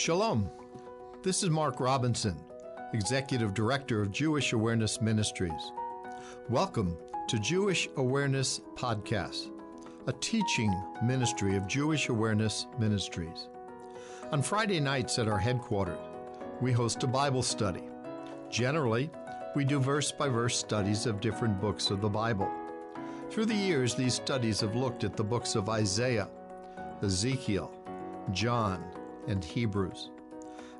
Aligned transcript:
Shalom. 0.00 0.48
This 1.22 1.42
is 1.42 1.50
Mark 1.50 1.78
Robinson, 1.78 2.34
Executive 2.94 3.52
Director 3.52 4.00
of 4.00 4.10
Jewish 4.10 4.54
Awareness 4.54 4.98
Ministries. 5.02 5.72
Welcome 6.48 6.96
to 7.28 7.38
Jewish 7.38 7.86
Awareness 7.98 8.62
Podcast, 8.76 9.50
a 10.06 10.14
teaching 10.14 10.74
ministry 11.04 11.54
of 11.54 11.66
Jewish 11.66 12.08
Awareness 12.08 12.66
Ministries. 12.78 13.48
On 14.32 14.40
Friday 14.40 14.80
nights 14.80 15.18
at 15.18 15.28
our 15.28 15.36
headquarters, 15.36 15.98
we 16.62 16.72
host 16.72 17.02
a 17.02 17.06
Bible 17.06 17.42
study. 17.42 17.84
Generally, 18.48 19.10
we 19.54 19.66
do 19.66 19.78
verse 19.78 20.10
by 20.10 20.30
verse 20.30 20.56
studies 20.56 21.04
of 21.04 21.20
different 21.20 21.60
books 21.60 21.90
of 21.90 22.00
the 22.00 22.08
Bible. 22.08 22.50
Through 23.28 23.44
the 23.44 23.54
years, 23.54 23.94
these 23.94 24.14
studies 24.14 24.62
have 24.62 24.74
looked 24.74 25.04
at 25.04 25.14
the 25.14 25.24
books 25.24 25.56
of 25.56 25.68
Isaiah, 25.68 26.30
Ezekiel, 27.02 27.70
John, 28.32 28.82
and 29.26 29.44
Hebrews. 29.44 30.10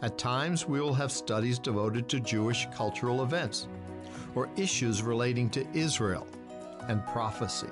At 0.03 0.17
times, 0.17 0.67
we 0.67 0.81
will 0.81 0.95
have 0.95 1.13
studies 1.13 1.59
devoted 1.59 2.09
to 2.09 2.21
Jewish 2.21 2.67
cultural 2.75 3.23
events 3.23 3.69
or 4.35 4.49
issues 4.57 5.03
relating 5.03 5.51
to 5.51 5.67
Israel 5.75 6.27
and 6.89 7.05
prophecy. 7.07 7.69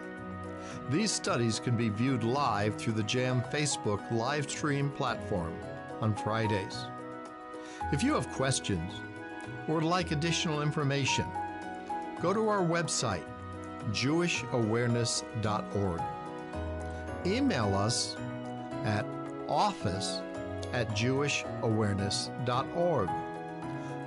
These 0.91 1.11
studies 1.11 1.59
can 1.61 1.77
be 1.77 1.89
viewed 1.89 2.25
live 2.25 2.77
through 2.77 2.93
the 2.95 3.03
JAM 3.03 3.43
Facebook 3.53 4.11
live 4.11 4.51
stream 4.51 4.91
platform 4.91 5.55
on 6.01 6.15
Fridays. 6.15 6.87
If 7.93 8.03
you 8.03 8.15
have 8.15 8.31
questions 8.31 8.93
or 9.67 9.75
would 9.77 9.85
like 9.85 10.11
additional 10.11 10.63
information, 10.63 11.27
go 12.21 12.35
to 12.35 12.49
our 12.49 12.63
website, 12.63 13.25
jewishawareness.org. 13.91 16.03
Email 17.27 17.75
us 17.75 18.17
at 18.85 19.05
office 19.49 20.21
at 20.73 20.89
jewishawareness.org 20.91 23.11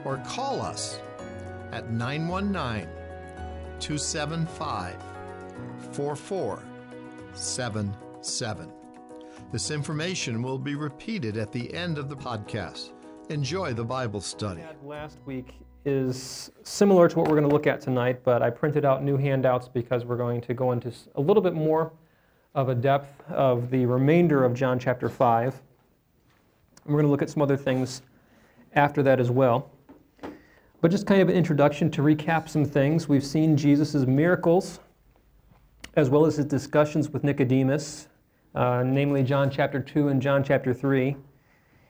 or 0.03 0.17
call 0.25 0.61
us 0.61 0.99
at 1.71 1.91
919 1.91 2.87
275 3.79 4.95
4477. 5.91 8.73
This 9.51 9.71
information 9.71 10.41
will 10.41 10.57
be 10.57 10.75
repeated 10.75 11.37
at 11.37 11.51
the 11.51 11.73
end 11.73 11.97
of 11.97 12.09
the 12.09 12.15
podcast. 12.15 12.91
Enjoy 13.29 13.73
the 13.73 13.83
Bible 13.83 14.21
study. 14.21 14.61
Last 14.83 15.17
week 15.25 15.53
is 15.83 16.51
similar 16.63 17.09
to 17.09 17.17
what 17.17 17.27
we're 17.27 17.35
going 17.35 17.49
to 17.49 17.53
look 17.53 17.67
at 17.67 17.81
tonight, 17.81 18.21
but 18.23 18.41
I 18.41 18.49
printed 18.49 18.85
out 18.85 19.03
new 19.03 19.17
handouts 19.17 19.67
because 19.67 20.05
we're 20.05 20.17
going 20.17 20.41
to 20.41 20.53
go 20.53 20.71
into 20.71 20.93
a 21.15 21.21
little 21.21 21.41
bit 21.41 21.53
more 21.53 21.91
of 22.53 22.69
a 22.69 22.75
depth 22.75 23.23
of 23.31 23.71
the 23.71 23.85
remainder 23.85 24.43
of 24.43 24.53
John 24.53 24.77
chapter 24.77 25.09
5. 25.09 25.61
We're 26.91 26.99
going 26.99 27.07
to 27.07 27.11
look 27.11 27.21
at 27.21 27.29
some 27.29 27.41
other 27.41 27.57
things 27.57 28.01
after 28.73 29.01
that 29.03 29.19
as 29.19 29.31
well. 29.31 29.71
But 30.81 30.91
just 30.91 31.05
kind 31.05 31.21
of 31.21 31.29
an 31.29 31.35
introduction 31.35 31.91
to 31.91 32.01
recap 32.01 32.49
some 32.49 32.65
things. 32.65 33.07
We've 33.07 33.23
seen 33.23 33.55
Jesus' 33.55 34.05
miracles 34.05 34.79
as 35.95 36.09
well 36.09 36.25
as 36.25 36.37
his 36.37 36.45
discussions 36.45 37.09
with 37.09 37.23
Nicodemus, 37.23 38.07
uh, 38.55 38.83
namely 38.85 39.23
John 39.23 39.49
chapter 39.49 39.79
2 39.79 40.07
and 40.07 40.21
John 40.21 40.43
chapter 40.43 40.73
3, 40.73 41.15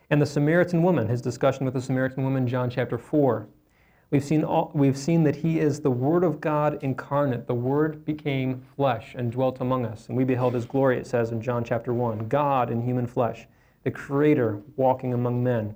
and 0.10 0.22
the 0.22 0.26
Samaritan 0.26 0.84
woman, 0.84 1.08
his 1.08 1.22
discussion 1.22 1.66
with 1.66 1.74
the 1.74 1.82
Samaritan 1.82 2.24
woman, 2.24 2.48
John 2.48 2.70
chapter 2.70 2.98
4. 2.98 3.48
We've 4.10 4.24
seen, 4.24 4.44
all, 4.44 4.72
we've 4.74 4.98
seen 4.98 5.24
that 5.24 5.38
he 5.38 5.60
is 5.60 5.80
the 5.80 5.92
Word 5.92 6.24
of 6.24 6.42
God 6.42 6.80
incarnate. 6.82 7.48
The 7.48 7.54
Word 7.54 8.04
became 8.04 8.62
flesh 8.76 9.16
and 9.16 9.32
dwelt 9.32 9.62
among 9.62 9.86
us, 9.86 10.10
and 10.10 10.18
we 10.18 10.26
beheld 10.26 10.54
his 10.54 10.66
glory, 10.66 10.98
it 10.98 11.08
says 11.08 11.32
in 11.32 11.42
John 11.42 11.64
chapter 11.64 11.94
1. 11.94 12.28
God 12.28 12.70
in 12.70 12.82
human 12.82 13.08
flesh, 13.08 13.48
the 13.84 13.92
Creator 13.92 14.62
walking 14.76 15.14
among 15.14 15.44
men. 15.44 15.76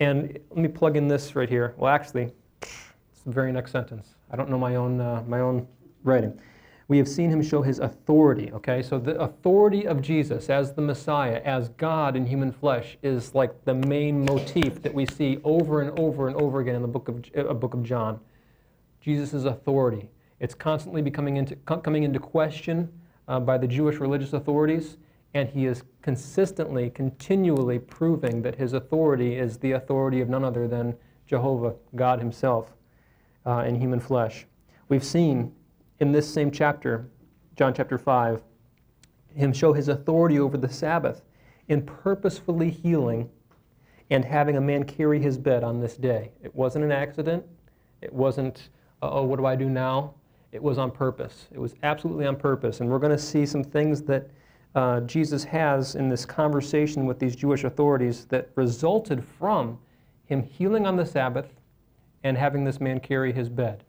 And 0.00 0.38
let 0.50 0.58
me 0.58 0.68
plug 0.68 0.96
in 0.96 1.08
this 1.08 1.34
right 1.34 1.48
here. 1.48 1.74
Well, 1.76 1.92
actually, 1.92 2.32
it's 2.62 3.22
the 3.24 3.32
very 3.32 3.52
next 3.52 3.72
sentence. 3.72 4.14
I 4.30 4.36
don't 4.36 4.50
know 4.50 4.58
my 4.58 4.76
own, 4.76 5.00
uh, 5.00 5.24
my 5.26 5.40
own 5.40 5.66
writing 6.04 6.40
we 6.88 6.96
have 6.96 7.06
seen 7.06 7.30
him 7.30 7.42
show 7.42 7.60
his 7.60 7.78
authority. 7.78 8.50
Okay, 8.52 8.82
so 8.82 8.98
the 8.98 9.20
authority 9.20 9.86
of 9.86 10.00
Jesus 10.00 10.48
as 10.48 10.72
the 10.72 10.80
Messiah, 10.80 11.42
as 11.44 11.68
God 11.70 12.16
in 12.16 12.26
human 12.26 12.50
flesh, 12.50 12.96
is 13.02 13.34
like 13.34 13.64
the 13.66 13.74
main 13.74 14.24
motif 14.24 14.82
that 14.82 14.92
we 14.92 15.04
see 15.04 15.38
over 15.44 15.82
and 15.82 15.98
over 15.98 16.28
and 16.28 16.36
over 16.36 16.60
again 16.60 16.74
in 16.74 16.82
the 16.82 16.88
book 16.88 17.08
of, 17.08 17.22
uh, 17.36 17.52
book 17.52 17.74
of 17.74 17.82
John. 17.82 18.18
Jesus' 19.02 19.44
authority. 19.44 20.08
It's 20.40 20.54
constantly 20.54 21.02
becoming 21.02 21.36
into, 21.36 21.56
coming 21.56 22.04
into 22.04 22.18
question 22.18 22.90
uh, 23.28 23.38
by 23.38 23.58
the 23.58 23.66
Jewish 23.66 23.98
religious 23.98 24.32
authorities, 24.32 24.96
and 25.34 25.48
he 25.48 25.66
is 25.66 25.82
consistently, 26.02 26.90
continually 26.90 27.78
proving 27.78 28.42
that 28.42 28.54
his 28.54 28.72
authority 28.72 29.36
is 29.36 29.58
the 29.58 29.72
authority 29.72 30.20
of 30.20 30.28
none 30.28 30.44
other 30.44 30.66
than 30.66 30.96
Jehovah, 31.26 31.74
God 31.94 32.18
Himself, 32.18 32.72
uh, 33.46 33.64
in 33.66 33.74
human 33.74 34.00
flesh. 34.00 34.46
We've 34.88 35.04
seen 35.04 35.52
in 36.00 36.12
this 36.12 36.32
same 36.32 36.50
chapter, 36.50 37.08
John 37.56 37.74
chapter 37.74 37.98
5, 37.98 38.42
him 39.34 39.52
show 39.52 39.72
his 39.72 39.88
authority 39.88 40.38
over 40.38 40.56
the 40.56 40.68
Sabbath 40.68 41.22
in 41.68 41.82
purposefully 41.82 42.70
healing 42.70 43.28
and 44.10 44.24
having 44.24 44.56
a 44.56 44.60
man 44.60 44.84
carry 44.84 45.20
his 45.20 45.36
bed 45.36 45.62
on 45.62 45.80
this 45.80 45.96
day. 45.96 46.32
It 46.42 46.54
wasn't 46.54 46.84
an 46.84 46.92
accident. 46.92 47.44
It 48.00 48.12
wasn't, 48.12 48.70
oh, 49.02 49.24
what 49.24 49.38
do 49.38 49.44
I 49.44 49.54
do 49.54 49.68
now? 49.68 50.14
It 50.50 50.62
was 50.62 50.78
on 50.78 50.90
purpose. 50.90 51.46
It 51.52 51.58
was 51.58 51.74
absolutely 51.82 52.26
on 52.26 52.36
purpose. 52.36 52.80
And 52.80 52.88
we're 52.88 52.98
going 52.98 53.12
to 53.12 53.18
see 53.18 53.44
some 53.44 53.62
things 53.62 54.00
that 54.02 54.30
uh, 54.78 55.00
Jesus 55.00 55.42
has 55.42 55.96
in 55.96 56.08
this 56.08 56.24
conversation 56.24 57.04
with 57.04 57.18
these 57.18 57.34
Jewish 57.34 57.64
authorities 57.64 58.26
that 58.26 58.50
resulted 58.54 59.24
from 59.24 59.76
him 60.26 60.40
healing 60.40 60.86
on 60.86 60.94
the 60.94 61.04
Sabbath 61.04 61.48
and 62.22 62.38
having 62.38 62.62
this 62.62 62.80
man 62.80 63.00
carry 63.00 63.32
his 63.32 63.48
bed. 63.48 63.82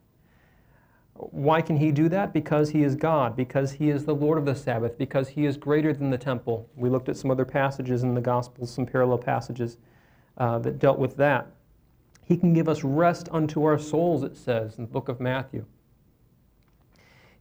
Why 1.13 1.61
can 1.61 1.77
he 1.77 1.91
do 1.91 2.09
that? 2.09 2.33
Because 2.33 2.71
he 2.71 2.81
is 2.81 2.95
God, 2.95 3.35
because 3.35 3.71
he 3.73 3.91
is 3.91 4.03
the 4.03 4.15
Lord 4.15 4.39
of 4.39 4.45
the 4.45 4.55
Sabbath, 4.55 4.97
because 4.97 5.29
he 5.29 5.45
is 5.45 5.57
greater 5.57 5.93
than 5.93 6.09
the 6.09 6.17
temple. 6.17 6.67
We 6.75 6.89
looked 6.89 7.07
at 7.07 7.17
some 7.17 7.29
other 7.29 7.45
passages 7.45 8.01
in 8.01 8.15
the 8.15 8.21
Gospels, 8.21 8.71
some 8.71 8.87
parallel 8.87 9.19
passages 9.19 9.77
uh, 10.39 10.57
that 10.57 10.79
dealt 10.79 10.97
with 10.97 11.15
that. 11.17 11.51
He 12.25 12.35
can 12.35 12.51
give 12.51 12.67
us 12.67 12.83
rest 12.83 13.29
unto 13.31 13.63
our 13.63 13.77
souls, 13.77 14.23
it 14.23 14.35
says 14.35 14.79
in 14.79 14.85
the 14.85 14.91
book 14.91 15.07
of 15.07 15.19
Matthew. 15.19 15.65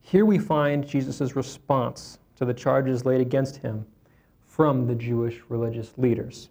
Here 0.02 0.26
we 0.26 0.38
find 0.38 0.86
Jesus' 0.86 1.34
response 1.34 2.18
to 2.38 2.44
the 2.44 2.54
charges 2.54 3.04
laid 3.04 3.20
against 3.20 3.58
him 3.58 3.86
from 4.46 4.86
the 4.86 4.94
Jewish 4.94 5.40
religious 5.48 5.92
leaders. 5.96 6.48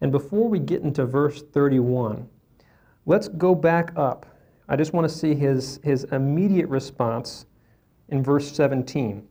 And 0.00 0.10
before 0.10 0.48
we 0.48 0.58
get 0.58 0.82
into 0.82 1.04
verse 1.04 1.42
31, 1.42 2.28
let's 3.06 3.28
go 3.28 3.54
back 3.54 3.92
up 3.96 4.26
I 4.70 4.76
just 4.76 4.92
want 4.92 5.08
to 5.08 5.12
see 5.12 5.34
his, 5.34 5.80
his 5.82 6.04
immediate 6.04 6.68
response 6.68 7.46
in 8.08 8.22
verse 8.22 8.52
17. 8.52 9.26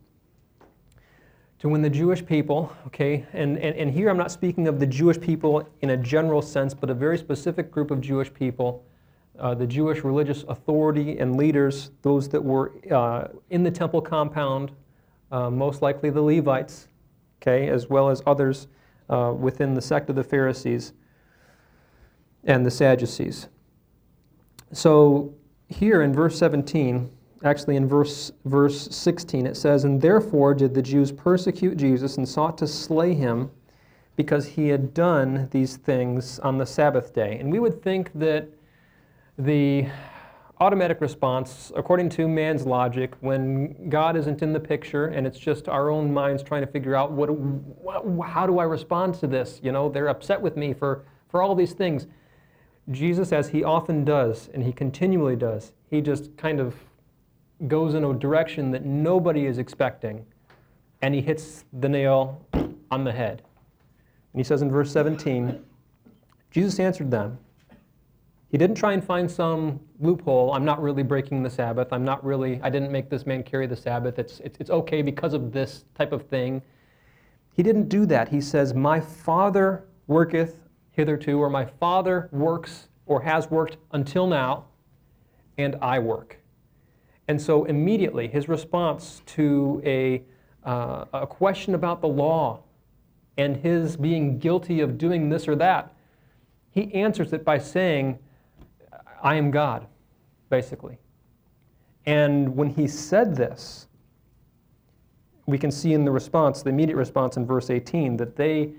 To 1.60 1.68
when 1.70 1.80
the 1.80 1.88
Jewish 1.88 2.24
people, 2.26 2.70
okay, 2.88 3.24
and, 3.32 3.56
and, 3.56 3.74
and 3.74 3.90
here 3.90 4.10
I'm 4.10 4.18
not 4.18 4.30
speaking 4.30 4.68
of 4.68 4.78
the 4.78 4.86
Jewish 4.86 5.18
people 5.18 5.66
in 5.80 5.90
a 5.90 5.96
general 5.96 6.42
sense, 6.42 6.74
but 6.74 6.90
a 6.90 6.94
very 6.94 7.16
specific 7.16 7.70
group 7.70 7.90
of 7.90 8.02
Jewish 8.02 8.32
people, 8.34 8.84
uh, 9.38 9.54
the 9.54 9.66
Jewish 9.66 10.04
religious 10.04 10.42
authority 10.46 11.18
and 11.18 11.38
leaders, 11.38 11.90
those 12.02 12.28
that 12.28 12.44
were 12.44 12.74
uh, 12.90 13.28
in 13.48 13.62
the 13.62 13.70
temple 13.70 14.02
compound, 14.02 14.72
uh, 15.30 15.50
most 15.50 15.82
likely 15.82 16.10
the 16.10 16.20
Levites, 16.20 16.88
okay, 17.40 17.68
as 17.68 17.88
well 17.88 18.08
as 18.08 18.22
others 18.26 18.66
uh, 19.08 19.34
within 19.36 19.74
the 19.74 19.82
sect 19.82 20.10
of 20.10 20.16
the 20.16 20.24
Pharisees 20.24 20.92
and 22.44 22.64
the 22.64 22.70
Sadducees. 22.70 23.48
So 24.72 25.34
here 25.68 26.02
in 26.02 26.12
verse 26.12 26.38
17, 26.38 27.10
actually 27.44 27.76
in 27.76 27.88
verse, 27.88 28.32
verse 28.44 28.88
16, 28.94 29.46
it 29.46 29.56
says, 29.56 29.84
And 29.84 30.00
therefore 30.00 30.54
did 30.54 30.74
the 30.74 30.82
Jews 30.82 31.12
persecute 31.12 31.76
Jesus 31.76 32.16
and 32.16 32.28
sought 32.28 32.58
to 32.58 32.66
slay 32.66 33.14
him 33.14 33.50
because 34.16 34.46
he 34.46 34.68
had 34.68 34.92
done 34.92 35.48
these 35.50 35.76
things 35.76 36.38
on 36.40 36.58
the 36.58 36.66
Sabbath 36.66 37.14
day. 37.14 37.38
And 37.38 37.50
we 37.50 37.58
would 37.58 37.82
think 37.82 38.10
that 38.14 38.48
the 39.38 39.86
automatic 40.60 41.00
response, 41.00 41.72
according 41.74 42.10
to 42.10 42.28
man's 42.28 42.66
logic, 42.66 43.14
when 43.20 43.88
God 43.88 44.14
isn't 44.16 44.42
in 44.42 44.52
the 44.52 44.60
picture 44.60 45.06
and 45.06 45.26
it's 45.26 45.38
just 45.38 45.68
our 45.68 45.88
own 45.88 46.12
minds 46.12 46.42
trying 46.42 46.60
to 46.60 46.70
figure 46.70 46.94
out 46.94 47.10
what, 47.12 47.30
what 47.30 48.28
how 48.28 48.46
do 48.46 48.58
I 48.58 48.64
respond 48.64 49.14
to 49.20 49.26
this? 49.26 49.58
You 49.62 49.72
know, 49.72 49.88
they're 49.88 50.08
upset 50.08 50.40
with 50.40 50.56
me 50.56 50.74
for, 50.74 51.04
for 51.28 51.42
all 51.42 51.54
these 51.54 51.72
things. 51.72 52.06
Jesus, 52.90 53.32
as 53.32 53.48
he 53.48 53.64
often 53.64 54.04
does, 54.04 54.50
and 54.52 54.62
he 54.62 54.72
continually 54.72 55.36
does, 55.36 55.72
he 55.88 56.00
just 56.00 56.36
kind 56.36 56.60
of 56.60 56.74
goes 57.66 57.94
in 57.94 58.04
a 58.04 58.12
direction 58.14 58.70
that 58.72 58.84
nobody 58.84 59.46
is 59.46 59.58
expecting, 59.58 60.26
and 61.00 61.14
he 61.14 61.20
hits 61.20 61.64
the 61.72 61.88
nail 61.88 62.44
on 62.90 63.04
the 63.04 63.12
head. 63.12 63.42
And 64.32 64.40
he 64.40 64.44
says 64.44 64.62
in 64.62 64.70
verse 64.70 64.90
17, 64.92 65.62
Jesus 66.50 66.78
answered 66.80 67.10
them. 67.10 67.38
He 68.50 68.58
didn't 68.58 68.74
try 68.74 68.94
and 68.94 69.04
find 69.04 69.30
some 69.30 69.78
loophole. 70.00 70.52
I'm 70.52 70.64
not 70.64 70.82
really 70.82 71.04
breaking 71.04 71.44
the 71.44 71.50
Sabbath. 71.50 71.92
I'm 71.92 72.04
not 72.04 72.24
really, 72.24 72.60
I 72.62 72.70
didn't 72.70 72.90
make 72.90 73.08
this 73.08 73.24
man 73.24 73.44
carry 73.44 73.68
the 73.68 73.76
Sabbath. 73.76 74.18
It's, 74.18 74.40
it's, 74.40 74.58
it's 74.58 74.70
okay 74.70 75.02
because 75.02 75.34
of 75.34 75.52
this 75.52 75.84
type 75.94 76.12
of 76.12 76.26
thing. 76.26 76.60
He 77.54 77.62
didn't 77.62 77.88
do 77.88 78.06
that. 78.06 78.28
He 78.28 78.40
says, 78.40 78.74
My 78.74 79.00
Father 79.00 79.84
worketh 80.08 80.56
hitherto, 80.90 81.38
or 81.38 81.48
my 81.48 81.64
Father 81.64 82.28
works 82.32 82.88
or 83.06 83.22
has 83.22 83.50
worked 83.50 83.76
until 83.92 84.26
now, 84.26 84.64
and 85.56 85.76
I 85.80 86.00
work. 86.00 86.38
And 87.28 87.40
so 87.40 87.64
immediately 87.64 88.26
his 88.26 88.48
response 88.48 89.22
to 89.26 89.80
a, 89.84 90.22
uh, 90.64 91.04
a 91.12 91.26
question 91.26 91.76
about 91.76 92.00
the 92.00 92.08
law 92.08 92.64
and 93.38 93.56
his 93.56 93.96
being 93.96 94.38
guilty 94.38 94.80
of 94.80 94.98
doing 94.98 95.28
this 95.28 95.46
or 95.46 95.54
that, 95.56 95.94
he 96.72 96.92
answers 96.92 97.32
it 97.32 97.44
by 97.44 97.58
saying, 97.58 98.18
I 99.22 99.36
am 99.36 99.50
God, 99.50 99.86
basically. 100.48 100.98
And 102.06 102.56
when 102.56 102.70
he 102.70 102.86
said 102.86 103.36
this, 103.36 103.88
we 105.46 105.58
can 105.58 105.70
see 105.70 105.92
in 105.92 106.04
the 106.04 106.10
response, 106.10 106.62
the 106.62 106.70
immediate 106.70 106.96
response 106.96 107.36
in 107.36 107.44
verse 107.44 107.70
18, 107.70 108.16
that 108.16 108.36
they 108.36 108.72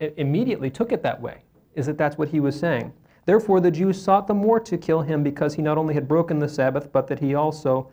immediately 0.00 0.70
took 0.70 0.92
it 0.92 1.02
that 1.02 1.20
way, 1.20 1.42
is 1.74 1.86
that 1.86 1.98
that's 1.98 2.16
what 2.16 2.28
he 2.28 2.40
was 2.40 2.58
saying. 2.58 2.92
Therefore, 3.24 3.60
the 3.60 3.70
Jews 3.70 4.00
sought 4.00 4.26
the 4.26 4.34
more 4.34 4.60
to 4.60 4.78
kill 4.78 5.02
him 5.02 5.22
because 5.22 5.54
he 5.54 5.62
not 5.62 5.78
only 5.78 5.94
had 5.94 6.06
broken 6.06 6.38
the 6.38 6.48
Sabbath, 6.48 6.92
but 6.92 7.08
that 7.08 7.18
he 7.18 7.34
also 7.34 7.90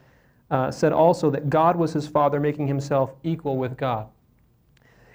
uh, 0.51 0.69
said 0.69 0.94
also 0.94 1.31
that 1.31 1.50
God 1.50 1.75
was 1.75 1.91
his 1.91 2.07
father, 2.07 2.39
making 2.39 2.68
himself 2.68 3.15
equal 3.24 3.57
with 3.57 3.75
God. 3.75 4.07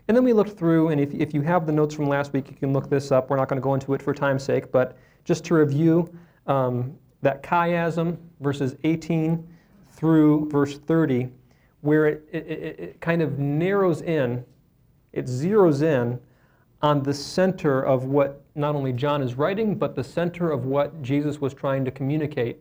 And 0.08 0.16
then 0.16 0.24
we 0.24 0.32
looked 0.32 0.58
through, 0.58 0.88
and 0.88 1.00
if, 1.00 1.14
if 1.14 1.34
you 1.34 1.42
have 1.42 1.66
the 1.66 1.72
notes 1.72 1.94
from 1.94 2.06
last 2.08 2.32
week, 2.32 2.50
you 2.50 2.56
can 2.56 2.72
look 2.72 2.90
this 2.90 3.12
up. 3.12 3.30
We're 3.30 3.36
not 3.36 3.48
going 3.48 3.60
to 3.60 3.64
go 3.64 3.74
into 3.74 3.94
it 3.94 4.02
for 4.02 4.12
time's 4.12 4.42
sake, 4.42 4.72
but 4.72 4.96
just 5.24 5.44
to 5.44 5.54
review 5.54 6.10
um, 6.48 6.96
that 7.22 7.42
chiasm, 7.42 8.16
verses 8.40 8.76
18 8.84 9.46
through 9.90 10.48
verse 10.50 10.78
30, 10.78 11.28
where 11.80 12.06
it, 12.06 12.28
it, 12.32 12.38
it, 12.40 13.00
kind 13.00 13.22
of 13.22 13.38
narrows 13.38 14.02
in, 14.02 14.44
it 15.12 15.26
zeroes 15.26 15.82
in 15.82 16.18
on 16.82 17.02
the 17.02 17.14
center 17.14 17.82
of 17.82 18.04
what 18.04 18.44
not 18.54 18.74
only 18.74 18.92
John 18.92 19.22
is 19.22 19.34
writing, 19.34 19.76
but 19.76 19.94
the 19.94 20.04
center 20.04 20.50
of 20.50 20.64
what 20.64 21.02
Jesus 21.02 21.40
was 21.40 21.54
trying 21.54 21.84
to 21.84 21.90
communicate 21.90 22.58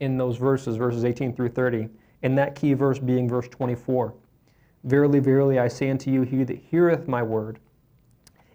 in 0.00 0.16
those 0.16 0.36
verses, 0.36 0.76
verses 0.76 1.04
18 1.04 1.34
through 1.34 1.50
30, 1.50 1.88
and 2.22 2.36
that 2.36 2.54
key 2.54 2.74
verse 2.74 2.98
being 2.98 3.28
verse 3.28 3.48
24. 3.48 4.14
Verily, 4.84 5.18
verily, 5.18 5.58
I 5.58 5.68
say 5.68 5.90
unto 5.90 6.10
you, 6.10 6.22
he 6.22 6.44
that 6.44 6.58
heareth 6.58 7.08
my 7.08 7.22
word 7.22 7.58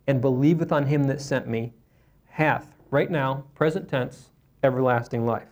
and 0.07 0.21
believeth 0.21 0.71
on 0.71 0.85
him 0.85 1.05
that 1.05 1.21
sent 1.21 1.47
me 1.47 1.73
hath, 2.25 2.75
right 2.89 3.11
now, 3.11 3.45
present 3.55 3.87
tense, 3.87 4.31
everlasting 4.63 5.25
life, 5.25 5.49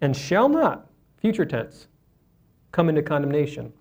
and 0.00 0.16
shall 0.16 0.48
not, 0.48 0.86
future 1.18 1.44
tense, 1.44 1.88
come 2.72 2.88
into 2.88 3.02
condemnation, 3.02 3.72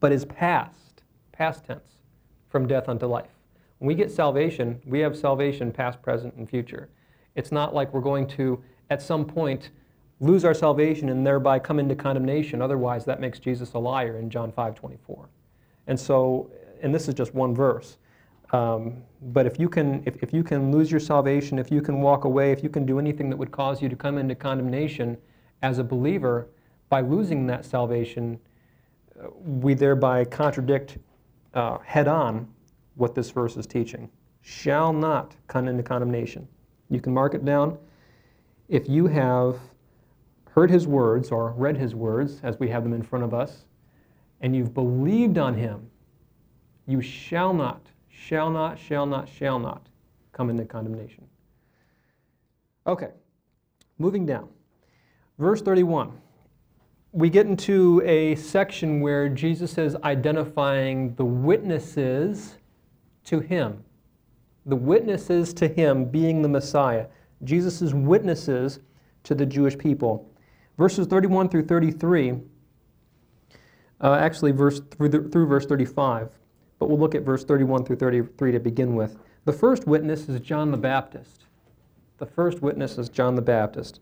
but 0.00 0.12
is 0.12 0.24
past, 0.24 1.02
past 1.32 1.64
tense, 1.64 1.98
from 2.48 2.68
death 2.68 2.88
unto 2.88 3.06
life. 3.06 3.30
When 3.78 3.88
we 3.88 3.94
get 3.94 4.10
salvation, 4.10 4.80
we 4.84 5.00
have 5.00 5.16
salvation 5.16 5.72
past, 5.72 6.00
present, 6.02 6.34
and 6.34 6.48
future. 6.48 6.88
It's 7.34 7.50
not 7.50 7.74
like 7.74 7.92
we're 7.92 8.00
going 8.00 8.26
to, 8.28 8.62
at 8.90 9.02
some 9.02 9.24
point, 9.24 9.70
lose 10.20 10.44
our 10.44 10.54
salvation 10.54 11.08
and 11.08 11.26
thereby 11.26 11.58
come 11.58 11.78
into 11.78 11.94
condemnation. 11.94 12.62
Otherwise, 12.62 13.04
that 13.04 13.20
makes 13.20 13.38
Jesus 13.38 13.72
a 13.72 13.78
liar 13.78 14.16
in 14.18 14.30
John 14.30 14.52
5 14.52 14.74
24. 14.74 15.28
And 15.86 15.98
so, 15.98 16.50
and 16.82 16.94
this 16.94 17.08
is 17.08 17.14
just 17.14 17.34
one 17.34 17.54
verse. 17.54 17.98
Um, 18.54 19.02
but 19.32 19.46
if 19.46 19.58
you 19.58 19.68
can, 19.68 20.00
if, 20.06 20.22
if 20.22 20.32
you 20.32 20.44
can 20.44 20.70
lose 20.70 20.88
your 20.88 21.00
salvation, 21.00 21.58
if 21.58 21.72
you 21.72 21.82
can 21.82 22.00
walk 22.00 22.24
away, 22.24 22.52
if 22.52 22.62
you 22.62 22.68
can 22.68 22.86
do 22.86 23.00
anything 23.00 23.28
that 23.30 23.36
would 23.36 23.50
cause 23.50 23.82
you 23.82 23.88
to 23.88 23.96
come 23.96 24.16
into 24.16 24.36
condemnation 24.36 25.18
as 25.62 25.78
a 25.78 25.84
believer, 25.84 26.46
by 26.88 27.00
losing 27.00 27.48
that 27.48 27.64
salvation, 27.64 28.38
uh, 29.18 29.26
we 29.44 29.74
thereby 29.74 30.24
contradict 30.24 30.98
uh, 31.54 31.78
head 31.78 32.06
on 32.06 32.46
what 32.94 33.12
this 33.16 33.28
verse 33.30 33.56
is 33.56 33.66
teaching. 33.66 34.08
Shall 34.42 34.92
not 34.92 35.34
come 35.48 35.66
into 35.66 35.82
condemnation. 35.82 36.46
You 36.90 37.00
can 37.00 37.12
mark 37.12 37.34
it 37.34 37.44
down. 37.44 37.76
If 38.68 38.88
you 38.88 39.08
have 39.08 39.58
heard 40.52 40.70
his 40.70 40.86
words 40.86 41.32
or 41.32 41.50
read 41.56 41.76
his 41.76 41.96
words 41.96 42.38
as 42.44 42.56
we 42.60 42.68
have 42.68 42.84
them 42.84 42.92
in 42.92 43.02
front 43.02 43.24
of 43.24 43.34
us, 43.34 43.64
and 44.42 44.54
you've 44.54 44.74
believed 44.74 45.38
on 45.38 45.54
him, 45.54 45.90
you 46.86 47.00
shall 47.00 47.52
not, 47.52 47.88
shall 48.26 48.50
not, 48.50 48.78
shall 48.78 49.06
not, 49.06 49.28
shall 49.28 49.58
not 49.58 49.86
come 50.32 50.48
into 50.48 50.64
condemnation. 50.64 51.24
Okay, 52.86 53.10
moving 53.98 54.24
down. 54.24 54.48
Verse 55.38 55.60
31. 55.60 56.12
We 57.12 57.30
get 57.30 57.46
into 57.46 58.02
a 58.04 58.34
section 58.34 59.00
where 59.00 59.28
Jesus 59.28 59.78
is 59.78 59.94
identifying 60.02 61.14
the 61.14 61.24
witnesses 61.24 62.56
to 63.24 63.40
him. 63.40 63.84
The 64.66 64.76
witnesses 64.76 65.54
to 65.54 65.68
him 65.68 66.06
being 66.06 66.42
the 66.42 66.48
Messiah. 66.48 67.06
Jesus' 67.44 67.92
witnesses 67.92 68.80
to 69.24 69.34
the 69.34 69.46
Jewish 69.46 69.78
people. 69.78 70.30
Verses 70.76 71.06
31 71.06 71.50
through 71.50 71.66
33, 71.66 72.40
uh, 74.00 74.14
actually 74.14 74.50
verse 74.50 74.80
through, 74.90 75.08
the, 75.10 75.22
through 75.28 75.46
verse 75.46 75.66
35, 75.66 76.30
but 76.84 76.90
we'll 76.90 76.98
look 76.98 77.14
at 77.14 77.22
verse 77.22 77.44
31 77.44 77.86
through 77.86 77.96
33 77.96 78.52
to 78.52 78.60
begin 78.60 78.94
with. 78.94 79.16
The 79.46 79.54
first 79.54 79.86
witness 79.86 80.28
is 80.28 80.38
John 80.38 80.70
the 80.70 80.76
Baptist. 80.76 81.44
The 82.18 82.26
first 82.26 82.60
witness 82.60 82.98
is 82.98 83.08
John 83.08 83.36
the 83.36 83.40
Baptist. 83.40 84.00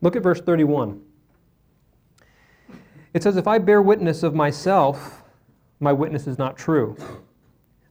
Look 0.00 0.16
at 0.16 0.22
verse 0.22 0.40
31. 0.40 1.02
It 3.12 3.22
says, 3.22 3.36
If 3.36 3.46
I 3.46 3.58
bear 3.58 3.82
witness 3.82 4.22
of 4.22 4.34
myself, 4.34 5.22
my 5.80 5.92
witness 5.92 6.26
is 6.26 6.38
not 6.38 6.56
true. 6.56 6.96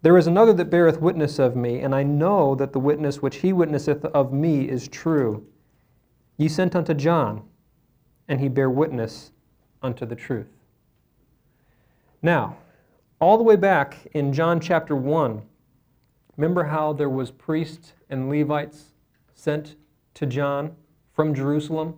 There 0.02 0.18
is 0.18 0.26
another 0.26 0.54
that 0.54 0.72
beareth 0.72 1.00
witness 1.00 1.38
of 1.38 1.56
me, 1.56 1.82
and 1.82 1.94
I 1.94 2.02
know 2.02 2.56
that 2.56 2.74
the 2.74 2.80
witness 2.80 3.22
which 3.22 3.36
he 3.36 3.54
witnesseth 3.54 4.04
of 4.06 4.34
me 4.34 4.68
is 4.68 4.88
true. 4.88 5.46
Ye 6.38 6.48
sent 6.48 6.76
unto 6.76 6.96
John, 6.96 7.44
and 8.28 8.40
he 8.40 8.50
bare 8.50 8.72
witness 8.72 9.30
unto 9.84 10.08
the 10.08 10.16
truth. 10.16 10.50
Now, 12.24 12.58
all 13.22 13.38
the 13.38 13.44
way 13.44 13.56
back 13.56 13.98
in 14.14 14.34
John 14.34 14.60
chapter 14.60 14.96
1, 14.96 15.44
remember 16.38 16.64
how 16.64 16.92
there 16.92 17.10
was 17.10 17.30
priests 17.30 17.94
and 18.10 18.30
Levites 18.30 18.94
sent 19.36 19.76
to 20.16 20.26
John 20.26 20.76
from 21.14 21.34
Jerusalem 21.36 21.96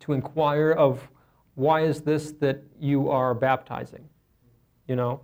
to 0.00 0.12
inquire 0.12 0.72
of 0.72 1.08
why 1.54 1.80
is 1.80 2.02
this 2.02 2.32
that 2.32 2.62
you 2.78 3.08
are 3.08 3.34
baptizing? 3.34 4.06
You 4.86 4.96
know? 4.96 5.20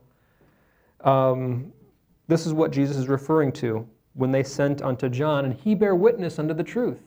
Um, 1.03 1.71
this 2.29 2.47
is 2.47 2.55
what 2.55 2.71
Jesus 2.71 2.97
is 2.97 3.07
referring 3.07 3.53
to 3.53 3.87
when 4.15 4.33
they 4.33 4.43
sent 4.43 4.81
unto 4.81 5.11
John, 5.11 5.45
and 5.45 5.53
he 5.53 5.75
bare 5.75 5.95
witness 5.95 6.39
unto 6.39 6.55
the 6.55 6.65
truth. 6.65 7.03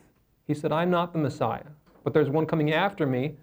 He 0.46 0.54
said, 0.54 0.70
I'm 0.70 0.90
not 0.90 1.12
the 1.12 1.18
Messiah, 1.18 1.66
but 2.04 2.14
there's 2.14 2.30
one 2.30 2.46
coming 2.46 2.72
after 2.72 3.06
me 3.06 3.34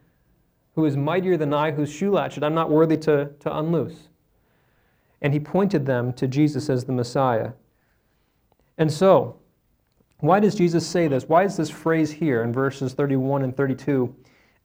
who 0.75 0.85
is 0.85 0.95
mightier 0.95 1.35
than 1.35 1.53
I, 1.53 1.71
whose 1.71 1.91
shoe 1.91 2.12
latchet 2.12 2.43
I'm 2.43 2.55
not 2.55 2.69
worthy 2.69 2.97
to, 2.97 3.31
to 3.39 3.57
unloose. 3.57 4.07
And 5.21 5.33
he 5.33 5.39
pointed 5.39 5.86
them 5.86 6.13
to 6.13 6.27
Jesus 6.27 6.69
as 6.69 6.86
the 6.86 6.91
Messiah. 6.91 7.51
And 8.77 8.91
so, 8.91 9.38
why 10.19 10.39
does 10.39 10.55
Jesus 10.55 10.86
say 10.86 11.07
this? 11.07 11.25
Why 11.25 11.43
is 11.43 11.57
this 11.57 11.69
phrase 11.69 12.12
here 12.12 12.43
in 12.43 12.51
verses 12.51 12.93
31 12.93 13.43
and 13.43 13.55
32, 13.55 14.15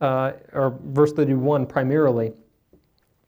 uh, 0.01 0.33
or 0.53 0.79
verse 0.85 1.13
31 1.13 1.67
primarily? 1.67 2.33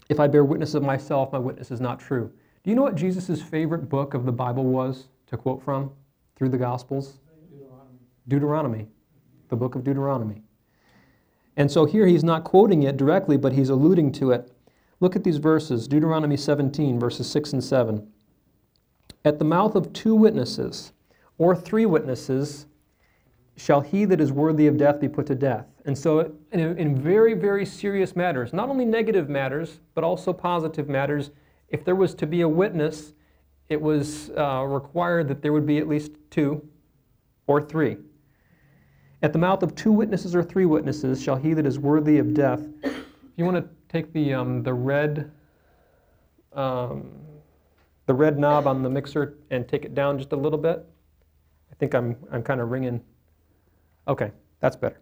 If 0.09 0.21
I 0.21 0.27
bear 0.27 0.45
witness 0.45 0.75
of 0.75 0.83
myself, 0.83 1.33
my 1.33 1.39
witness 1.39 1.71
is 1.71 1.81
not 1.81 1.99
true. 1.99 2.31
Do 2.63 2.71
you 2.71 2.77
know 2.77 2.83
what 2.83 2.95
Jesus' 2.95 3.43
favorite 3.43 3.89
book 3.89 4.15
of 4.15 4.25
the 4.25 4.33
Bible 4.33 4.65
was 4.65 5.09
to 5.27 5.37
quote 5.37 5.63
from 5.63 5.91
through 6.37 6.51
the 6.51 6.59
Gospels? 6.59 7.19
Deuteronomy. 7.51 7.99
Deuteronomy, 8.29 8.89
the 9.49 9.57
book 9.57 9.75
of 9.75 9.85
Deuteronomy. 9.85 10.43
And 11.57 11.71
so 11.71 11.85
here 11.85 12.07
he's 12.07 12.25
not 12.25 12.45
quoting 12.45 12.83
it 12.83 12.97
directly, 12.97 13.37
but 13.37 13.53
he's 13.53 13.69
alluding 13.69 14.13
to 14.13 14.33
it. 14.33 14.51
Look 15.05 15.17
at 15.17 15.23
these 15.23 15.37
verses 15.37 15.87
Deuteronomy 15.87 16.39
17, 16.39 16.99
verses 16.99 17.31
6 17.31 17.53
and 17.53 17.63
7. 17.63 18.11
At 19.27 19.39
the 19.39 19.45
mouth 19.45 19.75
of 19.75 19.93
two 19.93 20.15
witnesses, 20.15 20.95
or 21.37 21.55
three 21.55 21.85
witnesses, 21.85 22.65
shall 23.55 23.83
he 23.83 24.07
that 24.07 24.19
is 24.19 24.33
worthy 24.33 24.67
of 24.67 24.79
death 24.79 25.01
be 25.01 25.09
put 25.11 25.27
to 25.27 25.35
death. 25.35 25.67
And 25.85 25.97
so, 25.97 26.33
in, 26.53 26.79
in 26.79 26.97
very, 26.97 27.35
very 27.35 27.67
serious 27.67 28.17
matters, 28.17 28.55
not 28.55 28.71
only 28.71 28.87
negative 28.87 29.29
matters, 29.29 29.81
but 29.95 30.05
also 30.05 30.33
positive 30.33 30.89
matters, 30.89 31.33
if 31.69 31.85
there 31.85 31.97
was 31.97 32.15
to 32.15 32.27
be 32.27 32.41
a 32.41 32.49
witness, 32.49 33.13
it 33.69 33.79
was 33.79 34.31
uh, 34.31 34.63
required 34.63 35.29
that 35.29 35.43
there 35.43 35.53
would 35.53 35.67
be 35.67 35.77
at 35.77 35.87
least 35.87 36.13
two 36.31 36.67
or 37.47 37.61
three. 37.61 37.99
At 39.23 39.35
the 39.35 39.39
mouth 39.39 39.63
of 39.63 39.75
two 39.75 39.93
witnesses 39.93 40.35
or 40.35 40.43
three 40.43 40.65
witnesses 40.65 41.23
shall 41.23 41.37
he 41.37 41.53
that 41.53 41.67
is 41.67 41.79
worthy 41.79 42.17
of 42.17 42.33
death. 42.33 42.63
If 43.35 43.39
you 43.39 43.45
want 43.45 43.57
to 43.57 43.69
take 43.89 44.13
the, 44.13 44.33
um, 44.33 44.63
the 44.63 44.73
red 44.73 45.33
um, 46.53 47.11
the 48.07 48.15
red 48.15 48.39
knob 48.39 48.69
on 48.69 48.83
the 48.85 48.89
mixer 48.89 49.39
and 49.51 49.67
take 49.67 49.85
it 49.85 49.93
down 49.93 50.19
just 50.19 50.31
a 50.31 50.37
little 50.37 50.59
bit. 50.59 50.87
I 51.73 51.75
think 51.75 51.97
I'm, 51.97 52.17
I'm 52.31 52.45
kind 52.45 52.61
of 52.61 52.71
ringing. 52.71 53.03
Okay, 54.07 54.31
that's 54.61 54.77
better. 54.77 55.01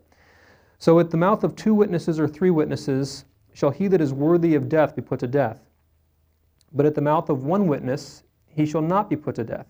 So 0.79 0.99
at 0.99 1.11
the 1.11 1.19
mouth 1.19 1.45
of 1.45 1.55
two 1.57 1.75
witnesses 1.75 2.19
or 2.19 2.27
three 2.27 2.49
witnesses 2.49 3.27
shall 3.53 3.71
he 3.71 3.87
that 3.89 4.01
is 4.01 4.15
worthy 4.15 4.55
of 4.55 4.71
death 4.71 4.97
be 4.97 5.03
put 5.03 5.21
to 5.21 5.27
death. 5.27 5.61
But 6.73 6.87
at 6.87 6.95
the 6.95 7.03
mouth 7.03 7.29
of 7.29 7.45
one 7.45 7.67
witness 7.67 8.23
he 8.47 8.65
shall 8.65 8.81
not 8.81 9.11
be 9.11 9.17
put 9.17 9.35
to 9.35 9.45
death. 9.45 9.67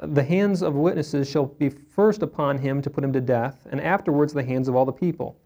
The 0.00 0.24
hands 0.24 0.60
of 0.60 0.74
witnesses 0.74 1.30
shall 1.30 1.46
be 1.46 1.68
first 1.68 2.22
upon 2.22 2.58
him 2.58 2.82
to 2.82 2.90
put 2.90 3.04
him 3.04 3.12
to 3.12 3.20
death, 3.20 3.64
and 3.70 3.80
afterwards 3.80 4.32
the 4.32 4.42
hands 4.42 4.66
of 4.66 4.74
all 4.74 4.84
the 4.84 4.92
people. 4.92 5.40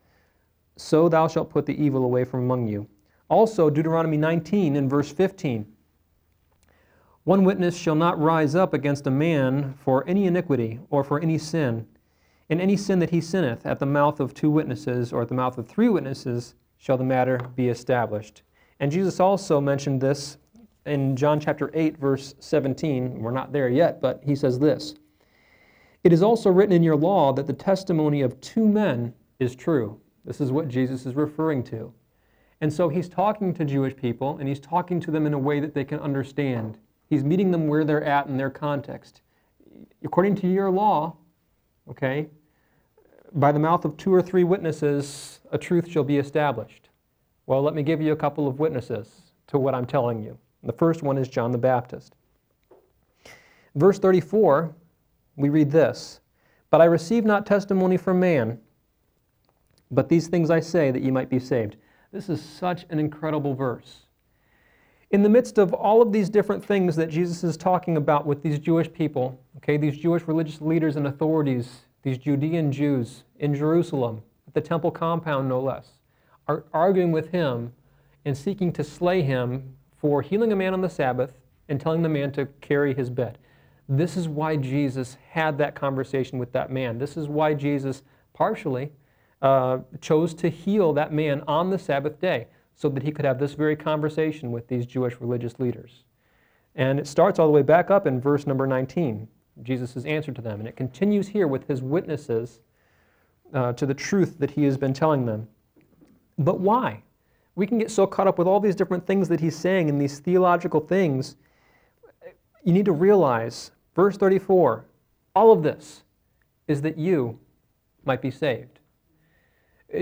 So 0.77 1.09
thou 1.09 1.29
shalt 1.29 1.51
put 1.51 1.67
the 1.67 1.83
evil 1.83 2.05
away 2.05 2.25
from 2.25 2.41
among 2.41 2.69
you. 2.69 2.89
Also, 3.29 3.71
Deuteronomy 3.71 4.17
19 4.17 4.77
and 4.77 4.91
verse 4.91 5.11
15. 5.11 5.67
One 7.25 7.45
witness 7.45 7.77
shall 7.77 7.95
not 7.95 8.21
rise 8.21 8.55
up 8.55 8.75
against 8.75 9.07
a 9.07 9.11
man 9.11 9.75
for 9.75 10.07
any 10.09 10.27
iniquity 10.27 10.81
or 10.91 11.05
for 11.05 11.21
any 11.21 11.39
sin. 11.39 11.87
In 12.49 12.61
any 12.61 12.77
sin 12.77 12.99
that 12.99 13.11
he 13.11 13.21
sinneth, 13.21 13.65
at 13.65 13.79
the 13.79 13.87
mouth 13.87 14.21
of 14.21 14.35
two 14.35 14.51
witnesses 14.51 15.13
or 15.13 15.23
at 15.23 15.29
the 15.29 15.35
mouth 15.35 15.57
of 15.57 15.67
three 15.69 15.89
witnesses 15.89 16.57
shall 16.77 16.99
the 16.99 17.05
matter 17.05 17.39
be 17.55 17.69
established. 17.69 18.43
And 18.81 18.91
Jesus 18.91 19.21
also 19.21 19.61
mentioned 19.61 20.01
this 20.01 20.37
in 20.85 21.17
John 21.17 21.39
chapter 21.39 21.71
8, 21.73 21.97
verse 21.97 22.35
17. 22.41 23.21
We're 23.21 23.31
not 23.31 23.53
there 23.53 23.69
yet, 23.69 24.03
but 24.03 24.21
he 24.25 24.35
says 24.35 24.59
this 24.59 24.97
It 26.05 26.13
is 26.13 26.23
also 26.23 26.51
written 26.51 26.75
in 26.75 26.83
your 26.83 26.97
law 26.97 27.33
that 27.33 27.47
the 27.47 27.53
testimony 27.55 28.21
of 28.21 28.39
two 28.41 28.69
men 28.69 29.15
is 29.39 29.55
true. 29.55 30.01
This 30.25 30.41
is 30.41 30.53
what 30.53 30.69
Jesus 30.69 31.07
is 31.07 31.15
referring 31.15 31.63
to. 31.65 31.93
And 32.61 32.73
so 32.73 32.89
he's 32.89 33.09
talking 33.09 33.53
to 33.55 33.65
Jewish 33.65 33.97
people, 33.97 34.39
and 34.39 34.49
he's 34.49 34.61
talking 34.61 35.01
to 35.01 35.11
them 35.11 35.27
in 35.27 35.35
a 35.35 35.39
way 35.39 35.59
that 35.59 35.75
they 35.75 35.85
can 35.85 35.99
understand. 35.99 36.79
He's 37.09 37.25
meeting 37.25 37.51
them 37.51 37.67
where 37.67 37.85
they're 37.85 38.05
at 38.05 38.29
in 38.29 38.37
their 38.37 38.51
context. 38.51 39.23
According 40.05 40.37
to 40.37 40.47
your 40.47 40.71
law, 40.71 41.17
okay, 41.89 42.29
by 43.35 43.51
the 43.51 43.59
mouth 43.59 43.85
of 43.85 43.97
two 43.97 44.15
or 44.15 44.23
three 44.23 44.45
witnesses, 44.45 45.41
a 45.51 45.59
truth 45.59 45.89
shall 45.89 46.05
be 46.05 46.19
established. 46.19 46.91
Well, 47.47 47.63
let 47.63 47.75
me 47.75 47.83
give 47.83 48.01
you 48.01 48.13
a 48.13 48.17
couple 48.17 48.47
of 48.47 48.61
witnesses 48.61 49.33
to 49.49 49.59
what 49.59 49.75
I'm 49.75 49.87
telling 49.87 50.23
you. 50.23 50.39
The 50.63 50.73
first 50.73 51.03
one 51.03 51.19
is 51.19 51.29
John 51.29 51.51
the 51.51 51.59
Baptist. 51.59 52.15
Verse 53.75 53.99
34, 53.99 54.75
we 55.37 55.49
read 55.49 55.71
this 55.71 56.21
But 56.71 56.81
I 56.81 56.85
receive 56.85 57.25
not 57.25 57.47
testimony 57.47 57.97
from 57.97 58.21
man, 58.21 58.61
but 59.93 60.09
these 60.09 60.27
things 60.27 60.51
I 60.51 60.61
say 60.61 60.91
that 60.91 61.03
you 61.03 61.13
might 61.13 61.31
be 61.31 61.39
saved. 61.39 61.77
This 62.11 62.29
is 62.29 62.43
such 62.43 62.85
an 62.91 62.99
incredible 62.99 63.55
verse 63.55 64.07
in 65.13 65.23
the 65.23 65.29
midst 65.29 65.59
of 65.59 65.75
all 65.75 66.01
of 66.01 66.11
these 66.11 66.31
different 66.31 66.65
things 66.65 66.97
that 66.97 67.11
Jesus 67.11 67.45
is 67.45 67.59
talking 67.59 67.99
about 67.99 68.27
with 68.27 68.43
these 68.43 68.59
Jewish 68.59 68.91
people, 68.91 69.39
okay, 69.59 69.77
these 69.77 69.99
Jewish 69.99 70.27
religious 70.27 70.61
leaders 70.63 70.97
and 70.97 71.07
authorities, 71.07 71.83
these 72.03 72.17
Judean 72.17 72.73
Jews 72.73 73.25
in 73.39 73.55
Jerusalem, 73.55 74.23
at 74.49 74.55
the 74.55 74.61
temple 74.63 74.91
compound 74.91 75.49
no 75.49 75.61
less, 75.61 75.91
are 76.49 76.65
arguing 76.73 77.13
with 77.13 77.31
him 77.31 77.73
and 78.25 78.37
seeking 78.37 78.73
to 78.73 78.83
slay 78.83 79.21
him 79.21 79.77
for 79.99 80.23
healing 80.23 80.51
a 80.51 80.57
man 80.57 80.73
on 80.73 80.81
the 80.81 80.89
Sabbath 80.89 81.39
and 81.69 81.79
telling 81.79 82.03
the 82.03 82.09
man 82.09 82.33
to 82.33 82.47
carry 82.63 82.95
his 82.95 83.11
bed. 83.11 83.37
This 83.89 84.17
is 84.17 84.29
why 84.29 84.57
Jesus 84.57 85.19
had 85.31 85.59
that 85.59 85.75
conversation 85.75 86.39
with 86.39 86.53
that 86.53 86.71
man. 86.71 86.99
This 86.99 87.19
is 87.19 87.29
why 87.29 87.53
Jesus 87.53 88.03
partially 88.33 88.93
uh, 89.43 89.79
chose 90.01 90.33
to 90.35 90.49
heal 90.49 90.93
that 90.93 91.13
man 91.13 91.43
on 91.47 91.69
the 91.69 91.79
Sabbath 91.79 92.21
day 92.21 92.47
so 92.77 92.89
that 92.89 93.03
he 93.03 93.11
could 93.11 93.25
have 93.25 93.39
this 93.39 93.53
very 93.53 93.77
conversation 93.77 94.53
with 94.53 94.69
these 94.69 94.87
Jewish 94.87 95.21
religious 95.21 95.59
leaders. 95.59 96.05
And 96.75 96.99
it 96.99 97.07
starts 97.07 97.39
all 97.39 97.47
the 97.47 97.53
way 97.53 97.63
back 97.63 97.91
up 97.91 98.07
in 98.07 98.21
verse 98.21 98.47
number 98.47 98.67
19, 98.67 99.29
Jesus' 99.63 100.05
answer 100.05 100.33
to 100.33 100.41
them. 100.41 100.61
And 100.61 100.69
it 100.69 100.77
continues 100.77 101.29
here 101.29 101.47
with 101.47 101.67
his 101.69 101.83
witnesses 101.83 102.61
uh, 103.53 103.73
to 103.75 103.85
the 103.85 103.95
truth 103.95 104.39
that 104.39 104.53
he 104.53 104.65
has 104.65 104.79
been 104.79 104.95
telling 104.95 105.27
them. 105.27 105.49
But 106.39 106.61
why? 106.61 107.03
We 107.55 107.67
can 107.67 107.79
get 107.79 107.91
so 107.91 108.07
caught 108.07 108.27
up 108.27 108.39
with 108.39 108.47
all 108.47 108.61
these 108.61 108.75
different 108.75 109.07
things 109.07 109.29
that 109.29 109.41
he's 109.41 109.57
saying 109.57 109.91
and 109.91 110.01
these 110.01 110.21
theological 110.21 110.81
things. 110.81 111.37
You 112.65 112.73
need 112.73 112.87
to 112.87 112.93
realize, 112.93 113.73
verse 113.95 114.17
34, 114.17 114.87
all 115.35 115.53
of 115.53 115.63
this 115.63 116.05
is 116.69 116.81
that 116.83 116.97
you 116.97 117.39
might 118.05 118.23
be 118.23 118.31
saved. 118.31 118.79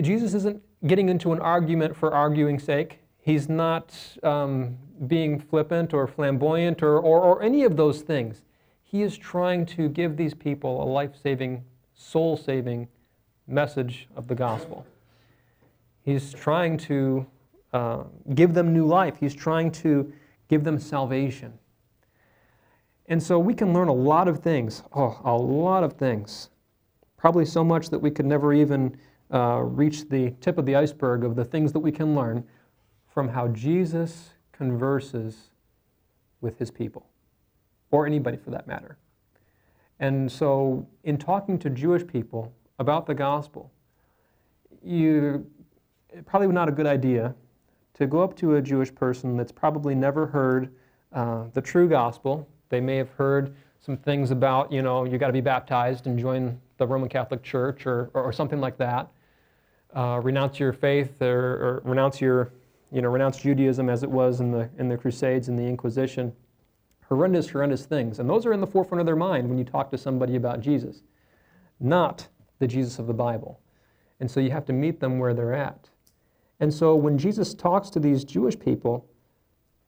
Jesus 0.00 0.34
isn't 0.34 0.62
getting 0.86 1.08
into 1.08 1.32
an 1.32 1.40
argument 1.40 1.96
for 1.96 2.12
arguing's 2.12 2.62
sake. 2.62 3.00
He's 3.20 3.48
not 3.48 3.94
um, 4.22 4.78
being 5.06 5.38
flippant 5.38 5.92
or 5.92 6.06
flamboyant 6.06 6.82
or, 6.82 6.98
or, 6.98 7.20
or 7.20 7.42
any 7.42 7.64
of 7.64 7.76
those 7.76 8.02
things. 8.02 8.42
He 8.82 9.02
is 9.02 9.16
trying 9.16 9.66
to 9.66 9.88
give 9.88 10.16
these 10.16 10.34
people 10.34 10.82
a 10.82 10.86
life 10.86 11.12
saving, 11.22 11.64
soul 11.94 12.36
saving 12.36 12.88
message 13.46 14.08
of 14.16 14.26
the 14.28 14.34
gospel. 14.34 14.86
He's 16.02 16.32
trying 16.32 16.78
to 16.78 17.26
uh, 17.72 18.04
give 18.34 18.54
them 18.54 18.72
new 18.72 18.86
life, 18.86 19.16
he's 19.20 19.34
trying 19.34 19.70
to 19.72 20.12
give 20.48 20.64
them 20.64 20.78
salvation. 20.78 21.52
And 23.06 23.22
so 23.22 23.38
we 23.38 23.54
can 23.54 23.72
learn 23.72 23.88
a 23.88 23.92
lot 23.92 24.28
of 24.28 24.38
things, 24.38 24.82
oh, 24.92 25.20
a 25.24 25.36
lot 25.36 25.84
of 25.84 25.94
things. 25.94 26.50
Probably 27.16 27.44
so 27.44 27.62
much 27.62 27.90
that 27.90 27.98
we 27.98 28.10
could 28.10 28.26
never 28.26 28.52
even 28.54 28.96
uh, 29.32 29.60
reach 29.62 30.08
the 30.08 30.30
tip 30.40 30.58
of 30.58 30.66
the 30.66 30.74
iceberg 30.74 31.24
of 31.24 31.36
the 31.36 31.44
things 31.44 31.72
that 31.72 31.78
we 31.80 31.92
can 31.92 32.14
learn 32.14 32.44
from 33.12 33.28
how 33.28 33.48
Jesus 33.48 34.30
converses 34.52 35.50
with 36.40 36.58
his 36.58 36.70
people, 36.70 37.06
or 37.90 38.06
anybody 38.06 38.36
for 38.36 38.50
that 38.50 38.66
matter. 38.66 38.96
And 39.98 40.30
so, 40.30 40.86
in 41.04 41.18
talking 41.18 41.58
to 41.58 41.70
Jewish 41.70 42.06
people 42.06 42.52
about 42.78 43.06
the 43.06 43.14
gospel, 43.14 43.70
you 44.82 45.46
probably 46.24 46.48
not 46.48 46.68
a 46.68 46.72
good 46.72 46.86
idea 46.86 47.34
to 47.94 48.06
go 48.06 48.22
up 48.22 48.34
to 48.36 48.56
a 48.56 48.62
Jewish 48.62 48.94
person 48.94 49.36
that's 49.36 49.52
probably 49.52 49.94
never 49.94 50.26
heard 50.26 50.72
uh, 51.12 51.44
the 51.52 51.60
true 51.60 51.88
gospel. 51.88 52.48
They 52.70 52.80
may 52.80 52.96
have 52.96 53.10
heard 53.10 53.54
some 53.80 53.96
things 53.96 54.30
about, 54.30 54.72
you 54.72 54.80
know, 54.82 55.04
you 55.04 55.18
got 55.18 55.26
to 55.26 55.32
be 55.32 55.40
baptized 55.40 56.06
and 56.06 56.18
join 56.18 56.58
the 56.78 56.86
Roman 56.86 57.08
Catholic 57.08 57.42
Church 57.42 57.86
or, 57.86 58.10
or, 58.14 58.22
or 58.22 58.32
something 58.32 58.60
like 58.60 58.78
that 58.78 59.10
uh, 59.94 60.20
renounce 60.22 60.58
your 60.58 60.72
faith 60.72 61.20
or, 61.20 61.28
or, 61.28 61.82
renounce 61.84 62.20
your, 62.20 62.52
you 62.92 63.02
know, 63.02 63.08
renounce 63.08 63.38
Judaism 63.38 63.88
as 63.88 64.02
it 64.02 64.10
was 64.10 64.40
in 64.40 64.50
the, 64.50 64.68
in 64.78 64.88
the 64.88 64.96
Crusades 64.96 65.48
and 65.48 65.58
the 65.58 65.64
Inquisition. 65.64 66.32
Horrendous, 67.08 67.48
horrendous 67.48 67.86
things. 67.86 68.20
And 68.20 68.30
those 68.30 68.46
are 68.46 68.52
in 68.52 68.60
the 68.60 68.66
forefront 68.66 69.00
of 69.00 69.06
their 69.06 69.16
mind 69.16 69.48
when 69.48 69.58
you 69.58 69.64
talk 69.64 69.90
to 69.90 69.98
somebody 69.98 70.36
about 70.36 70.60
Jesus, 70.60 71.02
not 71.80 72.28
the 72.60 72.68
Jesus 72.68 72.98
of 72.98 73.06
the 73.06 73.14
Bible. 73.14 73.60
And 74.20 74.30
so 74.30 74.38
you 74.38 74.50
have 74.50 74.66
to 74.66 74.72
meet 74.72 75.00
them 75.00 75.18
where 75.18 75.34
they're 75.34 75.54
at. 75.54 75.88
And 76.60 76.72
so 76.72 76.94
when 76.94 77.18
Jesus 77.18 77.54
talks 77.54 77.90
to 77.90 77.98
these 77.98 78.22
Jewish 78.22 78.58
people, 78.58 79.06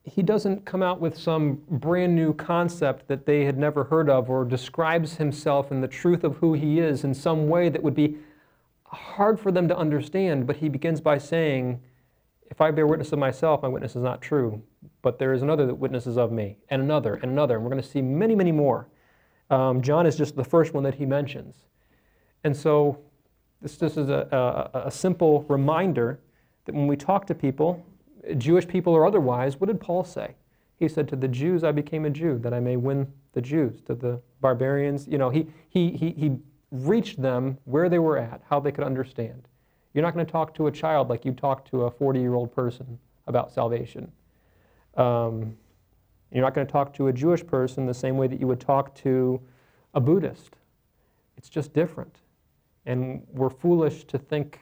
he 0.05 0.23
doesn't 0.23 0.65
come 0.65 0.83
out 0.83 1.01
with 1.01 1.17
some 1.17 1.63
brand 1.69 2.17
new 2.17 2.33
concept 2.35 3.07
that 3.07 3.25
they 3.25 3.45
had 3.45 3.57
never 3.57 3.85
heard 3.85 4.11
of 4.11 4.29
or 4.29 4.45
describes 4.45 5.15
himself 5.17 5.71
and 5.71 5.83
the 5.83 5.89
truth 5.89 6.25
of 6.25 6.37
who 6.39 6.55
he 6.55 6.81
is 6.81 7.05
in 7.05 7.15
some 7.15 7.49
way 7.49 7.69
that 7.69 7.83
would 7.83 7.95
be 7.95 8.17
hard 8.93 9.41
for 9.41 9.51
them 9.51 9.69
to 9.69 9.77
understand, 9.77 10.47
but 10.47 10.57
he 10.57 10.69
begins 10.69 11.01
by 11.01 11.19
saying, 11.19 11.81
If 12.51 12.61
I 12.61 12.71
bear 12.71 12.87
witness 12.87 13.13
of 13.13 13.19
myself, 13.19 13.63
my 13.63 13.69
witness 13.69 13.97
is 13.97 14.03
not 14.03 14.21
true. 14.21 14.63
But 15.01 15.19
there 15.19 15.33
is 15.33 15.43
another 15.43 15.67
that 15.67 15.75
witnesses 15.75 16.17
of 16.17 16.31
me, 16.33 16.59
and 16.69 16.83
another, 16.83 17.15
and 17.15 17.33
another. 17.33 17.57
And 17.57 17.65
we're 17.65 17.71
going 17.71 17.83
to 17.83 17.89
see 17.89 18.03
many, 18.03 18.35
many 18.35 18.53
more. 18.53 18.89
Um, 19.51 19.83
John 19.83 20.07
is 20.07 20.17
just 20.17 20.37
the 20.37 20.45
first 20.45 20.75
one 20.75 20.85
that 20.85 20.95
he 20.95 21.07
mentions. 21.07 21.57
And 22.45 22.57
so 22.57 22.99
this, 23.61 23.77
this 23.77 23.97
is 23.97 24.09
a, 24.09 24.71
a, 24.75 24.87
a 24.87 24.91
simple 24.91 25.45
reminder 25.49 26.21
that 26.65 26.75
when 26.75 26.87
we 26.87 26.97
talk 26.97 27.27
to 27.27 27.35
people, 27.35 27.85
Jewish 28.39 28.67
people 28.69 28.93
or 28.93 29.07
otherwise, 29.07 29.59
what 29.59 29.67
did 29.67 29.81
Paul 29.81 30.05
say? 30.05 30.35
He 30.77 30.89
said, 30.89 31.09
To 31.09 31.17
the 31.17 31.29
Jews 31.29 31.65
I 31.65 31.73
became 31.73 32.05
a 32.05 32.11
Jew, 32.11 32.39
that 32.39 32.53
I 32.53 32.61
may 32.61 32.77
win 32.77 33.13
the 33.33 33.41
Jews. 33.41 33.81
To 33.83 33.95
the 33.95 34.21
barbarians, 34.41 35.07
you 35.09 35.19
know, 35.19 35.31
he, 35.31 35.47
he, 35.69 35.91
he, 35.93 36.11
he 36.11 36.39
reach 36.73 37.17
them 37.17 37.59
where 37.65 37.89
they 37.89 38.01
were 38.01 38.19
at, 38.19 38.43
how 38.49 38.59
they 38.59 38.73
could 38.73 38.85
understand. 38.85 39.47
You're 39.95 40.03
not 40.03 40.15
going 40.15 40.25
to 40.25 40.33
talk 40.33 40.55
to 40.55 40.67
a 40.67 40.73
child 40.73 41.09
like 41.09 41.25
you 41.25 41.33
talk 41.33 41.65
to 41.71 41.83
a 41.83 41.91
40 41.91 42.19
year 42.19 42.35
old 42.35 42.53
person 42.53 42.99
about 43.27 43.53
salvation. 43.53 44.11
Um, 44.97 45.57
you're 46.33 46.43
not 46.43 46.55
going 46.55 46.67
to 46.67 46.73
talk 46.73 46.95
to 46.95 47.09
a 47.09 47.13
Jewish 47.13 47.47
person 47.47 47.87
the 47.87 47.95
same 47.95 48.17
way 48.17 48.27
that 48.27 48.41
you 48.41 48.47
would 48.47 48.61
talk 48.61 48.95
to 48.97 49.41
a 49.93 50.01
Buddhist. 50.01 50.57
It's 51.37 51.51
just 51.51 51.75
different. 51.75 52.17
And 52.87 53.23
we're 53.33 53.51
foolish 53.51 54.05
to 54.05 54.19
think 54.19 54.61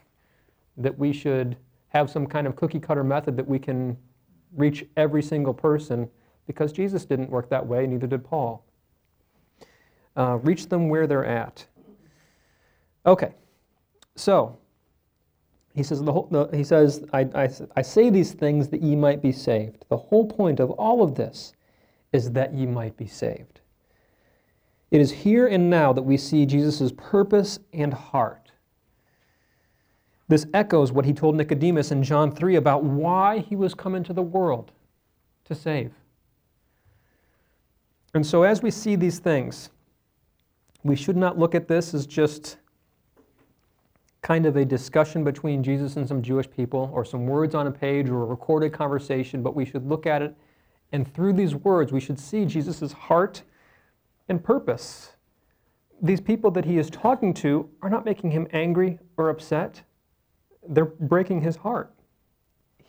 that 0.76 0.98
we 0.98 1.12
should 1.12 1.56
have 1.88 2.10
some 2.10 2.26
kind 2.26 2.46
of 2.46 2.56
cookie 2.56 2.80
cutter 2.80 3.04
method 3.04 3.36
that 3.36 3.46
we 3.46 3.58
can 3.58 3.96
reach 4.56 4.84
every 4.96 5.22
single 5.22 5.54
person 5.54 6.10
because 6.46 6.72
Jesus 6.72 7.04
didn't 7.04 7.30
work 7.30 7.48
that 7.50 7.64
way, 7.64 7.86
neither 7.86 8.08
did 8.08 8.24
Paul. 8.24 8.64
Uh, 10.16 10.38
reach 10.42 10.68
them 10.68 10.88
where 10.88 11.06
they're 11.06 11.24
at. 11.24 11.64
Okay, 13.10 13.34
so 14.16 14.58
he 15.74 15.82
says, 15.82 16.02
the 16.02 16.12
whole, 16.12 16.28
the, 16.30 16.48
he 16.56 16.64
says 16.64 17.04
I, 17.12 17.20
I, 17.34 17.50
I 17.76 17.82
say 17.82 18.10
these 18.10 18.32
things 18.32 18.68
that 18.68 18.82
ye 18.82 18.96
might 18.96 19.22
be 19.22 19.32
saved. 19.32 19.84
The 19.90 19.98
whole 19.98 20.26
point 20.26 20.60
of 20.60 20.70
all 20.72 21.02
of 21.02 21.16
this 21.16 21.54
is 22.12 22.32
that 22.32 22.54
ye 22.54 22.66
might 22.66 22.96
be 22.96 23.08
saved. 23.08 23.60
It 24.92 25.00
is 25.00 25.12
here 25.12 25.48
and 25.48 25.70
now 25.70 25.92
that 25.92 26.02
we 26.02 26.16
see 26.18 26.46
Jesus' 26.46 26.92
purpose 26.96 27.60
and 27.72 27.94
heart. 27.94 28.52
This 30.28 30.46
echoes 30.54 30.92
what 30.92 31.06
he 31.06 31.12
told 31.12 31.36
Nicodemus 31.36 31.92
in 31.92 32.02
John 32.04 32.32
3 32.32 32.56
about 32.56 32.84
why 32.84 33.40
he 33.40 33.56
was 33.56 33.74
come 33.74 33.96
into 33.96 34.12
the 34.12 34.22
world 34.22 34.72
to 35.46 35.54
save. 35.54 35.92
And 38.14 38.26
so, 38.26 38.44
as 38.44 38.62
we 38.62 38.70
see 38.70 38.96
these 38.96 39.20
things, 39.20 39.70
We 40.84 40.96
should 40.96 41.16
not 41.16 41.38
look 41.38 41.54
at 41.54 41.68
this 41.68 41.94
as 41.94 42.06
just 42.06 42.58
kind 44.22 44.44
of 44.46 44.56
a 44.56 44.64
discussion 44.64 45.24
between 45.24 45.62
Jesus 45.62 45.96
and 45.96 46.06
some 46.06 46.22
Jewish 46.22 46.50
people, 46.50 46.90
or 46.92 47.04
some 47.04 47.26
words 47.26 47.54
on 47.54 47.66
a 47.66 47.70
page, 47.70 48.08
or 48.08 48.22
a 48.22 48.26
recorded 48.26 48.72
conversation, 48.72 49.42
but 49.42 49.54
we 49.54 49.64
should 49.64 49.86
look 49.86 50.06
at 50.06 50.22
it, 50.22 50.34
and 50.92 51.12
through 51.12 51.32
these 51.34 51.54
words, 51.54 51.92
we 51.92 52.00
should 52.00 52.18
see 52.18 52.44
Jesus' 52.44 52.92
heart 52.92 53.42
and 54.28 54.42
purpose. 54.42 55.12
These 56.02 56.20
people 56.20 56.50
that 56.52 56.64
he 56.64 56.78
is 56.78 56.90
talking 56.90 57.32
to 57.34 57.68
are 57.82 57.90
not 57.90 58.04
making 58.04 58.30
him 58.30 58.46
angry 58.52 58.98
or 59.16 59.30
upset, 59.30 59.82
they're 60.68 60.84
breaking 60.84 61.42
his 61.42 61.56
heart. 61.56 61.92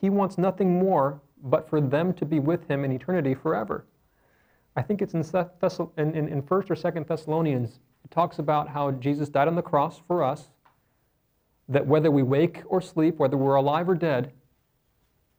He 0.00 0.10
wants 0.10 0.36
nothing 0.36 0.78
more 0.78 1.20
but 1.42 1.68
for 1.68 1.80
them 1.80 2.12
to 2.14 2.24
be 2.24 2.40
with 2.40 2.68
him 2.68 2.84
in 2.84 2.92
eternity 2.92 3.34
forever. 3.34 3.86
I 4.76 4.82
think 4.82 5.02
it's 5.02 5.14
in, 5.14 5.22
in, 5.96 6.28
in 6.28 6.42
1st 6.42 6.70
or 6.70 6.74
2nd 6.74 7.06
Thessalonians, 7.06 7.80
it 8.04 8.10
talks 8.10 8.38
about 8.38 8.68
how 8.68 8.90
Jesus 8.92 9.28
died 9.28 9.48
on 9.48 9.54
the 9.54 9.62
cross 9.62 10.00
for 10.06 10.22
us 10.22 10.48
that 11.72 11.86
whether 11.86 12.10
we 12.10 12.22
wake 12.22 12.62
or 12.66 12.80
sleep, 12.80 13.16
whether 13.18 13.36
we're 13.36 13.54
alive 13.54 13.88
or 13.88 13.94
dead, 13.94 14.32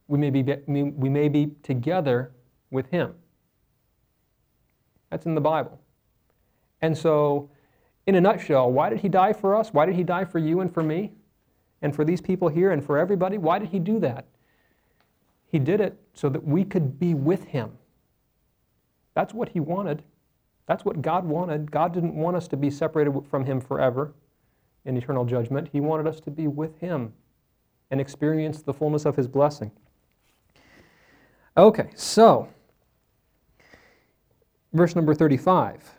we 0.08 0.18
may 0.18 0.30
be, 0.30 0.42
we 0.66 1.08
may 1.08 1.28
be 1.28 1.52
together 1.62 2.32
with 2.70 2.90
Him. 2.90 3.14
That's 5.10 5.26
in 5.26 5.34
the 5.34 5.40
Bible. 5.40 5.80
And 6.82 6.96
so, 6.98 7.50
in 8.06 8.16
a 8.16 8.20
nutshell, 8.20 8.70
why 8.70 8.90
did 8.90 9.00
He 9.00 9.08
die 9.08 9.32
for 9.32 9.54
us? 9.54 9.72
Why 9.72 9.86
did 9.86 9.94
He 9.94 10.02
die 10.02 10.24
for 10.24 10.38
you 10.38 10.60
and 10.60 10.72
for 10.72 10.82
me? 10.82 11.12
And 11.80 11.94
for 11.94 12.04
these 12.04 12.20
people 12.20 12.48
here 12.48 12.72
and 12.72 12.84
for 12.84 12.98
everybody? 12.98 13.38
Why 13.38 13.58
did 13.58 13.68
He 13.68 13.78
do 13.78 14.00
that? 14.00 14.26
He 15.50 15.58
did 15.58 15.80
it 15.80 15.96
so 16.14 16.28
that 16.28 16.44
we 16.44 16.64
could 16.64 16.98
be 16.98 17.14
with 17.14 17.44
Him. 17.44 17.78
That's 19.14 19.32
what 19.32 19.50
He 19.50 19.60
wanted. 19.60 20.02
That's 20.66 20.84
what 20.84 21.00
God 21.00 21.24
wanted. 21.24 21.70
God 21.70 21.94
didn't 21.94 22.14
want 22.14 22.36
us 22.36 22.48
to 22.48 22.56
be 22.56 22.70
separated 22.70 23.24
from 23.30 23.46
Him 23.46 23.60
forever 23.60 24.12
in 24.84 24.96
eternal 24.96 25.24
judgment. 25.24 25.68
He 25.72 25.80
wanted 25.80 26.06
us 26.06 26.20
to 26.20 26.30
be 26.30 26.48
with 26.48 26.78
Him 26.78 27.12
and 27.90 28.00
experience 28.00 28.62
the 28.62 28.72
fullness 28.72 29.04
of 29.04 29.16
His 29.16 29.28
blessing. 29.28 29.70
Okay, 31.56 31.90
so, 31.94 32.48
verse 34.72 34.96
number 34.96 35.14
35. 35.14 35.94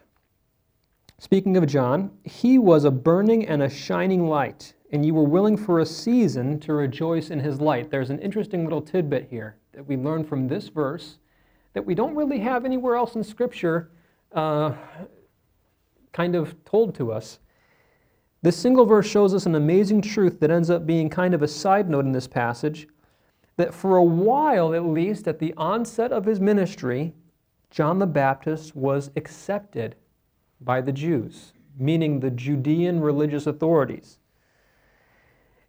Speaking 1.17 1.55
of 1.55 1.65
John, 1.65 2.11
he 2.25 2.57
was 2.57 2.83
a 2.83 2.91
burning 2.91 3.47
and 3.47 3.63
a 3.63 3.69
shining 3.69 4.27
light, 4.27 4.73
and 4.91 5.05
you 5.05 5.13
were 5.13 5.23
willing 5.23 5.55
for 5.55 5.79
a 5.79 5.85
season 5.85 6.59
to 6.59 6.73
rejoice 6.73 7.29
in 7.29 7.39
his 7.39 7.61
light. 7.61 7.89
There's 7.89 8.09
an 8.09 8.19
interesting 8.19 8.65
little 8.65 8.81
tidbit 8.81 9.29
here 9.29 9.55
that 9.71 9.87
we 9.87 9.95
learn 9.95 10.25
from 10.25 10.47
this 10.47 10.67
verse 10.67 11.19
that 11.73 11.85
we 11.85 11.95
don't 11.95 12.15
really 12.15 12.39
have 12.39 12.65
anywhere 12.65 12.95
else 12.95 13.15
in 13.15 13.23
Scripture 13.23 13.91
uh, 14.33 14.73
kind 16.11 16.35
of 16.35 16.55
told 16.65 16.95
to 16.95 17.11
us. 17.11 17.39
This 18.45 18.57
single 18.57 18.85
verse 18.85 19.07
shows 19.07 19.33
us 19.33 19.47
an 19.47 19.55
amazing 19.55 20.03
truth 20.03 20.39
that 20.39 20.51
ends 20.51 20.69
up 20.69 20.85
being 20.85 21.09
kind 21.09 21.33
of 21.33 21.41
a 21.41 21.47
side 21.47 21.89
note 21.89 22.05
in 22.05 22.11
this 22.11 22.27
passage 22.27 22.87
that 23.57 23.73
for 23.73 23.97
a 23.97 24.03
while, 24.03 24.75
at 24.75 24.85
least, 24.85 25.27
at 25.27 25.39
the 25.39 25.51
onset 25.57 26.11
of 26.11 26.25
his 26.25 26.39
ministry, 26.39 27.15
John 27.71 27.97
the 27.97 28.05
Baptist 28.05 28.75
was 28.75 29.09
accepted 29.15 29.95
by 30.61 30.79
the 30.79 30.91
Jews, 30.91 31.53
meaning 31.75 32.19
the 32.19 32.29
Judean 32.29 32.99
religious 32.99 33.47
authorities. 33.47 34.19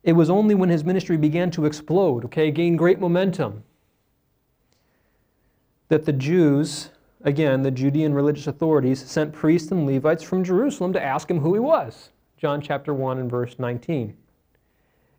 It 0.02 0.12
was 0.12 0.28
only 0.28 0.54
when 0.54 0.68
his 0.68 0.84
ministry 0.84 1.16
began 1.16 1.50
to 1.52 1.64
explode, 1.64 2.26
okay, 2.26 2.50
gain 2.50 2.76
great 2.76 3.00
momentum, 3.00 3.64
that 5.88 6.04
the 6.04 6.12
Jews, 6.12 6.90
again, 7.22 7.62
the 7.62 7.70
Judean 7.70 8.12
religious 8.12 8.46
authorities, 8.46 9.02
sent 9.02 9.32
priests 9.32 9.72
and 9.72 9.86
Levites 9.86 10.22
from 10.22 10.44
Jerusalem 10.44 10.92
to 10.92 11.02
ask 11.02 11.30
him 11.30 11.40
who 11.40 11.54
he 11.54 11.60
was. 11.60 12.10
John 12.36 12.60
chapter 12.60 12.92
1 12.92 13.18
and 13.18 13.30
verse 13.30 13.58
19. 13.58 14.16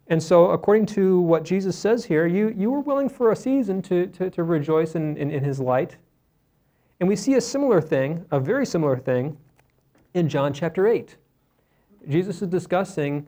And 0.09 0.21
so, 0.21 0.51
according 0.51 0.85
to 0.87 1.19
what 1.21 1.43
Jesus 1.43 1.77
says 1.77 2.05
here, 2.05 2.27
you, 2.27 2.53
you 2.55 2.71
were 2.71 2.79
willing 2.79 3.09
for 3.09 3.31
a 3.31 3.35
season 3.35 3.81
to, 3.83 4.07
to, 4.07 4.29
to 4.29 4.43
rejoice 4.43 4.95
in, 4.95 5.17
in, 5.17 5.31
in 5.31 5.43
his 5.43 5.59
light. 5.59 5.97
And 6.99 7.09
we 7.09 7.15
see 7.15 7.33
a 7.35 7.41
similar 7.41 7.81
thing, 7.81 8.25
a 8.31 8.39
very 8.39 8.65
similar 8.65 8.97
thing, 8.97 9.37
in 10.13 10.29
John 10.29 10.53
chapter 10.53 10.87
8. 10.87 11.17
Jesus 12.07 12.41
is 12.41 12.47
discussing 12.47 13.27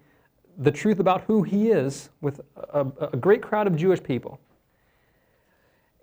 the 0.58 0.72
truth 0.72 1.00
about 1.00 1.22
who 1.22 1.44
he 1.44 1.70
is 1.70 2.10
with 2.22 2.42
a, 2.56 2.86
a 3.14 3.18
great 3.18 3.42
crowd 3.42 3.68
of 3.68 3.76
Jewish 3.76 4.02
people. 4.02 4.40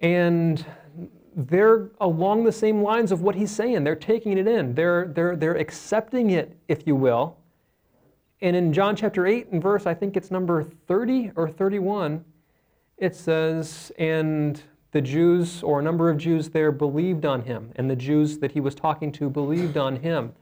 And 0.01 0.65
they're 1.35 1.91
along 2.01 2.45
the 2.45 2.53
same 2.53 2.83
lines 2.83 3.13
of 3.13 3.23
what 3.23 3.35
he's 3.35 3.51
saying. 3.51 3.85
They're 3.85 3.95
taking 3.95 4.39
it 4.39 4.47
in, 4.47 4.75
they're, 4.75 5.09
they're, 5.09 5.37
they're 5.37 5.57
accepting 5.57 6.31
it, 6.31 6.57
if 6.69 6.87
you 6.87 6.97
will. 6.97 7.37
And 8.43 8.55
in 8.55 8.73
John 8.73 8.97
chapter 8.97 9.27
8 9.27 9.49
and 9.53 9.63
verse, 9.63 9.87
I 9.87 9.95
think 9.95 10.17
it's 10.17 10.31
number 10.31 10.63
30 10.63 11.33
or 11.37 11.49
31, 11.49 12.25
it 12.99 13.17
says, 13.17 13.91
And 13.99 14.61
the 14.93 15.01
Jews, 15.01 15.63
or 15.63 15.81
a 15.81 15.83
number 15.83 16.11
of 16.11 16.19
Jews 16.19 16.51
there, 16.51 16.71
believed 16.71 17.25
on 17.25 17.43
him, 17.43 17.73
and 17.77 17.91
the 17.91 17.97
Jews 17.97 18.39
that 18.39 18.53
he 18.53 18.61
was 18.61 18.75
talking 18.75 19.11
to 19.13 19.31
believed 19.31 19.77
on 19.77 19.97
him. 19.97 20.35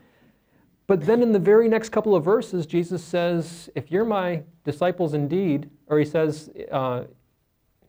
But 0.87 1.07
then 1.07 1.22
in 1.22 1.33
the 1.33 1.38
very 1.38 1.68
next 1.68 1.90
couple 1.90 2.14
of 2.14 2.24
verses, 2.24 2.66
Jesus 2.66 3.02
says, 3.02 3.70
If 3.74 3.90
you're 3.90 4.04
my 4.04 4.42
disciples 4.64 5.14
indeed, 5.14 5.70
or 5.87 5.98
he 5.98 6.04
says, 6.04 6.50
uh, 6.70 7.04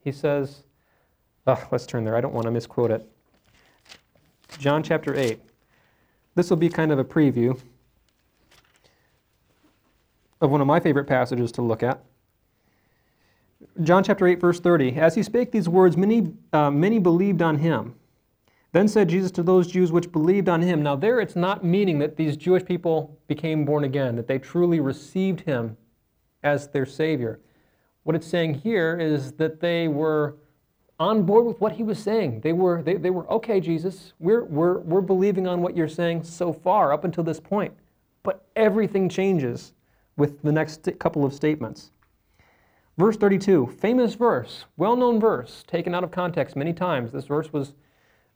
he 0.05 0.11
says, 0.11 0.63
oh, 1.47 1.67
let's 1.71 1.85
turn 1.85 2.03
there. 2.03 2.15
I 2.15 2.21
don't 2.21 2.33
want 2.33 2.45
to 2.45 2.51
misquote 2.51 2.91
it. 2.91 3.09
John 4.59 4.83
chapter 4.83 5.15
8. 5.15 5.39
This 6.35 6.49
will 6.49 6.57
be 6.57 6.69
kind 6.69 6.91
of 6.91 6.99
a 6.99 7.03
preview 7.03 7.59
of 10.41 10.51
one 10.51 10.61
of 10.61 10.67
my 10.67 10.79
favorite 10.79 11.05
passages 11.05 11.51
to 11.53 11.61
look 11.61 11.83
at. 11.83 12.03
John 13.83 14.03
chapter 14.03 14.27
8, 14.27 14.39
verse 14.39 14.59
30. 14.59 14.97
As 14.97 15.15
he 15.15 15.23
spake 15.23 15.51
these 15.51 15.67
words, 15.69 15.97
many, 15.97 16.33
uh, 16.53 16.71
many 16.71 16.99
believed 16.99 17.41
on 17.41 17.57
him. 17.57 17.95
Then 18.71 18.87
said 18.87 19.07
Jesus 19.07 19.31
to 19.31 19.43
those 19.43 19.67
Jews 19.67 19.91
which 19.91 20.11
believed 20.11 20.49
on 20.49 20.61
him. 20.61 20.83
Now, 20.83 20.97
there 20.97 21.21
it's 21.21 21.35
not 21.35 21.63
meaning 21.63 21.99
that 21.99 22.17
these 22.17 22.35
Jewish 22.35 22.65
people 22.65 23.17
became 23.27 23.63
born 23.63 23.85
again, 23.85 24.17
that 24.17 24.27
they 24.27 24.37
truly 24.37 24.81
received 24.81 25.41
him 25.41 25.77
as 26.43 26.67
their 26.67 26.85
Savior. 26.85 27.39
What 28.03 28.15
it's 28.15 28.27
saying 28.27 28.55
here 28.55 28.99
is 28.99 29.31
that 29.33 29.61
they 29.61 29.87
were 29.87 30.35
on 30.99 31.23
board 31.23 31.45
with 31.45 31.59
what 31.59 31.73
he 31.73 31.83
was 31.83 31.99
saying. 31.99 32.41
They 32.41 32.53
were, 32.53 32.81
they, 32.81 32.95
they 32.95 33.09
were 33.09 33.29
okay, 33.31 33.59
Jesus, 33.59 34.13
we're, 34.19 34.43
we're, 34.43 34.79
we're 34.79 35.01
believing 35.01 35.47
on 35.47 35.61
what 35.61 35.75
you're 35.75 35.87
saying 35.87 36.23
so 36.23 36.53
far 36.53 36.93
up 36.93 37.03
until 37.03 37.23
this 37.23 37.39
point. 37.39 37.73
But 38.23 38.45
everything 38.55 39.09
changes 39.09 39.73
with 40.17 40.41
the 40.41 40.51
next 40.51 40.87
couple 40.99 41.25
of 41.25 41.33
statements. 41.33 41.91
Verse 42.97 43.17
32, 43.17 43.75
famous 43.79 44.13
verse, 44.13 44.65
well 44.77 44.95
known 44.95 45.19
verse, 45.19 45.63
taken 45.67 45.93
out 45.93 46.03
of 46.03 46.11
context 46.11 46.55
many 46.55 46.71
times. 46.71 47.11
This 47.11 47.25
verse 47.25 47.51
was, 47.51 47.73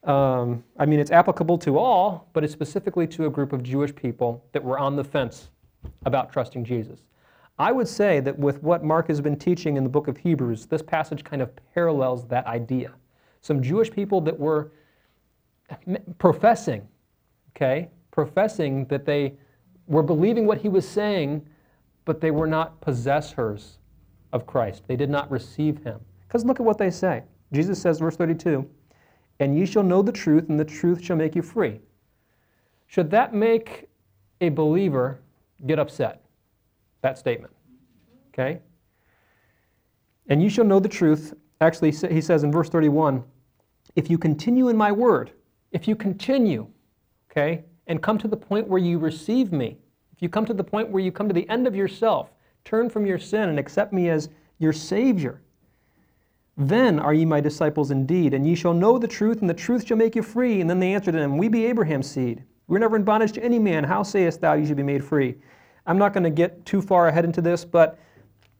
um, 0.04 0.62
I 0.78 0.84
mean, 0.84 1.00
it's 1.00 1.10
applicable 1.10 1.56
to 1.58 1.78
all, 1.78 2.28
but 2.34 2.44
it's 2.44 2.52
specifically 2.52 3.06
to 3.08 3.26
a 3.26 3.30
group 3.30 3.54
of 3.54 3.62
Jewish 3.62 3.94
people 3.94 4.44
that 4.52 4.62
were 4.62 4.78
on 4.78 4.96
the 4.96 5.04
fence 5.04 5.48
about 6.04 6.30
trusting 6.30 6.64
Jesus. 6.64 7.00
I 7.58 7.72
would 7.72 7.88
say 7.88 8.20
that 8.20 8.38
with 8.38 8.62
what 8.62 8.84
Mark 8.84 9.08
has 9.08 9.20
been 9.20 9.36
teaching 9.36 9.76
in 9.76 9.84
the 9.84 9.90
book 9.90 10.08
of 10.08 10.18
Hebrews, 10.18 10.66
this 10.66 10.82
passage 10.82 11.24
kind 11.24 11.40
of 11.40 11.50
parallels 11.74 12.26
that 12.28 12.46
idea. 12.46 12.92
Some 13.40 13.62
Jewish 13.62 13.90
people 13.90 14.20
that 14.22 14.38
were 14.38 14.72
professing, 16.18 16.86
okay, 17.56 17.88
professing 18.10 18.84
that 18.86 19.06
they 19.06 19.34
were 19.86 20.02
believing 20.02 20.46
what 20.46 20.58
he 20.58 20.68
was 20.68 20.86
saying, 20.86 21.46
but 22.04 22.20
they 22.20 22.30
were 22.30 22.46
not 22.46 22.80
possessors 22.80 23.78
of 24.32 24.46
Christ. 24.46 24.82
They 24.86 24.96
did 24.96 25.10
not 25.10 25.30
receive 25.30 25.82
him. 25.82 26.00
Because 26.26 26.44
look 26.44 26.60
at 26.60 26.66
what 26.66 26.78
they 26.78 26.90
say. 26.90 27.22
Jesus 27.52 27.80
says, 27.80 27.98
verse 27.98 28.16
32, 28.16 28.68
and 29.40 29.58
ye 29.58 29.66
shall 29.66 29.82
know 29.82 30.02
the 30.02 30.12
truth, 30.12 30.48
and 30.48 30.60
the 30.60 30.64
truth 30.64 31.02
shall 31.02 31.16
make 31.16 31.34
you 31.34 31.42
free. 31.42 31.80
Should 32.86 33.10
that 33.10 33.34
make 33.34 33.88
a 34.40 34.48
believer 34.48 35.20
get 35.66 35.78
upset? 35.78 36.22
That 37.02 37.18
statement. 37.18 37.52
Okay? 38.28 38.60
And 40.28 40.42
you 40.42 40.48
shall 40.48 40.64
know 40.64 40.78
the 40.78 40.88
truth. 40.88 41.34
Actually, 41.60 41.90
he 41.90 42.20
says 42.20 42.44
in 42.44 42.52
verse 42.52 42.68
31, 42.68 43.24
if 43.96 44.08
you 44.08 44.16
continue 44.18 44.68
in 44.68 44.76
my 44.76 44.92
word, 44.92 45.32
if 45.72 45.88
you 45.88 45.96
continue, 45.96 46.68
okay, 47.30 47.64
and 47.86 48.00
come 48.02 48.18
to 48.18 48.28
the 48.28 48.36
point 48.36 48.68
where 48.68 48.80
you 48.80 48.98
receive 48.98 49.52
me, 49.52 49.78
if 50.20 50.24
you 50.24 50.28
come 50.28 50.44
to 50.44 50.52
the 50.52 50.62
point 50.62 50.90
where 50.90 51.02
you 51.02 51.10
come 51.10 51.28
to 51.28 51.32
the 51.34 51.48
end 51.48 51.66
of 51.66 51.74
yourself, 51.74 52.30
turn 52.62 52.90
from 52.90 53.06
your 53.06 53.18
sin 53.18 53.48
and 53.48 53.58
accept 53.58 53.90
me 53.90 54.10
as 54.10 54.28
your 54.58 54.70
Savior, 54.70 55.40
then 56.58 57.00
are 57.00 57.14
ye 57.14 57.24
my 57.24 57.40
disciples 57.40 57.90
indeed, 57.90 58.34
and 58.34 58.46
ye 58.46 58.54
shall 58.54 58.74
know 58.74 58.98
the 58.98 59.08
truth, 59.08 59.40
and 59.40 59.48
the 59.48 59.54
truth 59.54 59.86
shall 59.86 59.96
make 59.96 60.14
you 60.14 60.22
free. 60.22 60.60
And 60.60 60.68
then 60.68 60.78
they 60.78 60.92
answered 60.92 61.14
him, 61.14 61.38
We 61.38 61.48
be 61.48 61.64
Abraham's 61.64 62.06
seed. 62.06 62.44
We're 62.66 62.80
never 62.80 62.96
in 62.96 63.02
bondage 63.02 63.32
to 63.32 63.42
any 63.42 63.58
man. 63.58 63.82
How 63.82 64.02
sayest 64.02 64.42
thou 64.42 64.52
you 64.52 64.66
should 64.66 64.76
be 64.76 64.82
made 64.82 65.02
free? 65.02 65.36
I'm 65.86 65.96
not 65.96 66.12
going 66.12 66.24
to 66.24 66.28
get 66.28 66.66
too 66.66 66.82
far 66.82 67.08
ahead 67.08 67.24
into 67.24 67.40
this, 67.40 67.64
but 67.64 67.98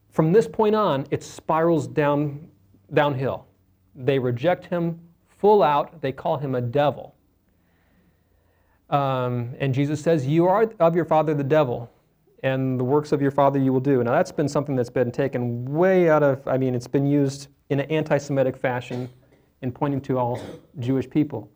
from 0.09 0.33
this 0.33 0.47
point 0.47 0.73
on, 0.73 1.05
it 1.11 1.21
spirals 1.21 1.85
down, 1.85 2.49
downhill. 2.91 3.45
They 3.93 4.17
reject 4.17 4.65
him 4.65 4.99
full 5.27 5.61
out, 5.61 6.01
they 6.01 6.11
call 6.11 6.37
him 6.37 6.55
a 6.55 6.61
devil. 6.61 7.13
Um, 8.91 9.55
and 9.59 9.73
Jesus 9.73 10.01
says, 10.01 10.27
You 10.27 10.47
are 10.47 10.71
of 10.79 10.95
your 10.95 11.05
father 11.05 11.33
the 11.33 11.43
devil, 11.43 11.89
and 12.43 12.79
the 12.79 12.83
works 12.83 13.11
of 13.11 13.21
your 13.21 13.31
father 13.31 13.57
you 13.57 13.71
will 13.73 13.79
do. 13.79 14.03
Now, 14.03 14.11
that's 14.11 14.31
been 14.31 14.49
something 14.49 14.75
that's 14.75 14.89
been 14.89 15.11
taken 15.11 15.65
way 15.65 16.09
out 16.09 16.23
of, 16.23 16.45
I 16.47 16.57
mean, 16.57 16.75
it's 16.75 16.87
been 16.87 17.07
used 17.07 17.47
in 17.69 17.79
an 17.79 17.89
anti 17.89 18.17
Semitic 18.17 18.57
fashion 18.57 19.09
in 19.61 19.71
pointing 19.71 20.01
to 20.01 20.17
all 20.17 20.41
Jewish 20.79 21.09
people. 21.09 21.49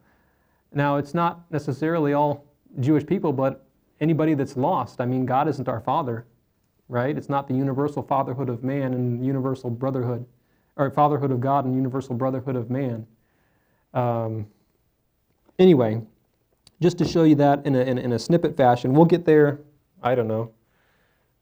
Now, 0.73 0.97
it's 0.97 1.13
not 1.13 1.49
necessarily 1.51 2.13
all 2.13 2.45
Jewish 2.79 3.05
people, 3.05 3.33
but 3.33 3.65
anybody 3.99 4.33
that's 4.33 4.55
lost. 4.55 5.01
I 5.01 5.05
mean, 5.05 5.25
God 5.25 5.47
isn't 5.47 5.67
our 5.67 5.81
father, 5.81 6.25
right? 6.87 7.17
It's 7.17 7.29
not 7.29 7.47
the 7.47 7.53
universal 7.53 8.03
fatherhood 8.03 8.49
of 8.49 8.63
man 8.63 8.93
and 8.93 9.25
universal 9.25 9.69
brotherhood, 9.69 10.25
or 10.75 10.89
fatherhood 10.91 11.31
of 11.31 11.39
God 11.39 11.65
and 11.65 11.75
universal 11.75 12.15
brotherhood 12.15 12.55
of 12.55 12.69
man. 12.69 13.07
Um, 13.93 14.47
anyway, 15.57 16.01
just 16.81 16.97
to 16.97 17.05
show 17.05 17.23
you 17.23 17.35
that 17.35 17.65
in 17.65 17.75
a, 17.75 17.79
in, 17.79 17.97
in 17.97 18.13
a 18.13 18.19
snippet 18.19 18.57
fashion, 18.57 18.93
we'll 18.93 19.05
get 19.05 19.25
there, 19.25 19.61
I 20.03 20.15
don't 20.15 20.27
know, 20.27 20.51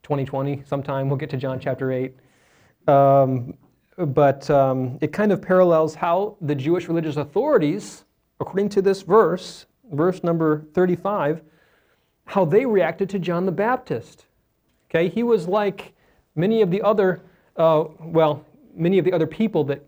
2020 0.04 0.63
sometime, 0.65 1.10
we'll 1.10 1.17
get 1.17 1.30
to 1.32 1.38
John 1.38 1.60
chapter 1.60 1.91
8. 1.91 2.15
Um, 2.88 3.56
but 3.98 4.50
um, 4.50 4.98
it 5.02 5.13
kind 5.13 5.32
of 5.32 5.41
parallels 5.41 5.96
how 5.96 6.38
the 6.41 6.56
Jewish 6.56 6.88
religious 6.88 7.15
authorities, 7.15 8.04
according 8.39 8.69
to 8.69 8.82
this 8.82 9.02
verse, 9.02 9.65
verse 9.91 10.24
number 10.24 10.65
35, 10.74 11.41
how 12.26 12.46
they 12.46 12.65
reacted 12.65 13.10
to 13.10 13.19
John 13.19 13.46
the 13.46 13.52
Baptist. 13.52 14.26
Okay, 14.89 15.10
he 15.10 15.24
was 15.24 15.48
like 15.48 15.93
many 16.36 16.62
of 16.62 16.72
the 16.72 16.82
other, 16.82 17.22
uh, 17.58 17.86
well, 18.00 18.46
many 18.76 18.98
of 18.98 19.06
the 19.06 19.13
other 19.13 19.28
people 19.28 19.63
that 19.65 19.84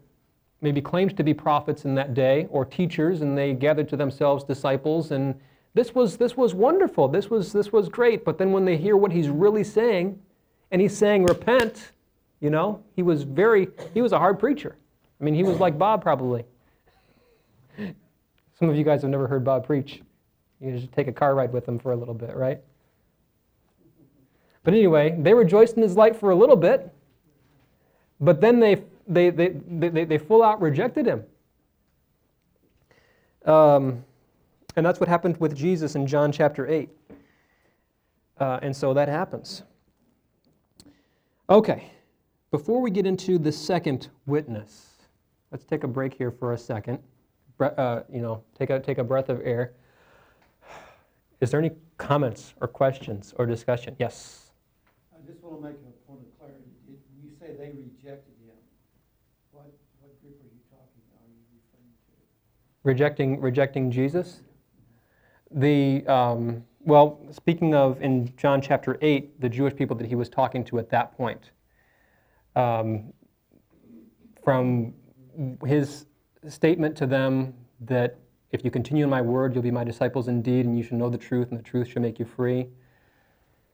maybe 0.62 0.82
claimed 0.82 1.16
to 1.18 1.24
be 1.24 1.34
prophets 1.34 1.86
in 1.86 1.96
that 1.96 2.14
day 2.14 2.48
or 2.50 2.66
teachers, 2.66 3.22
and 3.22 3.38
they 3.38 3.54
gathered 3.54 3.90
to 3.90 3.98
themselves 3.98 4.44
disciples. 4.44 5.12
And 5.12 5.36
this 5.74 5.94
was 5.94 6.18
this 6.18 6.38
was 6.38 6.54
wonderful. 6.54 7.08
This 7.08 7.30
was 7.30 7.52
this 7.52 7.72
was 7.72 7.90
great. 7.90 8.26
But 8.26 8.38
then 8.38 8.52
when 8.52 8.66
they 8.66 8.78
hear 8.78 8.98
what 8.98 9.12
he's 9.12 9.30
really 9.30 9.64
saying, 9.64 10.20
and 10.72 10.82
he's 10.82 10.96
saying 10.96 11.26
repent, 11.26 11.92
you 12.40 12.50
know, 12.50 12.84
he 12.96 13.04
was 13.04 13.24
very 13.24 13.68
he 13.94 14.02
was 14.02 14.12
a 14.12 14.20
hard 14.20 14.40
preacher. 14.40 14.78
I 15.20 15.24
mean, 15.24 15.36
he 15.36 15.44
was 15.44 15.60
like 15.60 15.78
Bob 15.78 16.02
probably. 16.02 16.46
Some 17.78 18.70
of 18.70 18.76
you 18.76 18.84
guys 18.84 19.02
have 19.02 19.12
never 19.12 19.28
heard 19.28 19.44
Bob 19.44 19.66
preach. 19.66 20.02
You 20.62 20.80
should 20.80 20.94
take 20.94 21.08
a 21.08 21.12
car 21.12 21.36
ride 21.36 21.52
with 21.52 21.68
him 21.68 21.78
for 21.78 21.92
a 21.92 21.96
little 21.96 22.14
bit, 22.14 22.36
right? 22.36 22.62
But 24.64 24.74
anyway, 24.74 25.16
they 25.20 25.34
rejoiced 25.34 25.76
in 25.76 25.84
his 25.84 25.96
light 25.96 26.16
for 26.16 26.32
a 26.32 26.36
little 26.36 26.56
bit, 26.56 26.92
but 28.20 28.42
then 28.42 28.60
they, 28.60 28.82
they, 29.08 29.30
they, 29.30 29.50
they, 29.68 30.06
they 30.06 30.18
full 30.18 30.44
out 30.44 30.62
rejected 30.62 31.06
him. 31.06 31.24
Um, 33.46 34.04
and 34.76 34.86
that's 34.86 35.00
what 35.00 35.08
happened 35.08 35.38
with 35.38 35.56
Jesus 35.56 35.96
in 35.96 36.06
John 36.08 36.32
chapter 36.32 36.68
8. 36.68 36.90
Uh, 38.38 38.60
and 38.62 38.76
so 38.76 38.94
that 38.94 39.08
happens. 39.08 39.64
Okay, 41.50 41.92
before 42.52 42.82
we 42.82 42.90
get 42.90 43.06
into 43.06 43.38
the 43.38 43.52
second 43.52 44.10
witness, 44.26 44.94
let's 45.52 45.64
take 45.64 45.84
a 45.84 45.88
break 45.88 46.14
here 46.14 46.32
for 46.32 46.54
a 46.54 46.58
second. 46.58 47.00
Bre- 47.58 47.78
uh, 47.78 48.02
you 48.12 48.22
know, 48.22 48.44
take 48.58 48.70
a, 48.70 48.80
take 48.80 48.98
a 48.98 49.04
breath 49.04 49.30
of 49.30 49.42
air. 49.44 49.74
Is 51.40 51.52
there 51.52 51.60
any 51.60 51.72
comments 51.98 52.54
or 52.62 52.68
questions 52.68 53.34
or 53.38 53.46
discussion? 53.46 53.96
Yes. 54.00 54.52
I 55.14 55.26
just 55.30 55.44
want 55.44 55.62
to 55.62 55.68
make 55.68 55.78
a 55.78 55.94
point 56.08 56.22
of 56.22 56.40
clarity. 56.40 56.64
Did 56.88 56.98
you 57.22 57.30
say 57.40 57.56
they 57.60 57.72
rejected 57.76 58.36
him? 58.42 58.58
What, 59.52 59.68
what 60.00 60.16
group 60.22 60.40
are 60.42 60.50
you 60.50 60.64
talking, 60.72 61.04
are 61.20 61.28
you 61.28 61.44
referring 61.54 61.92
to? 61.92 62.16
Rejecting, 62.86 63.42
rejecting 63.42 63.90
Jesus? 63.90 64.42
The, 65.50 66.06
um, 66.06 66.64
well, 66.82 67.20
speaking 67.32 67.74
of 67.74 68.00
in 68.00 68.32
John 68.38 68.62
chapter 68.62 69.00
8, 69.02 69.42
the 69.42 69.50
Jewish 69.50 69.76
people 69.76 69.98
that 69.98 70.06
he 70.06 70.14
was 70.14 70.30
talking 70.30 70.64
to 70.66 70.78
at 70.78 70.92
that 70.92 71.18
point, 71.18 71.50
um, 72.56 73.12
from 74.44 74.94
his 75.66 76.06
statement 76.48 76.96
to 76.98 77.08
them 77.08 77.56
that 77.82 78.20
if 78.52 78.64
you 78.64 78.70
continue 78.70 79.04
in 79.04 79.10
my 79.10 79.22
word, 79.22 79.56
you'll 79.56 79.64
be 79.64 79.72
my 79.72 79.84
disciples 79.84 80.28
indeed, 80.28 80.68
and 80.68 80.78
you 80.78 80.84
shall 80.84 81.00
know 81.00 81.10
the 81.10 81.18
truth, 81.18 81.50
and 81.50 81.58
the 81.58 81.64
truth 81.64 81.88
shall 81.88 82.04
make 82.04 82.20
you 82.20 82.26
free. 82.26 82.68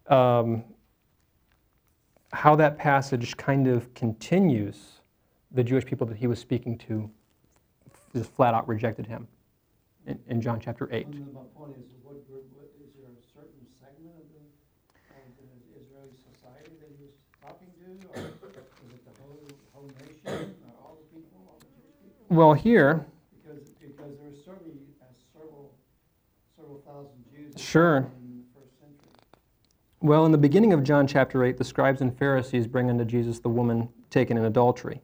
Um, 0.08 0.64
how 2.32 2.56
that 2.56 2.78
passage 2.78 3.36
kind 3.36 3.68
of 3.68 3.94
continues 3.94 5.02
the 5.52 5.66
Jewish 5.66 5.86
people 5.86 6.08
that 6.08 6.16
he 6.16 6.28
was 6.28 6.40
speaking 6.40 6.78
to 6.78 7.12
just 8.14 8.32
flat 8.32 8.54
out 8.54 8.68
rejected 8.68 9.06
him 9.08 9.28
in, 10.06 10.20
in 10.28 10.42
John 10.42 10.60
chapter 10.60 10.90
8. 10.92 11.08
And 11.08 11.34
my 11.34 11.42
point 11.56 11.76
is, 11.78 11.92
what 12.04 12.26
group, 12.28 12.46
what, 12.54 12.68
is 12.82 12.90
there 12.98 13.08
a 13.08 13.22
certain 13.34 13.64
segment 13.80 14.16
of 14.18 14.28
the, 14.34 14.44
of 15.16 15.32
the 15.38 15.80
Israeli 15.80 16.16
society 16.18 16.72
that 16.80 16.90
he 16.90 16.98
was 17.06 17.14
talking 17.42 17.70
to? 17.70 17.88
Or 18.12 18.26
is 18.26 18.94
it 18.94 19.06
the 19.06 19.22
whole, 19.22 19.48
whole 19.74 19.90
nation, 20.02 20.56
or 20.66 20.74
all 20.82 20.98
the 20.98 21.16
people, 21.16 21.40
all 21.48 21.60
the 21.60 21.66
Jewish 21.78 21.96
people? 22.04 22.36
Well, 22.36 22.54
here, 22.54 23.06
Because, 23.44 23.70
because 23.80 24.18
there 24.18 24.30
were 24.30 24.36
certainly 24.44 24.80
uh, 25.02 25.06
several, 25.34 25.72
several 26.56 26.82
thousand 26.86 27.24
Jews. 27.32 27.54
Sure. 27.62 27.98
In 27.98 28.44
the 28.44 28.60
first 28.60 28.74
century. 28.80 29.12
well, 30.02 30.26
in 30.26 30.32
the 30.32 30.38
beginning 30.38 30.74
of 30.74 30.84
John 30.84 31.08
chapter 31.08 31.44
8, 31.46 31.58
the 31.58 31.64
scribes 31.64 32.02
and 32.02 32.18
Pharisees 32.18 32.68
bring 32.68 32.90
unto 32.90 33.06
Jesus 33.06 33.40
the 33.40 33.50
woman 33.50 33.88
taken 34.10 34.38
in 34.38 34.46
adultery. 34.46 35.02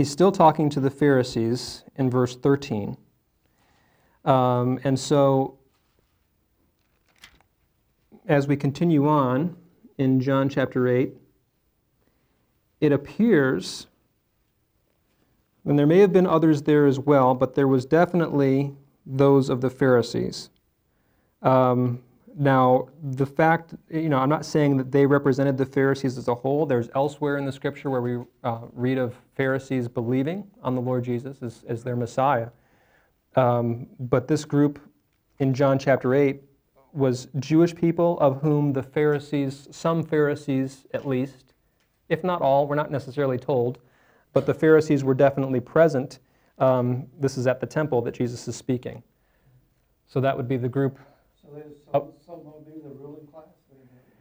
He's 0.00 0.10
still 0.10 0.32
talking 0.32 0.70
to 0.70 0.80
the 0.80 0.88
Pharisees 0.88 1.84
in 1.94 2.08
verse 2.08 2.34
13. 2.34 2.96
Um, 4.24 4.80
and 4.82 4.98
so, 4.98 5.58
as 8.26 8.48
we 8.48 8.56
continue 8.56 9.06
on 9.06 9.58
in 9.98 10.18
John 10.18 10.48
chapter 10.48 10.88
8, 10.88 11.12
it 12.80 12.92
appears, 12.92 13.88
and 15.66 15.78
there 15.78 15.86
may 15.86 15.98
have 15.98 16.14
been 16.14 16.26
others 16.26 16.62
there 16.62 16.86
as 16.86 16.98
well, 16.98 17.34
but 17.34 17.54
there 17.54 17.68
was 17.68 17.84
definitely 17.84 18.74
those 19.04 19.50
of 19.50 19.60
the 19.60 19.68
Pharisees. 19.68 20.48
Um, 21.42 22.02
now, 22.40 22.88
the 23.02 23.26
fact, 23.26 23.74
you 23.90 24.08
know, 24.08 24.16
I'm 24.16 24.30
not 24.30 24.46
saying 24.46 24.78
that 24.78 24.90
they 24.90 25.04
represented 25.04 25.58
the 25.58 25.66
Pharisees 25.66 26.16
as 26.16 26.26
a 26.26 26.34
whole. 26.34 26.64
There's 26.64 26.88
elsewhere 26.94 27.36
in 27.36 27.44
the 27.44 27.52
scripture 27.52 27.90
where 27.90 28.00
we 28.00 28.24
uh, 28.42 28.60
read 28.72 28.96
of 28.96 29.14
Pharisees 29.34 29.88
believing 29.88 30.50
on 30.62 30.74
the 30.74 30.80
Lord 30.80 31.04
Jesus 31.04 31.42
as, 31.42 31.64
as 31.68 31.84
their 31.84 31.96
Messiah. 31.96 32.48
Um, 33.36 33.88
but 33.98 34.26
this 34.26 34.46
group 34.46 34.80
in 35.38 35.52
John 35.52 35.78
chapter 35.78 36.14
8 36.14 36.40
was 36.94 37.28
Jewish 37.40 37.74
people 37.74 38.18
of 38.20 38.40
whom 38.40 38.72
the 38.72 38.82
Pharisees, 38.82 39.68
some 39.70 40.02
Pharisees 40.02 40.86
at 40.94 41.06
least, 41.06 41.52
if 42.08 42.24
not 42.24 42.40
all, 42.40 42.66
we're 42.66 42.74
not 42.74 42.90
necessarily 42.90 43.36
told, 43.36 43.80
but 44.32 44.46
the 44.46 44.54
Pharisees 44.54 45.04
were 45.04 45.12
definitely 45.12 45.60
present. 45.60 46.20
Um, 46.56 47.06
this 47.18 47.36
is 47.36 47.46
at 47.46 47.60
the 47.60 47.66
temple 47.66 48.00
that 48.00 48.14
Jesus 48.14 48.48
is 48.48 48.56
speaking. 48.56 49.02
So 50.06 50.22
that 50.22 50.34
would 50.34 50.48
be 50.48 50.56
the 50.56 50.70
group. 50.70 50.98
So 51.50 51.56
there's 51.56 51.72
Oh. 51.92 52.00
some, 52.00 52.12
some 52.24 52.44
will 52.44 52.62
be 52.64 52.80
the 52.80 52.90
ruling 52.94 53.26
class, 53.26 53.46
the 53.68 53.76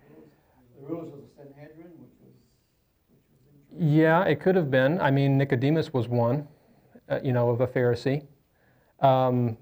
rulers, 0.10 0.32
the 0.76 0.88
rulers 0.88 1.14
of 1.14 1.22
the 1.22 1.28
Sanhedrin, 1.36 1.92
which 2.00 2.10
was, 2.22 2.34
which 3.12 3.22
was 3.30 3.40
interesting. 3.72 3.96
Yeah, 3.96 4.24
it 4.24 4.40
could 4.40 4.56
have 4.56 4.72
been. 4.72 5.00
I 5.00 5.12
mean, 5.12 5.38
Nicodemus 5.38 5.94
was 5.94 6.08
one, 6.08 6.48
uh, 7.08 7.20
you 7.24 7.32
know, 7.32 7.50
of 7.50 7.62
a 7.62 7.68
Pharisee. 7.68 8.26
Um, 9.02 9.58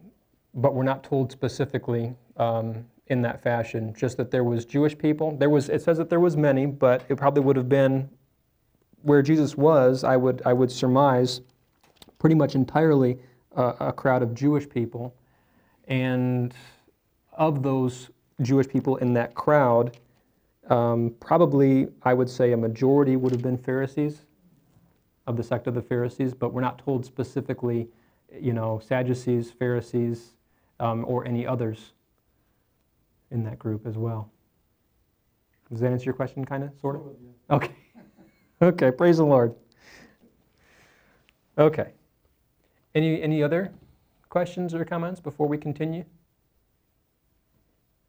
but 0.53 0.73
we're 0.73 0.83
not 0.83 1.03
told 1.03 1.31
specifically 1.31 2.15
um, 2.37 2.85
in 3.07 3.21
that 3.23 3.43
fashion. 3.43 3.93
Just 3.93 4.15
that 4.17 4.31
there 4.31 4.43
was 4.43 4.65
Jewish 4.65 4.97
people. 4.97 5.35
There 5.37 5.49
was. 5.49 5.69
It 5.69 5.81
says 5.81 5.97
that 5.97 6.09
there 6.09 6.19
was 6.21 6.37
many, 6.37 6.65
but 6.65 7.03
it 7.09 7.15
probably 7.17 7.43
would 7.43 7.57
have 7.57 7.69
been 7.69 8.09
where 9.01 9.21
Jesus 9.21 9.55
was. 9.57 10.03
I 10.03 10.15
would. 10.15 10.41
I 10.45 10.53
would 10.53 10.71
surmise 10.71 11.41
pretty 12.17 12.35
much 12.35 12.55
entirely 12.55 13.19
uh, 13.55 13.73
a 13.79 13.93
crowd 13.93 14.23
of 14.23 14.33
Jewish 14.33 14.67
people, 14.67 15.13
and 15.87 16.55
of 17.37 17.63
those 17.63 18.09
Jewish 18.41 18.67
people 18.67 18.97
in 18.97 19.13
that 19.13 19.33
crowd, 19.35 19.97
um, 20.69 21.15
probably 21.19 21.87
I 22.03 22.13
would 22.13 22.29
say 22.29 22.51
a 22.51 22.57
majority 22.57 23.15
would 23.15 23.31
have 23.31 23.41
been 23.41 23.57
Pharisees 23.57 24.23
of 25.25 25.37
the 25.37 25.43
sect 25.43 25.67
of 25.67 25.73
the 25.73 25.81
Pharisees, 25.81 26.33
but 26.33 26.53
we're 26.53 26.61
not 26.61 26.79
told 26.79 27.05
specifically, 27.05 27.87
you 28.39 28.53
know, 28.53 28.79
Sadducees, 28.79 29.51
Pharisees, 29.51 30.33
um, 30.79 31.05
or 31.07 31.25
any 31.25 31.45
others 31.45 31.93
in 33.31 33.43
that 33.43 33.59
group 33.59 33.85
as 33.85 33.97
well. 33.97 34.31
Does 35.69 35.81
that 35.81 35.91
answer 35.91 36.05
your 36.05 36.13
question, 36.13 36.45
kind 36.45 36.63
of, 36.63 36.71
sort 36.79 36.95
of? 36.95 37.01
Some 37.01 37.11
of 37.11 37.21
you. 37.21 37.33
Okay. 37.51 37.75
okay, 38.61 38.91
praise 38.91 39.17
the 39.17 39.25
Lord. 39.25 39.53
Okay. 41.57 41.91
Any, 42.95 43.21
any 43.21 43.43
other 43.43 43.73
questions 44.29 44.73
or 44.73 44.85
comments 44.85 45.19
before 45.19 45.47
we 45.47 45.57
continue? 45.57 46.05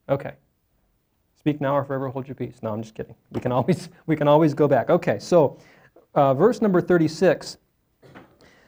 Okay. 0.09 0.35
Speak 1.37 1.61
now 1.61 1.77
or 1.77 1.85
forever 1.85 2.09
hold 2.09 2.29
your 2.29 2.35
peace. 2.35 2.59
No, 2.63 2.73
I'm 2.73 2.83
just 2.83 2.95
kidding. 2.95 3.15
We 3.33 3.41
can 3.41 3.53
always, 3.53 3.89
we 4.07 4.17
can 4.17 4.29
always 4.29 4.55
go 4.55 4.69
back. 4.69 4.91
Okay, 4.91 5.19
so 5.19 5.59
uh, 6.15 6.35
verse 6.35 6.61
number 6.63 6.81
36 6.81 7.59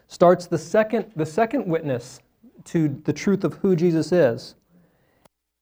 starts 0.09 0.47
the 0.47 0.59
second, 0.59 1.11
the 1.17 1.27
second 1.27 1.67
witness 1.67 2.21
to 2.65 2.89
the 3.05 3.13
truth 3.13 3.45
of 3.45 3.55
who 3.55 3.77
Jesus 3.77 4.13
is. 4.13 4.55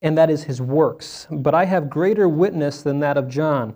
and 0.03 0.17
that 0.17 0.31
is 0.31 0.45
his 0.45 0.61
works. 0.61 1.27
But 1.31 1.55
I 1.55 1.65
have 1.65 1.91
greater 1.91 2.29
witness 2.29 2.83
than 2.83 3.01
that 3.01 3.17
of 3.17 3.29
John. 3.29 3.75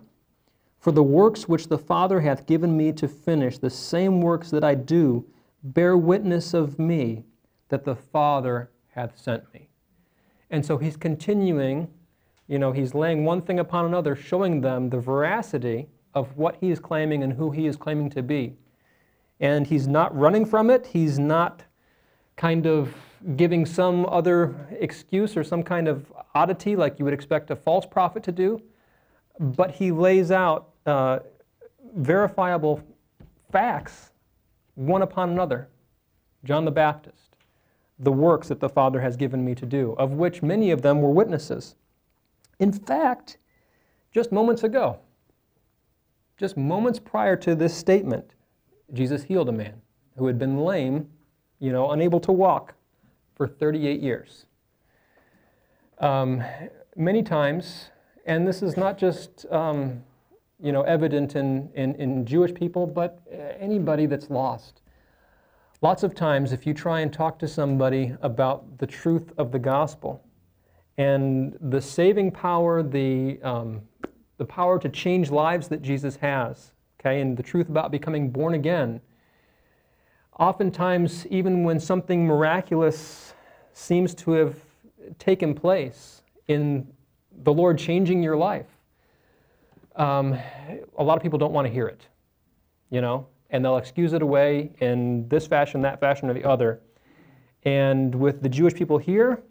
For 0.78 0.92
the 0.92 1.02
works 1.02 1.48
which 1.48 1.68
the 1.68 1.78
Father 1.78 2.20
hath 2.20 2.46
given 2.46 2.76
me 2.76 2.92
to 2.92 3.08
finish, 3.08 3.58
the 3.58 3.70
same 3.70 4.20
works 4.20 4.50
that 4.50 4.64
I 4.64 4.74
do, 4.74 5.24
bear 5.62 5.96
witness 5.96 6.54
of 6.54 6.78
me 6.78 7.24
that 7.68 7.84
the 7.84 7.94
Father 7.96 8.70
hath 8.88 9.18
sent 9.18 9.52
me. 9.54 9.68
And 10.52 10.64
so 10.64 10.76
he's 10.76 10.96
continuing, 10.96 11.88
you 12.46 12.58
know, 12.58 12.72
he's 12.72 12.94
laying 12.94 13.24
one 13.24 13.40
thing 13.40 13.58
upon 13.58 13.86
another, 13.86 14.14
showing 14.14 14.60
them 14.60 14.90
the 14.90 15.00
veracity 15.00 15.88
of 16.14 16.36
what 16.36 16.56
he 16.60 16.70
is 16.70 16.78
claiming 16.78 17.22
and 17.22 17.32
who 17.32 17.50
he 17.50 17.66
is 17.66 17.76
claiming 17.76 18.10
to 18.10 18.22
be. 18.22 18.54
And 19.40 19.66
he's 19.66 19.88
not 19.88 20.16
running 20.16 20.44
from 20.44 20.70
it, 20.70 20.86
he's 20.86 21.18
not 21.18 21.64
kind 22.36 22.66
of 22.66 22.94
giving 23.36 23.64
some 23.64 24.04
other 24.06 24.54
excuse 24.78 25.36
or 25.36 25.44
some 25.44 25.62
kind 25.62 25.88
of 25.88 26.12
oddity 26.34 26.76
like 26.76 26.98
you 26.98 27.04
would 27.04 27.14
expect 27.14 27.50
a 27.50 27.56
false 27.56 27.86
prophet 27.86 28.22
to 28.24 28.32
do, 28.32 28.60
but 29.40 29.70
he 29.70 29.90
lays 29.90 30.30
out 30.30 30.70
uh, 30.86 31.20
verifiable 31.96 32.82
facts 33.50 34.10
one 34.74 35.02
upon 35.02 35.30
another. 35.30 35.68
John 36.44 36.64
the 36.64 36.70
Baptist, 36.70 37.31
the 38.02 38.12
works 38.12 38.48
that 38.48 38.60
the 38.60 38.68
Father 38.68 39.00
has 39.00 39.16
given 39.16 39.44
me 39.44 39.54
to 39.54 39.64
do, 39.64 39.92
of 39.92 40.12
which 40.12 40.42
many 40.42 40.70
of 40.70 40.82
them 40.82 41.00
were 41.00 41.10
witnesses. 41.10 41.76
In 42.58 42.72
fact, 42.72 43.38
just 44.12 44.32
moments 44.32 44.64
ago, 44.64 44.98
just 46.36 46.56
moments 46.56 46.98
prior 46.98 47.36
to 47.36 47.54
this 47.54 47.74
statement, 47.74 48.34
Jesus 48.92 49.22
healed 49.22 49.48
a 49.48 49.52
man 49.52 49.80
who 50.18 50.26
had 50.26 50.38
been 50.38 50.58
lame, 50.58 51.08
you 51.60 51.72
know, 51.72 51.92
unable 51.92 52.20
to 52.20 52.32
walk 52.32 52.74
for 53.34 53.46
38 53.46 54.00
years. 54.00 54.46
Um, 55.98 56.42
many 56.96 57.22
times, 57.22 57.90
and 58.26 58.46
this 58.46 58.62
is 58.62 58.76
not 58.76 58.98
just 58.98 59.46
um, 59.50 60.02
you 60.62 60.70
know, 60.70 60.82
evident 60.82 61.34
in, 61.34 61.70
in, 61.74 61.94
in 61.96 62.24
Jewish 62.24 62.54
people, 62.54 62.86
but 62.86 63.20
anybody 63.58 64.06
that's 64.06 64.30
lost. 64.30 64.81
Lots 65.82 66.04
of 66.04 66.14
times, 66.14 66.52
if 66.52 66.64
you 66.64 66.74
try 66.74 67.00
and 67.00 67.12
talk 67.12 67.40
to 67.40 67.48
somebody 67.48 68.14
about 68.22 68.78
the 68.78 68.86
truth 68.86 69.32
of 69.36 69.50
the 69.50 69.58
gospel 69.58 70.24
and 70.96 71.58
the 71.60 71.80
saving 71.80 72.30
power, 72.30 72.84
the, 72.84 73.40
um, 73.42 73.80
the 74.38 74.44
power 74.44 74.78
to 74.78 74.88
change 74.88 75.32
lives 75.32 75.66
that 75.66 75.82
Jesus 75.82 76.14
has, 76.14 76.70
okay, 77.00 77.20
and 77.20 77.36
the 77.36 77.42
truth 77.42 77.68
about 77.68 77.90
becoming 77.90 78.30
born 78.30 78.54
again, 78.54 79.00
oftentimes, 80.38 81.26
even 81.26 81.64
when 81.64 81.80
something 81.80 82.24
miraculous 82.24 83.34
seems 83.72 84.14
to 84.14 84.30
have 84.34 84.60
taken 85.18 85.52
place 85.52 86.22
in 86.46 86.86
the 87.42 87.52
Lord 87.52 87.76
changing 87.76 88.22
your 88.22 88.36
life, 88.36 88.68
um, 89.96 90.38
a 90.96 91.02
lot 91.02 91.16
of 91.16 91.24
people 91.24 91.40
don't 91.40 91.52
want 91.52 91.66
to 91.66 91.72
hear 91.72 91.88
it, 91.88 92.06
you 92.88 93.00
know, 93.00 93.26
and 93.52 93.64
they'll 93.64 93.76
excuse 93.76 94.14
it 94.14 94.22
away 94.22 94.72
in 94.80 95.28
this 95.28 95.46
fashion, 95.46 95.82
that 95.82 96.00
fashion, 96.00 96.28
or 96.28 96.34
the 96.34 96.44
other. 96.44 96.80
And 97.64 98.14
with 98.14 98.42
the 98.42 98.48
Jewish 98.48 98.74
people 98.74 98.98
here, 98.98 99.42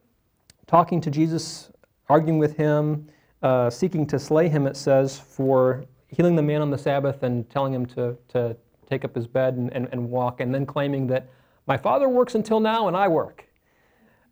talking 0.68 1.00
to 1.02 1.12
Jesus, 1.12 1.72
arguing 2.10 2.40
with 2.40 2.58
him, 2.58 3.08
uh, 3.44 3.70
seeking 3.70 4.06
to 4.08 4.20
slay 4.20 4.50
him, 4.50 4.68
it 4.68 4.76
says, 4.76 5.20
for 5.20 5.86
healing 6.10 6.36
the 6.36 6.42
man 6.42 6.62
on 6.62 6.72
the 6.72 6.78
Sabbath 6.78 7.24
and 7.24 7.50
telling 7.50 7.74
him 7.74 7.86
to, 7.86 8.18
to 8.30 8.58
take 8.90 9.06
up 9.06 9.16
his 9.16 9.28
bed 9.28 9.54
and, 9.54 9.72
and, 9.72 9.88
and 9.92 10.10
walk, 10.10 10.42
and 10.42 10.54
then 10.54 10.66
claiming 10.66 11.08
that 11.08 11.30
my 11.68 11.78
father 11.78 12.10
works 12.10 12.36
until 12.36 12.60
now 12.60 12.88
and 12.88 12.98
I 12.98 13.08
work. 13.08 13.48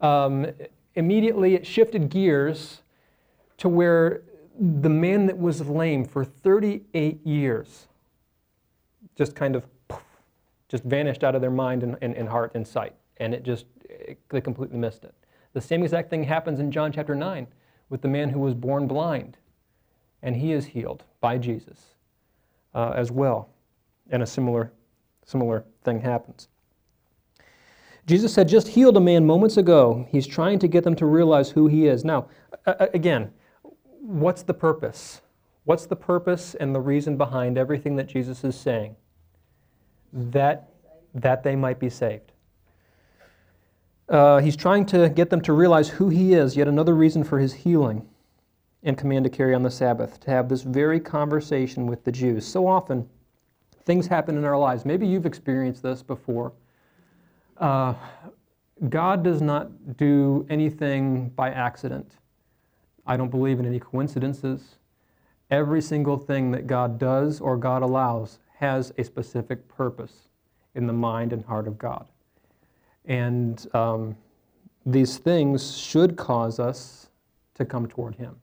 Um, 0.02 0.48
immediately 0.96 1.54
it 1.54 1.66
shifted 1.66 2.10
gears 2.10 2.82
to 3.58 3.70
where 3.70 4.24
the 4.60 4.90
man 4.90 5.28
that 5.28 5.38
was 5.38 5.62
lame 5.62 6.04
for 6.04 6.26
38 6.26 7.26
years 7.26 7.88
just 9.20 9.36
kind 9.36 9.58
of 9.58 9.66
just 10.70 10.86
vanished 10.86 11.26
out 11.26 11.36
of 11.36 11.42
their 11.42 11.52
mind 11.52 11.84
and, 11.84 11.98
and, 12.02 12.16
and 12.16 12.30
heart 12.30 12.54
and 12.56 12.66
sight. 12.66 12.96
And 13.18 13.34
it 13.34 13.44
just, 13.44 13.66
it, 13.84 14.18
they 14.30 14.40
completely 14.40 14.78
missed 14.78 15.04
it. 15.04 15.14
The 15.52 15.60
same 15.60 15.84
exact 15.84 16.10
thing 16.10 16.24
happens 16.24 16.62
in 16.62 16.72
John 16.72 16.94
chapter 16.94 17.14
9 17.14 17.46
with 17.90 18.02
the 18.02 18.08
man 18.08 18.30
who 18.30 18.40
was 18.40 18.54
born 18.54 18.88
blind. 18.88 19.36
And 20.22 20.38
he 20.38 20.54
is 20.54 20.68
healed 20.68 21.04
by 21.20 21.38
Jesus 21.38 21.96
uh, 22.74 22.94
as 22.96 23.12
well. 23.12 23.50
And 24.10 24.24
a 24.24 24.26
similar, 24.26 24.72
similar 25.26 25.66
thing 25.84 26.00
happens. 26.00 26.48
Jesus 28.06 28.38
had 28.38 28.48
just 28.48 28.70
healed 28.70 28.96
a 28.96 29.02
man 29.02 29.26
moments 29.26 29.58
ago. 29.58 30.08
He's 30.10 30.26
trying 30.26 30.60
to 30.60 30.68
get 30.70 30.86
them 30.86 30.96
to 30.96 31.06
realize 31.06 31.50
who 31.50 31.68
he 31.68 31.88
is. 31.88 32.06
Now, 32.06 32.28
again, 32.66 33.32
what's 34.00 34.44
the 34.44 34.54
purpose? 34.54 35.22
What's 35.66 35.86
the 35.86 35.98
purpose 35.98 36.56
and 36.56 36.74
the 36.74 36.80
reason 36.80 37.18
behind 37.18 37.58
everything 37.58 37.98
that 37.98 38.08
Jesus 38.08 38.46
is 38.46 38.58
saying? 38.58 38.96
That, 40.13 40.69
that 41.13 41.43
they 41.43 41.56
might 41.56 41.80
be 41.80 41.89
saved. 41.89 42.32
Uh, 44.08 44.39
he's 44.39 44.56
trying 44.56 44.86
to 44.88 45.10
get 45.10 45.30
them 45.30 45.41
to 45.41 45.54
realize 45.54 45.88
who 45.88 46.10
he 46.10 46.34
is, 46.34 46.58
yet 46.58 46.67
another 46.67 46.95
reason 46.95 47.24
for 47.24 47.38
his 47.38 47.54
healing 47.54 48.08
and 48.82 48.98
command 48.98 49.24
to 49.26 49.30
carry 49.30 49.54
on 49.54 49.62
the 49.62 49.69
Sabbath, 49.69 50.19
to 50.22 50.32
have 50.32 50.50
this 50.50 50.63
very 50.63 51.00
conversation 51.00 51.86
with 51.86 52.04
the 52.04 52.12
Jews. 52.12 52.45
So 52.45 52.65
often, 52.65 53.08
things 53.84 54.08
happen 54.08 54.38
in 54.38 54.45
our 54.45 54.58
lives. 54.58 54.86
Maybe 54.86 55.06
you've 55.06 55.26
experienced 55.26 55.84
this 55.84 56.02
before. 56.02 56.54
Uh, 57.58 57.93
God 58.88 59.24
does 59.24 59.41
not 59.41 59.98
do 59.98 60.45
anything 60.50 61.30
by 61.30 61.50
accident. 61.50 62.13
I 63.06 63.17
don't 63.17 63.30
believe 63.30 63.60
in 63.60 63.65
any 63.65 63.80
coincidences. 63.80 64.78
Every 65.52 65.82
single 65.82 66.17
thing 66.17 66.52
that 66.52 66.65
God 66.65 66.98
does 66.98 67.41
or 67.41 67.58
God 67.58 67.82
allows 67.82 68.39
has 68.60 68.91
a 68.98 69.04
specific 69.06 69.65
purpose 69.69 70.28
in 70.76 70.86
the 70.86 70.91
mind 70.91 71.32
and 71.32 71.45
heart 71.45 71.65
of 71.65 71.78
God. 71.78 72.10
And 73.06 73.65
um, 73.74 74.17
these 74.86 75.17
things 75.17 75.78
should 75.78 76.17
cause 76.17 76.60
us 76.60 77.08
to 77.56 77.63
come 77.63 77.88
toward 77.88 78.15
Him. 78.15 78.36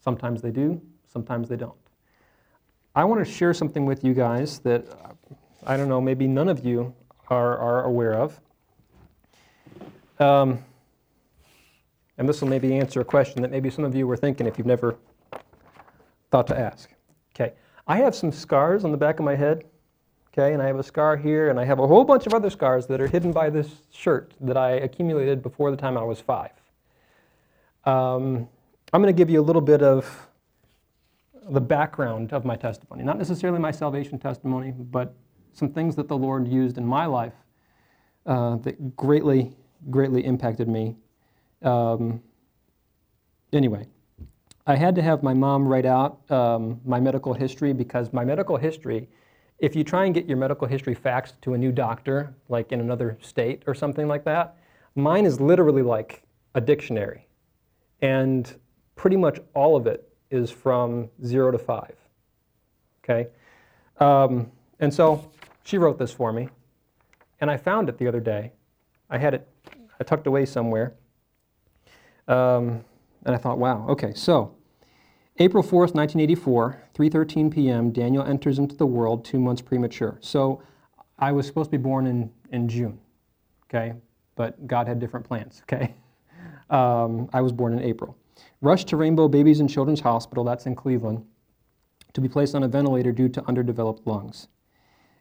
Sometimes 0.00 0.40
they 0.40 0.52
do, 0.52 0.80
sometimes 1.12 1.48
they 1.48 1.56
don't. 1.56 1.74
I 2.94 3.04
want 3.04 3.24
to 3.24 3.30
share 3.30 3.52
something 3.52 3.86
with 3.86 4.04
you 4.04 4.14
guys 4.14 4.60
that 4.60 4.86
I 5.66 5.76
don't 5.76 5.88
know, 5.88 6.00
maybe 6.00 6.28
none 6.28 6.48
of 6.48 6.64
you 6.64 6.94
are, 7.28 7.58
are 7.58 7.84
aware 7.84 8.14
of. 8.14 8.40
Um, 10.20 10.64
and 12.18 12.28
this 12.28 12.40
will 12.40 12.48
maybe 12.48 12.76
answer 12.76 13.00
a 13.00 13.04
question 13.04 13.42
that 13.42 13.50
maybe 13.50 13.68
some 13.68 13.84
of 13.84 13.96
you 13.96 14.06
were 14.06 14.16
thinking 14.16 14.46
if 14.46 14.58
you've 14.58 14.66
never 14.66 14.96
thought 16.30 16.46
to 16.46 16.58
ask. 16.58 16.90
Okay, 17.34 17.54
I 17.88 17.96
have 17.96 18.14
some 18.14 18.30
scars 18.30 18.84
on 18.84 18.92
the 18.92 18.98
back 18.98 19.18
of 19.18 19.24
my 19.24 19.34
head, 19.34 19.64
okay, 20.30 20.52
and 20.52 20.62
I 20.62 20.66
have 20.66 20.78
a 20.78 20.82
scar 20.82 21.16
here, 21.16 21.48
and 21.48 21.58
I 21.58 21.64
have 21.64 21.78
a 21.78 21.86
whole 21.86 22.04
bunch 22.04 22.26
of 22.26 22.34
other 22.34 22.50
scars 22.50 22.86
that 22.88 23.00
are 23.00 23.06
hidden 23.06 23.32
by 23.32 23.48
this 23.48 23.68
shirt 23.90 24.34
that 24.42 24.58
I 24.58 24.72
accumulated 24.72 25.42
before 25.42 25.70
the 25.70 25.76
time 25.76 25.96
I 25.96 26.02
was 26.02 26.20
five. 26.20 26.52
Um, 27.84 28.46
I'm 28.92 29.00
going 29.00 29.14
to 29.14 29.16
give 29.16 29.30
you 29.30 29.40
a 29.40 29.42
little 29.42 29.62
bit 29.62 29.82
of 29.82 30.28
the 31.48 31.62
background 31.62 32.34
of 32.34 32.44
my 32.44 32.56
testimony. 32.56 33.02
Not 33.02 33.16
necessarily 33.16 33.58
my 33.58 33.70
salvation 33.70 34.18
testimony, 34.18 34.70
but 34.70 35.14
some 35.54 35.70
things 35.70 35.96
that 35.96 36.08
the 36.08 36.16
Lord 36.16 36.46
used 36.46 36.76
in 36.76 36.84
my 36.84 37.06
life 37.06 37.32
uh, 38.26 38.56
that 38.56 38.96
greatly, 38.96 39.56
greatly 39.88 40.26
impacted 40.26 40.68
me 40.68 40.94
um, 41.62 42.22
anyway, 43.52 43.86
I 44.68 44.76
had 44.76 44.94
to 44.96 45.02
have 45.02 45.22
my 45.22 45.32
mom 45.32 45.66
write 45.66 45.86
out 45.86 46.30
um, 46.30 46.78
my 46.84 47.00
medical 47.00 47.32
history 47.32 47.72
because 47.72 48.12
my 48.12 48.22
medical 48.22 48.58
history, 48.58 49.08
if 49.58 49.74
you 49.74 49.82
try 49.82 50.04
and 50.04 50.14
get 50.14 50.26
your 50.26 50.36
medical 50.36 50.68
history 50.68 50.94
faxed 50.94 51.40
to 51.40 51.54
a 51.54 51.58
new 51.58 51.72
doctor, 51.72 52.34
like 52.50 52.70
in 52.70 52.78
another 52.78 53.16
state 53.22 53.62
or 53.66 53.74
something 53.74 54.06
like 54.06 54.24
that, 54.24 54.58
mine 54.94 55.24
is 55.24 55.40
literally 55.40 55.80
like 55.80 56.22
a 56.54 56.60
dictionary. 56.60 57.26
And 58.02 58.54
pretty 58.94 59.16
much 59.16 59.40
all 59.54 59.74
of 59.74 59.86
it 59.86 60.06
is 60.30 60.50
from 60.50 61.08
zero 61.24 61.50
to 61.50 61.58
five. 61.58 61.96
Okay? 63.02 63.30
Um, 64.00 64.52
and 64.80 64.92
so 64.92 65.30
she 65.64 65.78
wrote 65.78 65.98
this 65.98 66.12
for 66.12 66.30
me. 66.30 66.50
And 67.40 67.50
I 67.50 67.56
found 67.56 67.88
it 67.88 67.96
the 67.96 68.06
other 68.06 68.20
day. 68.20 68.52
I 69.08 69.16
had 69.16 69.32
it 69.32 69.48
I 69.98 70.04
tucked 70.04 70.26
away 70.26 70.44
somewhere. 70.44 70.92
Um, 72.28 72.84
and 73.24 73.34
I 73.34 73.38
thought, 73.38 73.58
wow, 73.58 73.86
okay, 73.88 74.12
so 74.14 74.57
April 75.40 75.62
4th, 75.62 75.94
1984, 75.94 76.82
3:13 76.94 77.50
p.m., 77.52 77.92
Daniel 77.92 78.24
enters 78.24 78.58
into 78.58 78.74
the 78.74 78.86
world 78.86 79.24
2 79.24 79.38
months 79.38 79.62
premature. 79.62 80.18
So 80.20 80.62
I 81.18 81.32
was 81.32 81.46
supposed 81.46 81.70
to 81.70 81.78
be 81.78 81.82
born 81.82 82.06
in 82.06 82.30
in 82.50 82.68
June. 82.68 82.98
Okay? 83.68 83.94
But 84.34 84.66
God 84.66 84.86
had 84.86 84.98
different 84.98 85.26
plans, 85.26 85.62
okay? 85.72 85.94
Um, 86.70 87.28
I 87.32 87.40
was 87.40 87.52
born 87.52 87.72
in 87.72 87.80
April. 87.80 88.16
Rushed 88.60 88.88
to 88.88 88.96
Rainbow 88.96 89.28
Babies 89.28 89.60
and 89.60 89.68
Children's 89.68 90.00
Hospital, 90.00 90.44
that's 90.44 90.66
in 90.66 90.74
Cleveland, 90.74 91.24
to 92.12 92.20
be 92.20 92.28
placed 92.28 92.54
on 92.54 92.62
a 92.62 92.68
ventilator 92.68 93.12
due 93.12 93.28
to 93.30 93.44
underdeveloped 93.48 94.06
lungs. 94.06 94.48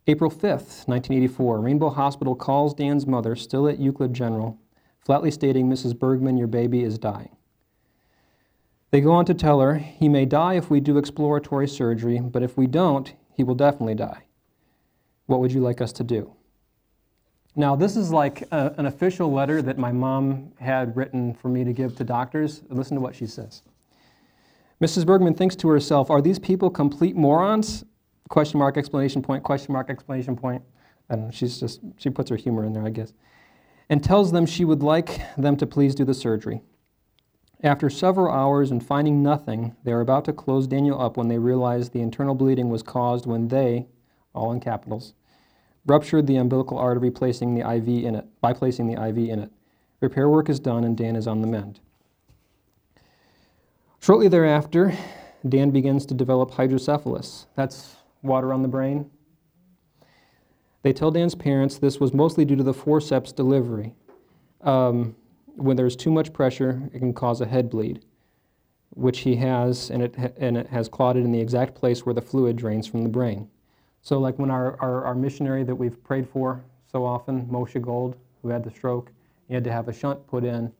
April 0.07 0.29
5th, 0.29 0.87
1984, 0.87 1.59
Rainbow 1.59 1.89
Hospital 1.89 2.35
calls 2.35 2.73
Dan's 2.73 3.05
mother, 3.05 3.35
still 3.35 3.67
at 3.67 3.79
Euclid 3.79 4.13
General, 4.13 4.59
flatly 4.99 5.31
stating, 5.31 5.69
Mrs. 5.69 5.97
Bergman, 5.97 6.37
your 6.37 6.47
baby 6.47 6.83
is 6.83 6.97
dying. 6.97 7.36
They 8.91 9.01
go 9.01 9.11
on 9.11 9.25
to 9.25 9.33
tell 9.33 9.59
her, 9.59 9.75
He 9.75 10.07
may 10.07 10.25
die 10.25 10.53
if 10.53 10.69
we 10.69 10.79
do 10.79 10.97
exploratory 10.97 11.67
surgery, 11.67 12.19
but 12.19 12.43
if 12.43 12.57
we 12.57 12.67
don't, 12.67 13.13
he 13.33 13.43
will 13.43 13.55
definitely 13.55 13.95
die. 13.95 14.23
What 15.27 15.39
would 15.41 15.51
you 15.51 15.61
like 15.61 15.81
us 15.81 15.91
to 15.93 16.03
do? 16.03 16.33
Now, 17.55 17.75
this 17.75 17.97
is 17.97 18.11
like 18.11 18.43
a, 18.51 18.73
an 18.77 18.85
official 18.85 19.31
letter 19.31 19.61
that 19.61 19.77
my 19.77 19.91
mom 19.91 20.53
had 20.59 20.95
written 20.95 21.33
for 21.33 21.49
me 21.49 21.63
to 21.63 21.73
give 21.73 21.95
to 21.97 22.03
doctors. 22.03 22.63
Listen 22.69 22.95
to 22.95 23.01
what 23.01 23.15
she 23.15 23.27
says. 23.27 23.63
Mrs. 24.81 25.05
Bergman 25.05 25.33
thinks 25.33 25.55
to 25.57 25.67
herself, 25.69 26.09
Are 26.09 26.21
these 26.21 26.39
people 26.39 26.69
complete 26.69 27.15
morons? 27.15 27.83
Question 28.29 28.59
mark, 28.59 28.77
explanation 28.77 29.21
point, 29.21 29.43
question 29.43 29.73
mark, 29.73 29.89
explanation 29.89 30.35
point. 30.35 30.61
Know, 31.09 31.29
she's 31.31 31.59
just, 31.59 31.79
she 31.97 32.09
puts 32.09 32.29
her 32.29 32.35
humor 32.35 32.65
in 32.65 32.73
there, 32.73 32.85
I 32.85 32.89
guess. 32.89 33.13
And 33.89 34.03
tells 34.03 34.31
them 34.31 34.45
she 34.45 34.65
would 34.65 34.83
like 34.83 35.21
them 35.37 35.55
to 35.57 35.65
please 35.65 35.95
do 35.95 36.03
the 36.03 36.13
surgery. 36.13 36.61
After 37.63 37.89
several 37.89 38.31
hours 38.31 38.69
and 38.69 38.85
finding 38.85 39.23
nothing, 39.23 39.75
they 39.83 39.91
are 39.91 40.01
about 40.01 40.25
to 40.25 40.33
close 40.33 40.67
Daniel 40.67 41.01
up 41.01 41.17
when 41.17 41.27
they 41.27 41.39
realize 41.39 41.89
the 41.89 42.01
internal 42.01 42.35
bleeding 42.35 42.69
was 42.69 42.83
caused 42.83 43.25
when 43.25 43.47
they, 43.47 43.87
all 44.35 44.51
in 44.51 44.59
capitals, 44.59 45.13
ruptured 45.87 46.27
the 46.27 46.35
umbilical 46.35 46.77
artery 46.77 47.09
placing 47.09 47.55
the 47.55 47.67
IV 47.67 47.87
in 47.87 48.13
it, 48.13 48.25
by 48.41 48.53
placing 48.53 48.87
the 48.87 49.01
IV 49.01 49.17
in 49.17 49.39
it. 49.39 49.51
Repair 50.01 50.29
work 50.29 50.49
is 50.49 50.59
done 50.59 50.83
and 50.83 50.95
Dan 50.95 51.15
is 51.15 51.25
on 51.25 51.41
the 51.41 51.47
mend. 51.47 51.79
Shortly 53.99 54.27
thereafter, 54.27 54.95
Dan 55.47 55.71
begins 55.71 56.05
to 56.05 56.13
develop 56.13 56.51
hydrocephalus. 56.51 57.47
That's 57.55 57.95
water 58.21 58.53
on 58.53 58.61
the 58.61 58.67
brain. 58.67 59.09
They 60.83 60.93
tell 60.93 61.09
Dan's 61.09 61.33
parents 61.33 61.79
this 61.79 61.99
was 61.99 62.13
mostly 62.13 62.45
due 62.45 62.55
to 62.55 62.63
the 62.63 62.73
forceps 62.73 63.31
delivery. 63.31 63.95
Um, 64.61 65.15
when 65.57 65.75
there's 65.75 65.95
too 65.95 66.11
much 66.11 66.31
pressure, 66.33 66.89
it 66.93 66.99
can 66.99 67.13
cause 67.13 67.41
a 67.41 67.45
head 67.45 67.69
bleed, 67.69 68.05
which 68.91 69.19
he 69.19 69.35
has, 69.35 69.89
and 69.89 70.03
it, 70.03 70.15
and 70.37 70.55
it 70.55 70.67
has 70.67 70.87
clotted 70.87 71.25
in 71.25 71.31
the 71.31 71.39
exact 71.39 71.75
place 71.75 72.05
where 72.05 72.13
the 72.13 72.21
fluid 72.21 72.55
drains 72.55 72.87
from 72.87 73.03
the 73.03 73.09
brain. 73.09 73.49
So, 74.01 74.19
like 74.19 74.37
when 74.39 74.51
our, 74.51 74.79
our, 74.79 75.03
our 75.05 75.15
missionary 75.15 75.63
that 75.63 75.75
we've 75.75 76.01
prayed 76.03 76.29
for 76.29 76.63
so 76.89 77.03
often, 77.03 77.47
Moshe 77.47 77.81
Gold, 77.81 78.15
who 78.41 78.49
had 78.49 78.63
the 78.63 78.71
stroke, 78.71 79.11
he 79.47 79.53
had 79.53 79.63
to 79.63 79.71
have 79.71 79.87
a 79.87 79.93
shunt 79.93 80.25
put 80.27 80.43
in, 80.43 80.71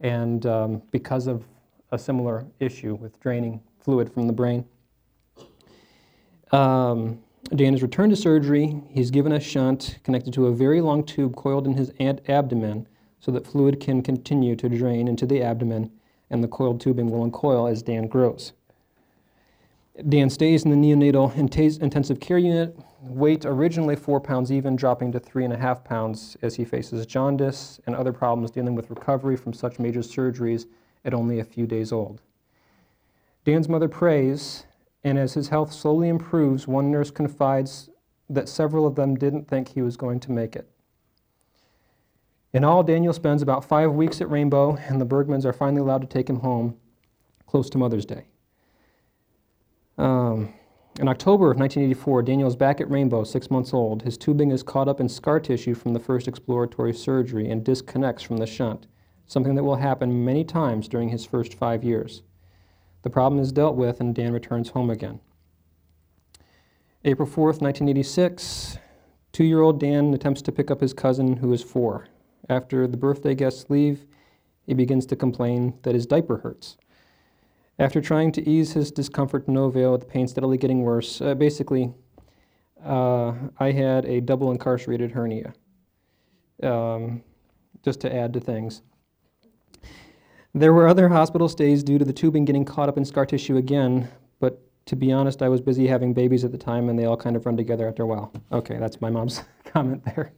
and 0.00 0.46
um, 0.46 0.82
because 0.92 1.26
of 1.26 1.44
a 1.92 1.98
similar 1.98 2.46
issue 2.60 2.94
with 2.94 3.18
draining 3.20 3.60
fluid 3.80 4.12
from 4.12 4.26
the 4.26 4.32
brain. 4.32 4.64
Um, 6.52 7.20
Dan 7.54 7.74
is 7.74 7.82
returned 7.82 8.10
to 8.10 8.16
surgery. 8.16 8.80
He's 8.90 9.10
given 9.10 9.32
a 9.32 9.40
shunt 9.40 9.98
connected 10.04 10.32
to 10.34 10.46
a 10.46 10.52
very 10.52 10.80
long 10.80 11.04
tube 11.04 11.36
coiled 11.36 11.66
in 11.66 11.74
his 11.74 11.92
abdomen 12.28 12.86
so 13.20 13.30
that 13.32 13.46
fluid 13.46 13.80
can 13.80 14.02
continue 14.02 14.56
to 14.56 14.68
drain 14.68 15.08
into 15.08 15.26
the 15.26 15.42
abdomen 15.42 15.90
and 16.30 16.42
the 16.42 16.48
coiled 16.48 16.80
tubing 16.80 17.10
will 17.10 17.22
uncoil 17.22 17.66
as 17.66 17.82
Dan 17.82 18.06
grows. 18.06 18.52
Dan 20.08 20.28
stays 20.28 20.64
in 20.64 20.70
the 20.70 20.76
neonatal 20.76 21.34
intensive 21.80 22.20
care 22.20 22.36
unit, 22.36 22.76
weight 23.00 23.46
originally 23.46 23.96
four 23.96 24.20
pounds 24.20 24.52
even, 24.52 24.76
dropping 24.76 25.10
to 25.12 25.20
three 25.20 25.44
and 25.44 25.54
a 25.54 25.56
half 25.56 25.84
pounds 25.84 26.36
as 26.42 26.54
he 26.54 26.64
faces 26.64 27.06
jaundice 27.06 27.80
and 27.86 27.96
other 27.96 28.12
problems 28.12 28.50
dealing 28.50 28.74
with 28.74 28.90
recovery 28.90 29.36
from 29.36 29.54
such 29.54 29.78
major 29.78 30.00
surgeries 30.00 30.66
at 31.04 31.14
only 31.14 31.38
a 31.38 31.44
few 31.44 31.66
days 31.66 31.92
old. 31.92 32.20
Dan's 33.44 33.68
mother 33.68 33.88
prays, 33.88 34.66
and 35.02 35.18
as 35.18 35.34
his 35.34 35.48
health 35.48 35.72
slowly 35.72 36.08
improves, 36.08 36.66
one 36.66 36.90
nurse 36.90 37.10
confides 37.10 37.88
that 38.28 38.48
several 38.48 38.86
of 38.86 38.96
them 38.96 39.14
didn't 39.14 39.48
think 39.48 39.68
he 39.68 39.82
was 39.82 39.96
going 39.96 40.20
to 40.20 40.32
make 40.32 40.56
it. 40.56 40.68
In 42.56 42.64
all, 42.64 42.82
Daniel 42.82 43.12
spends 43.12 43.42
about 43.42 43.66
five 43.66 43.92
weeks 43.92 44.22
at 44.22 44.30
Rainbow, 44.30 44.76
and 44.76 44.98
the 44.98 45.04
Bergmans 45.04 45.44
are 45.44 45.52
finally 45.52 45.82
allowed 45.82 46.00
to 46.00 46.06
take 46.06 46.30
him 46.30 46.40
home 46.40 46.78
close 47.46 47.68
to 47.68 47.76
Mother's 47.76 48.06
Day. 48.06 48.28
Um, 49.98 50.54
in 50.98 51.06
October 51.06 51.50
of 51.50 51.58
1984, 51.58 52.22
Daniel 52.22 52.48
is 52.48 52.56
back 52.56 52.80
at 52.80 52.90
Rainbow, 52.90 53.24
six 53.24 53.50
months 53.50 53.74
old. 53.74 54.00
His 54.00 54.16
tubing 54.16 54.52
is 54.52 54.62
caught 54.62 54.88
up 54.88 55.00
in 55.00 55.08
scar 55.10 55.38
tissue 55.38 55.74
from 55.74 55.92
the 55.92 56.00
first 56.00 56.26
exploratory 56.28 56.94
surgery 56.94 57.50
and 57.50 57.62
disconnects 57.62 58.22
from 58.22 58.38
the 58.38 58.46
shunt, 58.46 58.86
something 59.26 59.54
that 59.54 59.64
will 59.64 59.76
happen 59.76 60.24
many 60.24 60.42
times 60.42 60.88
during 60.88 61.10
his 61.10 61.26
first 61.26 61.52
five 61.52 61.84
years. 61.84 62.22
The 63.02 63.10
problem 63.10 63.38
is 63.38 63.52
dealt 63.52 63.76
with, 63.76 64.00
and 64.00 64.14
Dan 64.14 64.32
returns 64.32 64.70
home 64.70 64.88
again. 64.88 65.20
April 67.04 67.28
4th, 67.28 67.60
1986, 67.60 68.78
two 69.32 69.44
year 69.44 69.60
old 69.60 69.78
Dan 69.78 70.14
attempts 70.14 70.40
to 70.40 70.52
pick 70.52 70.70
up 70.70 70.80
his 70.80 70.94
cousin, 70.94 71.36
who 71.36 71.52
is 71.52 71.62
four. 71.62 72.06
After 72.48 72.86
the 72.86 72.96
birthday 72.96 73.34
guests 73.34 73.68
leave, 73.68 74.06
he 74.66 74.74
begins 74.74 75.06
to 75.06 75.16
complain 75.16 75.74
that 75.82 75.94
his 75.94 76.06
diaper 76.06 76.38
hurts. 76.38 76.76
After 77.78 78.00
trying 78.00 78.32
to 78.32 78.48
ease 78.48 78.72
his 78.72 78.90
discomfort 78.90 79.46
to 79.46 79.52
no 79.52 79.64
avail, 79.64 79.92
with 79.92 80.02
the 80.02 80.06
pain 80.06 80.26
steadily 80.28 80.56
getting 80.56 80.82
worse, 80.82 81.20
uh, 81.20 81.34
basically, 81.34 81.92
uh, 82.84 83.34
I 83.58 83.72
had 83.72 84.06
a 84.06 84.20
double 84.20 84.50
incarcerated 84.50 85.12
hernia, 85.12 85.52
um, 86.62 87.22
just 87.84 88.00
to 88.00 88.14
add 88.14 88.32
to 88.32 88.40
things. 88.40 88.82
There 90.54 90.72
were 90.72 90.88
other 90.88 91.10
hospital 91.10 91.48
stays 91.50 91.82
due 91.82 91.98
to 91.98 92.04
the 92.04 92.14
tubing 92.14 92.46
getting 92.46 92.64
caught 92.64 92.88
up 92.88 92.96
in 92.96 93.04
scar 93.04 93.26
tissue 93.26 93.58
again, 93.58 94.08
but 94.40 94.62
to 94.86 94.96
be 94.96 95.12
honest, 95.12 95.42
I 95.42 95.50
was 95.50 95.60
busy 95.60 95.86
having 95.86 96.14
babies 96.14 96.44
at 96.44 96.52
the 96.52 96.58
time 96.58 96.88
and 96.88 96.98
they 96.98 97.04
all 97.04 97.16
kind 97.16 97.36
of 97.36 97.44
run 97.44 97.58
together 97.58 97.86
after 97.86 98.04
a 98.04 98.06
while. 98.06 98.32
Okay, 98.50 98.78
that's 98.78 99.00
my 99.02 99.10
mom's 99.10 99.42
comment 99.64 100.02
there. 100.06 100.32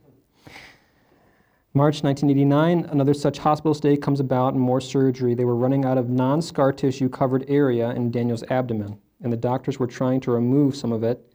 March 1.74 2.02
1989, 2.02 2.90
another 2.90 3.12
such 3.12 3.38
hospital 3.38 3.74
stay 3.74 3.94
comes 3.94 4.20
about 4.20 4.54
and 4.54 4.60
more 4.60 4.80
surgery. 4.80 5.34
They 5.34 5.44
were 5.44 5.54
running 5.54 5.84
out 5.84 5.98
of 5.98 6.08
non 6.08 6.40
scar 6.40 6.72
tissue 6.72 7.10
covered 7.10 7.44
area 7.46 7.90
in 7.90 8.10
Daniel's 8.10 8.42
abdomen, 8.44 8.98
and 9.22 9.30
the 9.30 9.36
doctors 9.36 9.78
were 9.78 9.86
trying 9.86 10.20
to 10.20 10.30
remove 10.30 10.74
some 10.74 10.92
of 10.92 11.04
it. 11.04 11.30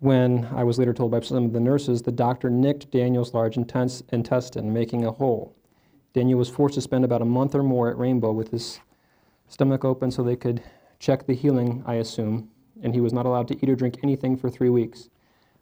When 0.00 0.46
I 0.46 0.64
was 0.64 0.78
later 0.80 0.92
told 0.92 1.12
by 1.12 1.20
some 1.20 1.44
of 1.44 1.52
the 1.52 1.60
nurses, 1.60 2.02
the 2.02 2.10
doctor 2.10 2.50
nicked 2.50 2.90
Daniel's 2.90 3.32
large 3.32 3.56
intestine, 3.56 4.72
making 4.72 5.04
a 5.04 5.12
hole. 5.12 5.54
Daniel 6.12 6.38
was 6.38 6.48
forced 6.48 6.74
to 6.74 6.80
spend 6.80 7.04
about 7.04 7.22
a 7.22 7.26
month 7.26 7.54
or 7.54 7.62
more 7.62 7.88
at 7.88 7.98
Rainbow 7.98 8.32
with 8.32 8.50
his 8.50 8.80
stomach 9.46 9.84
open 9.84 10.10
so 10.10 10.24
they 10.24 10.36
could 10.36 10.60
check 10.98 11.26
the 11.26 11.34
healing, 11.34 11.84
I 11.86 11.94
assume, 11.94 12.50
and 12.82 12.94
he 12.94 13.00
was 13.00 13.12
not 13.12 13.26
allowed 13.26 13.46
to 13.48 13.56
eat 13.62 13.70
or 13.70 13.76
drink 13.76 13.98
anything 14.02 14.36
for 14.36 14.50
three 14.50 14.70
weeks. 14.70 15.08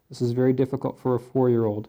This 0.09 0.21
is 0.21 0.31
very 0.31 0.53
difficult 0.53 0.97
for 0.97 1.13
a 1.13 1.19
four 1.19 1.51
year 1.51 1.65
old. 1.65 1.87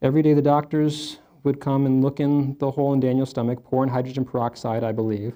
Every 0.00 0.22
day 0.22 0.32
the 0.32 0.42
doctors 0.42 1.18
would 1.42 1.60
come 1.60 1.84
and 1.84 2.04
look 2.04 2.20
in 2.20 2.56
the 2.60 2.70
hole 2.70 2.92
in 2.92 3.00
Daniel's 3.00 3.30
stomach, 3.30 3.64
pour 3.64 3.82
in 3.82 3.88
hydrogen 3.88 4.24
peroxide, 4.24 4.84
I 4.84 4.92
believe, 4.92 5.34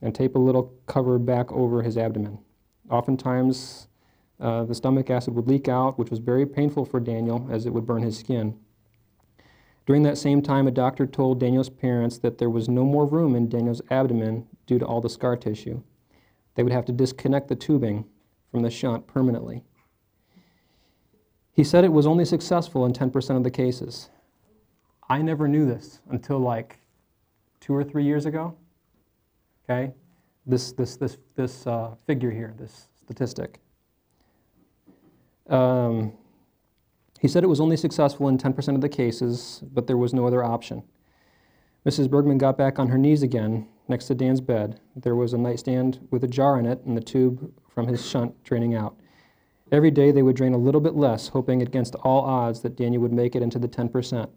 and 0.00 0.14
tape 0.14 0.36
a 0.36 0.38
little 0.38 0.72
cover 0.86 1.18
back 1.18 1.50
over 1.50 1.82
his 1.82 1.98
abdomen. 1.98 2.38
Oftentimes, 2.88 3.88
uh, 4.38 4.62
the 4.64 4.76
stomach 4.76 5.10
acid 5.10 5.34
would 5.34 5.48
leak 5.48 5.66
out, 5.66 5.98
which 5.98 6.10
was 6.10 6.20
very 6.20 6.46
painful 6.46 6.84
for 6.84 7.00
Daniel 7.00 7.48
as 7.50 7.66
it 7.66 7.72
would 7.72 7.84
burn 7.84 8.02
his 8.02 8.16
skin. 8.16 8.56
During 9.86 10.04
that 10.04 10.18
same 10.18 10.40
time, 10.40 10.68
a 10.68 10.72
doctor 10.72 11.06
told 11.06 11.40
Daniel's 11.40 11.70
parents 11.70 12.18
that 12.18 12.38
there 12.38 12.50
was 12.50 12.68
no 12.68 12.84
more 12.84 13.06
room 13.06 13.34
in 13.34 13.48
Daniel's 13.48 13.82
abdomen 13.90 14.46
due 14.66 14.78
to 14.78 14.86
all 14.86 15.00
the 15.00 15.08
scar 15.08 15.36
tissue. 15.36 15.82
They 16.54 16.62
would 16.62 16.72
have 16.72 16.84
to 16.86 16.92
disconnect 16.92 17.48
the 17.48 17.56
tubing 17.56 18.04
from 18.52 18.62
the 18.62 18.70
shunt 18.70 19.08
permanently. 19.08 19.64
He 21.56 21.64
said 21.64 21.84
it 21.84 21.92
was 21.92 22.06
only 22.06 22.26
successful 22.26 22.84
in 22.84 22.92
10% 22.92 23.34
of 23.34 23.42
the 23.42 23.50
cases. 23.50 24.10
I 25.08 25.22
never 25.22 25.48
knew 25.48 25.64
this 25.64 26.00
until 26.10 26.38
like 26.38 26.78
two 27.60 27.74
or 27.74 27.82
three 27.82 28.04
years 28.04 28.26
ago. 28.26 28.54
Okay? 29.64 29.94
This, 30.44 30.72
this, 30.72 30.96
this, 30.96 31.16
this 31.34 31.66
uh, 31.66 31.94
figure 32.06 32.30
here, 32.30 32.54
this 32.58 32.88
statistic. 33.02 33.58
Um, 35.48 36.12
he 37.20 37.26
said 37.26 37.42
it 37.42 37.48
was 37.48 37.60
only 37.60 37.78
successful 37.78 38.28
in 38.28 38.36
10% 38.36 38.74
of 38.74 38.82
the 38.82 38.88
cases, 38.90 39.62
but 39.72 39.86
there 39.86 39.96
was 39.96 40.12
no 40.12 40.26
other 40.26 40.44
option. 40.44 40.82
Mrs. 41.86 42.10
Bergman 42.10 42.36
got 42.36 42.58
back 42.58 42.78
on 42.78 42.88
her 42.88 42.98
knees 42.98 43.22
again 43.22 43.66
next 43.88 44.08
to 44.08 44.14
Dan's 44.14 44.42
bed. 44.42 44.78
There 44.94 45.16
was 45.16 45.32
a 45.32 45.38
nightstand 45.38 46.06
with 46.10 46.22
a 46.22 46.28
jar 46.28 46.58
in 46.58 46.66
it 46.66 46.82
and 46.84 46.94
the 46.94 47.00
tube 47.00 47.50
from 47.66 47.86
his 47.86 48.06
shunt 48.06 48.44
draining 48.44 48.74
out. 48.74 48.96
Every 49.72 49.90
day 49.90 50.12
they 50.12 50.22
would 50.22 50.36
drain 50.36 50.54
a 50.54 50.58
little 50.58 50.80
bit 50.80 50.94
less, 50.94 51.28
hoping 51.28 51.60
against 51.60 51.96
all 51.96 52.22
odds 52.24 52.60
that 52.60 52.76
Daniel 52.76 53.02
would 53.02 53.12
make 53.12 53.34
it 53.34 53.42
into 53.42 53.58
the 53.58 53.68
10%. 53.68 54.28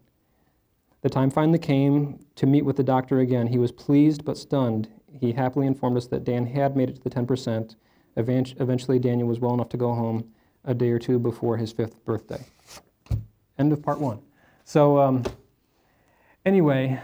The 1.01 1.09
time 1.09 1.29
finally 1.29 1.59
came 1.59 2.25
to 2.35 2.47
meet 2.47 2.65
with 2.65 2.75
the 2.75 2.83
doctor 2.83 3.19
again. 3.19 3.47
He 3.47 3.57
was 3.57 3.71
pleased 3.71 4.25
but 4.25 4.37
stunned. 4.37 4.89
He 5.11 5.31
happily 5.31 5.67
informed 5.67 5.97
us 5.97 6.07
that 6.07 6.23
Dan 6.23 6.47
had 6.47 6.75
made 6.75 6.89
it 6.89 6.95
to 6.95 7.01
the 7.01 7.09
10%. 7.09 7.75
Eventually, 8.17 8.99
Daniel 8.99 9.27
was 9.27 9.39
well 9.39 9.53
enough 9.53 9.69
to 9.69 9.77
go 9.77 9.93
home 9.93 10.29
a 10.65 10.73
day 10.73 10.89
or 10.89 10.99
two 10.99 11.19
before 11.19 11.57
his 11.57 11.71
fifth 11.71 12.03
birthday. 12.03 12.43
End 13.57 13.71
of 13.71 13.81
part 13.81 13.99
one. 13.99 14.19
So, 14.65 14.99
um, 14.99 15.23
anyway, 16.45 16.99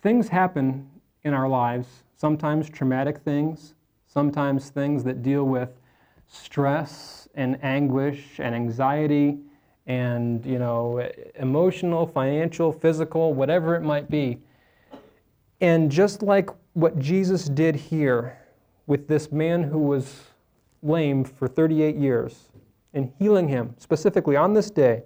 things 0.00 0.28
happen 0.28 0.88
in 1.22 1.34
our 1.34 1.48
lives, 1.48 1.88
sometimes 2.16 2.70
traumatic 2.70 3.18
things, 3.18 3.74
sometimes 4.06 4.70
things 4.70 5.04
that 5.04 5.22
deal 5.22 5.44
with 5.44 5.70
stress 6.28 7.28
and 7.34 7.58
anguish 7.62 8.38
and 8.38 8.54
anxiety 8.54 9.38
and 9.86 10.44
you 10.46 10.58
know 10.58 11.08
emotional 11.36 12.06
financial 12.06 12.72
physical 12.72 13.34
whatever 13.34 13.76
it 13.76 13.82
might 13.82 14.10
be 14.10 14.38
And 15.60 15.90
just 15.90 16.22
like 16.22 16.50
what 16.74 16.98
Jesus 16.98 17.46
did 17.46 17.76
here 17.76 18.38
with 18.86 19.08
this 19.08 19.32
man 19.32 19.62
who 19.62 19.78
was 19.78 20.24
lame 20.82 21.24
for 21.24 21.48
38 21.48 21.96
years 21.96 22.50
and 22.92 23.12
healing 23.18 23.48
him 23.48 23.74
specifically 23.78 24.36
on 24.36 24.54
this 24.54 24.70
day, 24.70 25.02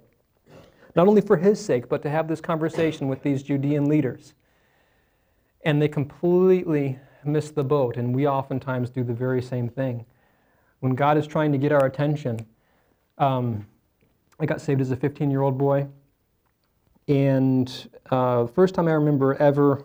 not 0.97 1.07
only 1.09 1.21
for 1.21 1.37
his 1.37 1.65
sake, 1.65 1.89
but 1.89 2.03
to 2.03 2.11
have 2.11 2.27
this 2.29 2.41
conversation 2.41 3.09
with 3.09 3.23
these 3.23 3.43
Judean 3.43 3.87
leaders. 3.89 4.35
And 5.65 5.81
they 5.81 5.89
completely 5.89 6.99
missed 7.25 7.55
the 7.55 7.65
boat, 7.65 7.97
and 7.97 8.15
we 8.15 8.27
oftentimes 8.27 8.91
do 8.91 9.05
the 9.05 9.15
very 9.15 9.43
same 9.43 9.69
thing. 9.69 10.05
When 10.81 10.95
God 10.95 11.17
is 11.17 11.27
trying 11.27 11.53
to 11.53 11.59
get 11.59 11.73
our 11.73 11.87
attention, 11.87 12.47
um, 13.19 13.67
I 14.39 14.47
got 14.47 14.61
saved 14.61 14.81
as 14.81 14.91
a 14.91 14.97
15 14.97 15.31
year 15.31 15.43
old 15.43 15.59
boy. 15.59 15.87
And 17.07 17.91
uh, 18.11 18.47
first 18.47 18.75
time 18.75 18.89
I 18.89 18.93
remember 18.93 19.35
ever 19.35 19.85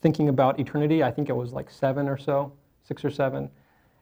thinking 0.00 0.28
about 0.28 0.58
eternity, 0.58 1.02
I 1.02 1.10
think 1.10 1.28
it 1.28 1.36
was 1.36 1.52
like 1.52 1.70
seven 1.70 2.08
or 2.08 2.16
so, 2.16 2.52
six 2.82 3.04
or 3.04 3.10
seven. 3.10 3.50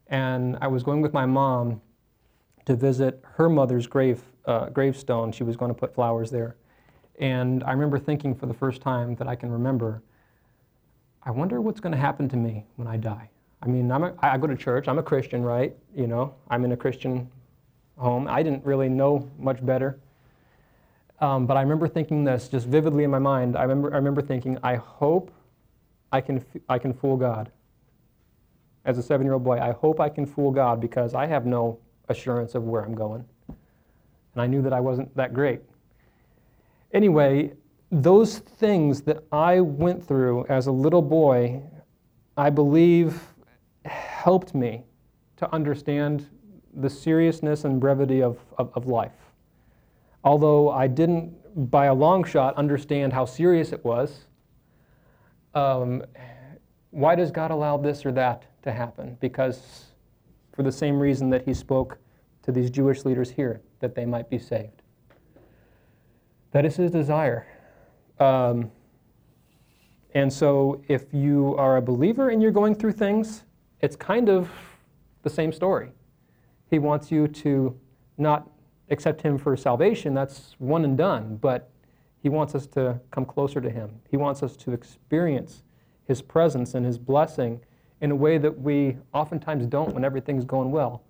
And 0.07 0.57
I 0.61 0.67
was 0.67 0.83
going 0.83 1.03
with 1.03 1.13
my 1.13 1.27
mom 1.27 1.81
to 2.65 2.75
visit 2.75 3.23
her 3.35 3.49
mother's 3.49 3.87
grave, 3.87 4.23
uh, 4.47 4.67
gravestone. 4.71 5.33
She 5.33 5.45
was 5.45 5.57
going 5.57 5.71
to 5.71 5.75
put 5.75 5.95
flowers 5.95 6.31
there. 6.31 6.57
And 7.19 7.63
I 7.65 7.73
remember 7.73 7.99
thinking 7.99 8.35
for 8.35 8.47
the 8.47 8.55
first 8.55 8.81
time 8.81 9.15
that 9.17 9.29
I 9.29 9.35
can 9.35 9.51
remember, 9.51 10.03
I 11.23 11.31
wonder 11.31 11.61
what's 11.61 11.81
going 11.81 11.93
to 11.93 11.99
happen 11.99 12.29
to 12.31 12.37
me 12.37 12.65
when 12.77 12.89
I 12.89 12.97
die. 12.97 13.29
I 13.63 13.67
mean, 13.67 13.91
I'm 13.93 14.05
a, 14.05 14.15
I 14.21 14.39
go 14.39 14.47
to 14.47 14.57
church. 14.57 14.89
I'm 14.89 14.99
a 14.99 15.03
Christian, 15.03 15.43
right? 15.43 15.75
You 15.95 16.07
know, 16.07 16.35
I'm 16.49 16.65
in 16.65 16.73
a 16.73 16.77
Christian 16.77 17.31
home. 17.99 18.27
I 18.29 18.43
didn't 18.43 18.65
really 18.65 18.89
know 18.89 19.29
much 19.39 19.65
better. 19.65 19.99
Um, 21.21 21.47
but 21.47 21.59
I 21.59 21.61
remember 21.61 21.87
thinking 21.87 22.25
this 22.25 22.49
just 22.49 22.67
vividly 22.67 23.05
in 23.05 23.11
my 23.11 23.19
mind. 23.19 23.57
I 23.57 23.63
remember, 23.63 23.93
I 23.93 23.97
remember 23.97 24.23
thinking, 24.23 24.59
I 24.63 24.77
hope 24.77 25.31
I 26.11 26.23
can, 26.23 26.45
I 26.69 26.79
can 26.79 26.95
fool 26.95 27.17
God. 27.17 27.51
As 28.87 28.97
a 28.97 29.03
seven 29.03 29.27
year 29.27 29.35
old 29.35 29.45
boy, 29.45 29.59
I 29.59 29.73
hope 29.73 30.01
I 30.01 30.09
can 30.09 30.25
fool 30.25 30.51
God 30.51 30.81
because 30.81 31.15
I 31.15 31.27
have 31.27 31.45
no 31.45 31.79
assurance 32.09 32.55
of 32.55 32.65
where 32.65 32.83
I'm 32.83 32.95
going. 32.95 33.25
And 33.49 34.43
I 34.43 34.47
knew 34.47 34.63
that 34.63 34.73
I 34.73 34.81
wasn't 34.81 35.15
that 35.17 35.35
great. 35.35 35.61
Anyway, 36.93 37.53
those 37.93 38.39
things 38.39 39.03
that 39.03 39.23
I 39.31 39.61
went 39.61 40.07
through 40.07 40.47
as 40.47 40.67
a 40.67 40.73
little 40.73 41.03
boy, 41.03 41.61
I 42.37 42.49
believe 42.49 43.21
helped 44.21 44.55
me 44.55 44.85
to 45.37 45.51
understand 45.53 46.29
the 46.75 46.91
seriousness 46.91 47.65
and 47.65 47.81
brevity 47.81 48.23
of, 48.23 48.39
of, 48.59 48.71
of 48.75 48.87
life. 48.87 49.33
Although 50.23 50.71
I 50.71 50.87
didn't, 50.87 51.71
by 51.71 51.87
a 51.87 51.95
long 51.95 52.23
shot, 52.25 52.55
understand 52.57 53.15
how 53.15 53.25
serious 53.25 53.73
it 53.73 53.83
was, 53.83 54.27
um, 55.55 56.03
why 56.91 57.15
does 57.15 57.31
God 57.31 57.51
allow 57.51 57.79
this 57.79 58.05
or 58.05 58.13
that 58.13 58.45
to 58.63 58.73
happen? 58.73 59.17
Because 59.21 59.87
for 60.53 60.63
the 60.63 60.73
same 60.73 61.01
reason 61.01 61.31
that 61.31 61.47
He 61.47 61.55
spoke 61.55 61.99
to 62.43 62.53
these 62.53 62.71
Jewish 62.71 63.07
leaders 63.07 63.31
here, 63.31 63.63
that 63.81 63.95
they 63.95 64.05
might 64.05 64.29
be 64.29 64.39
saved. 64.39 64.83
That 66.53 66.67
is 66.67 66.77
His 66.77 66.91
desire. 66.91 67.47
Um, 68.19 68.71
and 70.13 70.31
so, 70.31 70.83
if 70.89 71.15
you 71.15 71.55
are 71.57 71.79
a 71.79 71.83
believer 71.83 72.29
and 72.29 72.43
you're 72.43 72.51
going 72.51 72.75
through 72.75 72.93
things, 72.93 73.45
it's 73.81 73.97
kind 73.97 74.29
of 74.29 74.51
the 75.23 75.31
same 75.31 75.53
story. 75.53 75.93
He 76.69 76.79
wants 76.79 77.11
you 77.11 77.29
to 77.29 77.79
not 78.19 78.49
accept 78.91 79.23
Him 79.23 79.39
for 79.39 79.57
salvation, 79.57 80.15
that's 80.15 80.55
one 80.59 80.85
and 80.85 80.97
done, 80.97 81.37
but 81.37 81.71
He 82.23 82.29
wants 82.29 82.55
us 82.55 82.67
to 82.69 83.01
come 83.11 83.25
closer 83.25 83.61
to 83.61 83.71
Him. 83.71 83.91
He 84.11 84.17
wants 84.17 84.43
us 84.43 84.57
to 84.59 84.73
experience 84.73 85.63
His 86.07 86.23
presence 86.23 86.75
and 86.75 86.85
His 86.85 86.99
blessing 86.99 87.61
in 88.01 88.11
a 88.11 88.17
way 88.17 88.39
that 88.39 88.61
we 88.61 88.97
oftentimes 89.13 89.67
don't 89.67 89.95
when 89.95 90.05
everything's 90.05 90.45
going 90.45 90.71
well. 90.71 91.03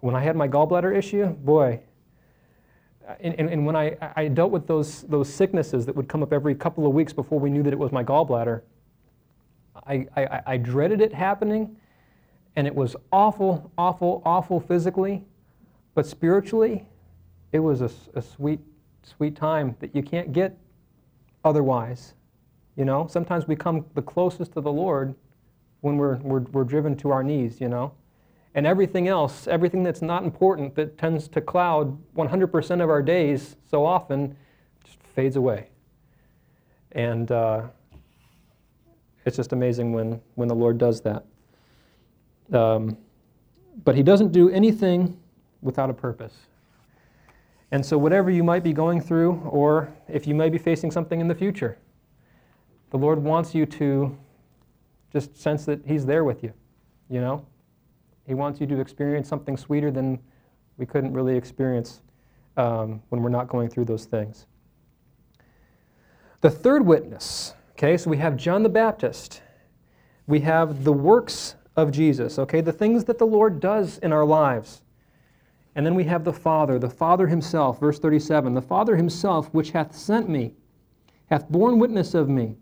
When 0.00 0.14
I 0.14 0.22
had 0.22 0.36
my 0.36 0.48
gallbladder 0.48 0.96
issue, 0.96 1.26
boy, 1.26 1.80
and, 3.20 3.34
and, 3.38 3.48
and, 3.48 3.64
when 3.64 3.74
I, 3.74 3.96
I 4.16 4.28
dealt 4.28 4.50
with 4.50 4.66
those, 4.66 5.02
those 5.04 5.32
sicknesses 5.32 5.86
that 5.86 5.96
would 5.96 6.08
come 6.08 6.22
up 6.22 6.30
every 6.30 6.54
couple 6.54 6.86
of 6.86 6.92
weeks 6.92 7.12
before 7.12 7.40
we 7.40 7.48
knew 7.48 7.62
that 7.62 7.72
it 7.72 7.78
was 7.78 7.90
my 7.90 8.04
gallbladder, 8.04 8.60
I, 9.86 10.06
I, 10.14 10.40
I 10.46 10.56
dreaded 10.58 11.00
it 11.00 11.14
happening, 11.14 11.76
and 12.58 12.66
it 12.66 12.74
was 12.74 12.96
awful, 13.12 13.70
awful, 13.78 14.20
awful 14.24 14.58
physically, 14.58 15.24
but 15.94 16.04
spiritually, 16.04 16.84
it 17.52 17.60
was 17.60 17.82
a, 17.82 17.90
a 18.16 18.20
sweet, 18.20 18.58
sweet 19.04 19.36
time 19.36 19.76
that 19.78 19.94
you 19.94 20.02
can't 20.02 20.32
get 20.32 20.58
otherwise. 21.44 22.14
You 22.74 22.84
know, 22.84 23.06
sometimes 23.06 23.46
we 23.46 23.54
come 23.54 23.84
the 23.94 24.02
closest 24.02 24.54
to 24.54 24.60
the 24.60 24.72
Lord 24.72 25.14
when 25.82 25.98
we're, 25.98 26.16
we're, 26.16 26.40
we're 26.40 26.64
driven 26.64 26.96
to 26.96 27.10
our 27.10 27.22
knees, 27.22 27.60
you 27.60 27.68
know. 27.68 27.92
And 28.56 28.66
everything 28.66 29.06
else, 29.06 29.46
everything 29.46 29.84
that's 29.84 30.02
not 30.02 30.24
important, 30.24 30.74
that 30.74 30.98
tends 30.98 31.28
to 31.28 31.40
cloud 31.40 31.96
100% 32.16 32.82
of 32.82 32.90
our 32.90 33.02
days 33.02 33.54
so 33.70 33.86
often, 33.86 34.36
just 34.84 34.98
fades 35.14 35.36
away. 35.36 35.68
And 36.90 37.30
uh, 37.30 37.68
it's 39.24 39.36
just 39.36 39.52
amazing 39.52 39.92
when, 39.92 40.20
when 40.34 40.48
the 40.48 40.56
Lord 40.56 40.76
does 40.76 41.00
that. 41.02 41.24
Um, 42.52 42.96
but 43.84 43.94
He 43.94 44.02
doesn't 44.02 44.32
do 44.32 44.48
anything 44.50 45.18
without 45.62 45.90
a 45.90 45.94
purpose. 45.94 46.34
And 47.70 47.84
so, 47.84 47.98
whatever 47.98 48.30
you 48.30 48.42
might 48.42 48.64
be 48.64 48.72
going 48.72 49.00
through, 49.00 49.42
or 49.50 49.92
if 50.08 50.26
you 50.26 50.34
may 50.34 50.48
be 50.48 50.58
facing 50.58 50.90
something 50.90 51.20
in 51.20 51.28
the 51.28 51.34
future, 51.34 51.78
the 52.90 52.96
Lord 52.96 53.22
wants 53.22 53.54
you 53.54 53.66
to 53.66 54.16
just 55.12 55.36
sense 55.36 55.64
that 55.66 55.80
He's 55.86 56.06
there 56.06 56.24
with 56.24 56.42
you, 56.42 56.52
you 57.10 57.20
know? 57.20 57.44
He 58.26 58.34
wants 58.34 58.60
you 58.60 58.66
to 58.66 58.80
experience 58.80 59.28
something 59.28 59.56
sweeter 59.56 59.90
than 59.90 60.18
we 60.76 60.86
couldn't 60.86 61.12
really 61.12 61.36
experience 61.36 62.02
um, 62.56 63.02
when 63.08 63.22
we're 63.22 63.30
not 63.30 63.48
going 63.48 63.68
through 63.68 63.86
those 63.86 64.04
things. 64.04 64.46
The 66.40 66.50
third 66.50 66.84
witness, 66.84 67.54
okay, 67.72 67.96
so 67.96 68.10
we 68.10 68.18
have 68.18 68.36
John 68.36 68.62
the 68.62 68.68
Baptist. 68.68 69.42
We 70.26 70.40
have 70.40 70.84
the 70.84 70.92
works 70.92 71.54
of 71.78 71.90
Jesus, 71.90 72.38
okay, 72.38 72.60
the 72.60 72.72
things 72.72 73.04
that 73.04 73.18
the 73.18 73.26
Lord 73.26 73.60
does 73.60 73.98
in 73.98 74.12
our 74.12 74.24
lives. 74.24 74.82
And 75.74 75.86
then 75.86 75.94
we 75.94 76.04
have 76.04 76.24
the 76.24 76.32
Father, 76.32 76.78
the 76.78 76.90
Father 76.90 77.26
Himself, 77.26 77.80
verse 77.80 77.98
37 77.98 78.52
The 78.52 78.60
Father 78.60 78.96
Himself, 78.96 79.48
which 79.54 79.70
hath 79.70 79.94
sent 79.94 80.28
me, 80.28 80.52
hath 81.30 81.48
borne 81.48 81.78
witness 81.78 82.14
of 82.14 82.28
me. 82.28 82.56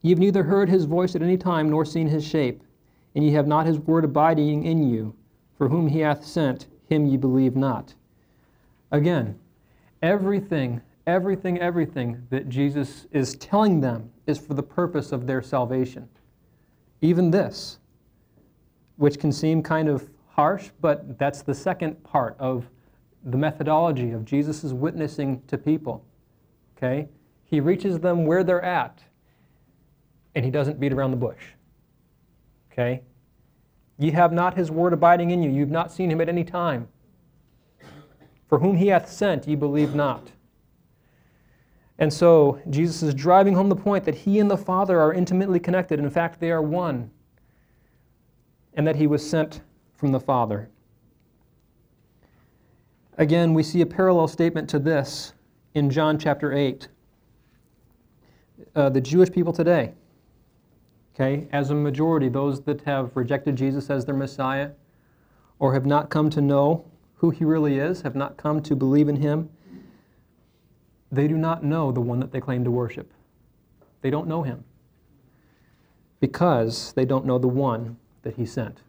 Ye 0.00 0.10
have 0.10 0.18
neither 0.18 0.42
heard 0.42 0.68
His 0.68 0.86
voice 0.86 1.14
at 1.14 1.22
any 1.22 1.36
time, 1.36 1.70
nor 1.70 1.84
seen 1.84 2.08
His 2.08 2.26
shape 2.26 2.62
and 3.14 3.24
ye 3.24 3.32
have 3.32 3.46
not 3.46 3.66
his 3.66 3.78
word 3.78 4.04
abiding 4.04 4.64
in 4.64 4.88
you. 4.88 5.14
For 5.56 5.68
whom 5.68 5.88
he 5.88 6.00
hath 6.00 6.24
sent, 6.24 6.66
him 6.88 7.06
ye 7.06 7.16
believe 7.16 7.54
not. 7.54 7.94
Again, 8.90 9.38
everything, 10.02 10.80
everything, 11.06 11.58
everything 11.60 12.26
that 12.30 12.48
Jesus 12.48 13.06
is 13.12 13.36
telling 13.36 13.80
them 13.80 14.10
is 14.26 14.38
for 14.38 14.54
the 14.54 14.62
purpose 14.62 15.12
of 15.12 15.26
their 15.26 15.42
salvation. 15.42 16.08
Even 17.00 17.30
this, 17.30 17.78
which 18.96 19.18
can 19.18 19.32
seem 19.32 19.62
kind 19.62 19.88
of 19.88 20.08
harsh, 20.28 20.70
but 20.80 21.18
that's 21.18 21.42
the 21.42 21.54
second 21.54 22.02
part 22.04 22.36
of 22.38 22.68
the 23.24 23.36
methodology 23.36 24.12
of 24.12 24.24
Jesus' 24.24 24.64
witnessing 24.72 25.42
to 25.46 25.58
people. 25.58 26.04
Okay? 26.76 27.08
He 27.44 27.60
reaches 27.60 27.98
them 28.00 28.26
where 28.26 28.42
they're 28.42 28.64
at, 28.64 29.02
and 30.34 30.44
he 30.44 30.50
doesn't 30.50 30.80
beat 30.80 30.92
around 30.92 31.10
the 31.10 31.16
bush. 31.16 31.42
Okay? 32.72 33.02
Ye 33.98 34.10
have 34.10 34.32
not 34.32 34.56
his 34.56 34.70
word 34.70 34.92
abiding 34.92 35.30
in 35.30 35.42
you. 35.42 35.50
You've 35.50 35.70
not 35.70 35.92
seen 35.92 36.10
him 36.10 36.20
at 36.20 36.28
any 36.28 36.44
time. 36.44 36.88
For 38.48 38.58
whom 38.58 38.76
he 38.76 38.88
hath 38.88 39.10
sent, 39.10 39.46
ye 39.46 39.54
believe 39.54 39.94
not. 39.94 40.32
And 41.98 42.12
so 42.12 42.60
Jesus 42.68 43.02
is 43.02 43.14
driving 43.14 43.54
home 43.54 43.68
the 43.68 43.76
point 43.76 44.04
that 44.04 44.14
he 44.14 44.40
and 44.40 44.50
the 44.50 44.56
Father 44.56 44.98
are 44.98 45.12
intimately 45.12 45.60
connected. 45.60 45.98
In 45.98 46.10
fact, 46.10 46.40
they 46.40 46.50
are 46.50 46.62
one. 46.62 47.10
And 48.74 48.86
that 48.86 48.96
he 48.96 49.06
was 49.06 49.28
sent 49.28 49.60
from 49.94 50.12
the 50.12 50.20
Father. 50.20 50.70
Again, 53.18 53.54
we 53.54 53.62
see 53.62 53.82
a 53.82 53.86
parallel 53.86 54.28
statement 54.28 54.68
to 54.70 54.78
this 54.78 55.34
in 55.74 55.90
John 55.90 56.18
chapter 56.18 56.52
8. 56.52 56.88
Uh, 58.74 58.88
the 58.88 59.00
Jewish 59.00 59.30
people 59.30 59.52
today 59.52 59.92
okay, 61.14 61.46
as 61.52 61.70
a 61.70 61.74
majority, 61.74 62.28
those 62.28 62.62
that 62.62 62.80
have 62.82 63.14
rejected 63.14 63.56
Jesus 63.56 63.90
as 63.90 64.04
their 64.04 64.14
Messiah 64.14 64.70
or 65.58 65.74
have 65.74 65.86
not 65.86 66.10
come 66.10 66.30
to 66.30 66.40
know 66.40 66.84
who 67.14 67.30
he 67.30 67.44
really 67.44 67.78
is, 67.78 68.02
have 68.02 68.16
not 68.16 68.36
come 68.36 68.60
to 68.62 68.74
believe 68.74 69.08
in 69.08 69.16
him, 69.16 69.48
they 71.10 71.28
do 71.28 71.36
not 71.36 71.62
know 71.62 71.92
the 71.92 72.00
one 72.00 72.18
that 72.20 72.32
they 72.32 72.40
claim 72.40 72.64
to 72.64 72.70
worship. 72.70 73.12
They 74.00 74.10
don't 74.10 74.26
know 74.26 74.42
him 74.42 74.64
because 76.18 76.92
they 76.94 77.04
don't 77.04 77.26
know 77.26 77.38
the 77.38 77.48
one 77.48 77.96
that 78.22 78.34
he 78.34 78.46
sent. 78.46 78.80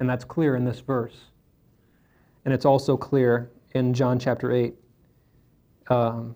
And 0.00 0.08
that's 0.08 0.24
clear 0.24 0.56
in 0.56 0.64
this 0.64 0.80
verse. 0.80 1.16
And 2.44 2.54
it's 2.54 2.64
also 2.64 2.96
clear 2.96 3.50
in 3.74 3.92
John 3.92 4.18
chapter 4.18 4.52
8. 4.52 4.74
Um, 5.88 6.34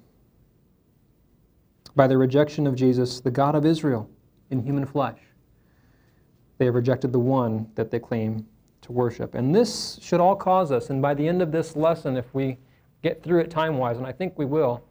by 1.94 2.06
the 2.06 2.16
rejection 2.16 2.66
of 2.66 2.74
Jesus, 2.74 3.20
the 3.20 3.30
God 3.30 3.54
of 3.54 3.66
Israel, 3.66 4.08
in 4.50 4.62
human 4.62 4.86
flesh. 4.86 5.18
They 6.58 6.66
have 6.66 6.74
rejected 6.74 7.12
the 7.12 7.18
one 7.18 7.68
that 7.74 7.90
they 7.90 7.98
claim 7.98 8.46
to 8.82 8.92
worship. 8.92 9.34
And 9.34 9.54
this 9.54 9.98
should 10.02 10.20
all 10.20 10.36
cause 10.36 10.72
us, 10.72 10.90
and 10.90 11.00
by 11.02 11.14
the 11.14 11.26
end 11.26 11.42
of 11.42 11.52
this 11.52 11.76
lesson, 11.76 12.16
if 12.16 12.32
we 12.34 12.58
get 13.02 13.22
through 13.22 13.40
it 13.40 13.50
time 13.50 13.78
wise, 13.78 13.98
and 13.98 14.06
I 14.06 14.12
think 14.12 14.38
we 14.38 14.44
will, 14.44 14.82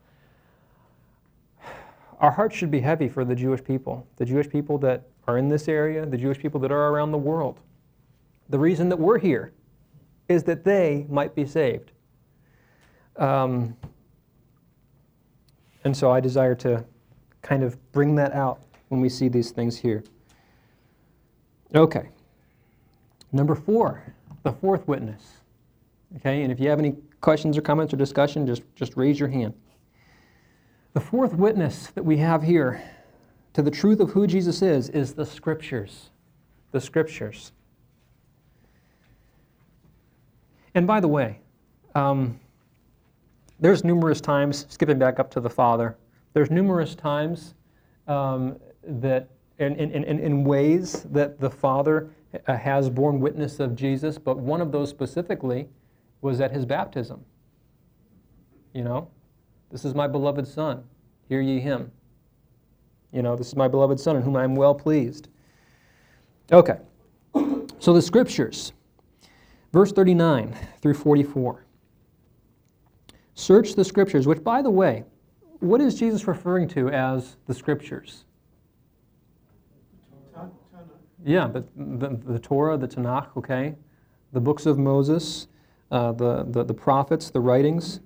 our 2.19 2.31
hearts 2.31 2.55
should 2.55 2.71
be 2.71 2.79
heavy 2.79 3.09
for 3.09 3.25
the 3.25 3.35
Jewish 3.35 3.63
people, 3.63 4.05
the 4.17 4.25
Jewish 4.25 4.49
people 4.49 4.77
that 4.79 5.03
are 5.31 5.37
in 5.37 5.49
this 5.49 5.67
area, 5.67 6.05
the 6.05 6.17
Jewish 6.17 6.37
people 6.37 6.59
that 6.59 6.71
are 6.71 6.89
around 6.89 7.11
the 7.11 7.17
world. 7.17 7.59
The 8.49 8.59
reason 8.59 8.89
that 8.89 8.97
we're 8.97 9.17
here 9.17 9.53
is 10.27 10.43
that 10.43 10.63
they 10.63 11.05
might 11.09 11.33
be 11.35 11.45
saved. 11.45 11.91
Um, 13.15 13.75
and 15.83 15.95
so 15.95 16.11
I 16.11 16.19
desire 16.19 16.55
to 16.55 16.85
kind 17.41 17.63
of 17.63 17.77
bring 17.91 18.15
that 18.15 18.33
out 18.33 18.61
when 18.89 19.01
we 19.01 19.09
see 19.09 19.29
these 19.29 19.51
things 19.51 19.77
here. 19.77 20.03
Okay. 21.73 22.09
Number 23.31 23.55
four, 23.55 24.03
the 24.43 24.51
fourth 24.51 24.87
witness. 24.87 25.23
Okay, 26.17 26.43
and 26.43 26.51
if 26.51 26.59
you 26.59 26.69
have 26.69 26.79
any 26.79 26.95
questions 27.21 27.57
or 27.57 27.61
comments 27.61 27.93
or 27.93 27.97
discussion, 27.97 28.45
just, 28.45 28.63
just 28.75 28.97
raise 28.97 29.17
your 29.17 29.29
hand. 29.29 29.53
The 30.93 30.99
fourth 30.99 31.33
witness 31.33 31.87
that 31.95 32.03
we 32.03 32.17
have 32.17 32.43
here 32.43 32.83
to 33.53 33.61
the 33.61 33.71
truth 33.71 33.99
of 33.99 34.11
who 34.11 34.27
Jesus 34.27 34.61
is 34.61 34.89
is 34.89 35.13
the 35.13 35.25
Scriptures. 35.25 36.09
The 36.71 36.81
Scriptures. 36.81 37.51
And 40.73 40.87
by 40.87 40.99
the 40.99 41.07
way, 41.07 41.39
um, 41.95 42.39
there's 43.59 43.83
numerous 43.83 44.21
times, 44.21 44.65
skipping 44.69 44.97
back 44.97 45.19
up 45.19 45.29
to 45.31 45.41
the 45.41 45.49
Father, 45.49 45.97
there's 46.33 46.49
numerous 46.49 46.95
times 46.95 47.55
um, 48.07 48.57
that, 48.83 49.27
in, 49.59 49.75
in, 49.75 49.91
in, 49.91 50.19
in 50.19 50.43
ways 50.43 51.03
that 51.11 51.39
the 51.39 51.49
Father 51.49 52.09
uh, 52.47 52.55
has 52.55 52.89
borne 52.89 53.19
witness 53.19 53.59
of 53.59 53.75
Jesus, 53.75 54.17
but 54.17 54.37
one 54.37 54.61
of 54.61 54.71
those 54.71 54.89
specifically 54.89 55.67
was 56.21 56.39
at 56.39 56.51
his 56.51 56.65
baptism. 56.65 57.23
You 58.73 58.83
know, 58.83 59.09
this 59.69 59.83
is 59.83 59.93
my 59.93 60.07
beloved 60.07 60.47
Son, 60.47 60.83
hear 61.27 61.41
ye 61.41 61.59
him. 61.59 61.91
You 63.11 63.21
know, 63.21 63.35
this 63.35 63.47
is 63.47 63.55
my 63.55 63.67
beloved 63.67 63.99
Son 63.99 64.15
in 64.15 64.21
whom 64.21 64.35
I 64.35 64.43
am 64.43 64.55
well 64.55 64.73
pleased. 64.75 65.27
Okay, 66.51 66.77
so 67.79 67.93
the 67.93 68.01
scriptures, 68.01 68.73
verse 69.71 69.91
39 69.91 70.55
through 70.81 70.95
44. 70.95 71.65
Search 73.35 73.73
the 73.73 73.85
scriptures, 73.85 74.27
which, 74.27 74.43
by 74.43 74.61
the 74.61 74.69
way, 74.69 75.03
what 75.59 75.79
is 75.81 75.95
Jesus 75.97 76.27
referring 76.27 76.67
to 76.69 76.89
as 76.89 77.37
the 77.47 77.53
scriptures? 77.53 78.25
Yeah, 81.23 81.47
but 81.47 81.67
the, 81.75 82.19
the 82.25 82.39
Torah, 82.39 82.77
the 82.77 82.87
Tanakh, 82.87 83.27
okay? 83.37 83.75
The 84.33 84.39
books 84.39 84.65
of 84.65 84.77
Moses, 84.77 85.47
uh, 85.91 86.13
the, 86.13 86.45
the, 86.47 86.63
the 86.63 86.73
prophets, 86.73 87.29
the 87.29 87.39
writings. 87.39 87.99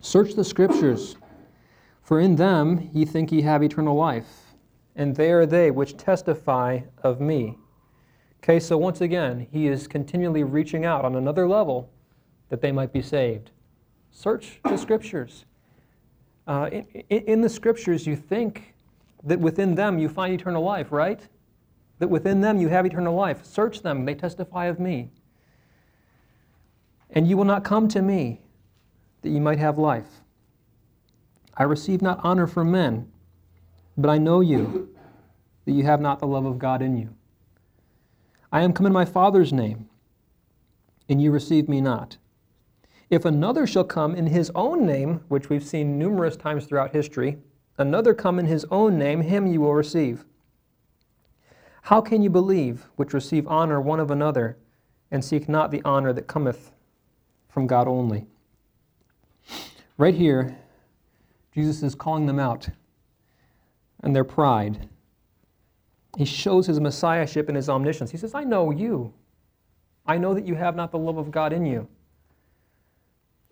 Search 0.00 0.34
the 0.34 0.44
scriptures, 0.44 1.16
for 2.06 2.20
in 2.20 2.36
them 2.36 2.88
ye 2.92 3.04
think 3.04 3.30
ye 3.30 3.42
have 3.42 3.62
eternal 3.62 3.96
life, 3.96 4.54
and 4.94 5.16
they 5.16 5.30
are 5.32 5.44
they 5.44 5.70
which 5.70 5.96
testify 5.96 6.80
of 7.02 7.20
me. 7.20 7.58
Okay, 8.38 8.60
so 8.60 8.78
once 8.78 9.00
again, 9.00 9.46
he 9.50 9.66
is 9.66 9.86
continually 9.86 10.44
reaching 10.44 10.84
out 10.84 11.04
on 11.04 11.16
another 11.16 11.48
level 11.48 11.90
that 12.48 12.60
they 12.60 12.70
might 12.70 12.92
be 12.92 13.02
saved. 13.02 13.50
Search 14.10 14.60
the 14.64 14.76
scriptures. 14.76 15.44
Uh, 16.46 16.70
in, 16.70 16.84
in 17.08 17.40
the 17.40 17.48
scriptures, 17.48 18.06
you 18.06 18.14
think 18.14 18.74
that 19.24 19.40
within 19.40 19.74
them 19.74 19.98
you 19.98 20.08
find 20.08 20.32
eternal 20.32 20.62
life, 20.62 20.92
right? 20.92 21.20
that 21.98 22.08
within 22.08 22.40
them 22.40 22.60
you 22.60 22.68
have 22.68 22.84
eternal 22.86 23.14
life. 23.14 23.44
Search 23.44 23.82
them, 23.82 24.04
they 24.04 24.14
testify 24.14 24.66
of 24.66 24.78
me. 24.78 25.10
And 27.10 27.26
you 27.26 27.36
will 27.36 27.44
not 27.44 27.64
come 27.64 27.88
to 27.88 28.02
me 28.02 28.40
that 29.22 29.30
you 29.30 29.40
might 29.40 29.58
have 29.58 29.78
life. 29.78 30.22
I 31.56 31.62
receive 31.62 32.02
not 32.02 32.20
honor 32.22 32.46
from 32.46 32.70
men, 32.70 33.10
but 33.96 34.10
I 34.10 34.18
know 34.18 34.40
you, 34.40 34.94
that 35.64 35.72
you 35.72 35.84
have 35.84 36.00
not 36.00 36.18
the 36.18 36.26
love 36.26 36.44
of 36.44 36.58
God 36.58 36.82
in 36.82 36.96
you. 36.96 37.14
I 38.52 38.62
am 38.62 38.72
come 38.72 38.86
in 38.86 38.92
my 38.92 39.04
Father's 39.04 39.52
name, 39.52 39.88
and 41.08 41.20
you 41.20 41.30
receive 41.30 41.68
me 41.68 41.80
not. 41.80 42.18
If 43.08 43.24
another 43.24 43.66
shall 43.66 43.84
come 43.84 44.14
in 44.14 44.26
his 44.26 44.50
own 44.54 44.84
name, 44.84 45.20
which 45.28 45.48
we've 45.48 45.64
seen 45.64 45.98
numerous 45.98 46.36
times 46.36 46.66
throughout 46.66 46.92
history, 46.94 47.38
another 47.78 48.14
come 48.14 48.38
in 48.38 48.46
his 48.46 48.66
own 48.70 48.98
name, 48.98 49.22
him 49.22 49.46
you 49.46 49.60
will 49.60 49.74
receive. 49.74 50.24
How 51.82 52.00
can 52.00 52.20
you 52.20 52.30
believe, 52.30 52.86
which 52.96 53.12
receive 53.12 53.46
honor 53.46 53.80
one 53.80 54.00
of 54.00 54.10
another, 54.10 54.58
and 55.10 55.24
seek 55.24 55.48
not 55.48 55.70
the 55.70 55.82
honor 55.84 56.12
that 56.12 56.26
cometh 56.26 56.72
from 57.48 57.66
God 57.68 57.86
only? 57.86 58.26
Right 59.96 60.14
here, 60.14 60.58
Jesus 61.56 61.82
is 61.82 61.94
calling 61.94 62.26
them 62.26 62.38
out 62.38 62.68
and 64.02 64.14
their 64.14 64.24
pride. 64.24 64.90
He 66.18 66.26
shows 66.26 66.66
his 66.66 66.80
messiahship 66.80 67.48
and 67.48 67.56
his 67.56 67.70
omniscience. 67.70 68.10
He 68.10 68.18
says, 68.18 68.34
I 68.34 68.44
know 68.44 68.70
you. 68.70 69.14
I 70.04 70.18
know 70.18 70.34
that 70.34 70.46
you 70.46 70.54
have 70.54 70.76
not 70.76 70.92
the 70.92 70.98
love 70.98 71.16
of 71.16 71.30
God 71.30 71.54
in 71.54 71.64
you. 71.64 71.88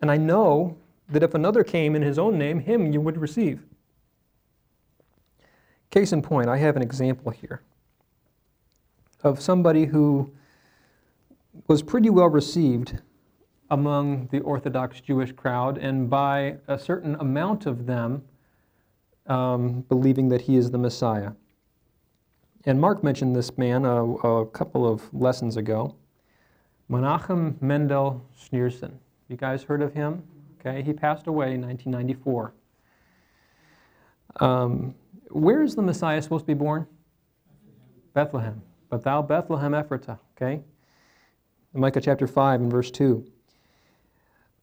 And 0.01 0.11
I 0.11 0.17
know 0.17 0.77
that 1.09 1.23
if 1.23 1.33
another 1.33 1.63
came 1.63 1.95
in 1.95 2.03
his 2.03 2.19
own 2.19 2.37
name, 2.37 2.59
him 2.59 2.93
you 2.93 3.01
would 3.01 3.17
receive. 3.17 3.63
Case 5.89 6.13
in 6.13 6.21
point, 6.21 6.47
I 6.47 6.57
have 6.57 6.75
an 6.75 6.83
example 6.83 7.31
here 7.31 7.63
of 9.23 9.41
somebody 9.41 9.85
who 9.85 10.31
was 11.65 11.81
pretty 11.81 12.11
well 12.11 12.29
received 12.29 13.01
among 13.69 14.27
the 14.31 14.39
Orthodox 14.41 15.01
Jewish 15.01 15.31
crowd, 15.31 15.77
and 15.77 16.09
by 16.09 16.57
a 16.67 16.77
certain 16.77 17.15
amount 17.15 17.65
of 17.65 17.85
them 17.85 18.23
um, 19.27 19.81
believing 19.89 20.29
that 20.29 20.41
he 20.41 20.55
is 20.55 20.71
the 20.71 20.77
Messiah. 20.77 21.31
And 22.65 22.79
Mark 22.79 23.03
mentioned 23.03 23.35
this 23.35 23.57
man 23.57 23.85
a, 23.85 24.03
a 24.03 24.45
couple 24.47 24.87
of 24.87 25.13
lessons 25.13 25.57
ago. 25.57 25.95
Menachem 26.89 27.61
Mendel 27.61 28.25
Schneerson. 28.37 28.93
You 29.27 29.37
guys 29.37 29.63
heard 29.63 29.81
of 29.81 29.93
him? 29.93 30.23
Okay, 30.59 30.81
he 30.81 30.93
passed 30.93 31.27
away 31.27 31.53
in 31.53 31.61
1994. 31.61 32.53
Um, 34.39 34.95
where 35.29 35.61
is 35.61 35.75
the 35.75 35.81
Messiah 35.81 36.21
supposed 36.21 36.43
to 36.43 36.47
be 36.47 36.53
born? 36.53 36.87
Bethlehem. 38.13 38.61
But 38.89 39.03
thou, 39.03 39.21
Bethlehem 39.21 39.73
Ephratah, 39.73 40.19
okay? 40.35 40.61
In 41.73 41.81
Micah 41.81 42.01
chapter 42.01 42.27
5 42.27 42.61
and 42.61 42.71
verse 42.71 42.91
2. 42.91 43.25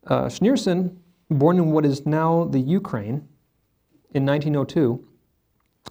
Uh, 0.07 0.25
Schneerson, 0.25 0.97
born 1.31 1.59
in 1.59 1.71
what 1.71 1.85
is 1.85 2.05
now 2.05 2.45
the 2.45 2.59
Ukraine 2.59 3.29
in 4.13 4.27
1902, 4.27 5.07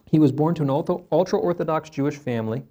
he 0.06 0.20
was 0.20 0.32
born 0.32 0.54
to 0.56 0.64
an 0.64 0.70
ultra 0.70 1.40
Orthodox 1.40 1.90
Jewish 1.90 2.18
family. 2.18 2.64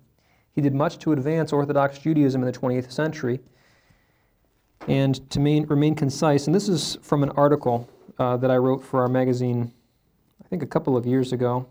He 0.52 0.60
did 0.60 0.74
much 0.74 0.98
to 0.98 1.12
advance 1.12 1.52
Orthodox 1.52 1.98
Judaism 1.98 2.42
in 2.42 2.46
the 2.50 2.58
20th 2.58 2.92
century. 2.92 3.40
And 4.88 5.28
to 5.30 5.40
main, 5.40 5.66
remain 5.66 5.94
concise, 5.94 6.46
and 6.46 6.54
this 6.54 6.68
is 6.68 6.98
from 7.02 7.22
an 7.22 7.30
article 7.30 7.88
uh, 8.18 8.36
that 8.38 8.50
I 8.50 8.56
wrote 8.56 8.82
for 8.82 9.00
our 9.02 9.08
magazine, 9.08 9.72
I 10.44 10.48
think 10.48 10.62
a 10.62 10.66
couple 10.66 10.96
of 10.96 11.06
years 11.06 11.32
ago. 11.32 11.66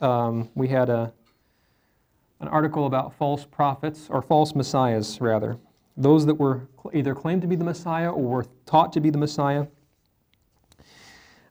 Um, 0.00 0.48
we 0.54 0.68
had 0.68 0.88
a 0.88 1.12
an 2.40 2.48
article 2.48 2.86
about 2.86 3.14
false 3.14 3.46
prophets, 3.46 4.08
or 4.10 4.20
false 4.20 4.54
messiahs, 4.54 5.20
rather. 5.20 5.56
Those 5.96 6.26
that 6.26 6.34
were 6.34 6.68
either 6.92 7.14
claimed 7.14 7.42
to 7.42 7.48
be 7.48 7.56
the 7.56 7.64
Messiah 7.64 8.10
or 8.10 8.22
were 8.22 8.46
taught 8.66 8.92
to 8.92 9.00
be 9.00 9.10
the 9.10 9.18
Messiah. 9.18 9.66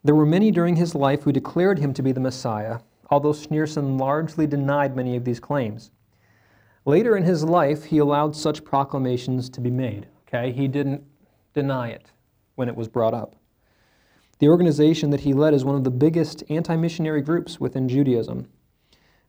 There 0.03 0.15
were 0.15 0.25
many 0.25 0.51
during 0.51 0.75
his 0.75 0.93
life 0.93 1.23
who 1.23 1.31
declared 1.31 1.79
him 1.79 1.93
to 1.95 2.03
be 2.03 2.11
the 2.11 2.19
Messiah, 2.19 2.79
although 3.09 3.33
Schneerson 3.33 3.99
largely 3.99 4.45
denied 4.45 4.95
many 4.95 5.15
of 5.15 5.25
these 5.25 5.39
claims. 5.39 5.89
Later 6.85 7.17
in 7.17 7.23
his 7.23 7.43
life, 7.43 7.85
he 7.85 7.97
allowed 7.97 8.35
such 8.35 8.63
proclamations 8.63 9.49
to 9.49 9.61
be 9.61 9.71
made. 9.71 10.05
Okay, 10.27 10.51
he 10.51 10.67
didn't 10.67 11.03
deny 11.55 11.89
it 11.89 12.11
when 12.53 12.69
it 12.69 12.75
was 12.75 12.87
brought 12.87 13.15
up. 13.15 13.35
The 14.37 14.49
organization 14.49 15.09
that 15.09 15.21
he 15.21 15.33
led 15.33 15.53
is 15.53 15.65
one 15.65 15.75
of 15.75 15.83
the 15.83 15.91
biggest 15.91 16.43
anti 16.49 16.75
missionary 16.75 17.21
groups 17.21 17.59
within 17.59 17.87
Judaism. 17.87 18.47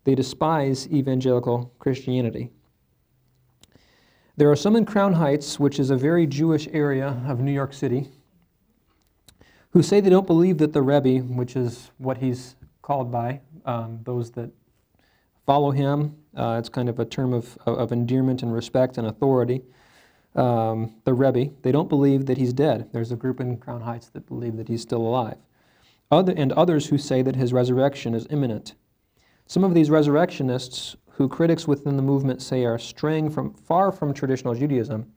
They 0.04 0.14
despise 0.14 0.88
evangelical 0.88 1.72
Christianity. 1.78 2.50
There 4.38 4.50
are 4.50 4.56
some 4.56 4.76
in 4.76 4.84
Crown 4.84 5.14
Heights, 5.14 5.58
which 5.58 5.78
is 5.78 5.88
a 5.88 5.96
very 5.96 6.26
Jewish 6.26 6.68
area 6.70 7.22
of 7.26 7.40
New 7.40 7.52
York 7.52 7.72
City, 7.72 8.08
who 9.70 9.82
say 9.82 10.00
they 10.00 10.10
don't 10.10 10.26
believe 10.26 10.58
that 10.58 10.74
the 10.74 10.82
Rebbe, 10.82 11.24
which 11.24 11.56
is 11.56 11.90
what 11.96 12.18
he's 12.18 12.54
called 12.82 13.10
by, 13.10 13.40
um, 13.64 14.00
those 14.04 14.30
that 14.32 14.50
follow 15.46 15.70
him, 15.70 16.16
uh, 16.36 16.56
it's 16.58 16.68
kind 16.68 16.90
of 16.90 16.98
a 16.98 17.06
term 17.06 17.32
of, 17.32 17.56
of 17.64 17.92
endearment 17.92 18.42
and 18.42 18.52
respect 18.52 18.98
and 18.98 19.06
authority. 19.06 19.62
Um, 20.34 20.94
the 21.04 21.14
Rebbe, 21.14 21.50
they 21.62 21.72
don't 21.72 21.88
believe 21.88 22.26
that 22.26 22.36
he's 22.36 22.52
dead. 22.52 22.90
There's 22.92 23.12
a 23.12 23.16
group 23.16 23.40
in 23.40 23.56
Crown 23.56 23.80
Heights 23.80 24.10
that 24.10 24.26
believe 24.26 24.58
that 24.58 24.68
he's 24.68 24.82
still 24.82 25.00
alive. 25.00 25.38
other, 26.10 26.34
and 26.36 26.52
others 26.52 26.88
who 26.88 26.98
say 26.98 27.22
that 27.22 27.36
his 27.36 27.54
resurrection 27.54 28.14
is 28.14 28.26
imminent. 28.28 28.74
Some 29.46 29.64
of 29.64 29.72
these 29.72 29.88
resurrectionists, 29.88 30.94
who 31.16 31.28
critics 31.28 31.66
within 31.66 31.96
the 31.96 32.02
movement 32.02 32.42
say 32.42 32.64
are 32.66 32.78
straying 32.78 33.30
from, 33.30 33.54
far 33.54 33.90
from 33.90 34.12
traditional 34.12 34.54
Judaism, 34.54 35.10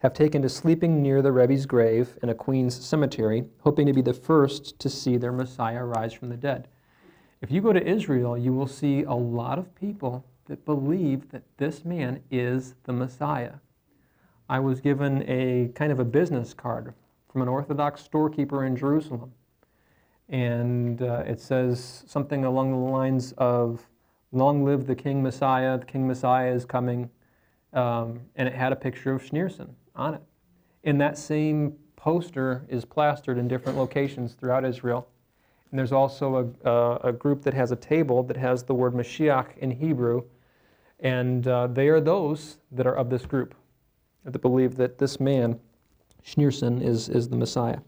have 0.00 0.12
taken 0.12 0.42
to 0.42 0.50
sleeping 0.50 1.02
near 1.02 1.22
the 1.22 1.32
Rebbe's 1.32 1.64
grave 1.64 2.18
in 2.22 2.28
a 2.28 2.34
Queens 2.34 2.74
cemetery, 2.84 3.44
hoping 3.60 3.86
to 3.86 3.94
be 3.94 4.02
the 4.02 4.12
first 4.12 4.78
to 4.78 4.90
see 4.90 5.16
their 5.16 5.32
Messiah 5.32 5.82
rise 5.82 6.12
from 6.12 6.28
the 6.28 6.36
dead. 6.36 6.68
If 7.40 7.50
you 7.50 7.62
go 7.62 7.72
to 7.72 7.82
Israel, 7.82 8.36
you 8.36 8.52
will 8.52 8.66
see 8.66 9.04
a 9.04 9.14
lot 9.14 9.58
of 9.58 9.74
people 9.74 10.26
that 10.44 10.66
believe 10.66 11.30
that 11.30 11.44
this 11.56 11.86
man 11.86 12.22
is 12.30 12.74
the 12.84 12.92
Messiah. 12.92 13.54
I 14.50 14.60
was 14.60 14.80
given 14.82 15.24
a 15.26 15.70
kind 15.74 15.90
of 15.90 15.98
a 15.98 16.04
business 16.04 16.52
card 16.52 16.92
from 17.32 17.40
an 17.40 17.48
Orthodox 17.48 18.02
storekeeper 18.02 18.66
in 18.66 18.76
Jerusalem. 18.76 19.32
And 20.28 21.00
uh, 21.00 21.24
it 21.26 21.40
says 21.40 22.04
something 22.06 22.44
along 22.44 22.72
the 22.72 22.90
lines 22.92 23.32
of, 23.38 23.86
Long 24.32 24.64
live 24.64 24.86
the 24.86 24.94
King 24.94 25.22
Messiah, 25.22 25.78
the 25.78 25.86
King 25.86 26.06
Messiah 26.06 26.52
is 26.52 26.64
coming. 26.64 27.10
Um, 27.72 28.20
and 28.36 28.48
it 28.48 28.54
had 28.54 28.72
a 28.72 28.76
picture 28.76 29.12
of 29.12 29.22
Schneerson 29.22 29.68
on 29.94 30.14
it. 30.14 30.22
And 30.84 31.00
that 31.00 31.18
same 31.18 31.74
poster 31.96 32.64
is 32.68 32.84
plastered 32.84 33.38
in 33.38 33.48
different 33.48 33.76
locations 33.76 34.34
throughout 34.34 34.64
Israel. 34.64 35.08
And 35.70 35.78
there's 35.78 35.92
also 35.92 36.54
a, 36.64 36.68
uh, 36.68 36.98
a 37.04 37.12
group 37.12 37.42
that 37.42 37.52
has 37.54 37.72
a 37.72 37.76
table 37.76 38.22
that 38.24 38.36
has 38.36 38.62
the 38.62 38.74
word 38.74 38.94
Mashiach 38.94 39.58
in 39.58 39.70
Hebrew. 39.70 40.22
And 41.00 41.46
uh, 41.46 41.66
they 41.66 41.88
are 41.88 42.00
those 42.00 42.58
that 42.72 42.86
are 42.86 42.96
of 42.96 43.10
this 43.10 43.26
group 43.26 43.54
that 44.24 44.38
believe 44.38 44.76
that 44.76 44.98
this 44.98 45.20
man, 45.20 45.58
Schneerson, 46.24 46.82
is, 46.82 47.08
is 47.08 47.28
the 47.28 47.36
Messiah. 47.36 47.78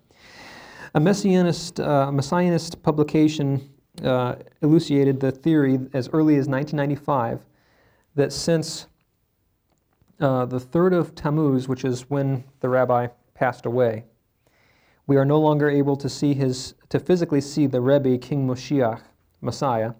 A 0.94 1.00
messianist, 1.00 1.80
uh, 1.80 2.10
messianist 2.10 2.82
publication 2.82 3.70
uh, 4.04 4.36
elucidated 4.62 5.20
the 5.20 5.32
theory 5.32 5.78
as 5.92 6.08
early 6.12 6.36
as 6.36 6.48
1995 6.48 7.44
that 8.14 8.32
since 8.32 8.86
uh, 10.20 10.44
the 10.46 10.60
third 10.60 10.92
of 10.92 11.14
Tammuz, 11.14 11.68
which 11.68 11.84
is 11.84 12.10
when 12.10 12.44
the 12.60 12.68
rabbi 12.68 13.08
passed 13.34 13.66
away, 13.66 14.04
we 15.06 15.16
are 15.16 15.24
no 15.24 15.40
longer 15.40 15.70
able 15.70 15.96
to 15.96 16.08
see 16.08 16.34
his, 16.34 16.74
to 16.90 17.00
physically 17.00 17.40
see 17.40 17.66
the 17.66 17.80
Rebbe, 17.80 18.18
King 18.18 18.46
Moshiach, 18.46 19.00
Messiah. 19.40 19.94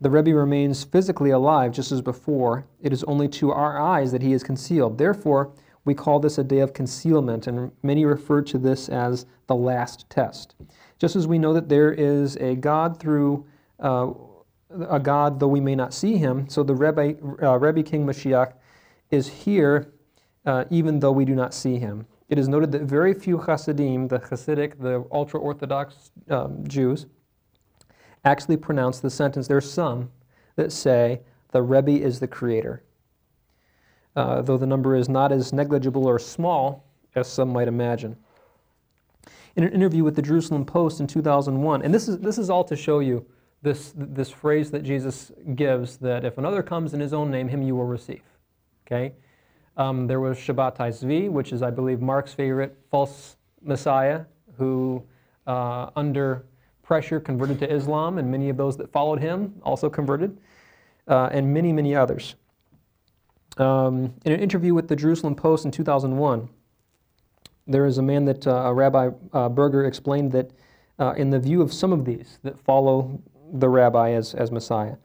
The 0.00 0.10
Rebbe 0.10 0.34
remains 0.34 0.82
physically 0.82 1.30
alive 1.30 1.72
just 1.72 1.92
as 1.92 2.00
before. 2.00 2.66
It 2.80 2.92
is 2.92 3.04
only 3.04 3.28
to 3.28 3.52
our 3.52 3.80
eyes 3.80 4.10
that 4.12 4.22
he 4.22 4.32
is 4.32 4.42
concealed. 4.42 4.98
Therefore, 4.98 5.52
we 5.84 5.94
call 5.94 6.20
this 6.20 6.38
a 6.38 6.44
day 6.44 6.60
of 6.60 6.72
concealment, 6.72 7.46
and 7.46 7.72
many 7.82 8.04
refer 8.04 8.42
to 8.42 8.58
this 8.58 8.88
as 8.88 9.26
the 9.46 9.54
last 9.54 10.08
test. 10.10 10.54
Just 10.98 11.16
as 11.16 11.26
we 11.26 11.38
know 11.38 11.52
that 11.54 11.68
there 11.68 11.92
is 11.92 12.36
a 12.36 12.54
God 12.54 12.98
through 12.98 13.46
uh, 13.78 14.10
a 14.88 15.00
God, 15.00 15.40
though 15.40 15.48
we 15.48 15.60
may 15.60 15.74
not 15.74 15.94
see 15.94 16.16
him, 16.16 16.48
so 16.48 16.62
the 16.62 16.74
Rebbe, 16.74 17.16
uh, 17.42 17.58
Rebbe 17.58 17.82
King 17.82 18.06
Mashiach 18.06 18.52
is 19.10 19.28
here 19.28 19.92
uh, 20.46 20.64
even 20.70 21.00
though 21.00 21.12
we 21.12 21.24
do 21.24 21.34
not 21.34 21.52
see 21.54 21.78
him. 21.78 22.06
It 22.28 22.38
is 22.38 22.48
noted 22.48 22.72
that 22.72 22.82
very 22.82 23.12
few 23.12 23.38
Hasidim, 23.38 24.08
the 24.08 24.18
Hasidic, 24.20 24.80
the 24.80 25.04
ultra 25.10 25.40
Orthodox 25.40 26.12
um, 26.30 26.66
Jews, 26.66 27.06
actually 28.24 28.56
pronounce 28.56 29.00
the 29.00 29.10
sentence. 29.10 29.48
There 29.48 29.56
are 29.56 29.60
some 29.60 30.10
that 30.56 30.72
say 30.72 31.20
the 31.52 31.62
Rebbe 31.62 31.92
is 31.92 32.20
the 32.20 32.28
creator 32.28 32.82
uh, 34.16 34.42
though 34.42 34.56
the 34.56 34.66
number 34.66 34.96
is 34.96 35.08
not 35.08 35.32
as 35.32 35.52
negligible 35.52 36.06
or 36.06 36.18
small 36.18 36.84
as 37.14 37.28
some 37.28 37.50
might 37.50 37.68
imagine. 37.68 38.16
In 39.56 39.64
an 39.64 39.72
interview 39.72 40.04
with 40.04 40.16
the 40.16 40.22
Jerusalem 40.22 40.64
Post 40.64 41.00
in 41.00 41.06
2001, 41.06 41.82
and 41.82 41.92
this 41.92 42.08
is, 42.08 42.18
this 42.18 42.38
is 42.38 42.50
all 42.50 42.64
to 42.64 42.76
show 42.76 43.00
you 43.00 43.24
this, 43.62 43.92
this 43.96 44.30
phrase 44.30 44.70
that 44.70 44.82
Jesus 44.82 45.32
gives 45.54 45.96
that 45.98 46.24
if 46.24 46.38
another 46.38 46.62
comes 46.62 46.94
in 46.94 47.00
his 47.00 47.12
own 47.12 47.30
name, 47.30 47.48
him 47.48 47.62
you 47.62 47.74
will 47.74 47.84
receive. 47.84 48.22
Okay? 48.86 49.12
Um, 49.76 50.06
there 50.06 50.20
was 50.20 50.38
Shabbatai 50.38 50.90
Zvi, 50.90 51.30
which 51.30 51.52
is, 51.52 51.62
I 51.62 51.70
believe, 51.70 52.00
Mark's 52.00 52.32
favorite 52.32 52.76
false 52.90 53.36
messiah, 53.62 54.22
who, 54.56 55.02
uh, 55.46 55.90
under 55.96 56.44
pressure, 56.82 57.20
converted 57.20 57.58
to 57.60 57.72
Islam, 57.72 58.18
and 58.18 58.30
many 58.30 58.48
of 58.48 58.56
those 58.56 58.76
that 58.76 58.90
followed 58.90 59.20
him 59.20 59.54
also 59.62 59.88
converted, 59.88 60.38
uh, 61.08 61.28
and 61.32 61.52
many, 61.52 61.72
many 61.72 61.94
others. 61.94 62.34
Um, 63.60 64.14
in 64.24 64.32
an 64.32 64.40
interview 64.40 64.72
with 64.72 64.88
the 64.88 64.96
Jerusalem 64.96 65.34
Post 65.34 65.66
in 65.66 65.70
2001, 65.70 66.48
there 67.66 67.84
is 67.84 67.98
a 67.98 68.02
man 68.02 68.24
that 68.24 68.46
uh, 68.46 68.72
Rabbi 68.72 69.10
uh, 69.34 69.48
Berger 69.50 69.84
explained 69.84 70.32
that 70.32 70.50
uh, 70.98 71.12
in 71.18 71.28
the 71.28 71.38
view 71.38 71.60
of 71.60 71.70
some 71.70 71.92
of 71.92 72.06
these 72.06 72.38
that 72.42 72.58
follow 72.58 73.20
the 73.52 73.68
rabbi 73.68 74.12
as, 74.12 74.34
as 74.34 74.50
Messiah, 74.50 74.96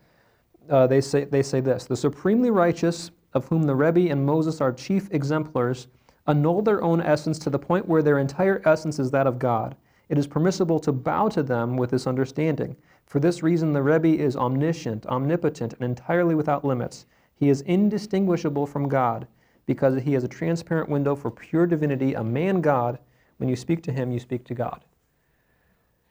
uh, 0.70 0.88
they, 0.88 1.02
say, 1.02 1.26
they 1.26 1.44
say 1.44 1.60
this 1.60 1.84
The 1.84 1.98
supremely 1.98 2.50
righteous, 2.50 3.12
of 3.34 3.46
whom 3.50 3.64
the 3.64 3.76
Rebbe 3.76 4.10
and 4.10 4.26
Moses 4.26 4.62
are 4.62 4.72
chief 4.72 5.10
exemplars, 5.12 5.90
annul 6.26 6.62
their 6.62 6.82
own 6.82 7.02
essence 7.02 7.38
to 7.40 7.50
the 7.50 7.60
point 7.60 7.86
where 7.90 8.02
their 8.02 8.20
entire 8.20 8.62
essence 8.66 9.00
is 9.00 9.12
that 9.12 9.28
of 9.28 9.38
God. 9.38 9.76
It 10.08 10.18
is 10.18 10.28
permissible 10.28 10.80
to 10.80 10.94
bow 10.94 11.28
to 11.30 11.44
them 11.44 11.76
with 11.76 11.90
this 11.90 12.08
understanding. 12.08 12.78
For 13.06 13.20
this 13.20 13.44
reason, 13.44 13.74
the 13.74 13.84
Rebbe 13.84 14.18
is 14.18 14.38
omniscient, 14.38 15.06
omnipotent, 15.08 15.74
and 15.74 15.84
entirely 15.84 16.36
without 16.36 16.64
limits. 16.64 17.06
He 17.36 17.50
is 17.50 17.62
indistinguishable 17.62 18.66
from 18.66 18.88
God 18.88 19.28
because 19.66 20.02
he 20.02 20.14
has 20.14 20.24
a 20.24 20.28
transparent 20.28 20.90
window 20.90 21.16
for 21.16 21.30
pure 21.30 21.66
divinity, 21.66 22.14
a 22.14 22.24
man 22.24 22.62
God. 22.62 23.00
When 23.38 23.50
you 23.50 23.56
speak 23.56 23.84
to 23.84 23.92
him, 23.92 24.12
you 24.12 24.20
speak 24.20 24.46
to 24.46 24.54
God. 24.54 24.86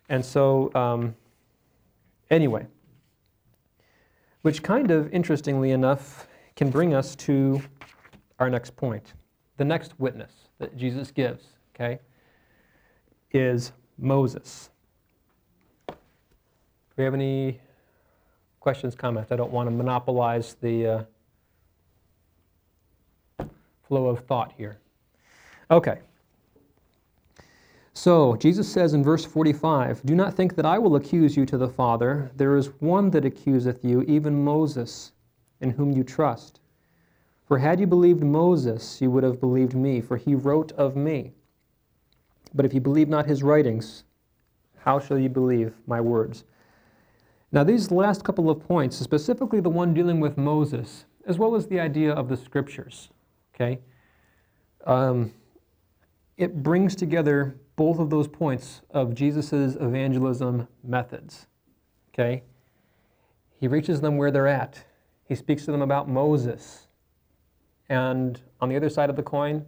And 0.08 0.24
so, 0.24 0.70
um, 0.74 1.14
anyway, 2.30 2.66
which 4.42 4.62
kind 4.62 4.90
of 4.90 5.10
interestingly 5.12 5.70
enough 5.70 6.28
can 6.56 6.68
bring 6.68 6.92
us 6.92 7.16
to 7.16 7.62
our 8.38 8.50
next 8.50 8.76
point. 8.76 9.14
The 9.56 9.64
next 9.64 9.98
witness 9.98 10.32
that 10.58 10.76
Jesus 10.76 11.10
gives, 11.10 11.44
okay, 11.74 12.00
is 13.30 13.72
Moses. 13.96 14.68
Do 15.88 15.94
we 16.98 17.04
have 17.04 17.14
any 17.14 17.60
questions, 18.60 18.94
comments? 18.94 19.32
I 19.32 19.36
don't 19.36 19.52
want 19.52 19.68
to 19.68 19.74
monopolize 19.74 20.56
the. 20.60 20.86
Uh, 20.86 21.04
flow 23.94 24.08
of 24.08 24.18
thought 24.26 24.52
here. 24.56 24.80
Okay. 25.70 26.00
So, 27.92 28.34
Jesus 28.34 28.68
says 28.68 28.92
in 28.92 29.04
verse 29.04 29.24
45 29.24 30.04
Do 30.04 30.16
not 30.16 30.34
think 30.34 30.56
that 30.56 30.66
I 30.66 30.80
will 30.80 30.96
accuse 30.96 31.36
you 31.36 31.46
to 31.46 31.56
the 31.56 31.68
Father. 31.68 32.32
There 32.34 32.56
is 32.56 32.72
one 32.80 33.08
that 33.10 33.24
accuseth 33.24 33.84
you, 33.84 34.02
even 34.02 34.42
Moses, 34.42 35.12
in 35.60 35.70
whom 35.70 35.92
you 35.92 36.02
trust. 36.02 36.58
For 37.46 37.56
had 37.56 37.78
you 37.78 37.86
believed 37.86 38.24
Moses, 38.24 39.00
you 39.00 39.12
would 39.12 39.22
have 39.22 39.38
believed 39.38 39.74
me, 39.74 40.00
for 40.00 40.16
he 40.16 40.34
wrote 40.34 40.72
of 40.72 40.96
me. 40.96 41.30
But 42.52 42.66
if 42.66 42.74
you 42.74 42.80
believe 42.80 43.08
not 43.08 43.26
his 43.26 43.44
writings, 43.44 44.02
how 44.78 44.98
shall 44.98 45.20
you 45.20 45.28
believe 45.28 45.72
my 45.86 46.00
words? 46.00 46.42
Now, 47.52 47.62
these 47.62 47.92
last 47.92 48.24
couple 48.24 48.50
of 48.50 48.66
points, 48.66 48.96
specifically 48.96 49.60
the 49.60 49.70
one 49.70 49.94
dealing 49.94 50.18
with 50.18 50.36
Moses, 50.36 51.04
as 51.26 51.38
well 51.38 51.54
as 51.54 51.68
the 51.68 51.78
idea 51.78 52.12
of 52.12 52.28
the 52.28 52.36
scriptures, 52.36 53.10
Okay? 53.54 53.80
Um, 54.86 55.32
it 56.36 56.62
brings 56.62 56.94
together 56.94 57.56
both 57.76 57.98
of 57.98 58.10
those 58.10 58.28
points 58.28 58.82
of 58.90 59.14
Jesus' 59.14 59.52
evangelism 59.52 60.68
methods. 60.82 61.46
Okay? 62.12 62.42
He 63.58 63.68
reaches 63.68 64.00
them 64.00 64.16
where 64.16 64.30
they're 64.30 64.48
at. 64.48 64.84
He 65.26 65.34
speaks 65.34 65.64
to 65.64 65.72
them 65.72 65.82
about 65.82 66.08
Moses. 66.08 66.88
And 67.88 68.40
on 68.60 68.68
the 68.68 68.76
other 68.76 68.90
side 68.90 69.10
of 69.10 69.16
the 69.16 69.22
coin, 69.22 69.64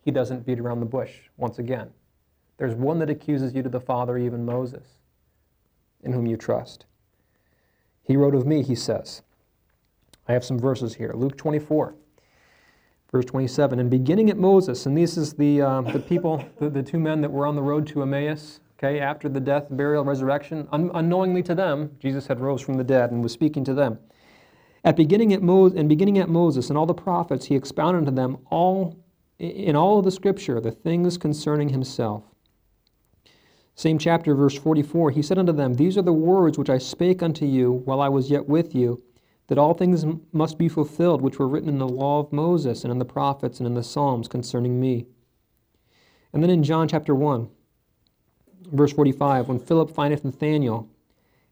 he 0.00 0.10
doesn't 0.10 0.46
beat 0.46 0.60
around 0.60 0.80
the 0.80 0.86
bush 0.86 1.12
once 1.36 1.58
again. 1.58 1.90
There's 2.58 2.74
one 2.74 2.98
that 3.00 3.10
accuses 3.10 3.54
you 3.54 3.62
to 3.62 3.68
the 3.68 3.80
Father, 3.80 4.18
even 4.18 4.44
Moses, 4.44 4.86
in 6.02 6.12
whom 6.12 6.26
you 6.26 6.36
trust. 6.36 6.86
He 8.02 8.16
wrote 8.16 8.34
of 8.34 8.46
me, 8.46 8.62
he 8.62 8.74
says. 8.74 9.22
I 10.28 10.32
have 10.32 10.44
some 10.44 10.58
verses 10.58 10.94
here. 10.94 11.12
Luke 11.14 11.36
24. 11.36 11.94
Verse 13.12 13.26
27, 13.26 13.78
and 13.78 13.90
beginning 13.90 14.30
at 14.30 14.38
Moses, 14.38 14.86
and 14.86 14.96
this 14.96 15.18
is 15.18 15.34
the, 15.34 15.60
uh, 15.60 15.82
the 15.82 15.98
people, 15.98 16.42
the, 16.58 16.70
the 16.70 16.82
two 16.82 16.98
men 16.98 17.20
that 17.20 17.30
were 17.30 17.44
on 17.44 17.54
the 17.54 17.60
road 17.60 17.86
to 17.88 18.00
Emmaus, 18.00 18.60
okay, 18.78 19.00
after 19.00 19.28
the 19.28 19.38
death, 19.38 19.66
burial, 19.68 20.02
resurrection, 20.02 20.66
un- 20.72 20.90
unknowingly 20.94 21.42
to 21.42 21.54
them, 21.54 21.94
Jesus 21.98 22.26
had 22.26 22.40
rose 22.40 22.62
from 22.62 22.78
the 22.78 22.84
dead 22.84 23.10
and 23.10 23.22
was 23.22 23.30
speaking 23.30 23.64
to 23.64 23.74
them. 23.74 23.98
At 24.82 24.96
beginning 24.96 25.34
at 25.34 25.42
Mo- 25.42 25.66
and 25.66 25.90
beginning 25.90 26.16
at 26.20 26.30
Moses 26.30 26.70
and 26.70 26.78
all 26.78 26.86
the 26.86 26.94
prophets, 26.94 27.44
he 27.44 27.54
expounded 27.54 28.06
to 28.06 28.10
them 28.12 28.38
all 28.50 28.98
in 29.38 29.76
all 29.76 29.98
of 29.98 30.06
the 30.06 30.10
scripture 30.10 30.58
the 30.58 30.70
things 30.70 31.18
concerning 31.18 31.68
himself. 31.68 32.24
Same 33.74 33.98
chapter, 33.98 34.34
verse 34.34 34.56
44, 34.56 35.10
he 35.10 35.20
said 35.20 35.38
unto 35.38 35.52
them, 35.52 35.74
These 35.74 35.98
are 35.98 36.02
the 36.02 36.12
words 36.14 36.56
which 36.56 36.70
I 36.70 36.78
spake 36.78 37.22
unto 37.22 37.44
you 37.44 37.72
while 37.84 38.00
I 38.00 38.08
was 38.08 38.30
yet 38.30 38.48
with 38.48 38.74
you 38.74 39.02
that 39.48 39.58
all 39.58 39.74
things 39.74 40.04
must 40.32 40.58
be 40.58 40.68
fulfilled 40.68 41.20
which 41.20 41.38
were 41.38 41.48
written 41.48 41.68
in 41.68 41.78
the 41.78 41.88
law 41.88 42.20
of 42.20 42.32
Moses 42.32 42.84
and 42.84 42.90
in 42.90 42.98
the 42.98 43.04
prophets 43.04 43.58
and 43.58 43.66
in 43.66 43.74
the 43.74 43.82
Psalms 43.82 44.28
concerning 44.28 44.80
me. 44.80 45.06
And 46.32 46.42
then 46.42 46.50
in 46.50 46.62
John 46.62 46.88
chapter 46.88 47.14
1, 47.14 47.48
Verse 48.70 48.92
45 48.92 49.48
When 49.48 49.58
Philip 49.58 49.90
findeth 49.90 50.24
Nathanael, 50.24 50.88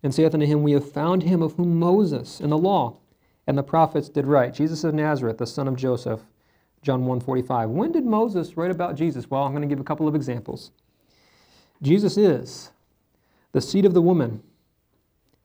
and 0.03 0.15
saith 0.15 0.33
unto 0.33 0.47
him, 0.47 0.63
We 0.63 0.73
have 0.73 0.91
found 0.91 1.23
him 1.23 1.43
of 1.43 1.55
whom 1.55 1.79
Moses 1.79 2.41
and 2.41 2.51
the 2.51 2.59
law 2.59 2.97
and 3.47 3.59
the 3.59 3.63
prophets 3.63 4.09
did 4.09 4.27
write, 4.27 4.55
Jesus 4.55 4.85
of 4.85 4.95
Nazareth, 4.95 5.39
the 5.39 5.47
son 5.47 5.69
of 5.69 5.77
Joseph. 5.77 6.21
John 6.83 7.05
1:45. 7.05 7.69
When 7.69 7.93
did 7.93 8.07
Moses 8.07 8.57
write 8.57 8.71
about 8.71 8.95
Jesus? 8.95 9.31
Well, 9.31 9.43
I'm 9.43 9.53
going 9.53 9.61
to 9.61 9.69
give 9.69 9.81
a 9.81 9.85
couple 9.85 10.09
of 10.09 10.15
examples. 10.15 10.71
Jesus 11.83 12.17
is 12.17 12.71
the 13.53 13.61
seed 13.61 13.85
of 13.85 13.93
the 13.93 14.01
woman. 14.01 14.43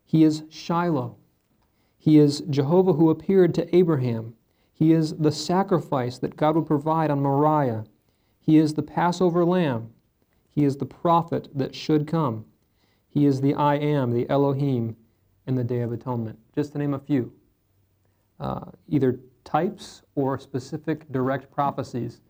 He 0.06 0.24
is 0.24 0.44
Shiloh. 0.50 1.18
He 2.06 2.20
is 2.20 2.42
Jehovah 2.52 2.94
who 2.94 3.10
appeared 3.10 3.56
to 3.56 3.76
Abraham. 3.76 4.36
He 4.72 4.94
is 4.94 5.16
the 5.16 5.32
sacrifice 5.32 6.20
that 6.20 6.36
God 6.36 6.56
would 6.56 6.68
provide 6.68 7.10
on 7.10 7.24
Moriah. 7.24 7.86
He 8.40 8.60
is 8.60 8.76
the 8.76 8.84
Passover 8.84 9.44
lamb. 9.44 9.90
He 10.52 10.66
is 10.66 10.78
the 10.78 10.86
prophet 10.86 11.48
that 11.56 11.74
should 11.74 12.06
come. 12.06 12.46
He 13.10 13.26
is 13.26 13.42
the 13.42 13.56
I 13.56 13.78
am, 13.78 14.12
the 14.12 14.30
Elohim, 14.30 14.96
and 15.48 15.58
the 15.58 15.64
Day 15.64 15.82
of 15.82 15.92
Atonement, 15.92 16.38
just 16.54 16.74
to 16.74 16.78
name 16.78 16.94
a 16.94 17.00
few. 17.00 17.34
Uh, 18.40 18.66
either 18.88 19.20
types 19.44 20.04
or 20.14 20.38
specific 20.38 21.12
direct 21.12 21.52
prophecies 21.52 22.22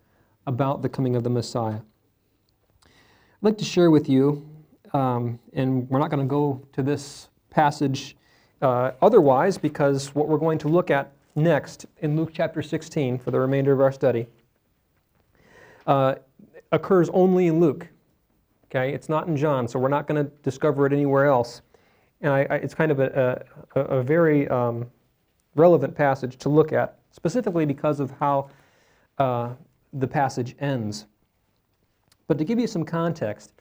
about 0.47 0.83
the 0.83 0.89
coming 0.89 1.17
of 1.17 1.25
the 1.25 1.29
Messiah. 1.29 1.81
I'd 2.85 2.91
like 3.41 3.57
to 3.57 3.65
share 3.65 3.91
with 3.91 4.07
you, 4.07 4.49
um, 4.93 5.37
and 5.51 5.89
we're 5.89 5.99
not 5.99 6.11
going 6.11 6.25
to 6.25 6.29
go 6.29 6.65
to 6.71 6.81
this 6.81 7.27
passage 7.49 8.15
uh, 8.61 8.91
otherwise 9.01 9.57
because 9.57 10.13
what 10.15 10.27
we're 10.27 10.37
going 10.37 10.57
to 10.59 10.67
look 10.67 10.89
at 10.89 11.11
next 11.35 11.85
in 11.99 12.15
Luke 12.15 12.31
chapter 12.33 12.61
16 12.61 13.19
for 13.19 13.31
the 13.31 13.39
remainder 13.39 13.73
of 13.73 13.81
our 13.81 13.91
study 13.91 14.27
uh, 15.87 16.15
occurs 16.71 17.09
only 17.09 17.47
in 17.47 17.59
Luke. 17.59 17.87
Okay, 18.65 18.93
it's 18.93 19.09
not 19.09 19.27
in 19.27 19.37
John, 19.37 19.67
so 19.67 19.79
we're 19.79 19.89
not 19.89 20.07
going 20.07 20.23
to 20.23 20.31
discover 20.41 20.85
it 20.85 20.93
anywhere 20.93 21.25
else. 21.25 21.61
And 22.21 22.33
I, 22.33 22.47
I, 22.49 22.55
it's 22.55 22.73
kind 22.73 22.91
of 22.91 22.99
a, 22.99 23.45
a, 23.75 23.79
a 23.79 24.03
very 24.03 24.47
um, 24.47 24.89
relevant 25.55 25.95
passage 25.95 26.37
to 26.37 26.49
look 26.49 26.73
at, 26.73 26.97
specifically 27.11 27.65
because 27.65 27.99
of 27.99 28.11
how 28.19 28.49
uh, 29.17 29.49
the 29.93 30.07
passage 30.07 30.55
ends. 30.59 31.05
But 32.27 32.37
to 32.37 32.43
give 32.43 32.59
you 32.59 32.67
some 32.67 32.83
context, 32.83 33.53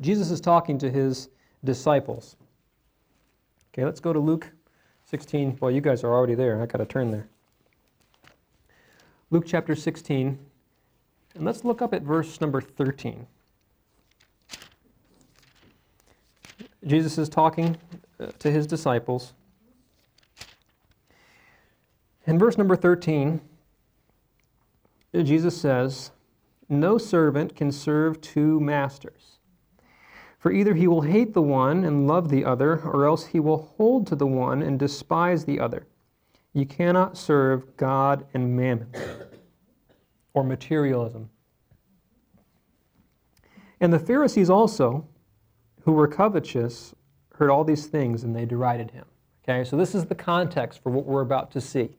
Jesus 0.00 0.30
is 0.30 0.40
talking 0.40 0.78
to 0.78 0.90
his 0.90 1.28
disciples. 1.64 2.36
Okay, 3.72 3.84
let's 3.84 4.00
go 4.00 4.12
to 4.12 4.18
Luke 4.18 4.50
16. 5.06 5.58
Well, 5.60 5.70
you 5.70 5.80
guys 5.80 6.02
are 6.02 6.12
already 6.12 6.34
there. 6.34 6.60
I 6.60 6.66
got 6.66 6.78
to 6.78 6.84
turn 6.84 7.10
there. 7.10 7.28
Luke 9.30 9.44
chapter 9.46 9.76
16, 9.76 10.38
and 11.36 11.44
let's 11.44 11.64
look 11.64 11.80
up 11.80 11.94
at 11.94 12.02
verse 12.02 12.40
number 12.40 12.60
13. 12.60 13.28
Jesus 16.84 17.16
is 17.16 17.28
talking 17.28 17.76
uh, 18.18 18.26
to 18.40 18.50
his 18.50 18.66
disciples. 18.66 19.34
In 22.26 22.38
verse 22.38 22.58
number 22.58 22.74
13, 22.74 23.40
Jesus 25.14 25.60
says, 25.60 26.10
No 26.68 26.98
servant 26.98 27.54
can 27.54 27.70
serve 27.70 28.20
two 28.20 28.58
masters. 28.58 29.39
For 30.40 30.50
either 30.50 30.74
he 30.74 30.88
will 30.88 31.02
hate 31.02 31.34
the 31.34 31.42
one 31.42 31.84
and 31.84 32.08
love 32.08 32.30
the 32.30 32.46
other, 32.46 32.80
or 32.80 33.04
else 33.04 33.26
he 33.26 33.38
will 33.38 33.72
hold 33.76 34.06
to 34.06 34.16
the 34.16 34.26
one 34.26 34.62
and 34.62 34.78
despise 34.78 35.44
the 35.44 35.60
other. 35.60 35.86
You 36.54 36.64
cannot 36.64 37.18
serve 37.18 37.76
God 37.76 38.26
and 38.32 38.56
mammon, 38.56 38.90
or 40.32 40.42
materialism. 40.42 41.28
And 43.80 43.92
the 43.92 43.98
Pharisees 43.98 44.48
also, 44.48 45.06
who 45.82 45.92
were 45.92 46.08
covetous, 46.08 46.94
heard 47.34 47.50
all 47.50 47.62
these 47.62 47.86
things 47.86 48.24
and 48.24 48.34
they 48.34 48.46
derided 48.46 48.90
him. 48.90 49.04
Okay, 49.44 49.62
so 49.62 49.76
this 49.76 49.94
is 49.94 50.06
the 50.06 50.14
context 50.14 50.82
for 50.82 50.90
what 50.90 51.04
we're 51.04 51.20
about 51.20 51.50
to 51.52 51.60
see. 51.60 51.90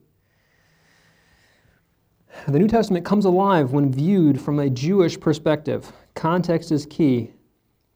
The 2.47 2.57
New 2.57 2.67
Testament 2.67 3.05
comes 3.05 3.25
alive 3.25 3.71
when 3.71 3.91
viewed 3.91 4.41
from 4.41 4.57
a 4.59 4.69
Jewish 4.69 5.19
perspective. 5.19 5.91
Context 6.15 6.71
is 6.71 6.87
key. 6.87 7.33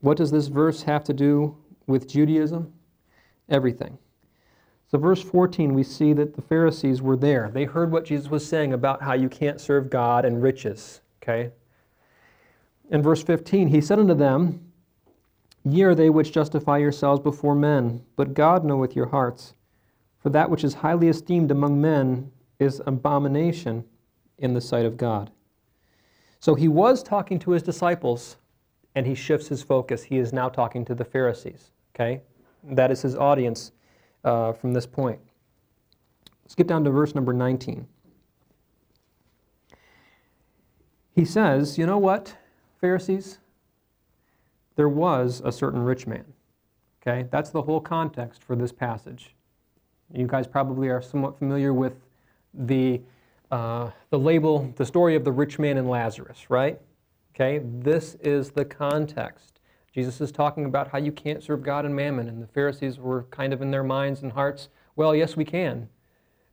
What 0.06 0.18
does 0.18 0.30
this 0.30 0.46
verse 0.46 0.84
have 0.84 1.04
to 1.06 1.14
do 1.14 1.58
with 1.88 2.08
Judaism? 2.08 2.72
Everything. 3.50 3.98
So, 4.92 5.00
verse 5.00 5.24
14, 5.24 5.74
we 5.74 5.82
see 5.82 6.14
that 6.14 6.36
the 6.36 6.44
Pharisees 6.44 7.02
were 7.02 7.18
there. 7.18 7.50
They 7.52 7.64
heard 7.64 7.92
what 7.92 8.06
Jesus 8.06 8.30
was 8.30 8.48
saying 8.48 8.72
about 8.72 9.02
how 9.02 9.14
you 9.14 9.28
can't 9.30 9.60
serve 9.60 9.90
God 9.90 10.24
and 10.24 10.44
riches. 10.44 11.02
Okay? 11.24 11.50
In 12.92 13.02
verse 13.02 13.24
15, 13.24 13.68
he 13.70 13.82
said 13.82 13.98
unto 13.98 14.14
them, 14.14 14.72
Ye 15.64 15.82
are 15.82 15.96
they 15.96 16.12
which 16.12 16.32
justify 16.32 16.78
yourselves 16.78 17.20
before 17.20 17.56
men, 17.56 18.04
but 18.16 18.36
God 18.36 18.64
knoweth 18.64 18.96
your 18.96 19.08
hearts. 19.08 19.56
For 20.20 20.30
that 20.30 20.52
which 20.52 20.64
is 20.64 20.76
highly 20.76 21.08
esteemed 21.08 21.50
among 21.50 21.82
men 21.82 22.32
is 22.60 22.80
abomination 22.86 23.84
in 24.38 24.54
the 24.54 24.62
sight 24.62 24.86
of 24.86 24.98
God. 24.98 25.32
So 26.40 26.54
he 26.54 26.68
was 26.68 27.02
talking 27.02 27.40
to 27.40 27.52
his 27.52 27.64
disciples, 27.64 28.38
and 28.96 29.06
he 29.06 29.14
shifts 29.14 29.50
his 29.50 29.62
focus. 29.62 30.04
He 30.04 30.18
is 30.18 30.34
now 30.34 30.50
talking 30.50 30.86
to 30.86 30.96
the 30.96 31.06
Pharisees. 31.06 31.72
Okay? 31.94 32.22
That 32.64 32.92
is 32.92 33.02
his 33.02 33.16
audience 33.16 33.74
uh, 34.24 34.54
from 34.54 34.74
this 34.74 34.86
point. 34.86 35.20
Skip 36.48 36.68
down 36.68 36.84
to 36.86 36.90
verse 36.90 37.14
number 37.14 37.34
19. 37.34 37.88
He 41.14 41.26
says, 41.26 41.78
You 41.78 41.86
know 41.86 41.98
what, 41.98 42.36
Pharisees? 42.80 43.40
There 44.76 44.90
was 44.90 45.42
a 45.46 45.52
certain 45.52 45.84
rich 45.84 46.08
man. 46.08 46.26
Okay? 47.02 47.28
That's 47.32 47.50
the 47.50 47.62
whole 47.62 47.82
context 47.82 48.44
for 48.44 48.56
this 48.56 48.72
passage. 48.72 49.36
You 50.14 50.28
guys 50.28 50.48
probably 50.48 50.90
are 50.90 51.02
somewhat 51.02 51.38
familiar 51.38 51.74
with 51.74 51.94
the 52.54 53.02
uh, 53.52 53.92
the 54.10 54.18
label, 54.18 54.74
the 54.76 54.86
story 54.86 55.16
of 55.16 55.24
the 55.24 55.32
rich 55.32 55.60
man 55.60 55.78
and 55.78 55.88
Lazarus, 55.88 56.50
right? 56.50 56.80
Okay, 57.36 57.60
this 57.62 58.16
is 58.22 58.52
the 58.52 58.64
context. 58.64 59.60
Jesus 59.94 60.22
is 60.22 60.32
talking 60.32 60.64
about 60.64 60.88
how 60.88 60.98
you 60.98 61.12
can't 61.12 61.44
serve 61.44 61.64
God 61.64 61.84
and 61.84 61.94
mammon, 61.94 62.30
and 62.30 62.42
the 62.42 62.48
Pharisees 62.48 62.98
were 62.98 63.24
kind 63.24 63.52
of 63.52 63.62
in 63.62 63.72
their 63.72 63.84
minds 63.84 64.22
and 64.22 64.32
hearts, 64.32 64.70
well, 64.96 65.14
yes, 65.14 65.36
we 65.36 65.44
can. 65.44 65.90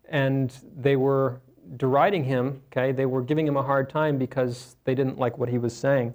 And 0.09 0.53
they 0.77 0.97
were 0.97 1.41
deriding 1.77 2.25
him, 2.25 2.63
okay? 2.67 2.91
They 2.91 3.07
were 3.07 3.23
giving 3.23 3.47
him 3.47 3.57
a 3.57 3.63
hard 3.63 3.89
time 3.89 4.19
because 4.19 4.77
they 4.83 4.97
didn't 4.97 5.19
like 5.19 5.39
what 5.39 5.49
he 5.49 5.59
was 5.59 5.75
saying. 5.75 6.15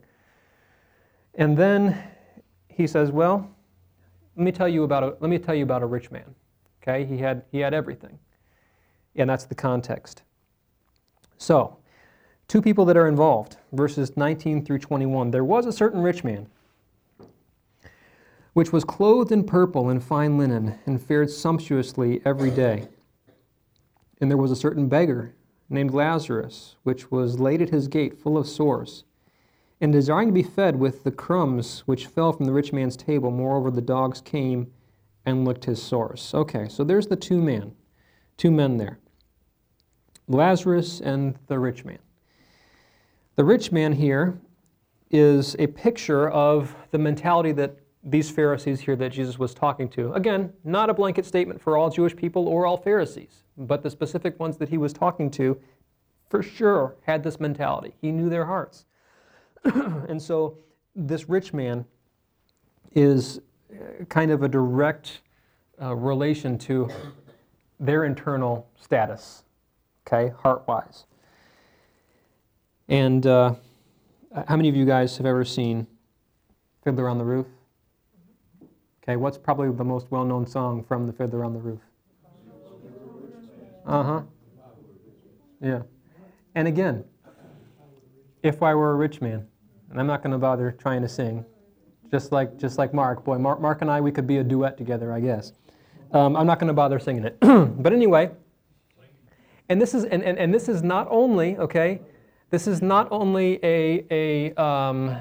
And 1.35 1.57
then 1.57 2.03
he 2.67 2.87
says, 2.87 3.09
well, 3.09 3.49
let 4.35 4.43
me 4.43 4.51
tell 4.51 4.67
you 4.67 4.83
about 4.83 5.03
a, 5.03 5.15
let 5.21 5.29
me 5.29 5.39
tell 5.39 5.55
you 5.55 5.63
about 5.63 5.81
a 5.81 5.85
rich 5.85 6.11
man. 6.11 6.35
Okay? 6.83 7.05
He 7.05 7.17
had, 7.17 7.43
he 7.51 7.59
had 7.59 7.73
everything. 7.73 8.19
And 9.15 9.29
that's 9.29 9.45
the 9.45 9.55
context. 9.55 10.23
So, 11.37 11.76
two 12.47 12.61
people 12.61 12.85
that 12.85 12.97
are 12.97 13.07
involved, 13.07 13.57
verses 13.73 14.15
19 14.15 14.63
through 14.65 14.79
21. 14.79 15.31
There 15.31 15.43
was 15.43 15.65
a 15.65 15.71
certain 15.71 16.01
rich 16.01 16.23
man, 16.23 16.47
which 18.53 18.71
was 18.71 18.83
clothed 18.83 19.31
in 19.31 19.43
purple 19.43 19.89
and 19.89 20.03
fine 20.03 20.37
linen, 20.37 20.79
and 20.85 21.01
fared 21.01 21.29
sumptuously 21.29 22.21
every 22.25 22.51
day. 22.51 22.87
And 24.19 24.31
there 24.31 24.37
was 24.37 24.51
a 24.51 24.55
certain 24.55 24.87
beggar 24.87 25.35
named 25.69 25.93
Lazarus, 25.93 26.75
which 26.83 27.11
was 27.11 27.39
laid 27.39 27.61
at 27.61 27.69
his 27.69 27.87
gate 27.87 28.17
full 28.17 28.37
of 28.37 28.47
sores, 28.47 29.03
and 29.79 29.91
desiring 29.91 30.29
to 30.29 30.33
be 30.33 30.43
fed 30.43 30.77
with 30.77 31.03
the 31.03 31.11
crumbs 31.11 31.81
which 31.85 32.07
fell 32.07 32.33
from 32.33 32.45
the 32.45 32.53
rich 32.53 32.73
man's 32.73 32.97
table. 32.97 33.29
Moreover, 33.29 33.69
the 33.69 33.81
dogs 33.81 34.21
came 34.21 34.71
and 35.25 35.45
licked 35.45 35.65
his 35.65 35.83
sores. 35.83 36.31
Okay, 36.33 36.67
so 36.69 36.83
there's 36.83 37.07
the 37.07 37.15
two 37.17 37.41
men, 37.41 37.75
two 38.37 38.49
men 38.49 38.77
there. 38.77 38.97
Lazarus 40.27 40.99
and 41.01 41.37
the 41.47 41.59
rich 41.59 41.85
man. 41.85 41.99
The 43.37 43.45
rich 43.45 43.71
man 43.71 43.93
here 43.93 44.41
is 45.11 45.55
a 45.59 45.67
picture 45.67 46.27
of 46.31 46.75
the 46.89 46.97
mentality 46.97 47.51
that 47.51 47.77
these 48.03 48.31
Pharisees 48.31 48.79
here 48.79 48.95
that 48.95 49.11
Jesus 49.11 49.37
was 49.37 49.53
talking 49.53 49.87
to. 49.89 50.11
Again, 50.13 50.51
not 50.63 50.89
a 50.89 50.93
blanket 50.93 51.23
statement 51.23 51.61
for 51.61 51.77
all 51.77 51.91
Jewish 51.91 52.15
people 52.15 52.47
or 52.47 52.65
all 52.65 52.77
Pharisees, 52.77 53.43
but 53.55 53.83
the 53.83 53.91
specific 53.91 54.39
ones 54.39 54.57
that 54.57 54.69
he 54.69 54.79
was 54.79 54.91
talking 54.91 55.29
to 55.31 55.55
for 56.29 56.41
sure 56.41 56.95
had 57.03 57.23
this 57.23 57.39
mentality. 57.39 57.93
He 58.01 58.11
knew 58.11 58.27
their 58.27 58.45
hearts. 58.45 58.85
and 59.63 60.19
so 60.19 60.57
this 60.95 61.29
rich 61.29 61.53
man 61.53 61.85
is 62.93 63.39
uh, 63.71 64.03
kind 64.05 64.31
of 64.31 64.41
a 64.41 64.47
direct 64.49 65.21
uh, 65.79 65.95
relation 65.95 66.57
to 66.57 66.89
their 67.79 68.03
internal 68.03 68.67
status 68.75 69.43
okay, 70.07 70.33
heart 70.41 70.63
wise. 70.67 71.05
And 72.89 73.25
uh, 73.25 73.55
how 74.47 74.55
many 74.55 74.69
of 74.69 74.75
you 74.75 74.85
guys 74.85 75.17
have 75.17 75.25
ever 75.25 75.43
seen 75.43 75.87
Fiddler 76.83 77.09
on 77.09 77.17
the 77.17 77.25
Roof? 77.25 77.47
Okay, 79.03 79.15
what's 79.15 79.37
probably 79.37 79.71
the 79.71 79.83
most 79.83 80.07
well 80.09 80.25
known 80.25 80.45
song 80.45 80.83
from 80.83 81.05
the 81.05 81.13
Fiddler 81.13 81.43
on 81.43 81.53
the 81.53 81.59
Roof? 81.59 81.79
Uh 83.85 84.03
huh. 84.03 84.21
Yeah. 85.61 85.81
And 86.55 86.67
again, 86.67 87.03
if 88.43 88.61
I 88.63 88.73
were 88.75 88.91
a 88.91 88.95
rich 88.95 89.21
man, 89.21 89.47
and 89.89 89.99
I'm 89.99 90.07
not 90.07 90.21
going 90.21 90.31
to 90.31 90.37
bother 90.37 90.71
trying 90.71 91.01
to 91.01 91.09
sing, 91.09 91.45
just 92.11 92.31
like 92.31 92.57
just 92.57 92.77
like 92.77 92.93
Mark. 92.93 93.23
Boy, 93.23 93.37
Mark, 93.37 93.61
Mark 93.61 93.81
and 93.81 93.91
I, 93.91 94.01
we 94.01 94.11
could 94.11 94.27
be 94.27 94.37
a 94.37 94.43
duet 94.43 94.77
together, 94.77 95.11
I 95.11 95.19
guess. 95.19 95.53
Um, 96.11 96.35
I'm 96.35 96.47
not 96.47 96.59
going 96.59 96.67
to 96.67 96.73
bother 96.73 96.99
singing 96.99 97.25
it, 97.25 97.37
but 97.41 97.91
anyway. 97.91 98.31
And 99.69 99.81
this 99.81 99.93
is 99.93 100.05
and, 100.05 100.23
and, 100.23 100.37
and 100.37 100.53
this 100.53 100.69
is 100.69 100.83
not 100.83 101.07
only 101.09 101.57
okay. 101.57 101.99
This 102.49 102.65
is 102.65 102.81
not 102.81 103.09
only 103.11 103.59
a 103.63 104.05
a 104.09 104.61
um, 104.61 105.17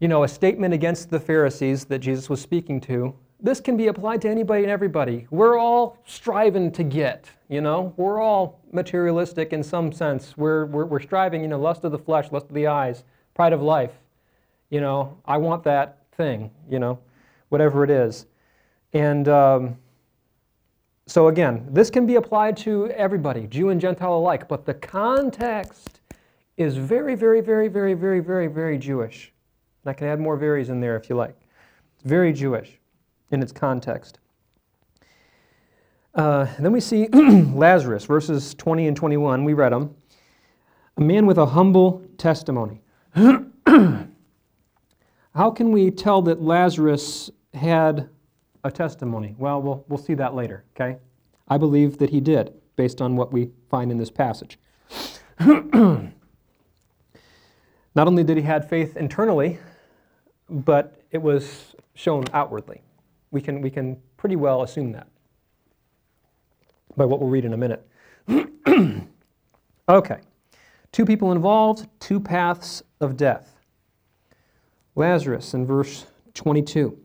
you 0.00 0.08
know 0.08 0.24
a 0.24 0.28
statement 0.28 0.74
against 0.74 1.10
the 1.10 1.20
Pharisees 1.20 1.84
that 1.84 2.00
Jesus 2.00 2.28
was 2.28 2.40
speaking 2.40 2.80
to. 2.82 3.14
This 3.38 3.60
can 3.60 3.76
be 3.76 3.88
applied 3.88 4.22
to 4.22 4.28
anybody 4.28 4.62
and 4.62 4.70
everybody. 4.70 5.26
We're 5.30 5.58
all 5.58 5.98
striving 6.04 6.70
to 6.72 6.84
get. 6.84 7.28
You 7.48 7.60
know, 7.60 7.92
we're 7.96 8.20
all 8.20 8.60
materialistic 8.72 9.52
in 9.52 9.64
some 9.64 9.90
sense. 9.92 10.36
We're, 10.36 10.66
we're, 10.66 10.84
we're 10.84 11.02
striving, 11.02 11.42
you 11.42 11.48
know, 11.48 11.58
lust 11.58 11.82
of 11.82 11.90
the 11.90 11.98
flesh, 11.98 12.30
lust 12.30 12.46
of 12.46 12.54
the 12.54 12.68
eyes, 12.68 13.02
pride 13.34 13.52
of 13.52 13.60
life. 13.60 13.90
You 14.70 14.80
know, 14.80 15.18
I 15.26 15.38
want 15.38 15.64
that 15.64 15.98
thing, 16.12 16.52
you 16.70 16.78
know, 16.78 17.00
whatever 17.48 17.82
it 17.82 17.90
is. 17.90 18.26
And 18.92 19.26
um, 19.26 19.76
so, 21.06 21.28
again, 21.28 21.66
this 21.70 21.90
can 21.90 22.06
be 22.06 22.14
applied 22.14 22.56
to 22.58 22.88
everybody, 22.90 23.46
Jew 23.48 23.70
and 23.70 23.80
Gentile 23.80 24.14
alike, 24.14 24.46
but 24.48 24.64
the 24.64 24.74
context 24.74 26.00
is 26.56 26.76
very, 26.76 27.14
very, 27.14 27.40
very, 27.40 27.68
very, 27.68 27.94
very, 27.94 28.20
very, 28.20 28.46
very 28.46 28.78
Jewish. 28.78 29.32
And 29.84 29.90
I 29.90 29.94
can 29.94 30.06
add 30.06 30.20
more 30.20 30.36
varies 30.36 30.68
in 30.68 30.80
there 30.80 30.96
if 30.96 31.08
you 31.08 31.16
like. 31.16 31.36
It's 31.94 32.04
very 32.04 32.32
Jewish 32.32 32.78
in 33.30 33.42
its 33.42 33.50
context. 33.50 34.20
Uh, 36.14 36.46
then 36.58 36.72
we 36.72 36.80
see 36.80 37.08
Lazarus, 37.12 38.04
verses 38.04 38.54
20 38.54 38.86
and 38.86 38.96
21. 38.96 39.44
We 39.44 39.54
read 39.54 39.72
them. 39.72 39.94
A 40.98 41.00
man 41.00 41.26
with 41.26 41.38
a 41.38 41.46
humble 41.46 42.02
testimony. 42.18 42.82
How 45.34 45.50
can 45.50 45.72
we 45.72 45.90
tell 45.90 46.20
that 46.22 46.42
Lazarus 46.42 47.30
had 47.54 48.10
a 48.64 48.70
testimony? 48.70 49.34
Well, 49.38 49.60
well, 49.60 49.84
we'll 49.88 49.98
see 49.98 50.14
that 50.14 50.34
later, 50.34 50.64
okay? 50.74 50.98
I 51.48 51.58
believe 51.58 51.98
that 51.98 52.10
he 52.10 52.20
did, 52.20 52.52
based 52.76 53.00
on 53.00 53.16
what 53.16 53.32
we 53.32 53.50
find 53.68 53.90
in 53.90 53.98
this 53.98 54.10
passage. 54.10 54.58
Not 55.40 56.12
only 57.96 58.24
did 58.24 58.36
he 58.36 58.42
have 58.44 58.68
faith 58.68 58.96
internally, 58.96 59.58
but 60.48 61.02
it 61.10 61.18
was 61.20 61.74
shown 61.94 62.24
outwardly. 62.32 62.82
We 63.30 63.40
can, 63.40 63.60
we 63.60 63.70
can 63.70 64.00
pretty 64.16 64.36
well 64.36 64.62
assume 64.62 64.92
that 64.92 65.08
by 66.96 67.04
what 67.04 67.20
we'll 67.20 67.30
read 67.30 67.44
in 67.44 67.52
a 67.52 67.56
minute. 67.56 67.86
okay. 69.88 70.20
Two 70.92 71.06
people 71.06 71.32
involved, 71.32 71.88
two 72.00 72.20
paths 72.20 72.82
of 73.00 73.16
death. 73.16 73.56
Lazarus 74.94 75.54
in 75.54 75.66
verse 75.66 76.06
22. 76.34 76.98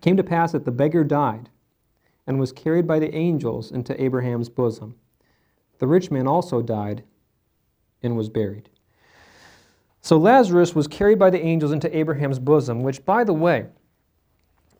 Came 0.00 0.16
to 0.16 0.24
pass 0.24 0.52
that 0.52 0.64
the 0.64 0.70
beggar 0.70 1.04
died 1.04 1.50
and 2.26 2.38
was 2.38 2.52
carried 2.52 2.86
by 2.86 2.98
the 2.98 3.14
angels 3.14 3.70
into 3.72 4.00
Abraham's 4.02 4.48
bosom. 4.48 4.94
The 5.78 5.86
rich 5.86 6.10
man 6.10 6.26
also 6.26 6.62
died 6.62 7.02
and 8.02 8.16
was 8.16 8.28
buried. 8.28 8.68
So 10.02 10.16
Lazarus 10.16 10.74
was 10.74 10.86
carried 10.86 11.18
by 11.18 11.30
the 11.30 11.40
angels 11.40 11.72
into 11.72 11.94
Abraham's 11.94 12.38
bosom, 12.38 12.82
which, 12.82 13.04
by 13.04 13.24
the 13.24 13.34
way, 13.34 13.66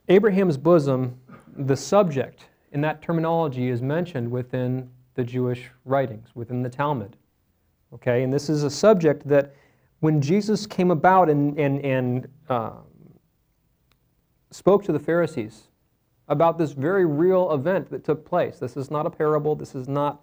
Abraham's 0.09 0.57
bosom, 0.57 1.19
the 1.57 1.77
subject 1.77 2.47
in 2.73 2.81
that 2.81 3.03
terminology 3.03 3.69
is 3.69 3.83
mentioned 3.83 4.31
within 4.31 4.89
the 5.15 5.25
Jewish 5.25 5.71
writings, 5.85 6.29
within 6.35 6.63
the 6.63 6.71
Talmud. 6.71 7.17
Okay, 7.93 8.23
and 8.23 8.33
this 8.33 8.49
is 8.49 8.63
a 8.63 8.71
subject 8.71 9.27
that 9.29 9.55
when 9.99 10.21
Jesus 10.21 10.67
came 10.67 10.91
about 10.91 11.29
and, 11.29 11.59
and, 11.59 11.85
and 11.85 12.29
uh, 12.49 12.73
spoke 14.51 14.85
to 14.85 14.93
the 14.93 14.99
Pharisees 14.99 15.69
about 16.29 16.59
this 16.59 16.73
very 16.73 17.05
real 17.07 17.53
event 17.53 17.91
that 17.91 18.05
took 18.05 18.25
place, 18.25 18.59
this 18.59 18.77
is 18.77 18.91
not 18.91 19.07
a 19.07 19.11
parable, 19.11 19.55
this 19.57 19.75
is 19.75 19.89
not 19.89 20.23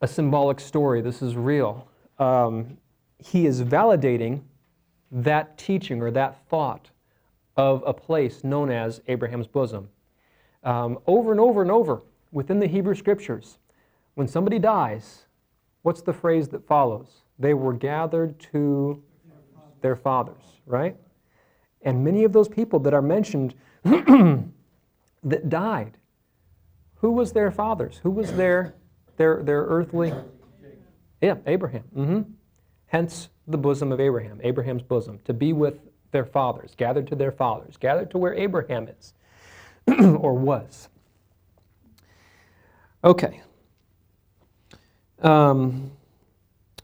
a 0.00 0.06
symbolic 0.06 0.60
story, 0.60 1.00
this 1.00 1.20
is 1.20 1.36
real. 1.36 1.88
Um, 2.18 2.78
he 3.18 3.46
is 3.46 3.62
validating 3.62 4.42
that 5.10 5.58
teaching 5.58 6.00
or 6.00 6.10
that 6.12 6.46
thought 6.48 6.90
of 7.56 7.82
a 7.84 7.92
place 7.92 8.44
known 8.44 8.70
as 8.70 9.00
Abraham's 9.08 9.46
bosom. 9.46 9.88
Um, 10.62 10.98
over 11.06 11.32
and 11.32 11.40
over 11.40 11.62
and 11.62 11.70
over 11.70 12.02
within 12.32 12.60
the 12.60 12.66
Hebrew 12.66 12.94
Scriptures, 12.94 13.58
when 14.14 14.28
somebody 14.28 14.58
dies, 14.58 15.26
what's 15.82 16.02
the 16.02 16.12
phrase 16.12 16.48
that 16.48 16.66
follows? 16.66 17.22
They 17.38 17.54
were 17.54 17.72
gathered 17.72 18.38
to 18.52 19.02
their 19.80 19.96
fathers, 19.96 20.60
right? 20.66 20.96
And 21.82 22.04
many 22.04 22.24
of 22.24 22.32
those 22.32 22.48
people 22.48 22.78
that 22.80 22.94
are 22.94 23.02
mentioned 23.02 23.54
that 23.84 25.48
died, 25.48 25.96
who 26.96 27.10
was 27.12 27.32
their 27.32 27.50
fathers? 27.50 28.00
Who 28.02 28.10
was 28.10 28.32
their 28.32 28.74
their 29.16 29.42
their 29.42 29.62
earthly? 29.62 30.12
Yeah, 31.20 31.36
Abraham. 31.46 31.84
Mm-hmm. 31.96 32.20
Hence 32.86 33.30
the 33.46 33.58
bosom 33.58 33.92
of 33.92 34.00
Abraham, 34.00 34.40
Abraham's 34.42 34.82
bosom, 34.82 35.18
to 35.24 35.32
be 35.32 35.52
with 35.52 35.78
their 36.12 36.24
fathers, 36.24 36.74
gathered 36.76 37.06
to 37.08 37.16
their 37.16 37.32
fathers, 37.32 37.76
gathered 37.76 38.10
to 38.10 38.18
where 38.18 38.34
Abraham 38.34 38.88
is. 38.88 39.14
or 40.18 40.34
was. 40.34 40.88
Okay. 43.02 43.40
Um, 45.20 45.90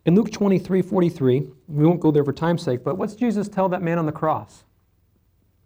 in 0.04 0.14
Luke 0.14 0.30
23 0.30 0.82
43, 0.82 1.48
we 1.68 1.86
won't 1.86 2.00
go 2.00 2.10
there 2.10 2.24
for 2.24 2.32
time's 2.32 2.62
sake, 2.62 2.84
but 2.84 2.96
what's 2.96 3.14
Jesus 3.14 3.48
tell 3.48 3.68
that 3.68 3.82
man 3.82 3.98
on 3.98 4.06
the 4.06 4.12
cross? 4.12 4.64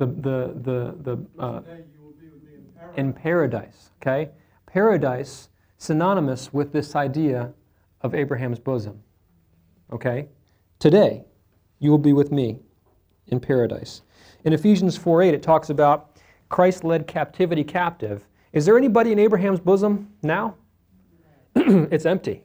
The, 0.01 0.07
the, 0.07 0.55
the, 0.63 0.97
the, 1.03 1.43
uh, 1.43 1.61
in 2.97 3.13
paradise, 3.13 3.91
okay? 4.01 4.31
Paradise 4.65 5.51
synonymous 5.77 6.55
with 6.55 6.73
this 6.73 6.97
idea 6.97 7.53
of 8.01 8.15
Abraham's 8.15 8.59
bosom, 8.59 9.03
okay? 9.93 10.27
Today, 10.79 11.27
you 11.81 11.91
will 11.91 11.99
be 11.99 12.15
with 12.15 12.33
me 12.33 12.61
in 13.27 13.41
paradise. 13.41 14.01
In 14.45 14.55
Ephesians 14.55 14.97
4 14.97 15.21
8, 15.21 15.35
it 15.35 15.43
talks 15.43 15.69
about 15.69 16.17
Christ 16.49 16.83
led 16.83 17.07
captivity 17.07 17.63
captive. 17.63 18.27
Is 18.55 18.65
there 18.65 18.79
anybody 18.79 19.13
in 19.13 19.19
Abraham's 19.19 19.61
bosom 19.61 20.09
now? 20.23 20.55
it's 21.55 22.07
empty. 22.07 22.43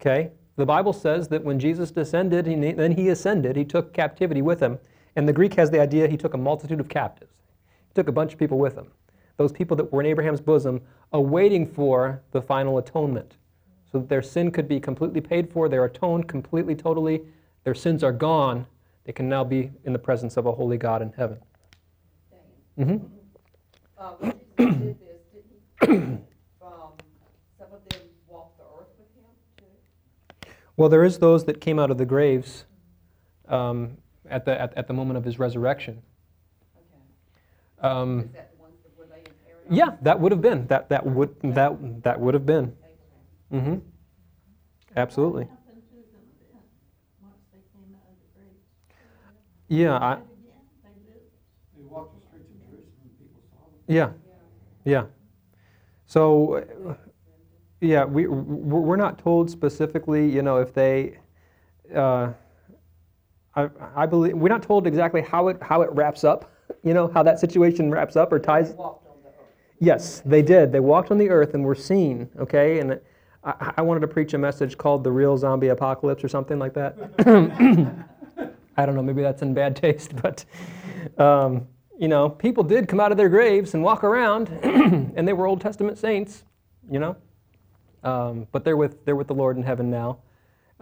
Okay? 0.00 0.32
The 0.56 0.66
Bible 0.66 0.92
says 0.92 1.28
that 1.28 1.44
when 1.44 1.60
Jesus 1.60 1.92
descended, 1.92 2.44
he, 2.48 2.56
then 2.56 2.90
he 2.90 3.08
ascended, 3.08 3.54
he 3.54 3.64
took 3.64 3.94
captivity 3.94 4.42
with 4.42 4.58
him. 4.58 4.80
And 5.16 5.28
the 5.28 5.32
Greek 5.32 5.54
has 5.54 5.70
the 5.70 5.80
idea 5.80 6.08
he 6.08 6.16
took 6.16 6.34
a 6.34 6.38
multitude 6.38 6.80
of 6.80 6.88
captives. 6.88 7.32
He 7.88 7.94
took 7.94 8.08
a 8.08 8.12
bunch 8.12 8.32
of 8.32 8.38
people 8.38 8.58
with 8.58 8.74
him. 8.74 8.88
Those 9.36 9.52
people 9.52 9.76
that 9.76 9.92
were 9.92 10.00
in 10.00 10.06
Abraham's 10.06 10.40
bosom, 10.40 10.80
awaiting 11.12 11.66
for 11.66 12.22
the 12.32 12.40
final 12.40 12.78
atonement. 12.78 13.36
So 13.90 13.98
that 13.98 14.08
their 14.08 14.22
sin 14.22 14.50
could 14.50 14.68
be 14.68 14.80
completely 14.80 15.20
paid 15.20 15.52
for, 15.52 15.68
they're 15.68 15.84
atoned 15.84 16.28
completely, 16.28 16.74
totally, 16.74 17.22
their 17.64 17.74
sins 17.74 18.02
are 18.02 18.12
gone. 18.12 18.66
They 19.04 19.12
can 19.12 19.28
now 19.28 19.44
be 19.44 19.70
in 19.84 19.92
the 19.92 19.98
presence 19.98 20.36
of 20.36 20.46
a 20.46 20.52
holy 20.52 20.78
God 20.78 21.02
in 21.02 21.12
heaven. 21.12 21.38
Mm-hmm 22.78 23.06
uh, 24.02 24.12
when 24.18 24.32
Jesus 24.58 24.78
did 24.78 24.98
this, 25.00 25.20
did 25.32 25.44
he, 25.80 25.94
um, 26.62 26.92
some 27.58 27.72
of 27.72 27.88
them 27.88 28.00
walk 28.26 28.56
the 28.58 28.64
earth 28.64 28.88
with 28.98 29.08
him 29.14 29.24
too? 29.56 30.50
Well, 30.76 30.88
there 30.88 31.04
is 31.04 31.18
those 31.18 31.44
that 31.44 31.60
came 31.60 31.78
out 31.78 31.90
of 31.90 31.98
the 31.98 32.06
graves 32.06 32.64
um, 33.48 33.98
at, 34.32 34.44
the, 34.44 34.60
at, 34.60 34.76
at, 34.76 34.86
the 34.86 34.94
moment 34.94 35.18
of 35.18 35.24
his 35.24 35.38
resurrection. 35.38 36.02
Okay. 37.82 37.88
Um, 37.88 38.30
that 38.32 38.52
yeah, 39.70 39.90
that 40.02 40.18
would 40.18 40.32
have 40.32 40.42
been. 40.42 40.66
That, 40.66 40.88
that, 40.88 41.06
would, 41.06 41.34
that, 41.42 42.02
that 42.02 42.20
would 42.20 42.34
have 42.34 42.46
been. 42.46 42.74
Mm-hmm. 43.52 43.76
Absolutely. 44.96 45.48
Yeah, 49.68 49.96
I, 49.96 50.18
Yeah, 53.88 54.10
yeah. 54.84 55.04
So, 56.06 56.64
yeah, 57.80 58.04
we, 58.04 58.26
we're 58.26 58.96
not 58.96 59.18
told 59.18 59.50
specifically, 59.50 60.28
you 60.28 60.42
know, 60.42 60.58
if 60.58 60.72
they, 60.72 61.18
uh, 61.94 62.32
I, 63.54 63.68
I 63.94 64.06
believe, 64.06 64.34
we're 64.34 64.48
not 64.48 64.62
told 64.62 64.86
exactly 64.86 65.20
how 65.20 65.48
it, 65.48 65.62
how 65.62 65.82
it 65.82 65.90
wraps 65.92 66.24
up, 66.24 66.52
you 66.82 66.94
know, 66.94 67.08
how 67.08 67.22
that 67.22 67.38
situation 67.38 67.90
wraps 67.90 68.16
up 68.16 68.32
or 68.32 68.38
ties. 68.38 68.74
Yes, 69.78 70.22
they 70.24 70.42
did. 70.42 70.70
They 70.70 70.80
walked 70.80 71.10
on 71.10 71.18
the 71.18 71.28
earth 71.28 71.54
and 71.54 71.64
were 71.64 71.74
seen, 71.74 72.30
okay? 72.38 72.78
And 72.78 73.00
I, 73.44 73.72
I 73.78 73.82
wanted 73.82 74.00
to 74.00 74.08
preach 74.08 74.32
a 74.34 74.38
message 74.38 74.78
called 74.78 75.02
The 75.02 75.10
Real 75.10 75.36
Zombie 75.36 75.68
Apocalypse 75.68 76.22
or 76.22 76.28
something 76.28 76.58
like 76.58 76.74
that. 76.74 76.96
I 78.76 78.86
don't 78.86 78.94
know, 78.94 79.02
maybe 79.02 79.22
that's 79.22 79.42
in 79.42 79.54
bad 79.54 79.76
taste, 79.76 80.14
but 80.22 80.44
um, 81.18 81.66
you 81.98 82.08
know, 82.08 82.28
people 82.28 82.62
did 82.62 82.88
come 82.88 83.00
out 83.00 83.10
of 83.12 83.18
their 83.18 83.28
graves 83.28 83.74
and 83.74 83.82
walk 83.82 84.02
around, 84.04 84.48
and 84.62 85.26
they 85.26 85.32
were 85.32 85.46
Old 85.46 85.60
Testament 85.60 85.98
saints, 85.98 86.44
you 86.90 86.98
know. 86.98 87.16
Um, 88.02 88.48
but 88.50 88.64
they're 88.64 88.76
with, 88.76 89.04
they're 89.04 89.16
with 89.16 89.28
the 89.28 89.34
Lord 89.34 89.56
in 89.56 89.62
heaven 89.62 89.90
now. 89.90 90.18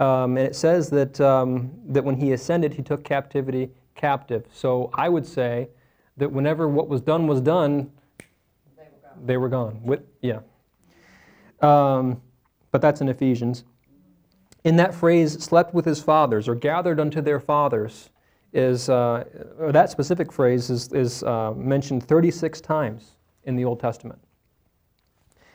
Um, 0.00 0.38
and 0.38 0.46
it 0.46 0.56
says 0.56 0.88
that, 0.90 1.20
um, 1.20 1.70
that 1.88 2.02
when 2.02 2.16
he 2.16 2.32
ascended, 2.32 2.74
he 2.74 2.82
took 2.82 3.04
captivity 3.04 3.70
captive. 3.94 4.46
So 4.50 4.90
I 4.94 5.10
would 5.10 5.26
say 5.26 5.68
that 6.16 6.32
whenever 6.32 6.68
what 6.68 6.88
was 6.88 7.02
done 7.02 7.26
was 7.26 7.40
done, 7.42 7.90
They 8.76 8.84
were 8.84 8.90
gone. 9.02 9.26
they 9.26 9.36
were 9.36 9.48
gone. 9.50 9.82
With, 9.84 10.00
yeah. 10.22 10.40
Um, 11.60 12.22
but 12.72 12.80
that's 12.80 13.02
in 13.02 13.10
Ephesians. 13.10 13.64
In 14.64 14.76
that 14.76 14.94
phrase, 14.94 15.32
slept 15.42 15.74
with 15.74 15.84
his 15.84 16.02
fathers 16.02 16.48
or 16.48 16.54
gathered 16.54 16.98
unto 16.98 17.20
their 17.20 17.40
fathers, 17.40 18.08
is 18.52 18.88
uh, 18.88 19.24
that 19.70 19.90
specific 19.90 20.32
phrase 20.32 20.70
is, 20.70 20.92
is 20.92 21.22
uh, 21.22 21.52
mentioned 21.52 22.02
36 22.04 22.60
times 22.62 23.12
in 23.44 23.54
the 23.54 23.64
Old 23.64 23.80
Testament. 23.80 24.18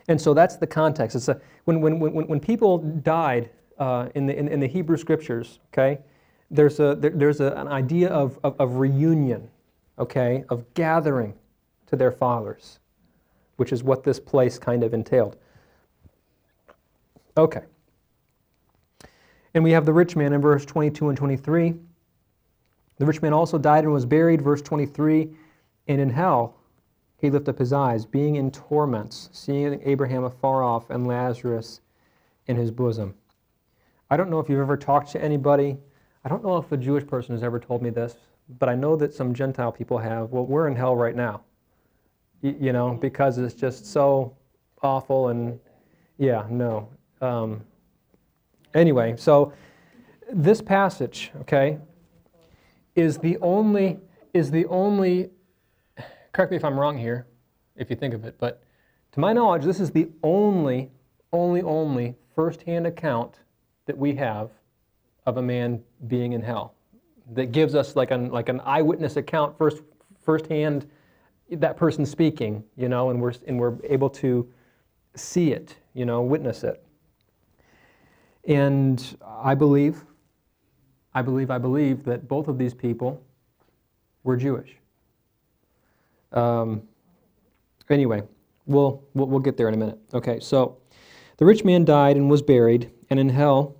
And 0.07 0.21
so 0.21 0.33
that's 0.33 0.55
the 0.57 0.67
context. 0.67 1.15
It's 1.15 1.27
a, 1.27 1.41
when, 1.65 1.81
when, 1.81 1.99
when, 1.99 2.27
when 2.27 2.39
people 2.39 2.77
died 2.77 3.49
uh, 3.77 4.09
in, 4.15 4.25
the, 4.25 4.37
in, 4.37 4.47
in 4.47 4.59
the 4.59 4.67
Hebrew 4.67 4.97
scriptures, 4.97 5.59
okay, 5.73 5.99
there's, 6.51 6.79
a, 6.79 6.95
there, 6.95 7.11
there's 7.11 7.41
a, 7.41 7.51
an 7.53 7.67
idea 7.67 8.09
of, 8.09 8.39
of, 8.43 8.59
of 8.59 8.75
reunion, 8.75 9.49
okay, 9.99 10.43
of 10.49 10.71
gathering 10.73 11.33
to 11.87 11.95
their 11.95 12.11
fathers, 12.11 12.79
which 13.57 13.71
is 13.71 13.83
what 13.83 14.03
this 14.03 14.19
place 14.19 14.57
kind 14.57 14.83
of 14.83 14.93
entailed. 14.93 15.37
Okay. 17.37 17.63
And 19.53 19.63
we 19.63 19.71
have 19.71 19.85
the 19.85 19.93
rich 19.93 20.15
man 20.15 20.33
in 20.33 20.41
verse 20.41 20.65
22 20.65 21.09
and 21.09 21.17
23. 21.17 21.75
The 22.97 23.05
rich 23.05 23.21
man 23.21 23.33
also 23.33 23.57
died 23.57 23.83
and 23.83 23.93
was 23.93 24.05
buried, 24.05 24.41
verse 24.41 24.61
23, 24.61 25.29
and 25.87 26.01
in 26.01 26.09
hell 26.09 26.55
he 27.17 27.29
lifted 27.29 27.51
up 27.51 27.59
his 27.59 27.73
eyes, 27.73 28.05
being 28.05 28.35
in 28.35 28.51
torments, 28.51 29.29
seeing 29.31 29.81
Abraham 29.83 30.23
afar 30.23 30.63
off 30.63 30.89
and 30.89 31.07
Lazarus 31.07 31.81
in 32.47 32.55
his 32.55 32.71
bosom. 32.71 33.15
I 34.09 34.17
don't 34.17 34.29
know 34.29 34.39
if 34.39 34.49
you've 34.49 34.59
ever 34.59 34.77
talked 34.77 35.11
to 35.13 35.23
anybody. 35.23 35.77
I 36.23 36.29
don't 36.29 36.43
know 36.43 36.57
if 36.57 36.71
a 36.71 36.77
Jewish 36.77 37.05
person 37.07 37.33
has 37.33 37.43
ever 37.43 37.59
told 37.59 37.81
me 37.81 37.89
this, 37.89 38.15
but 38.59 38.69
I 38.69 38.75
know 38.75 38.95
that 38.95 39.13
some 39.13 39.33
Gentile 39.33 39.71
people 39.71 39.97
have. 39.97 40.31
Well, 40.31 40.45
we're 40.45 40.67
in 40.67 40.75
hell 40.75 40.95
right 40.95 41.15
now, 41.15 41.41
Y- 42.43 42.55
you 42.59 42.73
know, 42.73 42.93
because 42.93 43.37
it's 43.37 43.55
just 43.55 43.85
so 43.85 44.35
awful 44.83 45.29
and, 45.29 45.59
yeah, 46.17 46.45
no. 46.49 46.89
Um, 47.21 47.63
anyway, 48.73 49.15
so 49.17 49.53
this 50.31 50.61
passage, 50.61 51.31
okay, 51.41 51.79
is 52.95 53.17
the 53.17 53.37
only 53.39 53.99
is 54.33 54.51
the 54.51 54.65
only 54.65 55.29
correct 56.33 56.51
me 56.51 56.57
if 56.57 56.65
I'm 56.65 56.77
wrong 56.77 56.97
here, 56.97 57.25
if 57.77 57.89
you 57.89 57.95
think 57.95 58.13
of 58.13 58.25
it, 58.25 58.35
but 58.37 58.61
to 59.13 59.19
my 59.21 59.31
knowledge, 59.31 59.63
this 59.63 59.79
is 59.79 59.91
the 59.91 60.09
only, 60.21 60.91
only, 61.31 61.61
only 61.61 62.15
firsthand 62.35 62.85
account 62.85 63.39
that 63.85 63.97
we 63.97 64.15
have 64.15 64.49
of 65.25 65.37
a 65.37 65.41
man 65.41 65.81
being 66.07 66.33
in 66.33 66.41
hell. 66.41 66.75
That 67.33 67.51
gives 67.51 67.73
us 67.73 67.95
like 67.95 68.11
an 68.11 68.29
like 68.29 68.49
an 68.49 68.61
eyewitness 68.61 69.17
account 69.17 69.57
first 69.57 69.81
firsthand 70.21 70.89
that 71.51 71.77
person 71.77 72.05
speaking, 72.05 72.63
you 72.75 72.89
know, 72.89 73.09
and 73.09 73.21
we're 73.21 73.33
and 73.47 73.59
we're 73.59 73.75
able 73.83 74.09
to 74.09 74.47
see 75.15 75.51
it, 75.51 75.75
you 75.93 76.05
know, 76.05 76.21
witness 76.21 76.63
it. 76.63 76.83
And 78.47 79.17
I 79.25 79.55
believe, 79.55 80.03
I 81.13 81.21
believe, 81.21 81.49
I 81.49 81.57
believe 81.57 82.03
that 82.03 82.27
both 82.27 82.47
of 82.47 82.57
these 82.57 82.73
people 82.73 83.23
were 84.23 84.37
Jewish. 84.37 84.75
Um, 86.31 86.83
anyway, 87.89 88.23
we'll, 88.65 89.03
we'll, 89.13 89.27
we'll 89.27 89.39
get 89.39 89.57
there 89.57 89.67
in 89.67 89.73
a 89.73 89.77
minute. 89.77 89.97
Okay, 90.13 90.39
so 90.39 90.77
the 91.37 91.45
rich 91.45 91.63
man 91.63 91.85
died 91.85 92.17
and 92.17 92.29
was 92.29 92.41
buried, 92.41 92.91
and 93.17 93.29
in 93.29 93.35
hell 93.35 93.75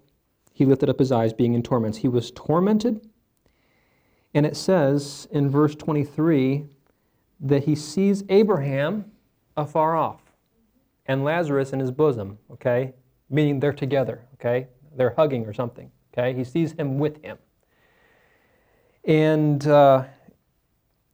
he 0.54 0.66
lifted 0.66 0.90
up 0.90 1.00
his 1.00 1.12
eyes, 1.12 1.34
being 1.34 1.54
in 1.54 1.62
torments. 1.62 1.98
He 1.98 2.08
was 2.08 2.32
tormented, 2.32 3.10
and 4.34 4.46
it 4.46 4.56
says 4.56 5.28
in 5.32 5.50
verse 5.50 5.76
23 5.76 6.66
that 7.42 7.66
he 7.66 7.76
sees 7.76 8.24
Abraham 8.30 9.12
afar 9.58 9.98
off 9.98 10.22
and 11.08 11.26
Lazarus 11.26 11.74
in 11.74 11.80
his 11.80 11.92
bosom, 11.92 12.38
okay? 12.50 12.94
Meaning 13.30 13.60
they're 13.60 13.74
together, 13.74 14.22
okay? 14.36 14.68
They're 14.96 15.14
hugging 15.18 15.46
or 15.46 15.54
something, 15.54 15.92
okay? 16.14 16.34
He 16.34 16.46
sees 16.46 16.72
him 16.72 16.98
with 17.00 17.22
him. 17.22 17.38
And 19.04 19.68
uh, 19.68 20.06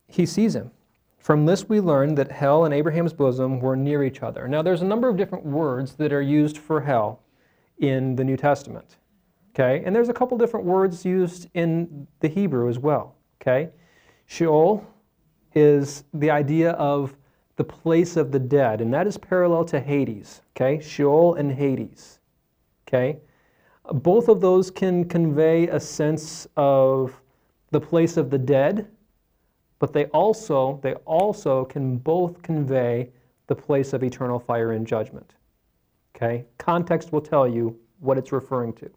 he 0.07 0.27
sees 0.27 0.55
him. 0.55 0.69
From 1.17 1.47
this, 1.47 1.67
we 1.67 1.79
learn 1.79 2.13
that 2.15 2.31
hell 2.31 2.65
and 2.65 2.73
Abraham's 2.73 3.13
bosom 3.13 3.59
were 3.59 3.75
near 3.75 4.03
each 4.03 4.21
other. 4.21 4.47
Now, 4.47 4.61
there's 4.61 4.81
a 4.83 4.85
number 4.85 5.09
of 5.09 5.17
different 5.17 5.45
words 5.45 5.95
that 5.95 6.13
are 6.13 6.21
used 6.21 6.59
for 6.59 6.81
hell 6.81 7.21
in 7.81 8.15
the 8.15 8.23
New 8.23 8.37
Testament. 8.37 8.97
Okay? 9.53 9.83
And 9.85 9.93
there's 9.93 10.07
a 10.07 10.13
couple 10.13 10.37
different 10.37 10.65
words 10.65 11.03
used 11.03 11.49
in 11.53 12.07
the 12.21 12.29
Hebrew 12.29 12.69
as 12.69 12.79
well. 12.79 13.15
Okay? 13.41 13.69
Sheol 14.25 14.85
is 15.53 16.05
the 16.13 16.31
idea 16.31 16.71
of 16.71 17.17
the 17.57 17.63
place 17.65 18.15
of 18.15 18.31
the 18.31 18.39
dead, 18.39 18.79
and 18.79 18.93
that 18.93 19.05
is 19.05 19.17
parallel 19.17 19.65
to 19.65 19.79
Hades. 19.79 20.41
Okay? 20.55 20.81
Sheol 20.81 21.35
and 21.35 21.51
Hades. 21.51 22.19
Okay? 22.87 23.19
Both 23.91 24.29
of 24.29 24.39
those 24.39 24.71
can 24.71 25.03
convey 25.03 25.67
a 25.67 25.79
sense 25.79 26.47
of 26.55 27.21
the 27.71 27.81
place 27.81 28.15
of 28.15 28.29
the 28.29 28.37
dead 28.37 28.87
but 29.81 29.93
they 29.93 30.05
also 30.05 30.79
they 30.83 30.93
also 31.05 31.65
can 31.65 31.97
both 31.97 32.41
convey 32.43 33.09
the 33.47 33.55
place 33.55 33.93
of 33.93 34.03
eternal 34.03 34.39
fire 34.39 34.73
and 34.73 34.85
judgment 34.85 35.33
okay? 36.21 36.45
Context 36.57 37.11
will 37.11 37.21
tell 37.21 37.47
you 37.47 37.77
what 37.99 38.17
it's 38.17 38.31
referring 38.31 38.73
to. 38.73 38.89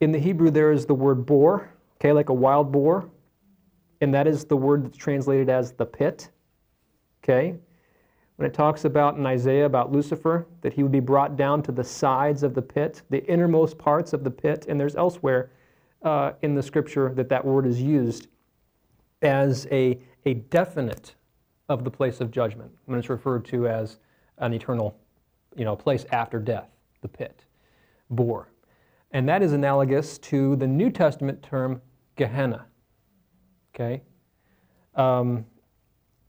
In 0.00 0.12
the 0.12 0.18
hebrew 0.18 0.50
there 0.50 0.72
is 0.72 0.86
the 0.86 0.94
word 0.94 1.26
boar 1.26 1.70
okay 1.98 2.12
like 2.12 2.28
a 2.28 2.34
wild 2.34 2.70
boar 2.70 3.08
and 4.00 4.12
that 4.12 4.26
is 4.26 4.44
the 4.44 4.56
word 4.56 4.84
that's 4.84 4.98
translated 4.98 5.48
as 5.48 5.72
the 5.72 5.86
pit 5.86 6.30
okay? 7.24 7.54
When 8.36 8.46
it 8.46 8.52
talks 8.52 8.84
about 8.84 9.16
in 9.16 9.24
isaiah 9.24 9.64
about 9.64 9.92
lucifer 9.92 10.46
that 10.60 10.74
he 10.74 10.82
would 10.82 10.92
be 10.92 11.00
brought 11.00 11.36
down 11.36 11.62
to 11.62 11.72
the 11.72 11.84
sides 11.84 12.42
of 12.42 12.54
the 12.54 12.62
pit 12.62 13.02
the 13.08 13.24
innermost 13.26 13.78
parts 13.78 14.12
of 14.12 14.24
the 14.24 14.30
pit 14.30 14.66
and 14.68 14.78
there's 14.78 14.96
elsewhere 14.96 15.50
uh, 16.02 16.32
in 16.42 16.54
the 16.54 16.62
scripture 16.62 17.12
that 17.14 17.30
that 17.30 17.44
word 17.44 17.66
is 17.66 17.80
used 17.80 18.28
as 19.22 19.66
a, 19.72 19.98
a 20.26 20.34
definite 20.34 21.14
of 21.70 21.84
the 21.84 21.90
place 21.90 22.20
of 22.20 22.30
judgment 22.30 22.70
when 22.84 22.98
it's 22.98 23.08
referred 23.08 23.46
to 23.46 23.66
as 23.66 23.96
an 24.38 24.52
eternal 24.52 24.94
you 25.56 25.64
know, 25.64 25.72
a 25.72 25.76
place 25.76 26.04
after 26.12 26.38
death, 26.38 26.68
the 27.00 27.08
pit, 27.08 27.44
bore. 28.10 28.48
And 29.12 29.28
that 29.28 29.42
is 29.42 29.52
analogous 29.52 30.18
to 30.18 30.56
the 30.56 30.66
New 30.66 30.90
Testament 30.90 31.42
term 31.42 31.80
Gehenna. 32.16 32.66
Okay? 33.74 34.02
Um, 34.94 35.46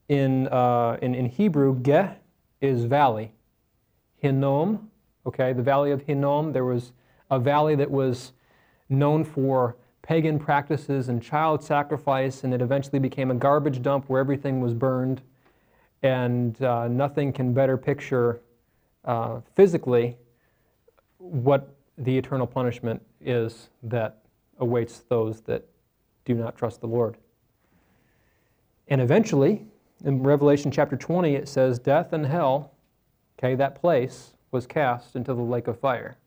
in, 0.09 0.47
uh, 0.47 0.97
in, 1.01 1.15
in 1.15 1.25
Hebrew, 1.25 1.80
Geh 1.80 2.13
is 2.61 2.86
valley. 2.86 3.34
Hinnom, 4.19 4.89
okay, 5.25 5.53
the 5.53 5.61
valley 5.61 5.91
of 5.91 6.01
Hinnom, 6.01 6.51
there 6.51 6.65
was 6.65 6.91
a 7.30 7.39
valley 7.39 7.75
that 7.75 7.89
was 7.89 8.34
known 8.89 9.23
for 9.23 9.75
pagan 10.01 10.39
practices 10.39 11.09
and 11.09 11.21
child 11.21 11.63
sacrifice, 11.63 12.43
and 12.43 12.53
it 12.53 12.61
eventually 12.61 12.99
became 12.99 13.30
a 13.32 13.36
garbage 13.36 13.82
dump 13.82 14.05
where 14.07 14.19
everything 14.19 14.61
was 14.61 14.73
burned. 14.73 15.21
And 16.03 16.61
uh, 16.61 16.88
nothing 16.88 17.34
can 17.34 17.53
better 17.53 17.78
picture 17.78 18.41
uh, 19.08 19.41
physically 19.55 20.18
what 21.18 21.76
the 21.97 22.16
eternal 22.16 22.45
punishment 22.45 23.01
is 23.20 23.70
that 23.82 24.20
awaits 24.60 24.99
those 25.10 25.41
that 25.41 25.66
do 26.26 26.36
not 26.36 26.55
trust 26.55 26.80
the 26.82 26.88
Lord. 26.88 27.18
And 28.88 29.01
eventually, 29.01 29.66
in 30.05 30.22
Revelation 30.22 30.70
chapter 30.70 30.95
20, 30.95 31.34
it 31.34 31.47
says, 31.47 31.80
Death 31.80 32.14
and 32.14 32.28
hell, 32.28 32.74
okay, 33.39 33.55
that 33.55 33.82
place 33.82 34.34
was 34.51 34.68
cast 34.68 35.16
into 35.16 35.34
the 35.34 35.41
lake 35.41 35.68
of 35.68 35.80
fire. 35.80 36.18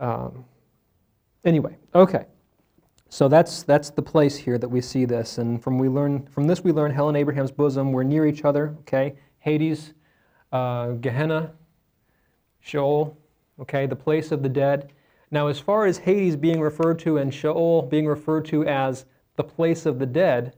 Um, 0.00 0.44
Anyway, 1.46 1.76
okay. 1.94 2.26
So 3.08 3.28
that's 3.28 3.62
that's 3.62 3.90
the 3.90 4.02
place 4.02 4.36
here 4.36 4.58
that 4.58 4.68
we 4.68 4.80
see 4.80 5.04
this, 5.04 5.38
and 5.38 5.62
from 5.62 5.78
we 5.78 5.88
learn 5.88 6.26
from 6.26 6.48
this 6.48 6.64
we 6.64 6.72
learn 6.72 6.90
hell 6.90 7.08
and 7.08 7.16
Abraham's 7.16 7.52
bosom 7.52 7.92
were 7.92 8.02
near 8.02 8.26
each 8.26 8.44
other. 8.44 8.74
Okay, 8.80 9.14
Hades, 9.38 9.94
uh, 10.56 10.92
Gehenna, 10.92 11.52
Sheol. 12.60 13.16
Okay, 13.60 13.86
the 13.86 13.96
place 13.96 14.32
of 14.32 14.42
the 14.42 14.48
dead. 14.48 14.92
Now, 15.30 15.48
as 15.48 15.58
far 15.58 15.86
as 15.86 15.98
Hades 15.98 16.36
being 16.36 16.60
referred 16.60 16.98
to 17.00 17.16
and 17.18 17.32
Sheol 17.32 17.82
being 17.82 18.06
referred 18.06 18.44
to 18.46 18.64
as 18.66 19.06
the 19.36 19.44
place 19.44 19.86
of 19.86 19.98
the 19.98 20.06
dead, 20.06 20.54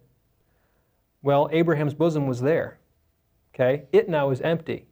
well, 1.22 1.48
Abraham's 1.52 1.94
bosom 1.94 2.26
was 2.26 2.40
there. 2.40 2.78
Okay, 3.54 3.84
it 3.92 4.08
now 4.08 4.30
is 4.30 4.40
empty. 4.40 4.86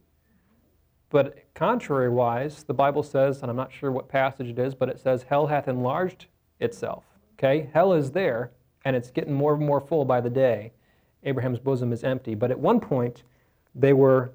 But 1.10 1.44
contrary 1.54 2.08
wise, 2.08 2.64
the 2.64 2.74
Bible 2.74 3.02
says, 3.02 3.42
and 3.42 3.50
I'm 3.50 3.56
not 3.56 3.72
sure 3.72 3.92
what 3.92 4.08
passage 4.08 4.48
it 4.48 4.58
is, 4.58 4.74
but 4.74 4.88
it 4.88 4.98
says, 4.98 5.22
Hell 5.22 5.46
hath 5.46 5.68
enlarged 5.68 6.26
itself. 6.58 7.04
Okay? 7.34 7.70
Hell 7.72 7.92
is 7.92 8.10
there, 8.10 8.50
and 8.84 8.96
it's 8.96 9.10
getting 9.10 9.34
more 9.34 9.54
and 9.54 9.64
more 9.64 9.80
full 9.80 10.04
by 10.04 10.20
the 10.20 10.30
day. 10.30 10.72
Abraham's 11.22 11.60
bosom 11.60 11.92
is 11.92 12.02
empty. 12.02 12.34
But 12.34 12.50
at 12.50 12.58
one 12.58 12.80
point, 12.80 13.22
they 13.74 13.92
were, 13.92 14.32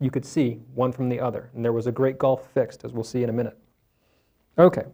you 0.00 0.10
could 0.10 0.24
see 0.24 0.60
one 0.74 0.92
from 0.92 1.08
the 1.08 1.20
other. 1.20 1.50
And 1.54 1.64
there 1.64 1.72
was 1.72 1.86
a 1.86 1.92
great 1.92 2.18
gulf 2.18 2.48
fixed, 2.52 2.84
as 2.84 2.92
we'll 2.92 3.04
see 3.04 3.22
in 3.22 3.30
a 3.30 3.32
minute. 3.32 3.58
Okay. 4.58 4.84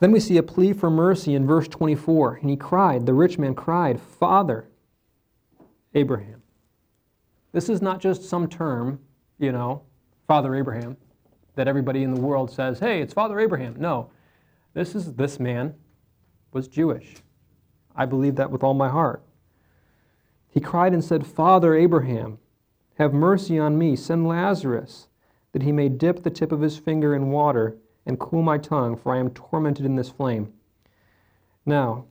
Then 0.00 0.12
we 0.12 0.20
see 0.20 0.36
a 0.36 0.42
plea 0.42 0.72
for 0.72 0.90
mercy 0.90 1.34
in 1.34 1.46
verse 1.46 1.68
24. 1.68 2.36
And 2.36 2.50
he 2.50 2.56
cried, 2.56 3.06
the 3.06 3.14
rich 3.14 3.38
man 3.38 3.54
cried, 3.54 4.00
Father, 4.00 4.68
Abraham. 5.94 6.42
This 7.52 7.68
is 7.68 7.80
not 7.80 8.00
just 8.00 8.24
some 8.24 8.48
term, 8.48 8.98
you 9.38 9.52
know, 9.52 9.82
Father 10.26 10.54
Abraham, 10.54 10.96
that 11.54 11.68
everybody 11.68 12.02
in 12.02 12.14
the 12.14 12.20
world 12.20 12.50
says, 12.50 12.80
hey, 12.80 13.00
it's 13.00 13.14
Father 13.14 13.38
Abraham. 13.38 13.76
No, 13.78 14.10
this 14.74 14.94
is 14.94 15.14
this 15.14 15.38
man 15.38 15.74
was 16.52 16.66
Jewish. 16.66 17.14
I 17.94 18.06
believe 18.06 18.34
that 18.36 18.50
with 18.50 18.64
all 18.64 18.74
my 18.74 18.88
heart. 18.88 19.22
He 20.48 20.60
cried 20.60 20.92
and 20.92 21.04
said, 21.04 21.26
Father 21.26 21.74
Abraham, 21.74 22.38
have 22.98 23.12
mercy 23.12 23.58
on 23.58 23.78
me. 23.78 23.96
Send 23.96 24.26
Lazarus, 24.26 25.08
that 25.52 25.62
he 25.62 25.72
may 25.72 25.88
dip 25.88 26.22
the 26.22 26.30
tip 26.30 26.52
of 26.52 26.60
his 26.60 26.78
finger 26.78 27.14
in 27.14 27.30
water 27.30 27.76
and 28.06 28.18
cool 28.18 28.42
my 28.42 28.58
tongue, 28.58 28.96
for 28.96 29.14
I 29.14 29.18
am 29.18 29.30
tormented 29.30 29.86
in 29.86 29.96
this 29.96 30.10
flame. 30.10 30.52
Now, 31.64 32.04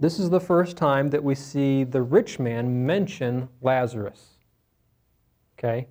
this 0.00 0.18
is 0.18 0.30
the 0.30 0.40
first 0.40 0.76
time 0.76 1.10
that 1.10 1.22
we 1.22 1.34
see 1.34 1.84
the 1.84 2.02
rich 2.02 2.38
man 2.38 2.86
mention 2.86 3.48
Lazarus. 3.60 4.38
Okay? 5.58 5.86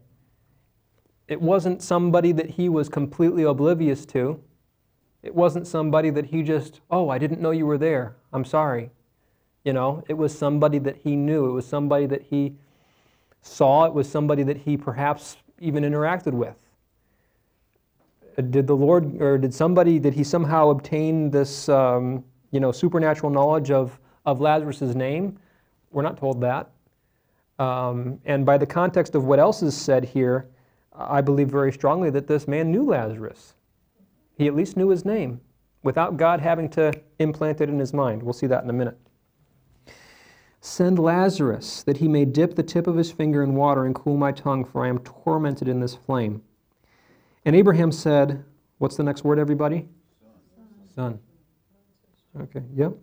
It 1.28 1.42
wasn't 1.42 1.82
somebody 1.82 2.34
that 2.34 2.52
he 2.52 2.68
was 2.68 2.90
completely 2.90 3.44
oblivious 3.44 4.06
to. 4.08 4.42
It 5.24 5.34
wasn't 5.34 5.68
somebody 5.68 6.10
that 6.10 6.26
he 6.26 6.44
just, 6.44 6.82
oh, 6.90 7.10
I 7.10 7.20
didn't 7.20 7.40
know 7.40 7.52
you 7.52 7.66
were 7.66 7.78
there. 7.78 8.18
I'm 8.34 8.44
sorry. 8.44 8.92
You 9.64 9.72
know, 9.72 10.04
it 10.10 10.16
was 10.16 10.38
somebody 10.38 10.80
that 10.80 10.98
he 10.98 11.16
knew. 11.16 11.46
It 11.46 11.54
was 11.54 11.68
somebody 11.68 12.08
that 12.08 12.24
he 12.24 12.56
saw. 13.42 13.86
It 13.86 13.94
was 13.94 14.10
somebody 14.10 14.44
that 14.44 14.58
he 14.58 14.78
perhaps 14.78 15.38
even 15.60 15.84
interacted 15.84 16.34
with. 16.34 16.58
Uh, 18.38 18.42
did 18.42 18.68
the 18.68 18.76
Lord, 18.76 19.22
or 19.22 19.38
did 19.38 19.54
somebody, 19.54 20.00
did 20.00 20.14
he 20.14 20.24
somehow 20.24 20.70
obtain 20.70 21.30
this, 21.30 21.70
um, 21.70 22.24
you 22.52 22.60
know, 22.60 22.72
supernatural 22.72 23.32
knowledge 23.32 23.72
of, 23.72 24.00
of 24.26 24.42
Lazarus' 24.42 24.96
name? 24.96 25.38
We're 25.92 26.04
not 26.04 26.18
told 26.18 26.42
that. 26.42 26.70
Um, 27.60 28.20
and 28.26 28.46
by 28.46 28.58
the 28.58 28.66
context 28.66 29.14
of 29.14 29.26
what 29.26 29.40
else 29.40 29.62
is 29.62 29.76
said 29.76 30.04
here, 30.04 30.48
I 30.94 31.22
believe 31.22 31.50
very 31.50 31.72
strongly 31.72 32.10
that 32.10 32.28
this 32.28 32.48
man 32.48 32.72
knew 32.72 32.84
Lazarus. 32.84 33.54
He 34.36 34.48
at 34.48 34.56
least 34.56 34.78
knew 34.78 34.90
his 34.90 35.06
name 35.06 35.40
without 35.84 36.18
God 36.18 36.40
having 36.40 36.70
to 36.70 36.92
implant 37.20 37.62
it 37.62 37.70
in 37.70 37.78
his 37.78 37.94
mind. 37.94 38.24
We'll 38.24 38.34
see 38.34 38.48
that 38.48 38.64
in 38.64 38.70
a 38.70 38.74
minute. 38.74 38.98
Send 40.64 41.00
Lazarus, 41.00 41.82
that 41.84 41.98
he 41.98 42.08
may 42.08 42.24
dip 42.24 42.54
the 42.56 42.62
tip 42.62 42.86
of 42.86 42.96
his 42.96 43.12
finger 43.12 43.42
in 43.42 43.56
water 43.56 43.84
and 43.84 43.96
cool 43.96 44.16
my 44.16 44.32
tongue, 44.32 44.64
for 44.64 44.86
I 44.86 44.90
am 44.90 45.00
tormented 45.00 45.68
in 45.68 45.80
this 45.80 45.96
flame. 45.96 46.44
And 47.44 47.56
Abraham 47.56 47.92
said, 47.92 48.46
What's 48.78 48.96
the 48.96 49.04
next 49.04 49.24
word, 49.24 49.40
everybody? 49.40 49.90
Son. 50.96 51.20
Son. 52.36 52.44
Okay, 52.44 52.62
yep. 52.76 52.94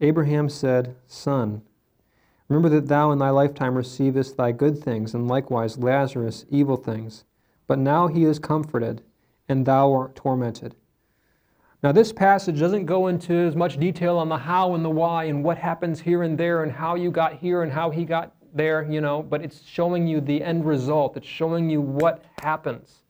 Abraham 0.00 0.48
said, 0.48 0.94
Son. 1.08 1.62
Remember 2.48 2.68
that 2.68 2.86
thou 2.86 3.10
in 3.10 3.18
thy 3.18 3.30
lifetime 3.30 3.74
receivest 3.74 4.36
thy 4.36 4.52
good 4.52 4.78
things, 4.78 5.14
and 5.14 5.26
likewise 5.26 5.78
Lazarus 5.78 6.46
evil 6.48 6.76
things. 6.76 7.24
But 7.66 7.80
now 7.80 8.06
he 8.06 8.24
is 8.24 8.38
comforted, 8.38 9.02
and 9.48 9.66
thou 9.66 9.92
art 9.92 10.14
tormented. 10.14 10.76
Now, 11.80 11.92
this 11.92 12.12
passage 12.12 12.58
doesn't 12.58 12.86
go 12.86 13.06
into 13.06 13.32
as 13.32 13.54
much 13.54 13.78
detail 13.78 14.18
on 14.18 14.28
the 14.28 14.36
how 14.36 14.74
and 14.74 14.84
the 14.84 14.90
why 14.90 15.24
and 15.24 15.44
what 15.44 15.58
happens 15.58 16.00
here 16.00 16.24
and 16.24 16.36
there 16.36 16.64
and 16.64 16.72
how 16.72 16.96
you 16.96 17.12
got 17.12 17.34
here 17.34 17.62
and 17.62 17.70
how 17.70 17.90
he 17.90 18.04
got 18.04 18.34
there, 18.52 18.84
you 18.90 19.00
know, 19.00 19.22
but 19.22 19.42
it's 19.42 19.64
showing 19.64 20.06
you 20.06 20.20
the 20.20 20.42
end 20.42 20.64
result. 20.66 21.16
It's 21.16 21.26
showing 21.26 21.70
you 21.70 21.80
what 21.80 22.24
happens. 22.42 23.04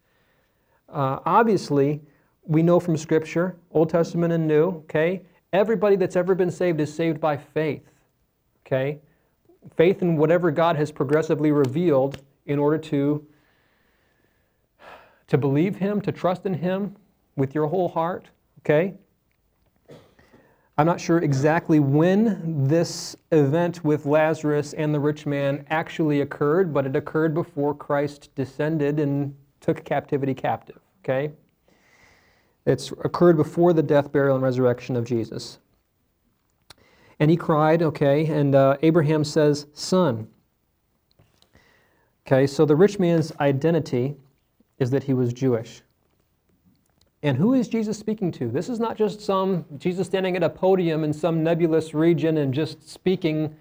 Uh, 0.89 1.21
obviously, 1.25 2.03
we 2.43 2.63
know 2.63 2.79
from 2.79 2.99
Scripture, 2.99 3.57
Old 3.71 3.89
Testament 3.89 4.35
and 4.35 4.47
New, 4.47 4.69
okay, 4.69 5.23
everybody 5.55 5.97
that's 5.97 6.17
ever 6.17 6.35
been 6.35 6.51
saved 6.51 6.79
is 6.81 6.93
saved 6.93 7.21
by 7.21 7.39
faith, 7.39 7.89
okay? 8.67 8.99
Faith 9.77 10.03
in 10.03 10.17
whatever 10.17 10.51
God 10.51 10.77
has 10.77 10.93
progressively 10.93 11.53
revealed 11.53 12.23
in 12.45 12.59
order 12.59 12.79
to, 12.79 13.27
to 15.27 15.39
believe 15.39 15.77
Him, 15.77 16.03
to 16.03 16.13
trust 16.13 16.45
in 16.45 16.55
Him 16.55 16.97
with 17.37 17.55
your 17.55 17.67
whole 17.67 17.89
heart, 17.89 18.29
okay? 18.69 18.95
I'm 20.77 20.87
not 20.87 21.01
sure 21.01 21.19
exactly 21.19 21.81
when 21.81 22.69
this 22.69 23.17
event 23.33 23.83
with 23.83 24.07
Lazarus 24.07 24.75
and 24.75 24.95
the 24.95 25.01
rich 25.01 25.27
man 25.27 25.67
actually 25.71 26.21
occurred, 26.21 26.73
but 26.73 26.87
it 26.87 26.95
occurred 26.95 27.35
before 27.35 27.75
Christ 27.75 28.33
descended 28.37 29.01
and 29.01 29.35
took 29.61 29.85
captivity 29.85 30.35
captive, 30.35 30.79
okay? 31.03 31.33
It's 32.65 32.93
occurred 33.03 33.37
before 33.37 33.73
the 33.73 33.83
death, 33.83 34.13
burial, 34.13 34.37
and 34.37 34.45
resurrection 34.45 34.95
of 34.95 35.05
Jesus. 35.05 35.59
And 37.19 37.31
he 37.31 37.37
cried, 37.37 37.83
okay, 37.83 38.27
and 38.27 38.55
uh, 38.55 38.77
Abraham 38.83 39.25
says, 39.25 39.67
Son. 39.73 40.29
Okay, 42.25 42.47
so 42.47 42.65
the 42.65 42.77
rich 42.77 43.01
man's 43.01 43.33
identity 43.41 44.15
is 44.79 44.91
that 44.91 45.05
he 45.05 45.15
was 45.15 45.33
Jewish. 45.33 45.83
And 47.23 47.37
who 47.37 47.55
is 47.55 47.67
Jesus 47.67 47.99
speaking 47.99 48.31
to? 48.33 48.49
This 48.49 48.69
is 48.69 48.79
not 48.79 48.97
just 48.97 49.21
some 49.21 49.65
Jesus 49.77 50.07
standing 50.07 50.37
at 50.37 50.45
a 50.45 50.49
podium 50.49 51.03
in 51.03 51.13
some 51.13 51.43
nebulous 51.43 51.93
region 51.93 52.39
and 52.39 52.55
just 52.55 52.89
speaking, 52.89 53.57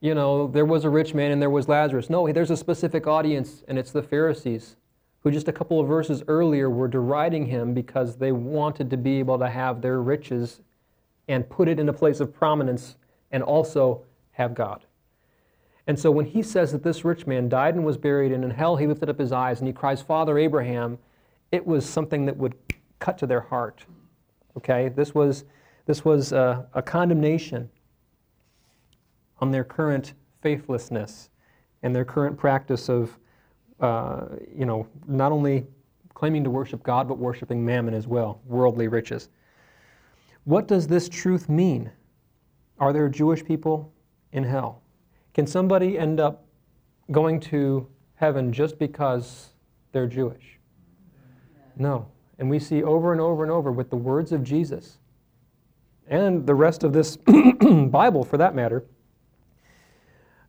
you 0.00 0.14
know, 0.14 0.46
there 0.46 0.64
was 0.64 0.84
a 0.84 0.90
rich 0.90 1.12
man 1.12 1.32
and 1.32 1.42
there 1.42 1.50
was 1.50 1.68
Lazarus. 1.68 2.08
No, 2.08 2.30
there's 2.30 2.52
a 2.52 2.56
specific 2.56 3.08
audience, 3.08 3.64
and 3.66 3.76
it's 3.76 3.90
the 3.90 4.02
Pharisees, 4.02 4.76
who 5.20 5.32
just 5.32 5.48
a 5.48 5.52
couple 5.52 5.80
of 5.80 5.88
verses 5.88 6.22
earlier 6.28 6.70
were 6.70 6.86
deriding 6.86 7.46
him 7.46 7.74
because 7.74 8.16
they 8.16 8.30
wanted 8.30 8.88
to 8.90 8.96
be 8.96 9.18
able 9.18 9.38
to 9.38 9.48
have 9.48 9.80
their 9.80 10.00
riches 10.00 10.60
and 11.26 11.48
put 11.48 11.68
it 11.68 11.80
in 11.80 11.88
a 11.88 11.92
place 11.92 12.20
of 12.20 12.32
prominence 12.32 12.96
and 13.32 13.42
also 13.42 14.02
have 14.32 14.54
God. 14.54 14.84
And 15.88 15.98
so 15.98 16.12
when 16.12 16.26
he 16.26 16.42
says 16.42 16.70
that 16.70 16.84
this 16.84 17.04
rich 17.04 17.26
man 17.26 17.48
died 17.48 17.74
and 17.74 17.84
was 17.84 17.96
buried, 17.96 18.30
and 18.30 18.44
in 18.44 18.50
hell 18.50 18.76
he 18.76 18.86
lifted 18.86 19.08
up 19.08 19.18
his 19.18 19.32
eyes 19.32 19.58
and 19.58 19.66
he 19.66 19.72
cries, 19.72 20.00
Father 20.00 20.38
Abraham, 20.38 20.98
it 21.50 21.66
was 21.66 21.84
something 21.84 22.26
that 22.26 22.36
would 22.36 22.54
cut 23.02 23.18
to 23.18 23.26
their 23.26 23.40
heart. 23.40 23.84
Okay? 24.56 24.88
This 24.88 25.12
was, 25.12 25.44
this 25.86 26.04
was 26.04 26.32
a, 26.32 26.66
a 26.72 26.80
condemnation 26.80 27.68
on 29.40 29.50
their 29.50 29.64
current 29.64 30.14
faithlessness 30.40 31.28
and 31.82 31.94
their 31.94 32.04
current 32.04 32.38
practice 32.38 32.88
of, 32.88 33.18
uh, 33.80 34.26
you 34.56 34.64
know, 34.64 34.86
not 35.08 35.32
only 35.32 35.66
claiming 36.14 36.44
to 36.44 36.50
worship 36.50 36.84
God, 36.84 37.08
but 37.08 37.18
worshiping 37.18 37.64
mammon 37.64 37.92
as 37.92 38.06
well, 38.06 38.40
worldly 38.46 38.86
riches. 38.86 39.30
What 40.44 40.68
does 40.68 40.86
this 40.86 41.08
truth 41.08 41.48
mean? 41.48 41.90
Are 42.78 42.92
there 42.92 43.08
Jewish 43.08 43.44
people 43.44 43.92
in 44.30 44.44
hell? 44.44 44.80
Can 45.34 45.48
somebody 45.48 45.98
end 45.98 46.20
up 46.20 46.44
going 47.10 47.40
to 47.40 47.88
heaven 48.14 48.52
just 48.52 48.78
because 48.78 49.48
they're 49.90 50.06
Jewish? 50.06 50.60
No. 51.76 52.06
And 52.42 52.50
we 52.50 52.58
see 52.58 52.82
over 52.82 53.12
and 53.12 53.20
over 53.20 53.44
and 53.44 53.52
over 53.52 53.70
with 53.70 53.88
the 53.88 53.96
words 53.96 54.32
of 54.32 54.42
Jesus 54.42 54.98
and 56.08 56.44
the 56.44 56.56
rest 56.56 56.82
of 56.82 56.92
this 56.92 57.16
Bible 57.86 58.24
for 58.24 58.36
that 58.36 58.56
matter 58.56 58.84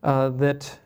uh, 0.02 0.30
that 0.30 0.80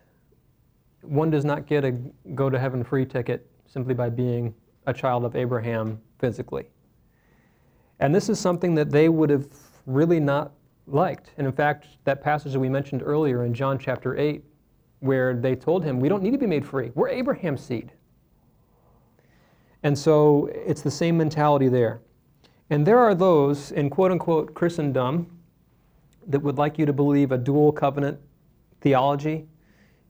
one 1.03 1.29
does 1.29 1.45
not 1.45 1.65
get 1.65 1.85
a 1.85 1.91
go 2.35 2.49
to 2.49 2.59
heaven 2.59 2.83
free 2.83 3.05
ticket 3.05 3.49
simply 3.67 3.93
by 3.93 4.09
being 4.09 4.53
a 4.85 4.93
child 4.93 5.23
of 5.23 5.37
Abraham 5.37 5.97
physically. 6.19 6.65
And 8.01 8.13
this 8.13 8.27
is 8.27 8.37
something 8.37 8.75
that 8.75 8.91
they 8.91 9.07
would 9.07 9.29
have 9.29 9.47
really 9.85 10.19
not 10.19 10.51
liked. 10.87 11.31
And 11.37 11.47
in 11.47 11.53
fact, 11.53 11.87
that 12.03 12.21
passage 12.21 12.51
that 12.51 12.59
we 12.59 12.67
mentioned 12.67 13.01
earlier 13.01 13.45
in 13.45 13.53
John 13.53 13.79
chapter 13.79 14.17
8, 14.17 14.43
where 14.99 15.37
they 15.37 15.55
told 15.55 15.85
him, 15.85 16.01
We 16.01 16.09
don't 16.09 16.21
need 16.21 16.31
to 16.31 16.37
be 16.37 16.47
made 16.47 16.65
free. 16.65 16.91
We're 16.95 17.07
Abraham's 17.07 17.63
seed. 17.63 17.93
And 19.87 19.97
so 19.97 20.49
it's 20.53 20.81
the 20.81 20.91
same 20.91 21.17
mentality 21.17 21.69
there. 21.69 22.01
And 22.69 22.85
there 22.85 22.99
are 22.99 23.15
those 23.15 23.71
in 23.71 23.89
quote 23.89 24.11
unquote 24.11 24.53
Christendom 24.53 25.31
that 26.27 26.41
would 26.41 26.57
like 26.57 26.77
you 26.77 26.85
to 26.85 26.91
believe 26.91 27.31
a 27.31 27.37
dual 27.37 27.71
covenant 27.71 28.19
theology, 28.81 29.47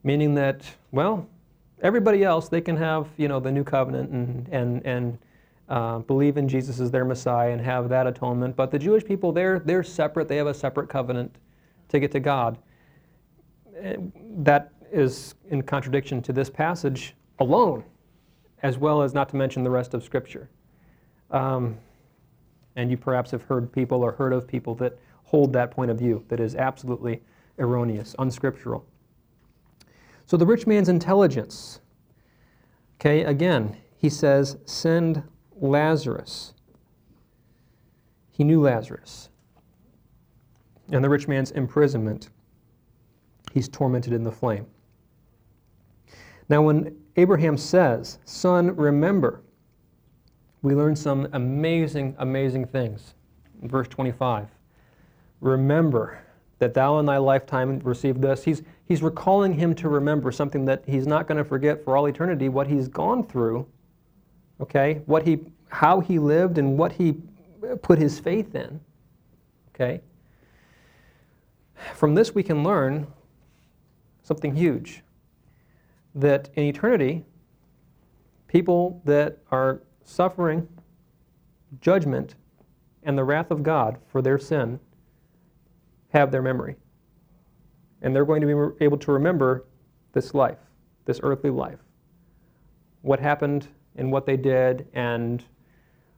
meaning 0.02 0.34
that, 0.34 0.62
well, 0.90 1.28
everybody 1.80 2.24
else, 2.24 2.48
they 2.48 2.60
can 2.60 2.76
have, 2.76 3.06
you 3.18 3.28
know, 3.28 3.38
the 3.38 3.52
new 3.52 3.62
covenant 3.62 4.10
and, 4.10 4.48
and, 4.48 4.84
and 4.84 5.18
uh, 5.68 6.00
believe 6.00 6.38
in 6.38 6.48
Jesus 6.48 6.80
as 6.80 6.90
their 6.90 7.04
Messiah 7.04 7.52
and 7.52 7.60
have 7.60 7.88
that 7.88 8.08
atonement. 8.08 8.56
But 8.56 8.72
the 8.72 8.80
Jewish 8.80 9.04
people, 9.04 9.30
they're, 9.30 9.60
they're 9.60 9.84
separate. 9.84 10.26
They 10.26 10.38
have 10.38 10.48
a 10.48 10.54
separate 10.54 10.88
covenant 10.88 11.36
to 11.90 12.00
get 12.00 12.10
to 12.10 12.18
God. 12.18 12.58
Eh, 13.80 13.94
that 14.38 14.72
is 14.90 15.36
in 15.50 15.62
contradiction 15.62 16.20
to 16.22 16.32
this 16.32 16.50
passage 16.50 17.14
alone 17.38 17.84
as 18.62 18.78
well 18.78 19.02
as 19.02 19.14
not 19.14 19.28
to 19.30 19.36
mention 19.36 19.62
the 19.64 19.70
rest 19.70 19.94
of 19.94 20.02
Scripture. 20.02 20.48
Um, 21.30 21.78
and 22.76 22.90
you 22.90 22.96
perhaps 22.96 23.30
have 23.32 23.42
heard 23.42 23.72
people 23.72 24.02
or 24.02 24.12
heard 24.12 24.32
of 24.32 24.46
people 24.46 24.74
that 24.76 24.98
hold 25.24 25.52
that 25.52 25.70
point 25.70 25.90
of 25.90 25.98
view 25.98 26.24
that 26.28 26.40
is 26.40 26.54
absolutely 26.54 27.22
erroneous, 27.58 28.14
unscriptural. 28.18 28.84
So 30.26 30.36
the 30.36 30.46
rich 30.46 30.66
man's 30.66 30.88
intelligence. 30.88 31.80
Okay, 33.00 33.24
again, 33.24 33.76
he 33.96 34.08
says, 34.08 34.56
send 34.64 35.22
Lazarus. 35.56 36.54
He 38.30 38.44
knew 38.44 38.60
Lazarus. 38.62 39.28
And 40.90 41.04
the 41.04 41.08
rich 41.08 41.28
man's 41.28 41.50
imprisonment, 41.50 42.30
he's 43.52 43.68
tormented 43.68 44.12
in 44.12 44.22
the 44.22 44.32
flame. 44.32 44.66
Now, 46.48 46.62
when 46.62 46.96
Abraham 47.18 47.56
says, 47.56 48.20
Son, 48.24 48.76
remember, 48.76 49.40
we 50.62 50.76
learn 50.76 50.94
some 50.94 51.28
amazing, 51.32 52.14
amazing 52.18 52.66
things. 52.66 53.14
In 53.60 53.68
verse 53.68 53.88
25, 53.88 54.46
remember 55.40 56.20
that 56.60 56.74
thou 56.74 57.00
in 57.00 57.06
thy 57.06 57.16
lifetime 57.16 57.80
received 57.80 58.22
this. 58.22 58.44
He's, 58.44 58.62
he's 58.86 59.02
recalling 59.02 59.52
him 59.52 59.74
to 59.76 59.88
remember 59.88 60.30
something 60.30 60.64
that 60.66 60.84
he's 60.86 61.08
not 61.08 61.26
going 61.26 61.38
to 61.38 61.44
forget 61.44 61.82
for 61.82 61.96
all 61.96 62.06
eternity, 62.06 62.48
what 62.48 62.68
he's 62.68 62.86
gone 62.86 63.26
through, 63.26 63.66
okay? 64.60 65.02
What 65.06 65.26
he, 65.26 65.40
how 65.70 65.98
he 65.98 66.20
lived 66.20 66.56
and 66.56 66.78
what 66.78 66.92
he 66.92 67.16
put 67.82 67.98
his 67.98 68.20
faith 68.20 68.54
in, 68.54 68.80
okay? 69.74 70.02
From 71.94 72.14
this, 72.14 72.32
we 72.32 72.44
can 72.44 72.62
learn 72.62 73.08
something 74.22 74.54
huge 74.54 75.02
that 76.20 76.50
in 76.54 76.64
eternity, 76.64 77.24
people 78.48 79.00
that 79.04 79.38
are 79.50 79.82
suffering 80.04 80.66
judgment 81.80 82.34
and 83.02 83.16
the 83.16 83.24
wrath 83.24 83.50
of 83.50 83.62
God 83.62 83.98
for 84.08 84.20
their 84.20 84.38
sin 84.38 84.80
have 86.12 86.30
their 86.30 86.42
memory. 86.42 86.76
And 88.02 88.14
they're 88.14 88.24
going 88.24 88.40
to 88.40 88.46
be 88.46 88.84
able 88.84 88.98
to 88.98 89.12
remember 89.12 89.66
this 90.12 90.34
life, 90.34 90.58
this 91.04 91.20
earthly 91.22 91.50
life, 91.50 91.78
what 93.02 93.20
happened 93.20 93.68
and 93.96 94.10
what 94.10 94.26
they 94.26 94.36
did, 94.36 94.86
and 94.94 95.44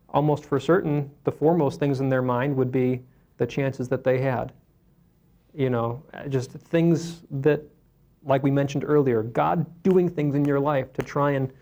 almost 0.08 0.44
for 0.44 0.60
certain, 0.60 1.10
the 1.24 1.32
foremost 1.32 1.78
things 1.78 2.00
in 2.00 2.08
their 2.08 2.22
mind 2.22 2.56
would 2.56 2.70
be 2.70 3.02
the 3.38 3.46
chances 3.46 3.88
that 3.88 4.04
they 4.04 4.20
had. 4.20 4.52
You 5.54 5.70
know, 5.70 6.02
just 6.28 6.52
things 6.52 7.22
that, 7.30 7.62
like 8.24 8.42
we 8.42 8.50
mentioned 8.50 8.84
earlier, 8.86 9.22
God 9.22 9.66
doing 9.82 10.08
things 10.08 10.34
in 10.34 10.44
your 10.44 10.60
life 10.60 10.92
to 10.94 11.02
try 11.02 11.32
and 11.32 11.52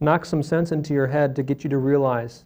knock 0.00 0.24
some 0.24 0.42
sense 0.42 0.72
into 0.72 0.94
your 0.94 1.06
head 1.06 1.36
to 1.36 1.42
get 1.42 1.64
you 1.64 1.70
to 1.70 1.78
realize 1.78 2.44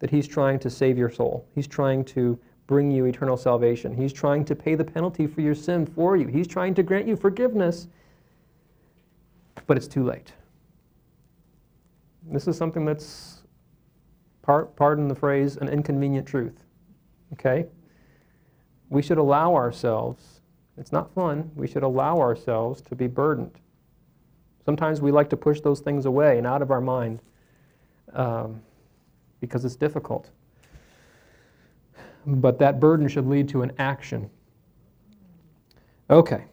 that 0.00 0.10
He's 0.10 0.28
trying 0.28 0.58
to 0.60 0.70
save 0.70 0.96
your 0.98 1.10
soul. 1.10 1.46
He's 1.54 1.66
trying 1.66 2.04
to 2.06 2.38
bring 2.66 2.90
you 2.90 3.06
eternal 3.06 3.36
salvation. 3.36 3.94
He's 3.94 4.12
trying 4.12 4.44
to 4.44 4.54
pay 4.54 4.74
the 4.74 4.84
penalty 4.84 5.26
for 5.26 5.40
your 5.40 5.54
sin 5.54 5.86
for 5.86 6.16
you. 6.16 6.26
He's 6.26 6.46
trying 6.46 6.74
to 6.74 6.82
grant 6.82 7.08
you 7.08 7.16
forgiveness, 7.16 7.88
but 9.66 9.76
it's 9.76 9.88
too 9.88 10.04
late. 10.04 10.32
This 12.30 12.46
is 12.46 12.58
something 12.58 12.84
that's, 12.84 13.42
pardon 14.42 15.08
the 15.08 15.14
phrase, 15.14 15.56
an 15.56 15.68
inconvenient 15.68 16.26
truth. 16.28 16.64
Okay? 17.32 17.66
We 18.90 19.02
should 19.02 19.18
allow 19.18 19.54
ourselves, 19.54 20.37
it's 20.78 20.92
not 20.92 21.12
fun, 21.14 21.50
we 21.54 21.66
should 21.66 21.82
allow 21.82 22.18
ourselves 22.18 22.80
to 22.82 22.94
be 22.94 23.06
burdened. 23.06 23.58
Sometimes 24.64 25.00
we 25.00 25.10
like 25.10 25.30
to 25.30 25.36
push 25.36 25.60
those 25.60 25.80
things 25.80 26.06
away 26.06 26.38
and 26.38 26.46
out 26.46 26.62
of 26.62 26.70
our 26.70 26.80
mind 26.80 27.20
um, 28.12 28.60
because 29.40 29.64
it's 29.64 29.76
difficult 29.76 30.30
but 32.28 32.58
that 32.58 32.78
burden 32.78 33.08
should 33.08 33.26
lead 33.26 33.48
to 33.48 33.62
an 33.62 33.72
action. 33.78 34.30
Okay. 36.10 36.44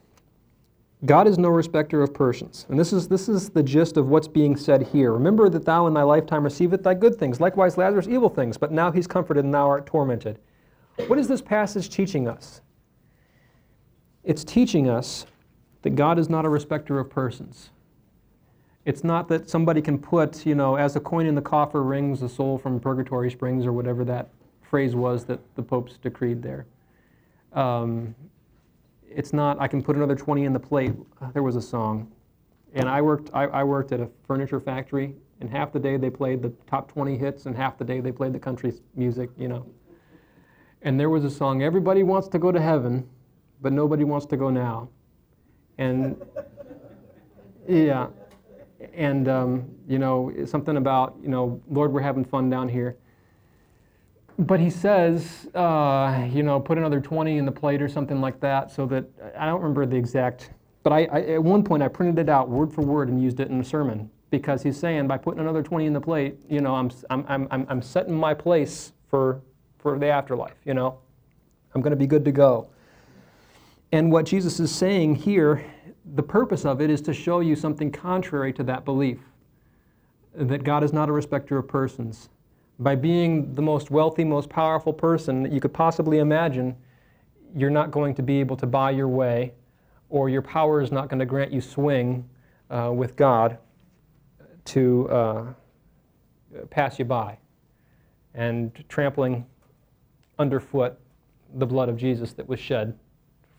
God 1.05 1.27
is 1.27 1.37
no 1.37 1.49
respecter 1.49 2.01
of 2.01 2.13
persons. 2.13 2.65
And 2.69 2.79
this 2.79 2.93
is, 2.93 3.07
this 3.07 3.29
is 3.29 3.49
the 3.49 3.61
gist 3.61 3.97
of 3.97 4.07
what's 4.07 4.27
being 4.27 4.55
said 4.55 4.83
here. 4.83 5.11
Remember 5.11 5.49
that 5.49 5.65
thou 5.65 5.87
in 5.87 5.93
thy 5.93 6.03
lifetime 6.03 6.43
receivest 6.43 6.83
thy 6.83 6.93
good 6.93 7.15
things, 7.15 7.39
likewise 7.39 7.77
Lazarus 7.77 8.07
evil 8.07 8.29
things, 8.29 8.57
but 8.57 8.71
now 8.71 8.91
he's 8.91 9.05
comforted 9.05 9.43
and 9.43 9.53
thou 9.53 9.67
art 9.67 9.85
tormented. 9.85 10.39
What 11.07 11.19
is 11.19 11.27
this 11.27 11.41
passage 11.41 11.89
teaching 11.89 12.27
us? 12.27 12.61
It's 14.25 14.43
teaching 14.43 14.89
us 14.89 15.27
that 15.83 15.91
God 15.91 16.17
is 16.17 16.29
not 16.29 16.45
a 16.45 16.49
respecter 16.49 16.99
of 16.99 17.11
persons. 17.11 17.69
It's 18.83 19.03
not 19.03 19.27
that 19.29 19.49
somebody 19.49 19.81
can 19.81 19.99
put, 19.99 20.45
you 20.45 20.55
know, 20.55 20.75
as 20.75 20.95
a 20.95 20.99
coin 20.99 21.27
in 21.27 21.35
the 21.35 21.41
coffer 21.41 21.83
rings, 21.83 22.19
the 22.19 22.29
soul 22.29 22.57
from 22.57 22.79
purgatory 22.79 23.29
springs, 23.29 23.65
or 23.65 23.71
whatever 23.73 24.03
that 24.05 24.29
phrase 24.61 24.95
was 24.95 25.25
that 25.25 25.39
the 25.55 25.61
popes 25.61 25.97
decreed 25.97 26.41
there. 26.41 26.65
Um, 27.53 28.15
it's 29.07 29.31
not, 29.31 29.61
I 29.61 29.67
can 29.67 29.81
put 29.81 29.95
another 29.95 30.15
20 30.15 30.43
in 30.43 30.53
the 30.53 30.59
plate. 30.59 30.93
Uh, 31.21 31.31
there 31.31 31.43
was 31.43 31.55
a 31.55 31.61
song. 31.61 32.11
And 32.73 32.89
I 32.89 33.01
worked, 33.01 33.29
I, 33.33 33.45
I, 33.45 33.63
worked 33.63 33.91
at 33.91 34.01
a 34.01 34.09
furniture 34.27 34.59
factory, 34.59 35.15
and 35.39 35.49
half 35.49 35.71
the 35.71 35.79
day 35.79 35.97
they 35.97 36.09
played 36.09 36.41
the 36.41 36.49
top 36.67 36.91
20 36.91 37.17
hits, 37.17 37.45
and 37.45 37.55
half 37.55 37.77
the 37.77 37.85
day 37.85 38.01
they 38.01 38.11
played 38.11 38.33
the 38.33 38.39
country 38.39 38.73
music, 38.95 39.29
you 39.37 39.47
know. 39.47 39.65
And 40.81 40.99
there 40.99 41.09
was 41.09 41.23
a 41.23 41.29
song, 41.29 41.63
Everybody 41.63 42.03
Wants 42.03 42.27
to 42.29 42.39
Go 42.39 42.51
to 42.51 42.61
Heaven, 42.61 43.07
but 43.61 43.73
Nobody 43.73 44.03
Wants 44.03 44.25
to 44.27 44.37
Go 44.37 44.49
Now. 44.49 44.89
And, 45.77 46.21
yeah. 47.67 48.07
And, 48.93 49.27
um, 49.27 49.69
you 49.87 49.99
know, 49.99 50.31
something 50.45 50.77
about, 50.77 51.15
you 51.21 51.29
know, 51.29 51.61
Lord, 51.69 51.91
we're 51.91 52.01
having 52.01 52.25
fun 52.25 52.49
down 52.49 52.69
here 52.69 52.97
but 54.37 54.59
he 54.59 54.69
says, 54.69 55.47
uh, 55.55 56.27
you 56.31 56.43
know, 56.43 56.59
put 56.59 56.77
another 56.77 56.99
20 56.99 57.37
in 57.37 57.45
the 57.45 57.51
plate 57.51 57.81
or 57.81 57.87
something 57.87 58.19
like 58.19 58.39
that, 58.41 58.71
so 58.71 58.85
that 58.87 59.05
I 59.37 59.45
don't 59.45 59.61
remember 59.61 59.85
the 59.85 59.95
exact, 59.95 60.51
but 60.83 60.91
I, 60.91 61.05
I, 61.05 61.21
at 61.21 61.43
one 61.43 61.63
point 61.63 61.81
I 61.81 61.87
printed 61.87 62.19
it 62.19 62.29
out 62.29 62.49
word 62.49 62.73
for 62.73 62.81
word 62.81 63.09
and 63.09 63.21
used 63.21 63.39
it 63.39 63.49
in 63.49 63.59
a 63.59 63.63
sermon 63.63 64.09
because 64.31 64.61
he's 64.61 64.77
saying 64.77 65.07
by 65.07 65.17
putting 65.17 65.39
another 65.39 65.63
20 65.63 65.85
in 65.85 65.93
the 65.93 66.01
plate, 66.01 66.35
you 66.49 66.59
know, 66.59 66.75
I'm, 66.75 66.91
I'm, 67.09 67.47
I'm, 67.49 67.65
I'm 67.69 67.81
setting 67.81 68.13
my 68.13 68.33
place 68.33 68.91
for, 69.07 69.41
for 69.77 69.97
the 69.97 70.07
afterlife, 70.07 70.57
you 70.65 70.73
know. 70.73 70.99
I'm 71.73 71.81
going 71.81 71.91
to 71.91 71.97
be 71.97 72.07
good 72.07 72.25
to 72.25 72.31
go. 72.31 72.67
And 73.95 74.11
what 74.11 74.25
Jesus 74.25 74.59
is 74.59 74.75
saying 74.75 75.15
here, 75.15 75.63
the 76.15 76.21
purpose 76.21 76.65
of 76.65 76.81
it 76.81 76.89
is 76.89 76.99
to 77.03 77.13
show 77.13 77.39
you 77.39 77.55
something 77.55 77.89
contrary 77.89 78.51
to 78.51 78.63
that 78.63 78.83
belief 78.83 79.19
that 80.33 80.65
God 80.65 80.83
is 80.83 80.91
not 80.91 81.07
a 81.07 81.13
respecter 81.13 81.57
of 81.57 81.69
persons. 81.69 82.27
By 82.77 82.95
being 82.95 83.55
the 83.55 83.61
most 83.61 83.91
wealthy, 83.91 84.25
most 84.25 84.49
powerful 84.49 84.91
person 84.91 85.43
that 85.43 85.53
you 85.53 85.61
could 85.61 85.73
possibly 85.73 86.17
imagine, 86.17 86.75
you're 87.55 87.69
not 87.69 87.91
going 87.91 88.13
to 88.15 88.21
be 88.21 88.37
able 88.41 88.57
to 88.57 88.65
buy 88.65 88.91
your 88.91 89.07
way, 89.07 89.53
or 90.09 90.27
your 90.27 90.41
power 90.41 90.81
is 90.81 90.91
not 90.91 91.07
going 91.07 91.19
to 91.19 91.25
grant 91.25 91.53
you 91.53 91.61
swing 91.61 92.27
uh, 92.69 92.91
with 92.93 93.15
God 93.15 93.57
to 94.65 95.09
uh, 95.09 95.45
pass 96.69 96.99
you 96.99 97.05
by 97.05 97.37
and 98.33 98.83
trampling 98.89 99.45
underfoot 100.37 100.99
the 101.53 101.65
blood 101.65 101.87
of 101.87 101.95
Jesus 101.95 102.33
that 102.33 102.45
was 102.45 102.59
shed 102.59 102.93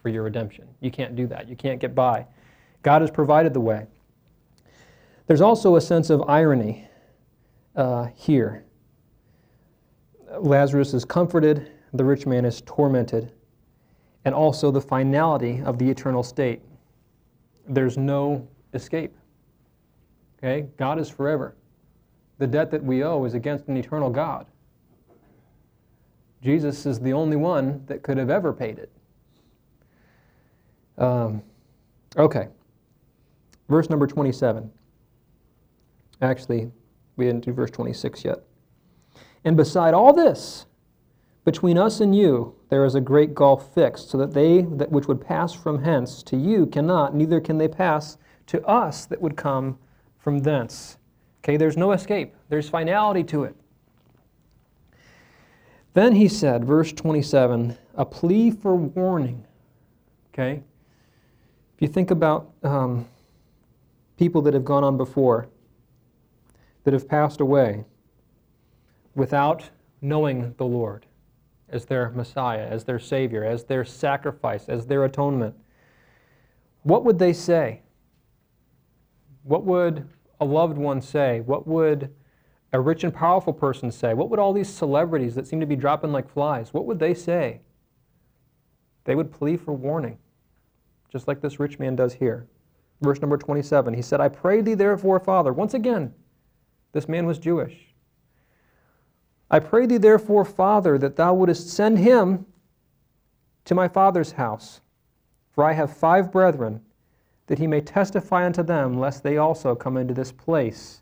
for 0.06 0.10
your 0.10 0.22
redemption. 0.22 0.68
You 0.80 0.92
can't 0.92 1.16
do 1.16 1.26
that. 1.26 1.48
You 1.48 1.56
can't 1.56 1.80
get 1.80 1.92
by. 1.92 2.26
God 2.82 3.00
has 3.00 3.10
provided 3.10 3.52
the 3.52 3.58
way. 3.58 3.88
There's 5.26 5.40
also 5.40 5.74
a 5.74 5.80
sense 5.80 6.10
of 6.10 6.22
irony 6.28 6.86
uh, 7.74 8.06
here. 8.14 8.64
Lazarus 10.38 10.94
is 10.94 11.04
comforted, 11.04 11.72
the 11.92 12.04
rich 12.04 12.24
man 12.24 12.44
is 12.44 12.62
tormented, 12.66 13.32
and 14.24 14.32
also 14.32 14.70
the 14.70 14.80
finality 14.80 15.60
of 15.64 15.76
the 15.76 15.90
eternal 15.90 16.22
state. 16.22 16.62
There's 17.68 17.98
no 17.98 18.46
escape. 18.74 19.12
Okay? 20.38 20.68
God 20.76 21.00
is 21.00 21.10
forever. 21.10 21.56
The 22.38 22.46
debt 22.46 22.70
that 22.70 22.84
we 22.84 23.02
owe 23.02 23.24
is 23.24 23.34
against 23.34 23.66
an 23.66 23.76
eternal 23.76 24.10
God. 24.10 24.46
Jesus 26.44 26.86
is 26.86 27.00
the 27.00 27.12
only 27.12 27.36
one 27.36 27.84
that 27.86 28.04
could 28.04 28.18
have 28.18 28.30
ever 28.30 28.52
paid 28.52 28.78
it. 28.78 28.92
Um, 30.98 31.42
okay. 32.16 32.48
Verse 33.68 33.90
number 33.90 34.06
27. 34.06 34.70
Actually, 36.22 36.70
we 37.16 37.26
didn't 37.26 37.44
do 37.44 37.52
verse 37.52 37.70
26 37.70 38.24
yet. 38.24 38.40
And 39.44 39.56
beside 39.56 39.94
all 39.94 40.12
this, 40.12 40.66
between 41.44 41.78
us 41.78 42.00
and 42.00 42.16
you, 42.16 42.54
there 42.68 42.84
is 42.84 42.94
a 42.94 43.00
great 43.00 43.34
gulf 43.34 43.72
fixed, 43.74 44.10
so 44.10 44.18
that 44.18 44.34
they 44.34 44.62
that 44.62 44.90
which 44.90 45.06
would 45.06 45.20
pass 45.20 45.52
from 45.52 45.84
hence 45.84 46.22
to 46.24 46.36
you 46.36 46.66
cannot, 46.66 47.14
neither 47.14 47.40
can 47.40 47.58
they 47.58 47.68
pass 47.68 48.18
to 48.46 48.64
us 48.66 49.06
that 49.06 49.20
would 49.20 49.36
come 49.36 49.78
from 50.18 50.40
thence. 50.40 50.98
Okay, 51.44 51.56
there's 51.56 51.76
no 51.76 51.92
escape, 51.92 52.34
there's 52.48 52.68
finality 52.68 53.22
to 53.22 53.44
it. 53.44 53.54
Then 55.94 56.16
he 56.16 56.28
said, 56.28 56.64
verse 56.64 56.92
27, 56.92 57.78
a 57.94 58.04
plea 58.04 58.50
for 58.50 58.74
warning. 58.74 59.44
Okay? 60.34 60.62
If 61.76 61.82
you 61.82 61.88
think 61.88 62.10
about 62.10 62.50
um, 62.62 63.06
people 64.16 64.40
that 64.42 64.54
have 64.54 64.64
gone 64.64 64.82
on 64.82 64.96
before, 64.96 65.48
that 66.84 66.94
have 66.94 67.06
passed 67.06 67.40
away, 67.40 67.84
without 69.14 69.68
knowing 70.00 70.54
the 70.56 70.64
Lord 70.64 71.04
as 71.68 71.84
their 71.84 72.10
Messiah, 72.10 72.66
as 72.66 72.84
their 72.84 72.98
Savior, 72.98 73.44
as 73.44 73.64
their 73.64 73.84
sacrifice, 73.84 74.68
as 74.68 74.86
their 74.86 75.04
atonement, 75.04 75.54
what 76.82 77.04
would 77.04 77.18
they 77.18 77.34
say? 77.34 77.82
What 79.42 79.64
would 79.64 80.08
a 80.40 80.44
loved 80.44 80.78
one 80.78 81.02
say? 81.02 81.40
What 81.40 81.66
would 81.66 82.10
a 82.72 82.80
rich 82.80 83.04
and 83.04 83.12
powerful 83.12 83.52
person 83.52 83.90
say? 83.90 84.14
What 84.14 84.30
would 84.30 84.38
all 84.38 84.52
these 84.52 84.68
celebrities 84.68 85.34
that 85.34 85.46
seem 85.46 85.60
to 85.60 85.66
be 85.66 85.76
dropping 85.76 86.12
like 86.12 86.30
flies, 86.30 86.72
what 86.72 86.86
would 86.86 86.98
they 86.98 87.14
say? 87.14 87.60
They 89.04 89.14
would 89.14 89.30
plea 89.30 89.56
for 89.56 89.72
warning, 89.72 90.18
just 91.16 91.28
like 91.28 91.40
this 91.40 91.58
rich 91.58 91.78
man 91.78 91.96
does 91.96 92.12
here. 92.12 92.46
Verse 93.00 93.22
number 93.22 93.38
27, 93.38 93.94
he 93.94 94.02
said, 94.02 94.20
I 94.20 94.28
pray 94.28 94.60
thee 94.60 94.74
therefore, 94.74 95.18
Father. 95.18 95.50
Once 95.50 95.72
again, 95.72 96.12
this 96.92 97.08
man 97.08 97.24
was 97.24 97.38
Jewish. 97.38 97.94
I 99.50 99.60
pray 99.60 99.86
thee 99.86 99.96
therefore, 99.96 100.44
Father, 100.44 100.98
that 100.98 101.16
thou 101.16 101.32
wouldest 101.32 101.70
send 101.70 101.98
him 101.98 102.44
to 103.64 103.74
my 103.74 103.88
father's 103.88 104.32
house. 104.32 104.82
For 105.52 105.64
I 105.64 105.72
have 105.72 105.96
five 105.96 106.30
brethren, 106.30 106.82
that 107.46 107.58
he 107.58 107.66
may 107.66 107.80
testify 107.80 108.44
unto 108.44 108.62
them, 108.62 109.00
lest 109.00 109.22
they 109.22 109.38
also 109.38 109.74
come 109.74 109.96
into 109.96 110.12
this 110.12 110.32
place 110.32 111.00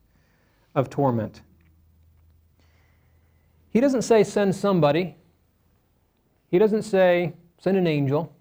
of 0.76 0.90
torment. 0.90 1.40
He 3.70 3.80
doesn't 3.80 4.02
say 4.02 4.22
send 4.22 4.54
somebody. 4.54 5.16
He 6.52 6.60
doesn't 6.60 6.82
say 6.82 7.32
send 7.58 7.76
an 7.76 7.88
angel. 7.88 8.32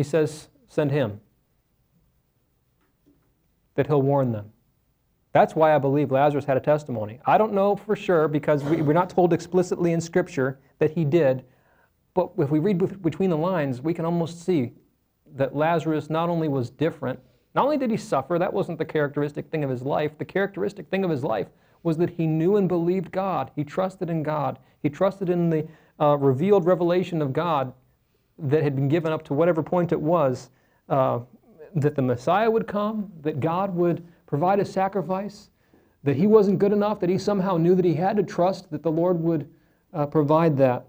He 0.00 0.04
says 0.04 0.48
send 0.66 0.92
him, 0.92 1.20
that 3.74 3.86
he'll 3.86 4.00
warn 4.00 4.32
them. 4.32 4.50
That's 5.32 5.54
why 5.54 5.74
I 5.74 5.78
believe 5.78 6.10
Lazarus 6.10 6.46
had 6.46 6.56
a 6.56 6.60
testimony. 6.60 7.20
I 7.26 7.36
don't 7.36 7.52
know 7.52 7.76
for 7.76 7.94
sure 7.94 8.26
because 8.26 8.64
we, 8.64 8.80
are 8.80 8.94
not 8.94 9.10
told 9.10 9.34
explicitly 9.34 9.92
in 9.92 10.00
Scripture 10.00 10.58
that 10.78 10.92
he 10.92 11.04
did, 11.04 11.44
but 12.14 12.30
if 12.38 12.48
we 12.48 12.60
read 12.60 13.02
between 13.02 13.28
the 13.28 13.36
lines, 13.36 13.82
we 13.82 13.92
can 13.92 14.06
almost 14.06 14.42
see 14.42 14.72
that 15.34 15.54
Lazarus 15.54 16.08
not 16.08 16.30
only 16.30 16.48
was 16.48 16.70
different, 16.70 17.20
not 17.54 17.64
only 17.64 17.76
did 17.76 17.90
he 17.90 17.98
suffer, 17.98 18.38
that 18.38 18.54
wasn't 18.54 18.78
the 18.78 18.86
characteristic 18.86 19.50
thing 19.50 19.64
of 19.64 19.68
his 19.68 19.82
life. 19.82 20.16
The 20.16 20.24
characteristic 20.24 20.88
thing 20.88 21.04
of 21.04 21.10
his 21.10 21.24
life 21.24 21.48
was 21.82 21.98
that 21.98 22.08
he 22.08 22.26
knew 22.26 22.56
and 22.56 22.66
believed 22.66 23.12
God. 23.12 23.50
He 23.54 23.64
trusted 23.64 24.08
in 24.08 24.22
God. 24.22 24.58
He 24.82 24.88
trusted 24.88 25.28
in 25.28 25.50
the 25.50 25.68
uh, 26.00 26.16
revealed 26.16 26.64
revelation 26.64 27.20
of 27.20 27.34
God 27.34 27.74
that 28.40 28.62
had 28.62 28.74
been 28.74 28.88
given 28.88 29.12
up 29.12 29.22
to 29.24 29.34
whatever 29.34 29.62
point 29.62 29.92
it 29.92 30.00
was, 30.00 30.50
uh, 30.88 31.20
that 31.74 31.94
the 31.94 32.02
Messiah 32.02 32.50
would 32.50 32.66
come, 32.66 33.12
that 33.22 33.40
God 33.40 33.74
would 33.74 34.06
provide 34.26 34.60
a 34.60 34.64
sacrifice, 34.64 35.50
that 36.02 36.16
he 36.16 36.26
wasn't 36.26 36.58
good 36.58 36.72
enough, 36.72 37.00
that 37.00 37.10
he 37.10 37.18
somehow 37.18 37.56
knew 37.56 37.74
that 37.74 37.84
he 37.84 37.94
had 37.94 38.16
to 38.16 38.22
trust 38.22 38.70
that 38.70 38.82
the 38.82 38.90
Lord 38.90 39.20
would 39.20 39.48
uh, 39.92 40.06
provide 40.06 40.56
that. 40.56 40.86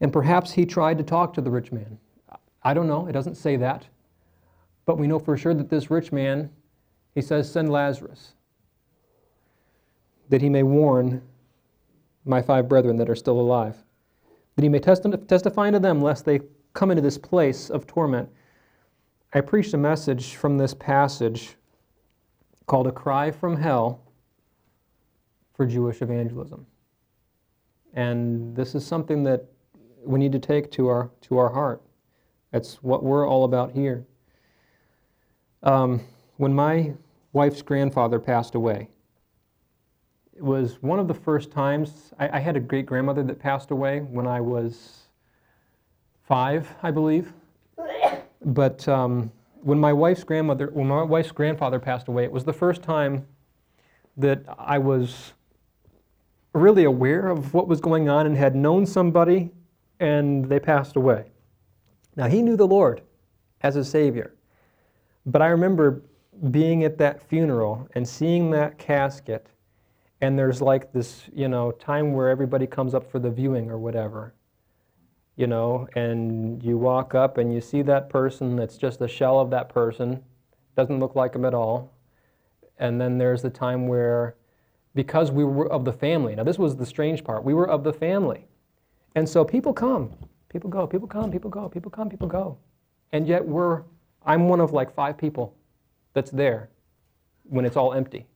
And 0.00 0.12
perhaps 0.12 0.52
he 0.52 0.66
tried 0.66 0.98
to 0.98 1.04
talk 1.04 1.32
to 1.34 1.40
the 1.40 1.50
rich 1.50 1.72
man. 1.72 1.98
I 2.62 2.74
don't 2.74 2.88
know, 2.88 3.06
it 3.06 3.12
doesn't 3.12 3.36
say 3.36 3.56
that. 3.56 3.86
But 4.86 4.98
we 4.98 5.06
know 5.06 5.18
for 5.18 5.36
sure 5.36 5.54
that 5.54 5.70
this 5.70 5.90
rich 5.90 6.12
man, 6.12 6.50
he 7.14 7.22
says, 7.22 7.50
send 7.50 7.70
Lazarus, 7.70 8.34
that 10.28 10.42
he 10.42 10.48
may 10.48 10.62
warn 10.62 11.22
my 12.24 12.42
five 12.42 12.68
brethren 12.68 12.96
that 12.96 13.08
are 13.08 13.14
still 13.14 13.38
alive, 13.38 13.83
that 14.56 14.62
he 14.62 14.68
may 14.68 14.78
testify 14.78 15.66
unto 15.66 15.78
them, 15.78 16.00
lest 16.00 16.24
they 16.24 16.40
come 16.72 16.90
into 16.90 17.02
this 17.02 17.18
place 17.18 17.70
of 17.70 17.86
torment. 17.86 18.28
I 19.32 19.40
preached 19.40 19.74
a 19.74 19.78
message 19.78 20.34
from 20.36 20.58
this 20.58 20.74
passage 20.74 21.56
called 22.66 22.86
A 22.86 22.92
Cry 22.92 23.30
from 23.30 23.56
Hell 23.56 24.00
for 25.54 25.66
Jewish 25.66 26.02
Evangelism. 26.02 26.66
And 27.94 28.54
this 28.56 28.74
is 28.74 28.86
something 28.86 29.24
that 29.24 29.44
we 30.04 30.18
need 30.18 30.32
to 30.32 30.38
take 30.38 30.70
to 30.72 30.88
our, 30.88 31.10
to 31.22 31.38
our 31.38 31.48
heart. 31.48 31.82
That's 32.50 32.82
what 32.82 33.02
we're 33.02 33.26
all 33.26 33.44
about 33.44 33.72
here. 33.72 34.04
Um, 35.62 36.00
when 36.36 36.52
my 36.52 36.92
wife's 37.32 37.62
grandfather 37.62 38.18
passed 38.18 38.54
away, 38.54 38.88
it 40.36 40.42
was 40.42 40.82
one 40.82 40.98
of 40.98 41.06
the 41.06 41.14
first 41.14 41.50
times 41.50 42.12
I, 42.18 42.38
I 42.38 42.40
had 42.40 42.56
a 42.56 42.60
great 42.60 42.86
grandmother 42.86 43.22
that 43.22 43.38
passed 43.38 43.70
away 43.70 44.00
when 44.00 44.26
I 44.26 44.40
was 44.40 45.04
five, 46.22 46.68
I 46.82 46.90
believe. 46.90 47.32
But 48.46 48.86
um, 48.88 49.32
when 49.62 49.78
my 49.78 49.94
wife's 49.94 50.22
grandmother, 50.22 50.68
when 50.70 50.86
my 50.86 51.02
wife's 51.02 51.32
grandfather 51.32 51.78
passed 51.78 52.08
away, 52.08 52.24
it 52.24 52.30
was 52.30 52.44
the 52.44 52.52
first 52.52 52.82
time 52.82 53.26
that 54.18 54.42
I 54.58 54.76
was 54.76 55.32
really 56.52 56.84
aware 56.84 57.28
of 57.28 57.54
what 57.54 57.68
was 57.68 57.80
going 57.80 58.10
on 58.10 58.26
and 58.26 58.36
had 58.36 58.54
known 58.54 58.84
somebody 58.84 59.50
and 59.98 60.44
they 60.44 60.60
passed 60.60 60.96
away. 60.96 61.30
Now, 62.16 62.28
he 62.28 62.42
knew 62.42 62.54
the 62.54 62.66
Lord 62.66 63.00
as 63.62 63.76
a 63.76 63.84
Savior. 63.84 64.34
But 65.24 65.40
I 65.40 65.46
remember 65.46 66.02
being 66.50 66.84
at 66.84 66.98
that 66.98 67.22
funeral 67.22 67.88
and 67.94 68.06
seeing 68.06 68.50
that 68.50 68.76
casket, 68.76 69.48
and 70.24 70.38
there's 70.38 70.60
like 70.60 70.92
this, 70.92 71.22
you 71.32 71.48
know, 71.48 71.70
time 71.70 72.12
where 72.14 72.28
everybody 72.28 72.66
comes 72.66 72.94
up 72.94 73.10
for 73.10 73.18
the 73.18 73.30
viewing 73.30 73.70
or 73.70 73.78
whatever 73.78 74.34
you 75.36 75.46
know, 75.46 75.88
and 75.96 76.62
you 76.62 76.78
walk 76.78 77.14
up 77.14 77.38
and 77.38 77.52
you 77.52 77.60
see 77.60 77.82
that 77.82 78.08
person 78.08 78.56
that's 78.56 78.76
just 78.76 79.00
a 79.00 79.08
shell 79.08 79.40
of 79.40 79.50
that 79.50 79.68
person, 79.68 80.22
doesn't 80.76 81.00
look 81.00 81.16
like 81.16 81.34
him 81.34 81.44
at 81.44 81.54
all. 81.54 81.92
And 82.78 83.00
then 83.00 83.18
there's 83.18 83.42
the 83.42 83.50
time 83.50 83.88
where, 83.88 84.36
because 84.94 85.32
we 85.32 85.44
were 85.44 85.70
of 85.70 85.84
the 85.84 85.92
family, 85.92 86.34
now 86.36 86.44
this 86.44 86.58
was 86.58 86.76
the 86.76 86.86
strange 86.86 87.24
part, 87.24 87.42
we 87.44 87.54
were 87.54 87.68
of 87.68 87.82
the 87.82 87.92
family. 87.92 88.46
And 89.16 89.28
so 89.28 89.44
people 89.44 89.72
come, 89.72 90.12
people 90.48 90.70
go, 90.70 90.86
people 90.86 91.08
come, 91.08 91.30
people 91.30 91.50
go, 91.50 91.68
people 91.68 91.90
come, 91.90 92.08
people 92.08 92.28
go. 92.28 92.58
And 93.12 93.26
yet 93.26 93.44
we're, 93.44 93.82
I'm 94.24 94.48
one 94.48 94.60
of 94.60 94.72
like 94.72 94.94
five 94.94 95.18
people 95.18 95.56
that's 96.14 96.30
there 96.30 96.70
when 97.44 97.64
it's 97.64 97.76
all 97.76 97.92
empty. 97.92 98.26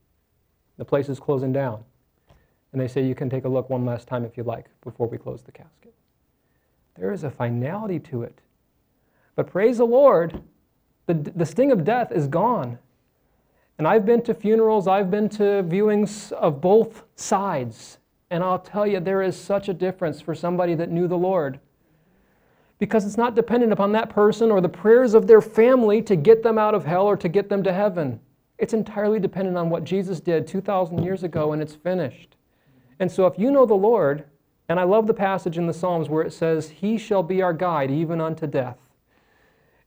The 0.79 0.85
place 0.85 1.09
is 1.09 1.21
closing 1.21 1.53
down. 1.53 1.85
And 2.73 2.81
they 2.81 2.89
say 2.89 3.05
you 3.05 3.15
can 3.15 3.29
take 3.29 3.45
a 3.45 3.49
look 3.49 3.69
one 3.69 3.85
last 3.85 4.09
time 4.09 4.25
if 4.25 4.37
you 4.37 4.45
like 4.45 4.67
before 4.83 5.07
we 5.09 5.19
close 5.19 5.43
the 5.43 5.53
casket. 5.53 5.95
There 6.97 7.13
is 7.13 7.25
a 7.25 7.31
finality 7.31 7.99
to 8.01 8.23
it. 8.23 8.41
But 9.37 9.47
praise 9.47 9.79
the 9.79 9.85
Lord, 9.85 10.43
the, 11.07 11.15
the 11.15 11.47
sting 11.47 11.71
of 11.71 11.85
death 11.85 12.13
is 12.13 12.27
gone. 12.27 12.79
And 13.79 13.87
I've 13.87 14.05
been 14.05 14.23
to 14.23 14.35
funerals, 14.35 14.89
I've 14.89 15.11
been 15.11 15.29
to 15.31 15.63
viewings 15.63 16.33
of 16.33 16.61
both 16.61 17.05
sides. 17.15 17.99
And 18.31 18.43
I'll 18.43 18.59
tell 18.59 18.87
you, 18.87 19.01
there 19.01 19.23
is 19.23 19.41
such 19.41 19.69
a 19.69 19.75
difference 19.75 20.21
for 20.21 20.35
somebody 20.35 20.75
that 20.75 20.91
knew 20.91 21.09
the 21.09 21.17
Lord. 21.17 21.61
Because 22.79 23.07
it's 23.07 23.17
not 23.17 23.35
dependent 23.35 23.73
upon 23.73 23.93
that 23.93 24.11
person 24.11 24.51
or 24.51 24.61
the 24.61 24.69
prayers 24.69 25.15
of 25.15 25.27
their 25.27 25.41
family 25.41 26.03
to 26.03 26.15
get 26.15 26.43
them 26.43 26.59
out 26.59 26.75
of 26.75 26.85
hell 26.85 27.07
or 27.07 27.17
to 27.17 27.29
get 27.29 27.49
them 27.49 27.63
to 27.63 27.73
heaven. 27.73 28.21
It's 28.59 28.75
entirely 28.75 29.21
dependent 29.21 29.57
on 29.57 29.71
what 29.71 29.85
Jesus 29.85 30.21
did 30.21 30.47
2,000 30.47 31.03
years 31.03 31.23
ago 31.23 31.53
and 31.53 31.63
it's 31.63 31.75
finished. 31.75 32.37
And 32.99 33.11
so 33.11 33.27
if 33.27 33.39
you 33.39 33.51
know 33.51 33.65
the 33.65 33.75
Lord, 33.75 34.25
and 34.69 34.79
I 34.79 34.83
love 34.83 35.07
the 35.07 35.15
passage 35.15 35.57
in 35.57 35.67
the 35.67 35.73
Psalms 35.73 36.09
where 36.09 36.25
it 36.25 36.33
says, 36.33 36.69
He 36.69 36.99
shall 36.99 37.23
be 37.23 37.41
our 37.41 37.53
guide 37.53 37.91
even 37.91 38.21
unto 38.21 38.47
death. 38.47 38.77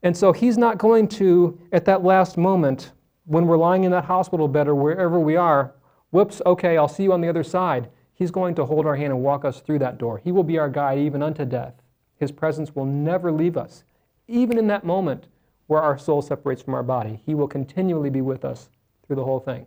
And 0.02 0.16
so 0.16 0.32
He's 0.32 0.58
not 0.58 0.78
going 0.78 1.08
to, 1.10 1.60
at 1.72 1.86
that 1.86 2.04
last 2.04 2.38
moment, 2.38 2.92
when 3.26 3.46
we're 3.46 3.58
lying 3.58 3.84
in 3.84 3.92
that 3.92 4.06
hospital 4.06 4.48
bed 4.48 4.68
or 4.68 4.76
wherever 4.76 5.20
we 5.20 5.36
are, 5.36 5.74
whoops, 6.10 6.42
okay, 6.46 6.78
I'll 6.78 6.88
see 6.88 7.04
you 7.04 7.14
on 7.14 7.22
the 7.22 7.30
other 7.30 7.44
side. 7.44 7.90
He's 8.14 8.32
going 8.32 8.56
to 8.56 8.66
hold 8.66 8.86
our 8.86 8.96
hand 8.96 9.14
and 9.14 9.22
walk 9.22 9.46
us 9.46 9.62
through 9.62 9.80
that 9.80 9.98
door. 9.98 10.20
He 10.24 10.32
will 10.32 10.44
be 10.44 10.58
our 10.58 10.70
guide 10.70 11.00
even 11.00 11.22
unto 11.22 11.46
death. 11.46 11.74
His 12.18 12.32
presence 12.32 12.76
will 12.76 12.86
never 12.86 13.32
leave 13.32 13.58
us. 13.58 13.84
Even 14.28 14.58
in 14.58 14.68
that 14.68 14.84
moment 14.84 15.28
where 15.72 15.82
our 15.82 15.98
soul 15.98 16.22
separates 16.22 16.62
from 16.62 16.74
our 16.74 16.84
body, 16.84 17.22
He 17.26 17.34
will 17.34 17.48
continually 17.48 18.10
be 18.10 18.20
with 18.20 18.44
us 18.44 18.70
through 19.08 19.16
the 19.16 19.24
whole 19.24 19.40
thing. 19.40 19.66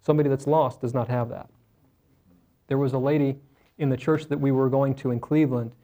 Somebody 0.00 0.28
that's 0.28 0.48
lost 0.48 0.80
does 0.80 0.94
not 0.94 1.06
have 1.06 1.28
that. 1.28 1.48
There 2.66 2.76
was 2.76 2.92
a 2.92 2.98
lady 2.98 3.36
in 3.78 3.88
the 3.88 3.96
church 3.96 4.26
that 4.30 4.40
we 4.40 4.50
were 4.50 4.68
going 4.68 4.96
to 4.96 5.12
in 5.12 5.20
Cleveland, 5.20 5.76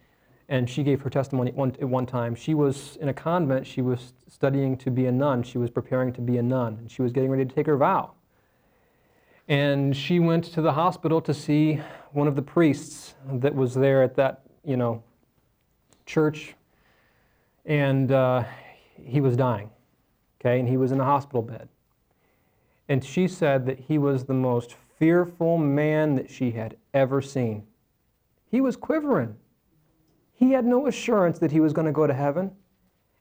and 0.49 0.69
she 0.69 0.83
gave 0.83 1.03
her 1.03 1.09
testimony 1.09 1.53
at 1.53 1.57
one, 1.57 1.71
at 1.81 1.89
one 1.89 2.05
time. 2.05 2.35
She 2.35 2.53
was 2.53 2.97
in 2.97 3.11
a 3.11 3.15
convent, 3.15 3.65
she 3.65 3.81
was 3.81 4.13
studying 4.27 4.77
to 4.79 4.91
be 4.91 5.07
a 5.07 5.13
nun, 5.13 5.45
she 5.45 5.57
was 5.57 5.71
preparing 5.71 6.13
to 6.15 6.21
be 6.21 6.39
a 6.39 6.43
nun, 6.43 6.77
and 6.81 6.91
she 6.91 7.03
was 7.03 7.13
getting 7.13 7.31
ready 7.31 7.45
to 7.45 7.55
take 7.55 7.67
her 7.67 7.77
vow. 7.77 8.15
And 9.47 9.97
she 9.97 10.19
went 10.19 10.47
to 10.47 10.61
the 10.61 10.73
hospital 10.73 11.21
to 11.21 11.33
see 11.33 11.81
one 12.11 12.27
of 12.27 12.35
the 12.35 12.43
priests 12.43 13.15
that 13.35 13.55
was 13.55 13.75
there 13.75 14.03
at 14.03 14.17
that, 14.17 14.41
you 14.65 14.77
know, 14.77 15.05
church, 16.07 16.57
and 17.65 18.11
uh, 18.11 18.43
he 19.05 19.21
was 19.21 19.37
dying, 19.37 19.71
okay, 20.41 20.59
and 20.59 20.69
he 20.69 20.77
was 20.77 20.93
in 20.93 21.01
a 21.01 21.05
hospital 21.05 21.43
bed. 21.43 21.69
And 22.89 23.05
she 23.05 23.29
said 23.29 23.67
that 23.67 23.79
he 23.79 23.99
was 23.99 24.25
the 24.25 24.35
most 24.35 24.75
fearful 24.99 25.59
man 25.59 26.15
that 26.17 26.31
she 26.31 26.51
had 26.51 26.77
ever 26.95 27.21
seen. 27.21 27.67
He 28.51 28.61
was 28.61 28.77
quivering. 28.77 29.37
He 30.33 30.53
had 30.53 30.65
no 30.65 30.87
assurance 30.87 31.39
that 31.41 31.53
he 31.53 31.61
was 31.61 31.73
going 31.73 31.87
to 31.87 31.93
go 31.93 32.07
to 32.07 32.15
heaven. 32.15 32.53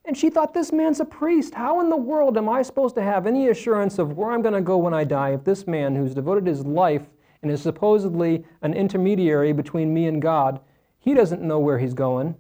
And 0.06 0.18
she 0.18 0.30
thought, 0.30 0.54
this 0.54 0.72
man's 0.72 1.02
a 1.02 1.06
priest. 1.06 1.54
How 1.54 1.82
in 1.82 1.90
the 1.90 1.98
world 1.98 2.38
am 2.38 2.48
I 2.48 2.62
supposed 2.62 2.96
to 2.96 3.02
have 3.02 3.28
any 3.28 3.50
assurance 3.50 4.00
of 4.00 4.16
where 4.16 4.32
I'm 4.32 4.42
going 4.42 4.54
to 4.54 4.62
go 4.62 4.78
when 4.78 4.94
I 4.94 5.04
die 5.04 5.32
if 5.34 5.44
this 5.44 5.68
man 5.68 5.96
who's 5.96 6.16
devoted 6.16 6.48
his 6.48 6.66
life 6.66 7.04
and 7.42 7.52
is 7.52 7.62
supposedly 7.62 8.46
an 8.62 8.74
intermediary 8.74 9.52
between 9.52 9.94
me 9.94 10.08
and 10.08 10.22
God, 10.22 10.62
he 11.00 11.14
doesn't 11.14 11.42
know 11.42 11.60
where 11.60 11.78
he's 11.78 11.94
going? 11.94 12.36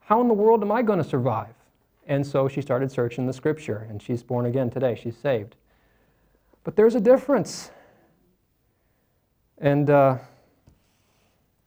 How 0.00 0.20
in 0.20 0.28
the 0.28 0.34
world 0.34 0.62
am 0.62 0.70
I 0.70 0.82
going 0.82 0.98
to 0.98 1.04
survive? 1.04 1.54
And 2.08 2.26
so 2.26 2.48
she 2.48 2.62
started 2.62 2.90
searching 2.90 3.26
the 3.26 3.34
scripture, 3.34 3.86
and 3.90 4.02
she's 4.02 4.22
born 4.22 4.46
again 4.46 4.70
today. 4.70 4.98
She's 5.00 5.16
saved. 5.16 5.56
But 6.64 6.74
there's 6.74 6.94
a 6.94 7.00
difference. 7.00 7.70
And 9.58 9.90
uh, 9.90 10.16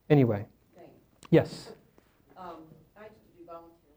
anyway, 0.10 0.48
thing. 0.76 0.86
yes, 1.30 1.74
Um, 2.36 2.56
I 2.98 3.04
used 3.04 3.14
to 3.14 3.38
do 3.38 3.46
volunteer. 3.46 3.94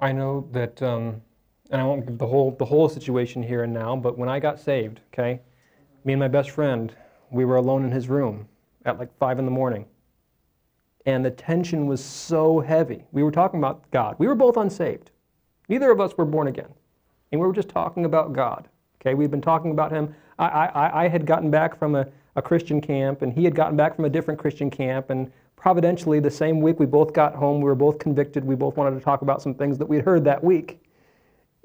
I 0.00 0.10
know 0.10 0.48
that, 0.50 0.82
um, 0.82 1.22
and 1.70 1.80
I 1.80 1.84
won't 1.84 2.04
give 2.04 2.18
the 2.18 2.26
whole 2.26 2.50
the 2.50 2.64
whole 2.64 2.88
situation 2.88 3.42
here 3.42 3.62
and 3.62 3.72
now. 3.72 3.94
But 3.94 4.18
when 4.18 4.28
I 4.28 4.40
got 4.40 4.58
saved, 4.58 5.00
okay, 5.12 5.40
me 6.04 6.14
and 6.14 6.20
my 6.20 6.28
best 6.28 6.50
friend, 6.50 6.92
we 7.30 7.44
were 7.44 7.56
alone 7.56 7.84
in 7.84 7.92
his 7.92 8.08
room 8.08 8.48
at 8.84 8.98
like 8.98 9.16
five 9.18 9.38
in 9.38 9.44
the 9.44 9.50
morning, 9.52 9.86
and 11.04 11.24
the 11.24 11.30
tension 11.30 11.86
was 11.86 12.02
so 12.02 12.58
heavy. 12.58 13.04
We 13.12 13.22
were 13.22 13.32
talking 13.32 13.60
about 13.60 13.88
God. 13.92 14.16
We 14.18 14.26
were 14.26 14.34
both 14.34 14.56
unsaved. 14.56 15.10
Neither 15.68 15.90
of 15.90 16.00
us 16.00 16.16
were 16.16 16.24
born 16.24 16.48
again, 16.48 16.72
and 17.32 17.40
we 17.40 17.46
were 17.46 17.52
just 17.52 17.68
talking 17.68 18.04
about 18.04 18.32
God. 18.32 18.68
Okay, 19.00 19.14
we've 19.14 19.30
been 19.30 19.40
talking 19.40 19.70
about 19.70 19.92
Him. 19.92 20.14
I 20.38 20.46
I, 20.46 21.04
I 21.04 21.08
had 21.08 21.26
gotten 21.26 21.50
back 21.50 21.78
from 21.78 21.94
a, 21.94 22.06
a 22.36 22.42
Christian 22.42 22.80
camp, 22.80 23.22
and 23.22 23.32
he 23.32 23.44
had 23.44 23.54
gotten 23.54 23.76
back 23.76 23.96
from 23.96 24.04
a 24.04 24.10
different 24.10 24.38
Christian 24.38 24.70
camp, 24.70 25.10
and 25.10 25.30
providentially, 25.56 26.20
the 26.20 26.30
same 26.30 26.60
week 26.60 26.78
we 26.78 26.86
both 26.86 27.12
got 27.12 27.34
home, 27.34 27.60
we 27.60 27.64
were 27.64 27.74
both 27.74 27.98
convicted. 27.98 28.44
We 28.44 28.54
both 28.54 28.76
wanted 28.76 28.96
to 28.96 29.04
talk 29.04 29.22
about 29.22 29.42
some 29.42 29.54
things 29.54 29.78
that 29.78 29.86
we'd 29.86 30.04
heard 30.04 30.24
that 30.24 30.44
week. 30.44 30.80